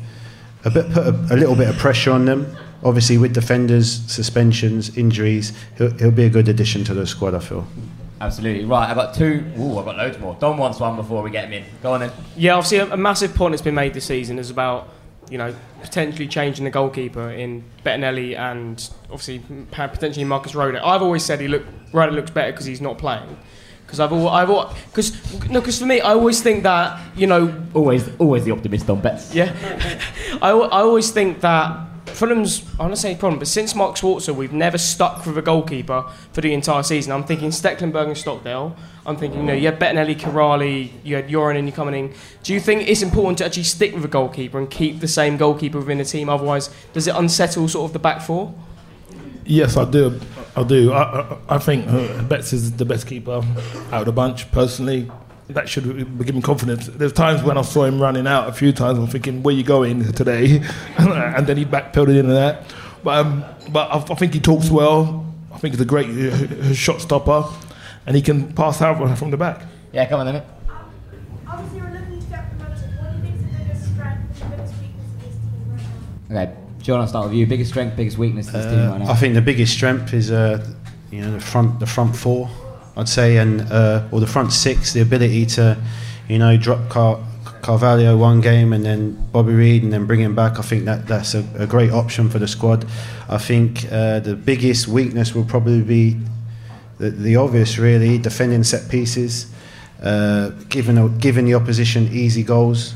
a 0.65 0.71
bit 0.71 0.91
put 0.91 1.05
a, 1.05 1.11
a 1.31 1.35
little 1.35 1.55
bit 1.55 1.69
of 1.69 1.77
pressure 1.77 2.11
on 2.11 2.25
them. 2.25 2.55
Obviously, 2.83 3.17
with 3.17 3.33
defenders, 3.33 4.01
suspensions, 4.11 4.97
injuries, 4.97 5.53
he'll, 5.77 5.91
he'll 5.97 6.11
be 6.11 6.23
a 6.23 6.29
good 6.29 6.47
addition 6.47 6.83
to 6.85 6.93
the 6.95 7.05
squad. 7.05 7.35
I 7.35 7.39
feel. 7.39 7.67
Absolutely 8.21 8.65
right. 8.65 8.89
I've 8.89 8.95
got 8.95 9.13
two. 9.13 9.45
Ooh, 9.57 9.77
I've 9.77 9.85
got 9.85 9.97
loads 9.97 10.19
more. 10.19 10.35
Dom 10.39 10.57
wants 10.57 10.79
one 10.79 10.95
before 10.95 11.23
we 11.23 11.31
get 11.31 11.45
him 11.45 11.53
in. 11.53 11.65
Go 11.81 11.93
on 11.93 12.01
then. 12.01 12.11
Yeah, 12.35 12.55
obviously 12.55 12.79
a, 12.79 12.93
a 12.93 12.97
massive 12.97 13.33
point 13.33 13.53
that's 13.53 13.61
been 13.61 13.75
made 13.75 13.93
this 13.93 14.05
season 14.05 14.39
is 14.39 14.49
about 14.49 14.89
you 15.29 15.37
know 15.37 15.55
potentially 15.81 16.27
changing 16.27 16.65
the 16.65 16.71
goalkeeper 16.71 17.29
in 17.29 17.63
Bettinelli 17.85 18.37
and 18.37 18.89
obviously 19.05 19.39
potentially 19.71 20.25
Marek 20.25 20.43
Rodak. 20.47 20.81
I've 20.83 21.01
always 21.01 21.23
said 21.23 21.39
he 21.39 21.47
look 21.47 21.63
Roda 21.93 22.11
looks 22.11 22.31
better 22.31 22.51
because 22.51 22.65
he's 22.65 22.81
not 22.81 22.97
playing. 22.97 23.37
Because 23.85 24.01
I've 24.01 24.13
always, 24.13 24.31
I've 24.31 24.85
because 24.87 25.49
no, 25.49 25.61
because 25.61 25.79
for 25.79 25.85
me, 25.87 25.99
I 25.99 26.11
always 26.11 26.43
think 26.43 26.61
that 26.63 26.99
you 27.15 27.25
know 27.25 27.65
always 27.73 28.07
always 28.17 28.43
the 28.43 28.51
optimist 28.51 28.87
on 28.89 29.01
bets. 29.01 29.33
Yeah, 29.33 29.55
I, 30.41 30.49
I 30.49 30.81
always 30.81 31.09
think 31.09 31.39
that 31.41 31.88
Fulham's 32.09 32.65
I 32.79 32.87
don't 32.87 32.95
say 32.95 33.15
problem, 33.15 33.39
but 33.39 33.47
since 33.47 33.75
Mark 33.75 33.95
Schwarzer, 33.95 34.35
we've 34.35 34.53
never 34.53 34.77
stuck 34.77 35.25
with 35.25 35.37
a 35.37 35.41
goalkeeper 35.41 36.03
for 36.31 36.41
the 36.41 36.53
entire 36.53 36.83
season. 36.83 37.11
I'm 37.11 37.23
thinking 37.23 37.49
Stekelenburg 37.49 38.07
and 38.07 38.17
Stockdale. 38.17 38.75
I'm 39.05 39.17
thinking, 39.17 39.41
you 39.41 39.45
know, 39.45 39.53
you 39.53 39.65
had 39.65 39.79
Bettinelli, 39.79 40.15
Kiraly, 40.15 40.91
you 41.03 41.15
had 41.15 41.29
Yoran, 41.29 41.57
and 41.57 41.67
you're 41.67 41.75
coming 41.75 41.95
in. 41.95 42.13
Do 42.43 42.53
you 42.53 42.59
think 42.59 42.87
it's 42.87 43.01
important 43.01 43.39
to 43.39 43.45
actually 43.45 43.63
stick 43.63 43.93
with 43.95 44.05
a 44.05 44.09
goalkeeper 44.09 44.59
and 44.59 44.69
keep 44.69 44.99
the 44.99 45.07
same 45.07 45.37
goalkeeper 45.37 45.79
within 45.79 45.97
the 45.97 46.05
team? 46.05 46.29
Otherwise, 46.29 46.69
does 46.93 47.07
it 47.07 47.15
unsettle 47.15 47.67
sort 47.67 47.89
of 47.89 47.93
the 47.93 47.99
back 47.99 48.21
four? 48.21 48.53
Yes, 49.45 49.77
I 49.77 49.85
do. 49.89 50.19
I 50.55 50.63
do. 50.63 50.91
I, 50.91 51.21
I, 51.21 51.37
I 51.49 51.57
think 51.57 51.87
uh, 51.87 52.21
Betts 52.23 52.53
is 52.53 52.73
the 52.73 52.85
best 52.85 53.07
keeper 53.07 53.43
out 53.91 54.01
of 54.01 54.05
the 54.05 54.11
bunch, 54.11 54.51
personally. 54.51 55.09
That 55.49 55.67
should 55.67 55.85
give 56.25 56.35
him 56.35 56.41
confidence. 56.43 56.85
There's 56.87 57.11
times 57.13 57.41
when 57.41 57.57
I 57.57 57.63
saw 57.63 57.83
him 57.83 57.99
running 57.99 58.27
out 58.27 58.49
a 58.49 58.53
few 58.53 58.71
times. 58.71 58.99
I'm 58.99 59.07
thinking, 59.07 59.41
where 59.41 59.53
you 59.55 59.63
going 59.63 60.11
today? 60.13 60.57
and 60.97 61.47
then 61.47 61.57
he 61.57 61.65
backpedaled 61.65 62.15
into 62.19 62.33
that. 62.33 62.71
But 63.03 63.25
um, 63.25 63.45
but 63.71 63.89
I, 63.89 63.97
I 64.13 64.15
think 64.15 64.33
he 64.35 64.39
talks 64.39 64.69
well. 64.69 65.25
I 65.51 65.57
think 65.57 65.73
he's 65.73 65.81
a 65.81 65.85
great 65.85 66.09
uh, 66.09 66.73
shot 66.73 67.01
stopper, 67.01 67.45
and 68.05 68.15
he 68.15 68.21
can 68.21 68.53
pass 68.53 68.81
out 68.81 69.17
from 69.17 69.31
the 69.31 69.37
back. 69.37 69.61
Yeah, 69.91 70.05
come 70.07 70.19
on 70.19 70.27
then. 70.27 70.35
mate. 70.35 70.43
Obviously, 71.47 71.81
we're 71.81 71.89
looking 71.99 72.19
to 72.21 72.25
get 72.27 72.49
promoted. 72.59 72.89
What 72.99 73.11
do 73.11 73.17
you 73.17 73.23
think 73.23 73.35
is 73.35 73.41
the 73.41 73.57
biggest 73.57 73.93
strength 73.93 74.41
and 74.43 74.51
the 74.51 74.57
biggest 74.57 74.73
weakness 74.81 75.13
of 75.15 75.21
this 75.23 75.33
team 75.35 75.71
right 75.71 76.29
now? 76.29 76.43
Okay, 76.43 76.57
John, 76.83 77.01
I'll 77.01 77.07
start 77.07 77.25
with 77.25 77.33
you. 77.35 77.47
Biggest 77.47 77.71
strength, 77.71 77.97
biggest 77.97 78.17
weakness 78.19 78.47
of 78.47 78.53
this 78.53 78.65
team 78.67 78.79
Uh, 78.79 78.89
right 78.91 78.99
now. 79.01 79.09
I 79.11 79.15
think 79.15 79.33
the 79.33 79.41
biggest 79.41 79.73
strength 79.73 80.13
is, 80.13 80.29
uh, 80.31 80.63
you 81.09 81.21
know, 81.21 81.31
the 81.31 81.39
front, 81.39 81.79
the 81.79 81.87
front 81.87 82.15
four, 82.15 82.47
I'd 82.97 83.09
say, 83.09 83.37
and 83.37 83.61
uh, 83.61 84.07
or 84.11 84.19
the 84.19 84.27
front 84.27 84.51
six. 84.51 84.93
The 84.93 85.01
ability 85.01 85.45
to, 85.47 85.77
you 86.27 86.37
know, 86.37 86.57
drop 86.57 86.89
Car- 86.89 87.19
Carvalho 87.61 88.17
one 88.17 88.41
game 88.41 88.73
and 88.73 88.85
then 88.85 89.13
Bobby 89.31 89.53
Reid 89.53 89.83
and 89.83 89.91
then 89.91 90.05
bring 90.05 90.21
him 90.21 90.35
back. 90.35 90.59
I 90.59 90.61
think 90.61 90.85
that 90.85 91.07
that's 91.07 91.33
a, 91.33 91.43
a 91.57 91.67
great 91.67 91.91
option 91.91 92.29
for 92.29 92.39
the 92.39 92.47
squad. 92.47 92.85
I 93.27 93.37
think 93.37 93.85
uh, 93.91 94.19
the 94.19 94.35
biggest 94.35 94.87
weakness 94.87 95.35
will 95.35 95.45
probably 95.45 95.81
be 95.81 96.17
the, 96.97 97.11
the 97.11 97.35
obvious, 97.35 97.77
really, 97.77 98.17
defending 98.17 98.63
set 98.63 98.89
pieces, 98.89 99.51
uh, 100.01 100.49
giving 100.69 100.97
a, 100.97 101.09
giving 101.09 101.45
the 101.45 101.53
opposition 101.55 102.09
easy 102.11 102.43
goals. 102.43 102.95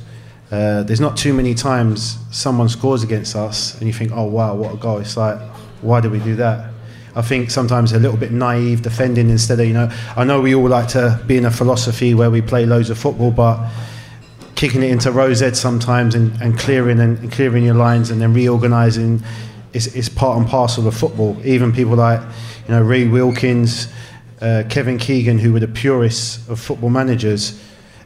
Uh, 0.51 0.83
there's 0.83 0.99
not 0.99 1.17
too 1.17 1.33
many 1.33 1.53
times 1.53 2.17
someone 2.31 2.69
scores 2.69 3.01
against 3.03 3.35
us 3.35 3.75
and 3.79 3.87
you 3.87 3.93
think, 3.93 4.11
oh 4.13 4.25
wow, 4.25 4.53
what 4.55 4.73
a 4.73 4.77
goal! 4.77 4.99
It's 4.99 5.17
like, 5.17 5.39
why 5.81 5.99
did 5.99 6.11
we 6.11 6.19
do 6.19 6.35
that? 6.35 6.72
I 7.15 7.21
think 7.21 7.51
sometimes 7.51 7.93
a 7.93 7.99
little 7.99 8.17
bit 8.17 8.31
naive 8.31 8.81
defending 8.81 9.29
instead 9.29 9.59
of 9.59 9.67
you 9.67 9.73
know. 9.73 9.91
I 10.17 10.23
know 10.23 10.41
we 10.41 10.55
all 10.55 10.67
like 10.67 10.87
to 10.89 11.21
be 11.27 11.37
in 11.37 11.45
a 11.45 11.51
philosophy 11.51 12.13
where 12.13 12.31
we 12.31 12.41
play 12.41 12.65
loads 12.65 12.89
of 12.89 12.97
football, 12.97 13.29
but 13.29 13.69
kicking 14.55 14.81
it 14.81 14.89
into 14.89 15.11
rosette 15.11 15.55
sometimes 15.55 16.15
and, 16.15 16.39
and 16.41 16.57
clearing 16.57 16.99
and, 16.99 17.19
and 17.19 17.31
clearing 17.31 17.65
your 17.65 17.75
lines 17.75 18.09
and 18.09 18.21
then 18.21 18.33
reorganising 18.33 19.21
is, 19.73 19.93
is 19.95 20.09
part 20.09 20.37
and 20.37 20.47
parcel 20.47 20.87
of 20.87 20.95
football. 20.95 21.37
Even 21.45 21.71
people 21.71 21.95
like 21.95 22.21
you 22.67 22.73
know 22.73 22.81
Ray 22.81 23.07
Wilkins, 23.07 23.87
uh, 24.41 24.63
Kevin 24.69 24.97
Keegan, 24.97 25.37
who 25.37 25.53
were 25.53 25.59
the 25.59 25.67
purists 25.67 26.47
of 26.49 26.59
football 26.59 26.89
managers. 26.89 27.61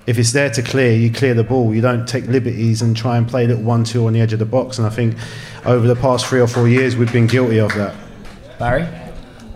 If 0.06 0.18
it's 0.18 0.32
there 0.32 0.50
to 0.50 0.62
clear, 0.62 0.94
you 0.94 1.12
clear 1.12 1.34
the 1.34 1.44
ball. 1.44 1.76
You 1.76 1.82
don't 1.82 2.08
take 2.08 2.26
liberties 2.28 2.82
and 2.82 2.96
try 2.96 3.18
and 3.18 3.28
play 3.28 3.46
little 3.46 3.64
one-two 3.64 4.08
on 4.08 4.14
the 4.14 4.22
edge 4.22 4.32
of 4.32 4.40
the 4.40 4.46
box. 4.46 4.78
And 4.78 4.88
I 4.88 4.90
think 4.90 5.18
over 5.66 5.86
the 5.86 5.98
past 5.98 6.26
three 6.26 6.40
or 6.40 6.48
four 6.48 6.70
years, 6.70 6.96
we've 6.96 7.12
been 7.12 7.28
guilty 7.28 7.60
of 7.60 7.74
that. 7.76 7.94
Barry. 8.60 8.88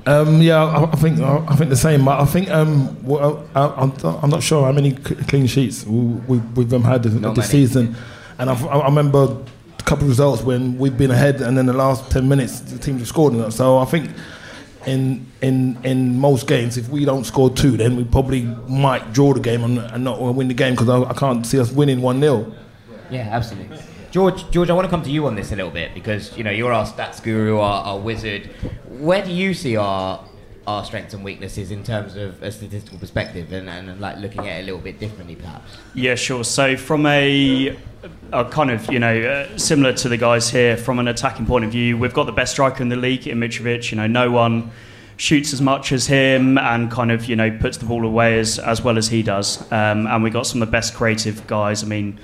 Um, 0.06 0.41
yeah, 0.41 0.64
I, 0.64 0.91
I 0.91 0.95
think 0.95 1.20
I, 1.20 1.45
I 1.47 1.56
think 1.56 1.70
the 1.70 1.76
same. 1.76 2.06
But 2.06 2.20
I 2.20 2.26
think 2.26 2.49
um, 2.49 3.02
well, 3.04 3.47
I, 3.54 3.68
I'm, 3.68 3.91
I'm 4.24 4.30
not 4.30 4.41
sure 4.41 4.66
how 4.66 4.72
many 4.72 4.93
clean 4.93 5.45
sheets 5.47 5.86
we, 5.86 5.99
we, 5.99 6.38
we've 6.56 6.74
um, 6.74 6.84
had 6.84 7.04
this, 7.04 7.14
this 7.36 7.49
season, 7.49 7.95
and 8.39 8.49
I, 8.49 8.54
I 8.54 8.86
remember 8.86 9.38
a 9.80 9.84
couple 9.84 10.06
of 10.06 10.10
results 10.10 10.41
when 10.41 10.78
we've 10.78 10.97
been 10.97 11.12
ahead, 11.12 11.41
and 11.41 11.58
then 11.58 11.68
the 11.68 11.74
last 11.74 12.10
ten 12.10 12.28
minutes 12.28 12.62
the 12.62 12.80
teams 12.80 12.99
have 12.99 13.08
scored. 13.08 13.36
us. 13.36 13.56
So 13.58 13.78
I 13.78 13.86
think 13.86 14.10
in 14.88 15.28
in 15.41 15.78
in 15.84 16.20
most 16.20 16.47
games, 16.47 16.78
if 16.78 16.89
we 16.89 17.06
don't 17.06 17.24
score 17.24 17.52
two, 17.52 17.78
then 17.78 17.95
we 17.95 18.04
probably 18.04 18.43
might 18.68 19.14
draw 19.14 19.34
the 19.34 19.39
game 19.39 19.64
and, 19.64 19.78
and 19.78 20.04
not 20.04 20.20
win 20.20 20.47
the 20.47 20.56
game 20.56 20.74
because 20.74 20.89
I, 20.89 21.04
I 21.04 21.14
can't 21.14 21.45
see 21.45 21.60
us 21.60 21.72
winning 21.72 22.02
one 22.02 22.20
0 22.20 22.52
Yeah, 23.12 23.30
absolutely. 23.32 23.78
George, 24.12 24.51
George, 24.51 24.70
I 24.70 24.74
want 24.74 24.86
to 24.86 24.89
come 24.89 25.03
to 25.03 25.09
you 25.09 25.26
on 25.26 25.36
this 25.36 25.53
a 25.53 25.55
little 25.55 25.72
bit 25.72 25.93
because 25.93 26.38
you 26.38 26.43
know 26.43 26.51
you're 26.51 26.74
our 26.74 26.86
stats 26.86 27.24
guru, 27.24 27.59
our, 27.59 27.84
our 27.86 27.97
wizard. 27.97 28.49
Where 28.89 29.24
do 29.24 29.32
you 29.32 29.53
see 29.53 29.78
our 29.78 30.26
our 30.68 30.84
strengths 30.84 31.14
and 31.14 31.24
weaknesses 31.24 31.72
in 31.72 31.82
terms 31.82 32.18
of 32.18 32.43
a 32.43 32.51
statistical 32.51 32.99
perspective, 32.99 33.53
and, 33.53 33.70
and 33.70 34.01
like 34.01 34.18
looking 34.18 34.41
at 34.41 34.59
it 34.59 34.64
a 34.64 34.66
little 34.66 34.82
bit 34.82 34.99
differently, 34.99 35.36
perhaps? 35.36 35.78
Yeah, 35.93 36.16
sure. 36.16 36.43
So 36.43 36.76
from 36.76 37.05
a, 37.05 37.78
a 38.34 38.45
kind 38.45 38.70
of 38.70 38.91
you 38.91 38.99
know 38.99 39.22
uh, 39.22 39.57
similar 39.57 39.93
to 39.93 40.09
the 40.09 40.18
guys 40.18 40.49
here, 40.49 40.76
from 40.76 40.99
an 40.99 41.07
attacking 41.07 41.45
point 41.45 41.64
of 41.64 41.72
view, 41.72 41.97
we've 41.97 42.14
got 42.14 42.26
the 42.26 42.34
best 42.34 42.51
striker 42.51 42.84
in 42.84 42.89
the 42.89 42.97
league 42.97 43.28
in 43.28 43.39
Mitrovic. 43.39 43.91
You 43.91 43.97
know, 43.97 44.07
no 44.07 44.30
one 44.30 44.72
shoots 45.16 45.53
as 45.53 45.62
much 45.62 45.93
as 45.93 46.07
him 46.07 46.57
and 46.57 46.91
kind 46.91 47.12
of 47.12 47.28
you 47.28 47.38
know 47.38 47.49
puts 47.59 47.78
the 47.78 47.86
ball 47.86 48.05
away 48.05 48.39
as 48.39 48.59
as 48.59 48.82
well 48.82 48.97
as 48.97 49.07
he 49.07 49.24
does. 49.24 49.62
Um, 49.72 50.05
and 50.05 50.22
we 50.22 50.32
got 50.32 50.45
some 50.47 50.62
of 50.62 50.68
the 50.68 50.72
best 50.72 50.95
creative 50.95 51.47
guys. 51.47 51.82
I 51.82 51.88
mean. 51.88 52.20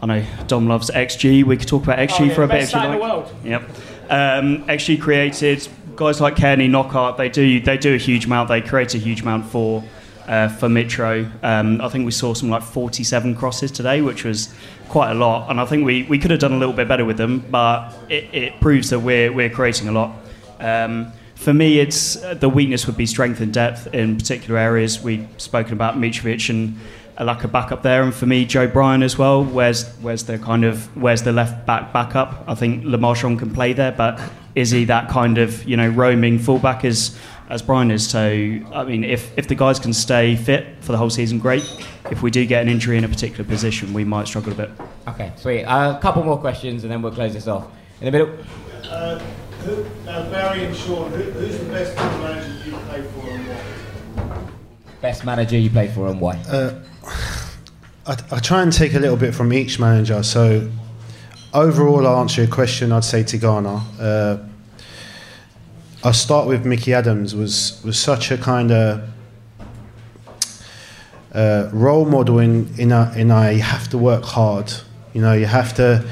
I 0.00 0.06
know 0.06 0.24
Dom 0.46 0.68
loves 0.68 0.90
XG. 0.90 1.44
We 1.44 1.56
could 1.56 1.68
talk 1.68 1.82
about 1.82 1.98
XG 1.98 2.20
Oh, 2.20 2.24
yeah, 2.24 2.34
for 2.34 2.42
a 2.44 2.48
bit 2.48 2.56
if 2.56 2.62
you 2.62 2.66
stat 2.68 2.84
in 2.86 2.92
the 2.92 2.98
world. 2.98 3.34
Yep. 3.44 3.62
Um, 4.10 4.64
XG 4.66 5.00
created 5.00 5.68
guys 5.96 6.20
like 6.20 6.36
Cairney, 6.36 6.70
Knockaert. 6.70 7.16
They 7.16 7.28
do 7.28 7.60
they 7.60 7.76
do 7.76 7.94
a 7.94 7.98
huge 7.98 8.24
amount. 8.26 8.48
They 8.48 8.62
create 8.62 8.94
a 8.94 8.98
huge 8.98 9.22
amount 9.22 9.46
for 9.46 9.84
uh, 10.26 10.48
for 10.48 10.68
Mitro. 10.68 11.30
Um, 11.42 11.80
I 11.80 11.88
think 11.88 12.04
we 12.04 12.12
saw 12.12 12.34
some 12.34 12.48
like 12.48 12.62
47 12.62 13.34
crosses 13.34 13.70
today, 13.70 14.00
which 14.00 14.24
was 14.24 14.54
quite 14.88 15.10
a 15.10 15.14
lot. 15.14 15.50
And 15.50 15.60
I 15.60 15.64
think 15.64 15.84
we, 15.84 16.04
we 16.04 16.18
could 16.18 16.30
have 16.30 16.40
done 16.40 16.52
a 16.52 16.58
little 16.58 16.74
bit 16.74 16.86
better 16.86 17.04
with 17.04 17.16
them, 17.16 17.40
but 17.50 17.92
it, 18.08 18.32
it 18.32 18.60
proves 18.60 18.90
that 18.90 19.00
we're 19.00 19.32
we're 19.32 19.50
creating 19.50 19.88
a 19.88 19.92
lot. 19.92 20.12
Um, 20.60 21.12
for 21.34 21.54
me, 21.54 21.78
it's 21.78 22.22
uh, 22.22 22.34
the 22.34 22.48
weakness 22.48 22.86
would 22.86 22.96
be 22.96 23.06
strength 23.06 23.40
and 23.40 23.52
depth 23.52 23.92
in 23.94 24.16
particular 24.16 24.58
areas. 24.58 25.00
We've 25.00 25.28
spoken 25.38 25.72
about 25.72 25.96
Mitrovic 25.96 26.50
and 26.50 26.78
a 27.18 27.24
lack 27.24 27.42
of 27.42 27.50
backup 27.50 27.82
there, 27.82 28.02
and 28.04 28.14
for 28.14 28.26
me, 28.26 28.44
Joe 28.44 28.68
Bryan 28.68 29.02
as 29.02 29.18
well. 29.18 29.44
Where's 29.44 29.88
where's 29.96 30.24
the 30.24 30.38
kind 30.38 30.64
of 30.64 30.96
where's 30.96 31.22
the 31.22 31.32
left 31.32 31.66
back 31.66 31.92
backup? 31.92 32.44
I 32.46 32.54
think 32.54 32.84
Le 32.84 32.96
Marchand 32.96 33.40
can 33.40 33.52
play 33.52 33.72
there, 33.72 33.92
but 33.92 34.20
is 34.54 34.70
he 34.70 34.84
that 34.84 35.08
kind 35.08 35.36
of 35.36 35.64
you 35.64 35.76
know 35.76 35.88
roaming 35.88 36.38
fullback 36.38 36.84
as 36.84 37.18
as 37.50 37.60
Bryan 37.60 37.90
is? 37.90 38.08
So 38.08 38.20
I 38.20 38.84
mean, 38.84 39.02
if 39.02 39.36
if 39.36 39.48
the 39.48 39.56
guys 39.56 39.80
can 39.80 39.92
stay 39.92 40.36
fit 40.36 40.76
for 40.80 40.92
the 40.92 40.98
whole 40.98 41.10
season, 41.10 41.40
great. 41.40 41.64
If 42.08 42.22
we 42.22 42.30
do 42.30 42.46
get 42.46 42.62
an 42.62 42.68
injury 42.68 42.96
in 42.96 43.04
a 43.04 43.08
particular 43.08 43.44
position, 43.44 43.92
we 43.92 44.04
might 44.04 44.28
struggle 44.28 44.52
a 44.52 44.56
bit. 44.56 44.70
Okay, 45.08 45.32
sweet. 45.36 45.64
Uh, 45.64 45.96
a 45.96 46.00
couple 46.00 46.22
more 46.22 46.38
questions, 46.38 46.84
and 46.84 46.92
then 46.92 47.02
we'll 47.02 47.12
close 47.12 47.34
this 47.34 47.48
off. 47.48 47.66
In 48.00 48.12
the 48.12 48.12
middle. 48.12 48.38
Uh, 48.84 49.18
who, 49.64 49.84
now 50.04 50.30
Barry 50.30 50.64
and 50.64 50.74
Sean, 50.74 51.10
who, 51.10 51.22
who's 51.32 51.58
the 51.58 51.64
best 51.64 51.96
manager 51.96 52.70
you've 52.70 52.80
played 52.82 53.04
for 53.06 53.28
and 53.28 53.48
why? 53.48 54.52
Best 55.00 55.24
manager 55.24 55.58
you 55.58 55.68
played 55.68 55.90
for 55.90 56.06
and 56.06 56.20
why? 56.20 56.36
I, 58.06 58.16
I 58.30 58.38
try 58.40 58.62
and 58.62 58.72
take 58.72 58.94
a 58.94 58.98
little 58.98 59.16
bit 59.16 59.34
from 59.34 59.52
each 59.52 59.78
manager. 59.78 60.22
So, 60.22 60.70
overall, 61.52 62.06
I'll 62.06 62.20
answer 62.20 62.42
your 62.42 62.50
question. 62.50 62.92
I'd 62.92 63.04
say 63.04 63.22
Tigana. 63.22 63.82
Uh, 64.00 64.38
I'll 66.04 66.12
start 66.12 66.46
with 66.46 66.64
Mickey 66.64 66.94
Adams. 66.94 67.34
Was 67.34 67.82
was 67.84 67.98
such 67.98 68.30
a 68.30 68.38
kind 68.38 68.70
of 68.70 69.08
uh, 71.34 71.68
role 71.72 72.04
model 72.04 72.38
in 72.38 72.72
in 72.78 72.92
a, 72.92 73.12
in 73.16 73.30
a 73.30 73.52
you 73.52 73.62
have 73.62 73.88
to 73.88 73.98
work 73.98 74.24
hard. 74.24 74.72
You 75.12 75.20
know, 75.20 75.32
you 75.32 75.46
have 75.46 75.74
to 75.74 76.08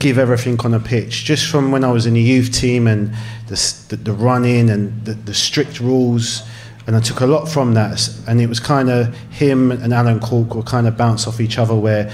give 0.00 0.18
everything 0.18 0.58
on 0.60 0.74
a 0.74 0.80
pitch. 0.80 1.24
Just 1.24 1.46
from 1.46 1.70
when 1.70 1.84
I 1.84 1.92
was 1.92 2.06
in 2.06 2.14
the 2.14 2.20
youth 2.20 2.52
team 2.52 2.86
and 2.86 3.14
the 3.46 3.84
the, 3.88 3.96
the 3.96 4.12
running 4.12 4.68
and 4.68 5.04
the, 5.04 5.14
the 5.14 5.34
strict 5.34 5.80
rules, 5.80 6.42
and 6.86 6.96
I 6.96 7.00
took 7.00 7.20
a 7.20 7.26
lot 7.26 7.46
from 7.46 7.74
that. 7.74 8.08
And 8.26 8.40
it 8.40 8.48
was 8.48 8.60
kind 8.60 8.90
of 8.90 9.14
him 9.30 9.70
and 9.70 9.92
Alan 9.92 10.20
Cork 10.20 10.54
were 10.54 10.62
kind 10.62 10.86
of 10.86 10.96
bounce 10.96 11.26
off 11.26 11.40
each 11.40 11.58
other, 11.58 11.74
where 11.74 12.12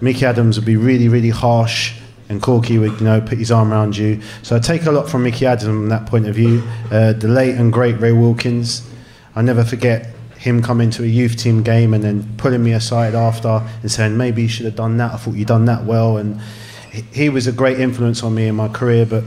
Mickey 0.00 0.24
Adams 0.24 0.56
would 0.56 0.66
be 0.66 0.76
really, 0.76 1.08
really 1.08 1.30
harsh. 1.30 1.94
And 2.28 2.42
Corky 2.42 2.76
would, 2.76 2.98
you 2.98 3.04
know, 3.04 3.20
put 3.20 3.38
his 3.38 3.52
arm 3.52 3.72
around 3.72 3.96
you. 3.96 4.20
So 4.42 4.56
I 4.56 4.58
take 4.58 4.86
a 4.86 4.90
lot 4.90 5.08
from 5.08 5.22
Mickey 5.22 5.46
Adams 5.46 5.64
from 5.64 5.88
that 5.90 6.06
point 6.06 6.26
of 6.26 6.34
view. 6.34 6.60
Uh, 6.90 7.12
the 7.12 7.28
late 7.28 7.54
and 7.54 7.72
great 7.72 8.00
Ray 8.00 8.10
Wilkins, 8.10 8.88
I 9.36 9.42
never 9.42 9.62
forget 9.64 10.08
him 10.36 10.60
coming 10.60 10.90
to 10.90 11.04
a 11.04 11.06
youth 11.06 11.36
team 11.36 11.62
game 11.62 11.94
and 11.94 12.02
then 12.02 12.36
pulling 12.36 12.64
me 12.64 12.72
aside 12.72 13.14
after 13.14 13.62
and 13.82 13.90
saying 13.90 14.16
maybe 14.16 14.42
you 14.42 14.48
should 14.48 14.66
have 14.66 14.76
done 14.76 14.96
that. 14.96 15.12
I 15.12 15.16
thought 15.18 15.34
you 15.34 15.44
done 15.44 15.66
that 15.66 15.84
well, 15.84 16.16
and 16.16 16.40
he 17.12 17.28
was 17.28 17.46
a 17.46 17.52
great 17.52 17.78
influence 17.78 18.22
on 18.22 18.34
me 18.34 18.48
in 18.48 18.56
my 18.56 18.68
career. 18.68 19.06
But 19.06 19.24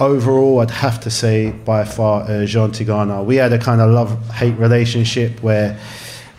overall, 0.00 0.60
I'd 0.60 0.70
have 0.70 1.00
to 1.00 1.10
say 1.10 1.50
by 1.50 1.84
far 1.84 2.22
uh, 2.22 2.44
Jean 2.44 2.70
Tigana. 2.70 3.24
We 3.24 3.36
had 3.36 3.52
a 3.52 3.58
kind 3.58 3.80
of 3.80 3.90
love-hate 3.90 4.56
relationship 4.58 5.42
where. 5.42 5.78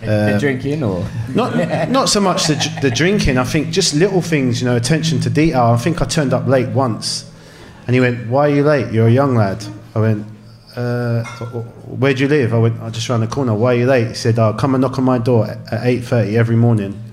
the 0.01 0.35
uh, 0.35 0.39
drinking 0.39 0.83
or 0.83 1.03
not 1.33 1.89
not 1.89 2.07
so 2.07 2.21
much 2.21 2.45
the, 2.45 2.79
the 2.81 2.91
drinking. 2.91 3.37
I 3.39 3.43
think 3.43 3.71
just 3.71 3.95
little 3.95 4.21
things, 4.21 4.61
you 4.61 4.67
know, 4.67 4.75
attention 4.75 5.19
to 5.21 5.29
detail. 5.29 5.63
I 5.63 5.77
think 5.77 6.01
I 6.01 6.05
turned 6.05 6.33
up 6.33 6.45
late 6.45 6.69
once, 6.69 7.29
and 7.87 7.95
he 7.95 7.99
went, 7.99 8.27
"Why 8.29 8.47
are 8.47 8.55
you 8.55 8.63
late? 8.63 8.93
You're 8.93 9.07
a 9.07 9.11
young 9.11 9.33
lad." 9.35 9.65
I 9.95 9.99
went, 9.99 10.27
uh, 10.75 11.23
where 11.23 12.13
do 12.13 12.21
you 12.21 12.29
live? 12.29 12.53
I 12.53 12.59
went, 12.59 12.79
I 12.81 12.91
just 12.91 13.09
round 13.09 13.23
the 13.23 13.27
corner. 13.27 13.55
Why 13.55 13.73
are 13.73 13.77
you 13.77 13.87
late? 13.87 14.09
He 14.09 14.13
said, 14.13 14.37
oh, 14.37 14.53
come 14.53 14.75
and 14.75 14.81
knock 14.83 14.99
on 14.99 15.05
my 15.05 15.17
door 15.17 15.47
at 15.47 15.65
8.30 15.65 16.33
every 16.35 16.55
morning 16.55 17.03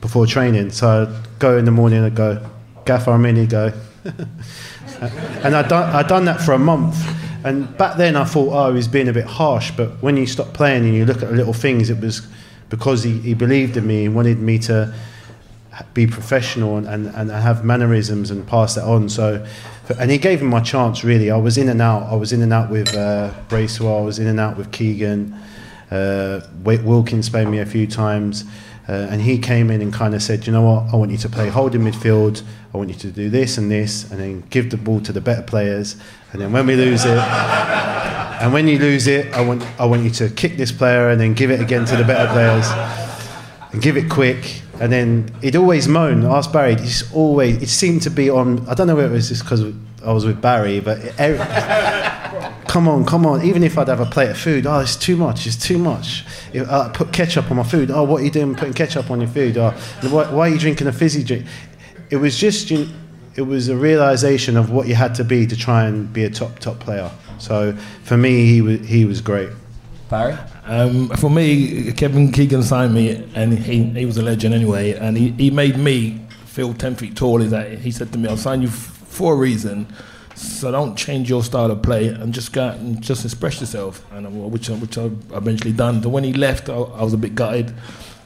before 0.00 0.26
training. 0.26 0.70
So 0.70 1.02
I'd 1.02 1.38
go 1.38 1.58
in 1.58 1.66
the 1.66 1.70
morning 1.70 2.02
and 2.02 2.16
go, 2.16 2.42
Gaffer, 2.86 3.10
I'm 3.10 3.26
in, 3.26 3.46
go. 3.48 3.70
and 5.00 5.56
I'd 5.56 5.68
done, 5.68 5.94
I'd 5.94 6.08
done 6.08 6.24
that 6.26 6.40
for 6.40 6.52
a 6.52 6.58
month. 6.58 6.96
And 7.44 7.76
back 7.78 7.96
then 7.96 8.16
I 8.16 8.24
thought, 8.24 8.52
oh, 8.52 8.74
he's 8.74 8.88
being 8.88 9.08
a 9.08 9.12
bit 9.12 9.24
harsh. 9.24 9.70
But 9.70 10.02
when 10.02 10.16
you 10.16 10.26
stop 10.26 10.52
playing 10.52 10.84
and 10.84 10.94
you 10.94 11.04
look 11.06 11.22
at 11.22 11.30
the 11.30 11.34
little 11.34 11.54
things, 11.54 11.88
it 11.88 12.00
was 12.00 12.26
because 12.68 13.02
he, 13.02 13.18
he 13.18 13.34
believed 13.34 13.76
in 13.76 13.86
me 13.86 14.04
and 14.06 14.14
wanted 14.14 14.38
me 14.38 14.58
to 14.60 14.94
be 15.94 16.06
professional 16.06 16.76
and, 16.76 16.86
and, 16.86 17.08
and 17.08 17.30
have 17.30 17.64
mannerisms 17.64 18.30
and 18.30 18.46
pass 18.46 18.74
that 18.74 18.84
on. 18.84 19.08
So, 19.08 19.46
and 19.98 20.10
he 20.10 20.18
gave 20.18 20.42
me 20.42 20.48
my 20.48 20.60
chance. 20.60 21.02
Really, 21.02 21.30
I 21.30 21.36
was 21.36 21.56
in 21.56 21.68
and 21.68 21.80
out. 21.80 22.02
I 22.04 22.14
was 22.14 22.32
in 22.32 22.42
and 22.42 22.52
out 22.52 22.70
with 22.70 22.94
uh, 22.94 23.32
Bracewell. 23.48 23.98
I 23.98 24.02
was 24.02 24.18
in 24.18 24.26
and 24.26 24.38
out 24.38 24.56
with 24.56 24.70
Keegan. 24.70 25.34
Uh, 25.90 26.40
Wilkins 26.62 27.28
played 27.28 27.48
me 27.48 27.58
a 27.58 27.66
few 27.66 27.86
times, 27.86 28.44
uh, 28.88 29.08
and 29.10 29.20
he 29.20 29.38
came 29.38 29.70
in 29.70 29.80
and 29.80 29.92
kind 29.92 30.14
of 30.14 30.22
said, 30.22 30.46
"You 30.46 30.52
know 30.52 30.62
what? 30.62 30.92
I 30.92 30.96
want 30.96 31.10
you 31.10 31.18
to 31.18 31.28
play 31.28 31.48
holding 31.48 31.82
midfield. 31.82 32.42
I 32.72 32.76
want 32.76 32.88
you 32.88 32.96
to 32.96 33.10
do 33.10 33.28
this 33.28 33.58
and 33.58 33.70
this, 33.70 34.10
and 34.10 34.20
then 34.20 34.42
give 34.50 34.70
the 34.70 34.76
ball 34.76 35.00
to 35.00 35.12
the 35.12 35.20
better 35.20 35.42
players. 35.42 35.96
And 36.32 36.40
then 36.40 36.52
when 36.52 36.66
we 36.66 36.76
lose 36.76 37.04
it, 37.04 37.18
and 37.18 38.52
when 38.52 38.68
you 38.68 38.78
lose 38.78 39.06
it, 39.06 39.32
I 39.34 39.42
want 39.42 39.64
I 39.78 39.84
want 39.86 40.02
you 40.02 40.10
to 40.10 40.28
kick 40.30 40.56
this 40.56 40.72
player 40.72 41.10
and 41.10 41.20
then 41.20 41.34
give 41.34 41.50
it 41.50 41.60
again 41.60 41.84
to 41.86 41.96
the 41.96 42.04
better 42.04 42.32
players, 42.32 42.66
and 43.72 43.82
give 43.82 43.96
it 43.96 44.10
quick." 44.10 44.62
And 44.80 44.90
then 44.90 45.30
he'd 45.42 45.56
always 45.56 45.86
moan. 45.86 46.24
Ask 46.24 46.52
Barry. 46.52 46.74
He's 46.74 47.12
always. 47.12 47.62
It 47.62 47.68
seemed 47.68 48.00
to 48.02 48.10
be 48.10 48.30
on. 48.30 48.66
I 48.66 48.72
don't 48.74 48.86
know 48.86 48.96
whether 48.96 49.08
it 49.08 49.12
was 49.12 49.28
just 49.28 49.42
because 49.42 49.62
I 50.04 50.12
was 50.12 50.24
with 50.24 50.40
Barry, 50.40 50.80
but 50.80 50.98
it, 50.98 51.14
come 52.70 52.86
on, 52.86 53.04
come 53.04 53.26
on. 53.26 53.42
Even 53.42 53.64
if 53.64 53.76
I'd 53.76 53.88
have 53.88 53.98
a 53.98 54.06
plate 54.06 54.30
of 54.30 54.38
food, 54.38 54.64
oh, 54.64 54.78
it's 54.78 54.94
too 54.94 55.16
much. 55.16 55.44
It's 55.46 55.56
too 55.56 55.76
much. 55.76 56.24
If, 56.52 56.68
uh, 56.68 56.88
put 56.90 57.12
ketchup 57.12 57.50
on 57.50 57.56
my 57.56 57.64
food. 57.64 57.90
Oh, 57.90 58.04
what 58.04 58.22
are 58.22 58.24
you 58.24 58.30
doing 58.30 58.54
putting 58.54 58.74
ketchup 58.74 59.10
on 59.10 59.20
your 59.20 59.28
food? 59.28 59.58
Oh, 59.58 59.72
why, 60.02 60.30
why 60.30 60.48
are 60.48 60.52
you 60.52 60.58
drinking 60.58 60.86
a 60.86 60.92
fizzy 60.92 61.24
drink? 61.24 61.46
It 62.10 62.16
was 62.16 62.38
just. 62.38 62.70
You, 62.70 62.88
it 63.36 63.42
was 63.42 63.68
a 63.68 63.76
realization 63.76 64.56
of 64.56 64.70
what 64.70 64.86
you 64.88 64.94
had 64.94 65.14
to 65.16 65.24
be 65.24 65.46
to 65.46 65.56
try 65.56 65.84
and 65.84 66.12
be 66.12 66.24
a 66.24 66.30
top 66.30 66.58
top 66.58 66.78
player. 66.80 67.10
So 67.38 67.72
for 68.04 68.16
me, 68.16 68.46
he 68.46 68.60
was 68.60 68.80
he 68.86 69.04
was 69.04 69.20
great. 69.20 69.50
Barry. 70.08 70.36
Um, 70.64 71.08
for 71.10 71.30
me, 71.30 71.92
Kevin 71.92 72.30
Keegan 72.32 72.62
signed 72.62 72.94
me, 72.94 73.28
and 73.34 73.52
he, 73.58 73.84
he 73.84 74.06
was 74.06 74.16
a 74.16 74.22
legend 74.22 74.54
anyway. 74.54 74.92
And 74.92 75.16
he, 75.16 75.30
he 75.30 75.50
made 75.50 75.76
me 75.76 76.20
feel 76.46 76.74
10 76.74 76.96
feet 76.96 77.16
tall. 77.16 77.40
Is 77.40 77.50
that 77.50 77.78
he 77.78 77.90
said 77.92 78.12
to 78.12 78.18
me, 78.18 78.28
I'll 78.28 78.36
sign 78.36 78.62
you 78.62 78.68
f- 78.68 78.74
for 78.74 79.34
a 79.34 79.36
reason. 79.36 79.86
So 80.40 80.72
don't 80.72 80.96
change 80.96 81.28
your 81.28 81.44
style 81.44 81.70
of 81.70 81.82
play 81.82 82.08
and 82.08 82.32
just 82.32 82.52
go 82.52 82.68
out 82.68 82.76
and 82.76 83.00
just 83.02 83.24
express 83.24 83.60
yourself. 83.60 84.04
And 84.12 84.26
uh, 84.26 84.30
which, 84.30 84.68
which 84.70 84.96
I 84.96 85.04
eventually 85.32 85.72
done. 85.72 86.00
But 86.00 86.08
when 86.08 86.24
he 86.24 86.32
left, 86.32 86.70
I, 86.70 86.74
I 86.74 87.02
was 87.02 87.12
a 87.12 87.18
bit 87.18 87.34
gutted. 87.34 87.74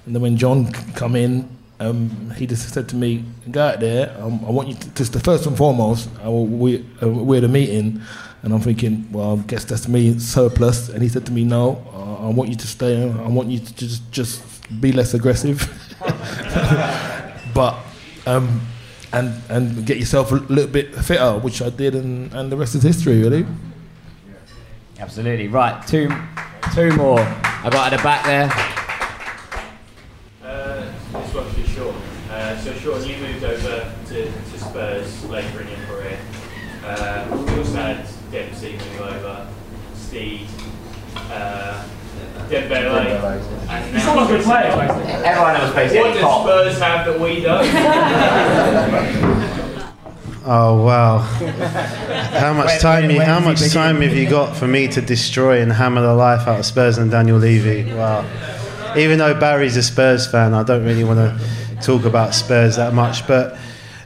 And 0.07 0.15
then 0.15 0.23
when 0.23 0.37
John 0.37 0.73
come 0.95 1.17
in, 1.17 1.49
um, 1.81 2.31
he 2.37 2.47
just 2.47 2.73
said 2.73 2.89
to 2.91 2.97
me, 2.97 3.25
"Go 3.51 3.61
out 3.61 3.81
there. 3.81 4.17
Um, 4.21 4.45
I 4.47 4.51
want 4.51 4.69
you 4.69 4.75
to, 4.75 4.91
just 4.91 5.13
the 5.13 5.19
first 5.19 5.45
and 5.47 5.57
foremost. 5.57 6.09
Will, 6.23 6.47
we, 6.47 6.87
uh, 7.03 7.09
we're 7.09 7.41
the 7.41 7.49
meeting." 7.49 8.01
And 8.45 8.53
I'm 8.53 8.61
thinking, 8.61 9.11
well, 9.11 9.39
I 9.39 9.43
guess 9.47 9.65
that's 9.65 9.89
me 9.89 10.19
surplus. 10.19 10.91
And 10.91 11.03
he 11.03 11.09
said 11.09 11.25
to 11.27 11.33
me, 11.33 11.45
no, 11.45 11.83
uh, 11.95 12.27
I 12.27 12.29
want 12.29 12.51
you 12.51 12.57
to 12.57 12.67
stay. 12.67 13.11
I 13.11 13.29
want 13.29 13.49
you 13.49 13.59
to 13.59 13.75
just 13.75 14.13
just 14.13 14.43
be 14.83 14.93
less 14.93 15.15
aggressive, 15.15 15.67
but 17.55 17.79
um, 18.27 18.61
and 19.15 19.43
and 19.49 19.87
get 19.87 19.99
yourself 19.99 20.33
a 20.33 20.37
little 20.37 20.71
bit 20.71 20.95
fitter, 20.95 21.39
which 21.39 21.63
I 21.63 21.71
did, 21.71 21.95
and, 21.95 22.33
and 22.35 22.51
the 22.51 22.57
rest 22.57 22.75
is 22.75 22.83
history, 22.83 23.23
really. 23.23 23.47
Absolutely 24.99 25.49
right. 25.49 25.87
Two, 25.87 26.09
two 26.75 26.91
more. 26.97 27.21
I 27.21 27.69
got 27.71 27.93
at 27.93 27.97
the 27.97 28.03
back 28.03 28.25
there. 28.25 28.51
Uh, 30.43 30.93
this 31.13 31.35
one's 31.35 31.55
for 31.55 31.67
Sean. 31.69 31.95
Uh, 32.31 32.59
so 32.59 32.73
Sean, 32.75 33.05
you 33.09 33.17
moved 33.19 33.45
over 33.45 33.95
to, 34.09 34.25
to 34.25 34.59
Spurs 34.59 35.25
later 35.27 35.61
in 35.61 35.69
your 35.69 35.87
career. 35.87 36.19
Uh, 36.85 37.27
we 37.31 37.59
also 37.59 37.77
had 37.77 38.07
Dempsey 38.31 38.73
moving 38.73 38.99
over, 38.99 39.49
Steed, 39.95 40.47
uh, 41.17 41.87
Dembele, 42.49 43.41
and 43.69 43.95
He's 43.95 44.05
not 44.07 44.25
a 44.31 44.33
good 44.37 44.45
player. 44.45 44.71
Everyone 45.25 45.57
else 45.57 45.75
basically 45.75 46.01
What 46.11 46.15
does 46.15 46.75
Spurs 46.77 46.79
have 46.83 47.07
that 47.07 47.19
we 47.21 47.41
don't? 47.41 47.65
Oh 50.47 50.85
wow! 50.85 51.19
How 52.39 52.53
much 52.53 52.67
When- 52.67 52.81
time? 52.81 53.07
when- 53.07 53.15
you, 53.17 53.21
how 53.23 53.41
much 53.41 53.73
time 53.73 54.03
have 54.03 54.13
you 54.15 54.29
got 54.29 54.55
for 54.55 54.67
me 54.67 54.87
to 54.89 55.01
destroy 55.01 55.63
and 55.63 55.73
hammer 55.73 56.03
the 56.03 56.13
life 56.13 56.47
out 56.47 56.59
of 56.61 56.67
Spurs 56.67 56.99
and 56.99 57.11
Daniel 57.11 57.39
Levy? 57.39 57.91
Wow! 57.95 58.27
Even 58.95 59.17
though 59.19 59.33
Barry's 59.33 59.79
a 59.79 59.83
Spurs 59.83 60.27
fan, 60.27 60.53
I 60.53 60.63
don't 60.63 60.85
really 60.85 61.03
want 61.03 61.19
to 61.19 61.77
talk 61.81 62.05
about 62.05 62.35
Spurs 62.35 62.77
that 62.77 62.93
much. 62.93 63.27
But 63.27 63.57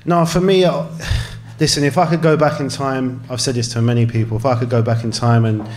no, 0.05 0.25
for 0.25 0.41
me, 0.41 0.63
uh, 0.65 0.87
listen. 1.61 1.83
If 1.83 1.99
I 1.99 2.07
could 2.07 2.23
go 2.23 2.37
back 2.37 2.61
in 2.61 2.69
time, 2.69 3.21
I've 3.29 3.41
said 3.41 3.57
this 3.57 3.73
to 3.73 3.83
many 3.83 4.07
people. 4.07 4.37
If 4.37 4.47
I 4.47 4.57
could 4.57 4.71
go 4.71 4.81
back 4.81 5.03
in 5.03 5.11
time 5.11 5.45
and 5.45 5.69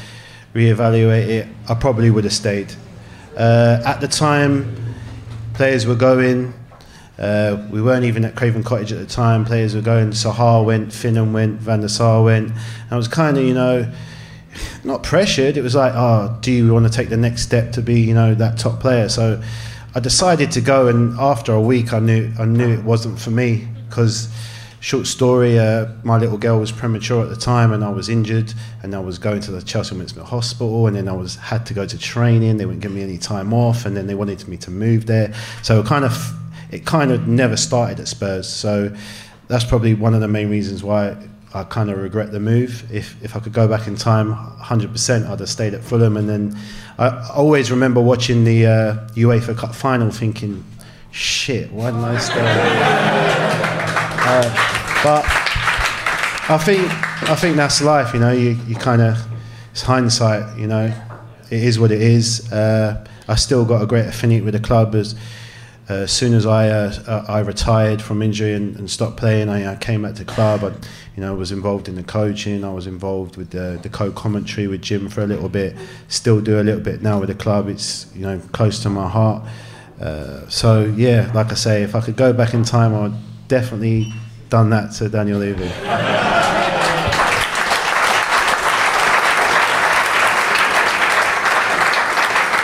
reevaluate 0.53 1.28
it, 1.28 1.48
I 1.69 1.76
probably 1.76 2.10
would 2.10 2.23
have 2.23 2.34
stayed. 2.34 2.73
Uh, 3.38 3.82
at 3.86 4.02
the 4.02 4.07
time, 4.07 4.95
players 5.53 5.86
were 5.86 5.95
going. 5.95 6.53
Uh, 7.18 7.68
we 7.69 7.82
weren't 7.82 8.06
even 8.06 8.26
at 8.26 8.36
Craven 8.36 8.64
Cottage 8.64 8.91
at 8.91 8.99
the 8.99 9.06
time. 9.06 9.45
Players 9.45 9.76
were 9.76 9.82
going. 9.82 10.10
Saha 10.10 10.65
went, 10.65 10.90
Finnan 10.90 11.34
went, 11.34 11.60
Van 11.60 11.82
der 11.82 11.88
Sar 11.88 12.23
went. 12.23 12.49
And 12.49 12.91
I 12.91 12.98
was 12.98 13.07
kind 13.07 13.38
of, 13.38 13.44
you 13.44 13.53
know, 13.53 13.91
not 14.84 15.03
pressured. 15.03 15.56
It 15.56 15.61
was 15.61 15.76
like, 15.76 15.94
oh, 15.95 16.38
do 16.41 16.52
you 16.52 16.73
want 16.73 16.86
to 16.88 16.91
take 16.91 17.10
the 17.10 17.18
next 17.18 17.44
step 17.44 17.72
to 17.73 17.82
be, 17.82 18.02
you 18.02 18.14
know, 18.14 18.34
that 18.36 18.57
top 18.57 18.80
player? 18.80 19.07
So 19.07 19.41
I 19.94 19.99
decided 19.99 20.52
to 20.52 20.61
go. 20.61 20.88
And 20.88 21.18
after 21.19 21.53
a 21.53 21.61
week, 21.61 21.94
I 21.94 21.99
knew 21.99 22.32
I 22.40 22.45
knew 22.45 22.69
it 22.69 22.84
wasn't 22.84 23.19
for 23.19 23.32
me 23.32 23.68
because. 23.88 24.30
Short 24.82 25.06
story, 25.06 25.60
uh, 25.60 25.90
my 26.03 26.18
little 26.18 26.40
girl 26.40 26.60
was 26.60 26.72
premature 26.72 27.22
at 27.22 27.30
the 27.30 27.36
time 27.36 27.72
and 27.72 27.84
I 27.84 27.90
was 27.90 28.10
injured 28.10 28.52
and 28.82 28.95
I 28.95 28.99
was 28.99 29.20
going 29.20 29.40
to 29.41 29.52
the 29.52 29.62
Chelsea 29.62 29.94
Women's 29.94 30.18
Hospital 30.18 30.88
and 30.88 30.95
then 30.95 31.08
I 31.08 31.12
was 31.12 31.36
had 31.36 31.68
to 31.68 31.76
go 31.76 31.86
to 31.86 31.99
training. 31.99 32.58
They 32.58 32.66
wouldn't 32.66 32.82
give 32.82 32.91
me 32.91 33.03
any 33.03 33.20
time 33.20 33.53
off 33.53 33.86
and 33.86 33.95
then 33.95 34.08
they 34.08 34.16
wanted 34.16 34.48
me 34.48 34.58
to 34.58 34.72
move 34.72 35.06
there. 35.06 35.36
So 35.62 35.80
it 35.80 35.86
kind 35.86 36.03
of 36.03 36.34
it 36.72 36.84
kind 36.84 37.12
of 37.12 37.28
never 37.28 37.58
started 37.58 37.99
at 37.99 38.08
Spurs. 38.08 38.49
So 38.49 38.91
that's 39.48 39.64
probably 39.64 39.94
one 39.94 40.16
of 40.16 40.22
the 40.22 40.28
main 40.28 40.49
reasons 40.49 40.84
why 40.84 41.16
I 41.53 41.64
kind 41.64 41.91
of 41.91 41.99
regret 41.99 42.32
the 42.32 42.40
move. 42.40 42.91
If 42.91 43.24
if 43.24 43.36
I 43.36 43.40
could 43.40 43.53
go 43.53 43.68
back 43.68 43.86
in 43.86 43.95
time, 43.95 44.34
100%, 44.34 45.30
I'd 45.30 45.40
have 45.40 45.48
stayed 45.48 45.76
at 45.76 45.84
Fulham. 45.84 46.18
And 46.18 46.28
then 46.28 46.58
I 46.98 47.30
always 47.36 47.70
remember 47.70 48.02
watching 48.02 48.45
the 48.45 48.66
uh, 48.66 49.08
UEFA 49.10 49.56
Cup 49.56 49.76
final, 49.76 50.10
thinking, 50.10 50.64
"Shit, 51.12 51.72
why 51.72 51.91
didn't 51.91 52.06
I 52.06 52.18
stay?" 52.18 53.41
Uh, 54.23 55.02
but 55.03 55.26
I 56.49 56.57
think 56.57 56.81
I 57.30 57.35
think 57.35 57.56
that's 57.56 57.81
life. 57.81 58.14
You 58.14 58.19
know, 58.19 58.31
you, 58.31 58.52
you 58.68 58.76
kind 58.76 59.02
of 59.02 59.18
it's 59.72 59.81
hindsight. 59.81 60.57
You 60.57 60.68
know, 60.68 60.93
it 61.49 61.64
is 61.64 61.80
what 61.80 61.91
it 61.91 62.02
is. 62.02 62.52
Uh, 62.52 63.06
I 63.27 63.35
still 63.35 63.65
got 63.65 63.81
a 63.81 63.85
great 63.85 64.06
affinity 64.06 64.41
with 64.41 64.53
the 64.53 64.60
club. 64.60 64.93
As 64.95 65.15
uh, 65.89 66.03
as 66.03 66.11
soon 66.11 66.34
as 66.34 66.45
I 66.45 66.69
uh, 66.69 67.26
I 67.27 67.39
retired 67.39 68.02
from 68.02 68.22
injury 68.22 68.53
and, 68.53 68.76
and 68.77 68.89
stopped 68.89 69.18
playing, 69.18 69.49
I, 69.49 69.73
I 69.73 69.76
came 69.76 70.03
back 70.03 70.15
to 70.15 70.23
the 70.23 70.31
club. 70.31 70.64
I, 70.64 70.69
you 71.15 71.22
know, 71.22 71.34
was 71.35 71.52
involved 71.52 71.88
in 71.88 71.95
the 71.95 72.03
coaching. 72.03 72.64
I 72.64 72.72
was 72.72 72.88
involved 72.88 73.38
with 73.38 73.49
the, 73.49 73.80
the 73.81 73.89
co-commentary 73.89 74.68
with 74.68 74.81
Jim 74.81 75.10
for 75.10 75.22
a 75.22 75.27
little 75.27 75.49
bit. 75.49 75.76
Still 76.07 76.41
do 76.41 76.60
a 76.60 76.64
little 76.64 76.80
bit 76.81 77.02
now 77.02 77.19
with 77.19 77.30
the 77.30 77.35
club. 77.35 77.68
It's 77.68 78.14
you 78.15 78.22
know 78.22 78.39
close 78.52 78.81
to 78.84 78.89
my 78.89 79.07
heart. 79.07 79.43
Uh, 79.99 80.48
so 80.48 80.85
yeah, 80.95 81.31
like 81.34 81.52
I 81.52 81.56
say, 81.56 81.84
if 81.84 81.95
I 81.95 82.02
could 82.02 82.15
go 82.15 82.34
back 82.34 82.53
in 82.53 82.64
time, 82.64 82.93
I 82.93 83.02
would 83.03 83.15
definitely 83.52 84.14
done 84.49 84.69
that 84.69 84.94
to 84.94 85.10
Daniel 85.10 85.38
Levy. 85.38 85.69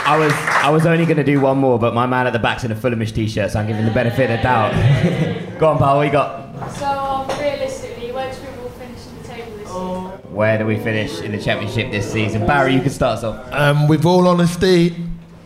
I 0.06 0.16
was 0.18 0.32
I 0.32 0.70
was 0.70 0.86
only 0.86 1.04
going 1.04 1.18
to 1.18 1.24
do 1.24 1.42
one 1.42 1.58
more, 1.58 1.78
but 1.78 1.92
my 1.92 2.06
man 2.06 2.26
at 2.26 2.32
the 2.32 2.38
back's 2.38 2.64
in 2.64 2.72
a 2.72 2.74
Fulhamish 2.74 3.14
t-shirt, 3.14 3.50
so 3.50 3.60
I'm 3.60 3.66
giving 3.66 3.84
the 3.84 3.90
benefit 3.90 4.30
of 4.30 4.38
the 4.38 4.42
doubt. 4.42 4.72
Go 5.58 5.68
on, 5.68 5.76
pal. 5.76 5.96
What 5.96 6.06
you 6.06 6.12
got? 6.12 6.70
So, 6.70 6.86
um, 6.86 7.28
realistically, 7.38 8.10
where 8.10 8.32
do 8.32 8.40
we 8.40 8.48
all 8.62 8.70
finish 8.70 9.06
in 9.06 9.22
the 9.22 9.28
table 9.28 9.56
this 9.58 9.68
season? 9.68 10.34
Where 10.34 10.56
do 10.56 10.64
we 10.64 10.76
finish 10.78 11.20
in 11.20 11.32
the 11.32 11.38
championship 11.38 11.90
this 11.92 12.10
season? 12.10 12.46
Barry, 12.46 12.72
you 12.72 12.80
can 12.80 12.88
start 12.88 13.18
us 13.18 13.24
off. 13.24 13.52
Um, 13.52 13.88
with 13.88 14.06
all 14.06 14.26
honesty, 14.26 14.96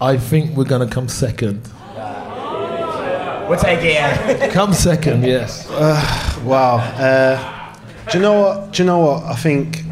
I 0.01 0.19
think 0.19 0.57
we're 0.57 0.67
going 0.67 0.89
to 0.89 0.95
come 0.95 1.09
second. 1.09 1.69
We'll 3.49 3.59
take 3.59 3.81
it. 3.83 4.51
Come 4.53 4.73
second, 4.73 5.25
yes. 5.25 5.69
Uh, 5.71 6.43
wow. 6.45 6.77
Uh, 6.77 7.77
do 8.11 8.19
you 8.19 8.23
know 8.23 8.41
what? 8.41 8.73
Do 8.73 8.83
you 8.83 8.87
know 8.87 8.99
what? 8.99 9.25
I 9.25 9.35
think 9.35 9.83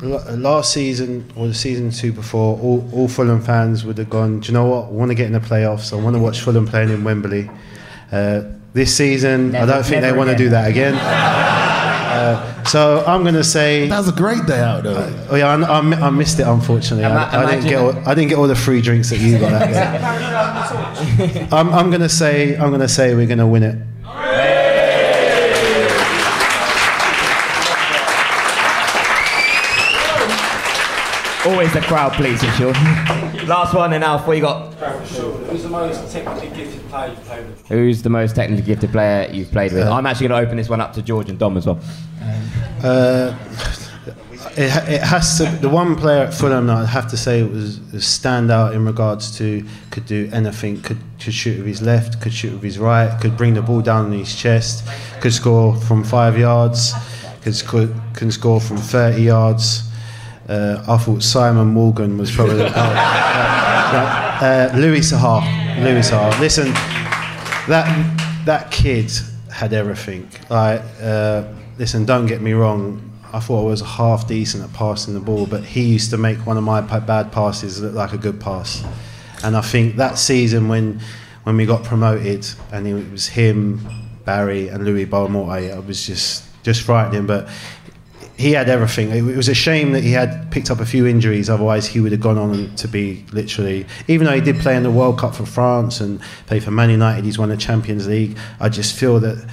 last 0.00 0.72
season 0.72 1.30
or 1.36 1.46
the 1.48 1.54
season 1.54 1.90
two 1.90 2.12
before, 2.12 2.58
all, 2.58 2.88
all 2.92 3.08
Fulham 3.08 3.40
fans 3.40 3.84
would 3.84 3.98
have 3.98 4.10
gone. 4.10 4.40
Do 4.40 4.48
you 4.48 4.54
know 4.54 4.66
what? 4.66 4.86
I 4.86 4.90
want 4.90 5.10
to 5.10 5.14
get 5.14 5.26
in 5.26 5.32
the 5.32 5.40
playoffs. 5.40 5.92
I 5.92 6.02
want 6.02 6.16
to 6.16 6.22
watch 6.22 6.40
Fulham 6.40 6.66
playing 6.66 6.90
in 6.90 7.04
Wembley. 7.04 7.50
Uh, 8.12 8.42
this 8.74 8.96
season, 8.96 9.54
I 9.54 9.66
don't 9.66 9.84
think 9.84 10.02
they 10.02 10.12
want 10.12 10.30
to 10.30 10.36
do 10.36 10.48
that 10.50 10.68
again. 10.68 10.94
Uh, 12.14 12.64
So 12.64 13.04
I'm 13.06 13.22
going 13.22 13.34
to 13.34 13.44
say 13.44 13.88
that 13.88 13.98
was 13.98 14.08
a 14.08 14.12
great 14.12 14.46
day 14.46 14.60
out 14.60 14.82
though. 14.84 14.96
oh 15.30 15.36
yeah, 15.36 15.48
I, 15.48 15.60
I, 15.62 15.78
I 16.06 16.10
missed 16.10 16.38
it 16.40 16.46
unfortunately. 16.46 17.04
Ima- 17.04 17.28
I, 17.32 17.44
I 17.44 17.50
didn't 17.50 17.68
get 17.68 17.78
all, 17.78 18.08
I 18.08 18.14
didn't 18.14 18.28
get 18.30 18.38
all 18.38 18.48
the 18.48 18.56
free 18.56 18.80
drinks 18.80 19.10
that 19.10 19.18
you 19.20 19.38
got. 19.38 19.50
That 19.50 21.18
day. 21.18 21.48
I'm, 21.52 21.68
I'm 21.72 21.90
going 21.90 22.00
to 22.02 22.08
say 22.08 22.56
I'm 22.56 22.68
going 22.70 22.80
to 22.80 22.88
say 22.88 23.14
we're 23.14 23.26
going 23.26 23.38
to 23.38 23.46
win 23.46 23.62
it. 23.62 23.76
Always 31.46 31.70
the 31.74 31.80
crowd 31.82 32.14
pleaser, 32.14 32.50
Sean. 32.52 32.72
Last 33.46 33.74
one, 33.74 33.92
and 33.92 34.02
Alf, 34.02 34.26
what 34.26 34.36
you 34.36 34.42
got? 34.42 34.72
Who's 34.74 35.62
the 35.62 35.68
most 35.68 36.10
technically 36.10 36.48
gifted 36.56 36.88
player 36.88 37.10
you've 37.10 37.24
played 37.24 37.46
with? 37.46 37.68
Who's 37.68 38.02
the 38.02 38.10
most 38.10 38.34
technically 38.34 38.64
gifted 38.64 38.90
player 38.90 39.30
you've 39.30 39.50
played 39.50 39.72
with? 39.72 39.86
I'm 39.86 40.06
actually 40.06 40.28
going 40.28 40.42
to 40.42 40.46
open 40.46 40.56
this 40.56 40.68
one 40.68 40.80
up 40.80 40.92
to 40.94 41.02
George 41.02 41.28
and 41.28 41.38
Dom 41.38 41.56
as 41.56 41.66
well. 41.66 41.78
Uh, 42.82 43.36
it, 44.56 44.88
it 44.88 45.00
has 45.02 45.38
to. 45.38 45.44
The 45.60 45.68
one 45.68 45.94
player 45.96 46.24
at 46.24 46.34
Fulham 46.34 46.66
that 46.68 46.76
I 46.76 46.86
have 46.86 47.08
to 47.10 47.16
say 47.16 47.42
was 47.42 47.78
a 47.78 47.98
standout 47.98 48.74
in 48.74 48.84
regards 48.84 49.36
to 49.38 49.64
could 49.90 50.06
do 50.06 50.30
anything. 50.32 50.80
Could 50.80 50.98
could 51.20 51.34
shoot 51.34 51.58
with 51.58 51.66
his 51.66 51.82
left. 51.82 52.20
Could 52.20 52.32
shoot 52.32 52.52
with 52.52 52.62
his 52.62 52.78
right. 52.78 53.18
Could 53.20 53.36
bring 53.36 53.54
the 53.54 53.62
ball 53.62 53.80
down 53.80 54.06
on 54.06 54.12
his 54.12 54.34
chest. 54.34 54.88
Could 55.20 55.32
score 55.32 55.76
from 55.76 56.02
five 56.02 56.38
yards. 56.38 56.92
Could 57.42 57.54
score, 57.54 57.88
can 58.14 58.30
score 58.30 58.60
from 58.60 58.78
thirty 58.78 59.22
yards. 59.22 59.90
Uh, 60.48 60.84
I 60.86 60.98
thought 60.98 61.22
Simon 61.22 61.68
Morgan 61.68 62.18
was 62.18 62.34
probably. 62.34 62.62
oh, 62.62 62.66
uh, 62.66 62.70
uh, 64.74 64.76
Louis 64.76 65.00
Saha. 65.00 65.42
Louis 65.82 66.08
Saha. 66.08 66.38
Listen, 66.38 66.72
that 67.68 68.42
that 68.44 68.70
kid 68.70 69.10
had 69.50 69.72
everything. 69.72 70.28
Like, 70.50 70.82
uh, 71.00 71.44
listen, 71.78 72.04
don't 72.04 72.26
get 72.26 72.42
me 72.42 72.52
wrong. 72.52 73.10
I 73.32 73.40
thought 73.40 73.62
I 73.62 73.64
was 73.64 73.80
half 73.80 74.28
decent 74.28 74.62
at 74.62 74.72
passing 74.74 75.14
the 75.14 75.20
ball, 75.20 75.46
but 75.46 75.64
he 75.64 75.82
used 75.82 76.10
to 76.10 76.16
make 76.16 76.38
one 76.46 76.56
of 76.56 76.62
my 76.62 76.80
bad 76.80 77.32
passes 77.32 77.80
look 77.80 77.94
like 77.94 78.12
a 78.12 78.18
good 78.18 78.40
pass. 78.40 78.84
And 79.42 79.56
I 79.56 79.60
think 79.60 79.96
that 79.96 80.18
season 80.18 80.68
when 80.68 81.00
when 81.44 81.56
we 81.56 81.66
got 81.66 81.84
promoted, 81.84 82.46
and 82.72 82.86
it 82.86 83.10
was 83.10 83.28
him, 83.28 83.80
Barry, 84.24 84.68
and 84.68 84.84
Luis 84.84 85.08
Boa 85.08 85.28
Morte, 85.28 85.72
I 85.72 85.78
was 85.78 86.06
just 86.06 86.44
just 86.62 86.82
frightening. 86.82 87.26
But 87.26 87.48
he 88.36 88.52
had 88.52 88.68
everything. 88.68 89.10
It 89.10 89.36
was 89.36 89.48
a 89.48 89.54
shame 89.54 89.92
that 89.92 90.02
he 90.02 90.10
had 90.10 90.50
picked 90.50 90.70
up 90.70 90.80
a 90.80 90.86
few 90.86 91.06
injuries. 91.06 91.48
Otherwise, 91.48 91.86
he 91.86 92.00
would 92.00 92.12
have 92.12 92.20
gone 92.20 92.38
on 92.38 92.74
to 92.76 92.88
be 92.88 93.24
literally. 93.32 93.86
Even 94.08 94.26
though 94.26 94.34
he 94.34 94.40
did 94.40 94.58
play 94.58 94.76
in 94.76 94.82
the 94.82 94.90
World 94.90 95.18
Cup 95.18 95.34
for 95.34 95.46
France 95.46 96.00
and 96.00 96.20
play 96.46 96.58
for 96.58 96.72
Man 96.72 96.90
United, 96.90 97.24
he's 97.24 97.38
won 97.38 97.48
the 97.48 97.56
Champions 97.56 98.08
League. 98.08 98.36
I 98.58 98.68
just 98.68 98.98
feel 98.98 99.20
that 99.20 99.48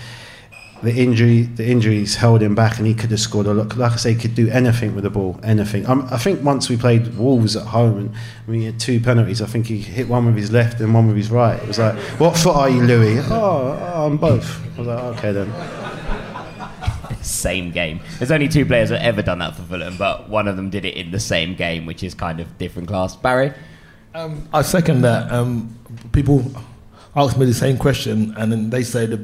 the 0.81 0.93
injury, 0.95 1.43
the 1.43 1.67
injuries 1.67 2.15
held 2.15 2.41
him 2.41 2.55
back, 2.55 2.79
and 2.79 2.87
he 2.87 2.95
could 2.95 3.11
have 3.11 3.19
scored 3.19 3.45
a 3.45 3.53
lot. 3.53 3.77
Like 3.77 3.91
I 3.91 3.95
say, 3.97 4.13
he 4.13 4.19
could 4.19 4.33
do 4.33 4.49
anything 4.49 4.95
with 4.95 5.03
the 5.03 5.11
ball, 5.11 5.39
anything. 5.43 5.85
Um, 5.85 6.07
I 6.09 6.17
think 6.17 6.43
once 6.43 6.67
we 6.67 6.75
played 6.75 7.15
Wolves 7.17 7.55
at 7.55 7.67
home, 7.67 7.97
and 7.97 8.15
we 8.47 8.65
had 8.65 8.79
two 8.79 8.99
penalties. 8.99 9.43
I 9.43 9.45
think 9.45 9.67
he 9.67 9.77
hit 9.77 10.07
one 10.07 10.25
with 10.25 10.37
his 10.37 10.51
left 10.51 10.81
and 10.81 10.91
one 10.91 11.07
with 11.07 11.17
his 11.17 11.29
right. 11.29 11.61
It 11.61 11.67
was 11.67 11.77
like, 11.77 11.95
"What 12.19 12.35
foot 12.35 12.55
are 12.55 12.69
you, 12.69 12.81
Louis?" 12.81 13.19
Oh, 13.29 13.77
oh 13.79 14.05
I'm 14.07 14.17
both. 14.17 14.59
I 14.75 14.79
was 14.79 14.87
like, 14.87 15.03
"Okay 15.17 15.31
then." 15.33 15.80
Same 17.21 17.71
game. 17.71 18.01
There's 18.17 18.31
only 18.31 18.47
two 18.47 18.65
players 18.65 18.89
that 18.89 19.01
ever 19.03 19.21
done 19.21 19.39
that 19.39 19.55
for 19.55 19.63
Fulham, 19.63 19.97
but 19.97 20.29
one 20.29 20.47
of 20.47 20.55
them 20.55 20.69
did 20.69 20.85
it 20.85 20.95
in 20.95 21.11
the 21.11 21.19
same 21.19 21.55
game, 21.55 21.85
which 21.85 22.03
is 22.03 22.13
kind 22.13 22.39
of 22.39 22.57
different 22.57 22.87
class. 22.87 23.15
Barry? 23.15 23.53
Um, 24.13 24.47
I 24.53 24.61
second 24.61 25.01
that. 25.01 25.31
Um, 25.31 25.77
people 26.11 26.43
ask 27.15 27.37
me 27.37 27.45
the 27.45 27.53
same 27.53 27.77
question, 27.77 28.33
and 28.37 28.51
then 28.51 28.69
they 28.69 28.83
say 28.83 29.05
that 29.05 29.19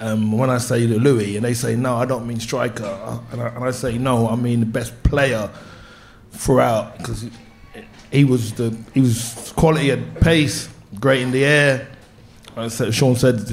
um, 0.00 0.32
when 0.32 0.50
I 0.50 0.58
say 0.58 0.86
the 0.86 0.98
Louis, 0.98 1.36
and 1.36 1.44
they 1.44 1.54
say 1.54 1.76
no, 1.76 1.96
I 1.96 2.04
don't 2.04 2.26
mean 2.26 2.40
striker, 2.40 2.84
and 3.30 3.42
I, 3.42 3.48
and 3.48 3.64
I 3.64 3.70
say 3.70 3.98
no, 3.98 4.28
I 4.28 4.36
mean 4.36 4.60
the 4.60 4.66
best 4.66 5.02
player 5.02 5.50
throughout 6.32 6.98
because 6.98 7.26
he 8.10 8.24
was 8.24 8.52
the 8.54 8.76
he 8.94 9.00
was 9.00 9.52
quality 9.56 9.90
at 9.90 10.20
pace, 10.20 10.68
great 11.00 11.22
in 11.22 11.30
the 11.30 11.44
air. 11.44 11.88
Said, 12.68 12.94
Sean 12.94 13.16
said 13.16 13.46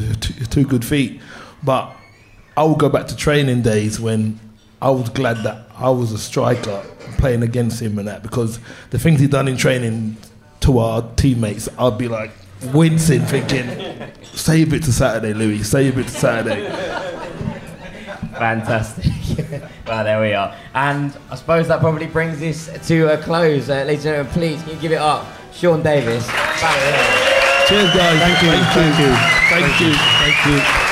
two 0.51 0.65
good 0.65 0.83
feet, 0.83 1.21
but 1.63 1.95
I 2.59 2.63
will 2.63 2.75
go 2.75 2.89
back 2.89 3.07
to 3.07 3.15
training 3.15 3.61
days 3.61 4.01
when 4.01 4.37
I 4.81 4.89
was 4.89 5.07
glad 5.07 5.37
that 5.43 5.69
I 5.77 5.91
was 5.91 6.11
a 6.11 6.17
striker 6.17 6.85
playing 7.17 7.41
against 7.41 7.81
him 7.81 7.97
and 7.97 8.05
that 8.09 8.21
because 8.21 8.59
the 8.89 8.99
things 8.99 9.21
he 9.21 9.27
done 9.27 9.47
in 9.47 9.55
training 9.55 10.17
to 10.59 10.79
our 10.79 11.09
teammates, 11.15 11.69
I'd 11.77 11.97
be 11.97 12.09
like 12.09 12.31
wincing, 12.73 13.21
thinking, 13.21 14.11
save 14.33 14.73
it 14.73 14.83
to 14.83 14.91
Saturday, 14.91 15.33
Louis, 15.33 15.63
save 15.63 15.97
it 15.99 16.03
to 16.03 16.09
Saturday. 16.09 16.69
Fantastic. 18.37 19.05
well, 19.87 20.03
there 20.03 20.19
we 20.19 20.33
are. 20.33 20.53
And 20.73 21.17
I 21.31 21.35
suppose 21.35 21.69
that 21.69 21.79
probably 21.79 22.07
brings 22.07 22.41
this 22.41 22.69
to 22.89 23.13
a 23.13 23.17
close. 23.19 23.69
Uh, 23.69 23.85
ladies 23.85 24.05
and 24.05 24.15
gentlemen, 24.15 24.33
please, 24.33 24.61
can 24.63 24.75
you 24.75 24.81
give 24.81 24.91
it 24.91 24.99
up? 24.99 25.25
Sean 25.53 25.81
Davis. 25.81 26.27
Cheers, 26.27 27.93
guys. 27.95 28.19
Thank 28.19 28.43
you. 28.43 28.51
Thank 28.75 28.99
you. 28.99 29.15
Thank 29.47 29.79
you. 29.79 29.93
Thank 29.93 30.45
you. 30.45 30.83
Um, 30.83 30.88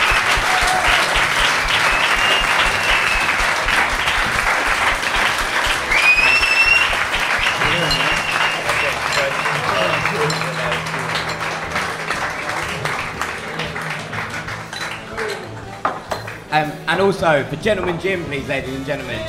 and 16.97 17.05
also, 17.05 17.43
for 17.43 17.55
Gentleman 17.57 17.99
Jim, 17.99 18.25
please, 18.25 18.47
ladies 18.47 18.75
and 18.75 18.83
gentlemen. 18.83 19.19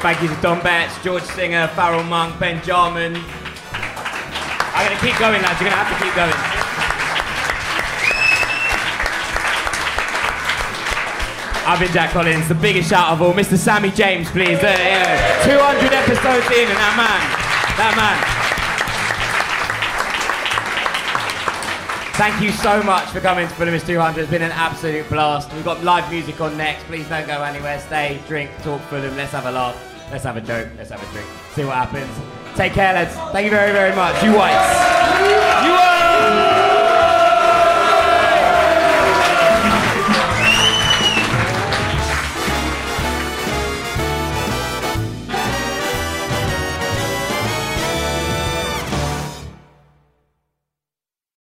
Thank 0.00 0.22
you 0.22 0.28
to 0.28 0.40
Dom 0.40 0.62
Betts, 0.62 1.02
George 1.02 1.24
Singer, 1.24 1.66
Farrell 1.74 2.04
Monk, 2.04 2.38
Ben 2.38 2.62
Jarman. 2.62 3.16
I'm 3.16 4.86
going 4.86 4.96
to 4.96 5.04
keep 5.04 5.18
going, 5.18 5.42
lads. 5.42 5.60
You're 5.60 5.70
going 5.70 5.72
to 5.72 5.82
have 5.82 5.98
to 5.98 6.04
keep 6.04 6.14
going. 6.14 6.32
I've 11.66 11.80
been 11.80 11.92
Jack 11.92 12.12
Collins, 12.12 12.46
the 12.46 12.54
biggest 12.54 12.90
shout 12.90 13.10
of 13.10 13.22
all. 13.22 13.32
Mr. 13.32 13.58
Sammy 13.58 13.90
James, 13.90 14.30
please. 14.30 14.58
Uh, 14.58 14.66
yeah. 14.78 15.44
200 15.44 15.92
episodes 15.92 16.46
in, 16.52 16.68
and 16.68 16.78
that 16.78 16.94
man, 16.96 17.76
that 17.76 17.94
man. 17.96 18.37
Thank 22.18 22.42
you 22.42 22.50
so 22.50 22.82
much 22.82 23.10
for 23.10 23.20
coming 23.20 23.46
to 23.46 23.54
Fulhamish 23.54 23.86
200. 23.86 24.22
It's 24.22 24.28
been 24.28 24.42
an 24.42 24.50
absolute 24.50 25.08
blast. 25.08 25.52
We've 25.52 25.64
got 25.64 25.84
live 25.84 26.10
music 26.10 26.40
on 26.40 26.56
next. 26.56 26.82
Please 26.86 27.08
don't 27.08 27.28
go 27.28 27.44
anywhere. 27.44 27.78
Stay, 27.78 28.20
drink, 28.26 28.50
talk 28.64 28.80
Fulham. 28.90 29.16
Let's 29.16 29.30
have 29.30 29.46
a 29.46 29.52
laugh. 29.52 29.80
Let's 30.10 30.24
have 30.24 30.36
a 30.36 30.40
joke. 30.40 30.68
Let's 30.76 30.90
have 30.90 31.00
a 31.00 31.12
drink. 31.12 31.28
See 31.52 31.64
what 31.64 31.76
happens. 31.76 32.10
Take 32.56 32.72
care, 32.72 32.92
lads. 32.92 33.14
Thank 33.30 33.44
you 33.44 33.52
very, 33.52 33.70
very 33.70 33.94
much. 33.94 34.20
You 34.24 34.32
whites. 34.32 35.64
You 35.64 35.70
whites. 35.70 36.67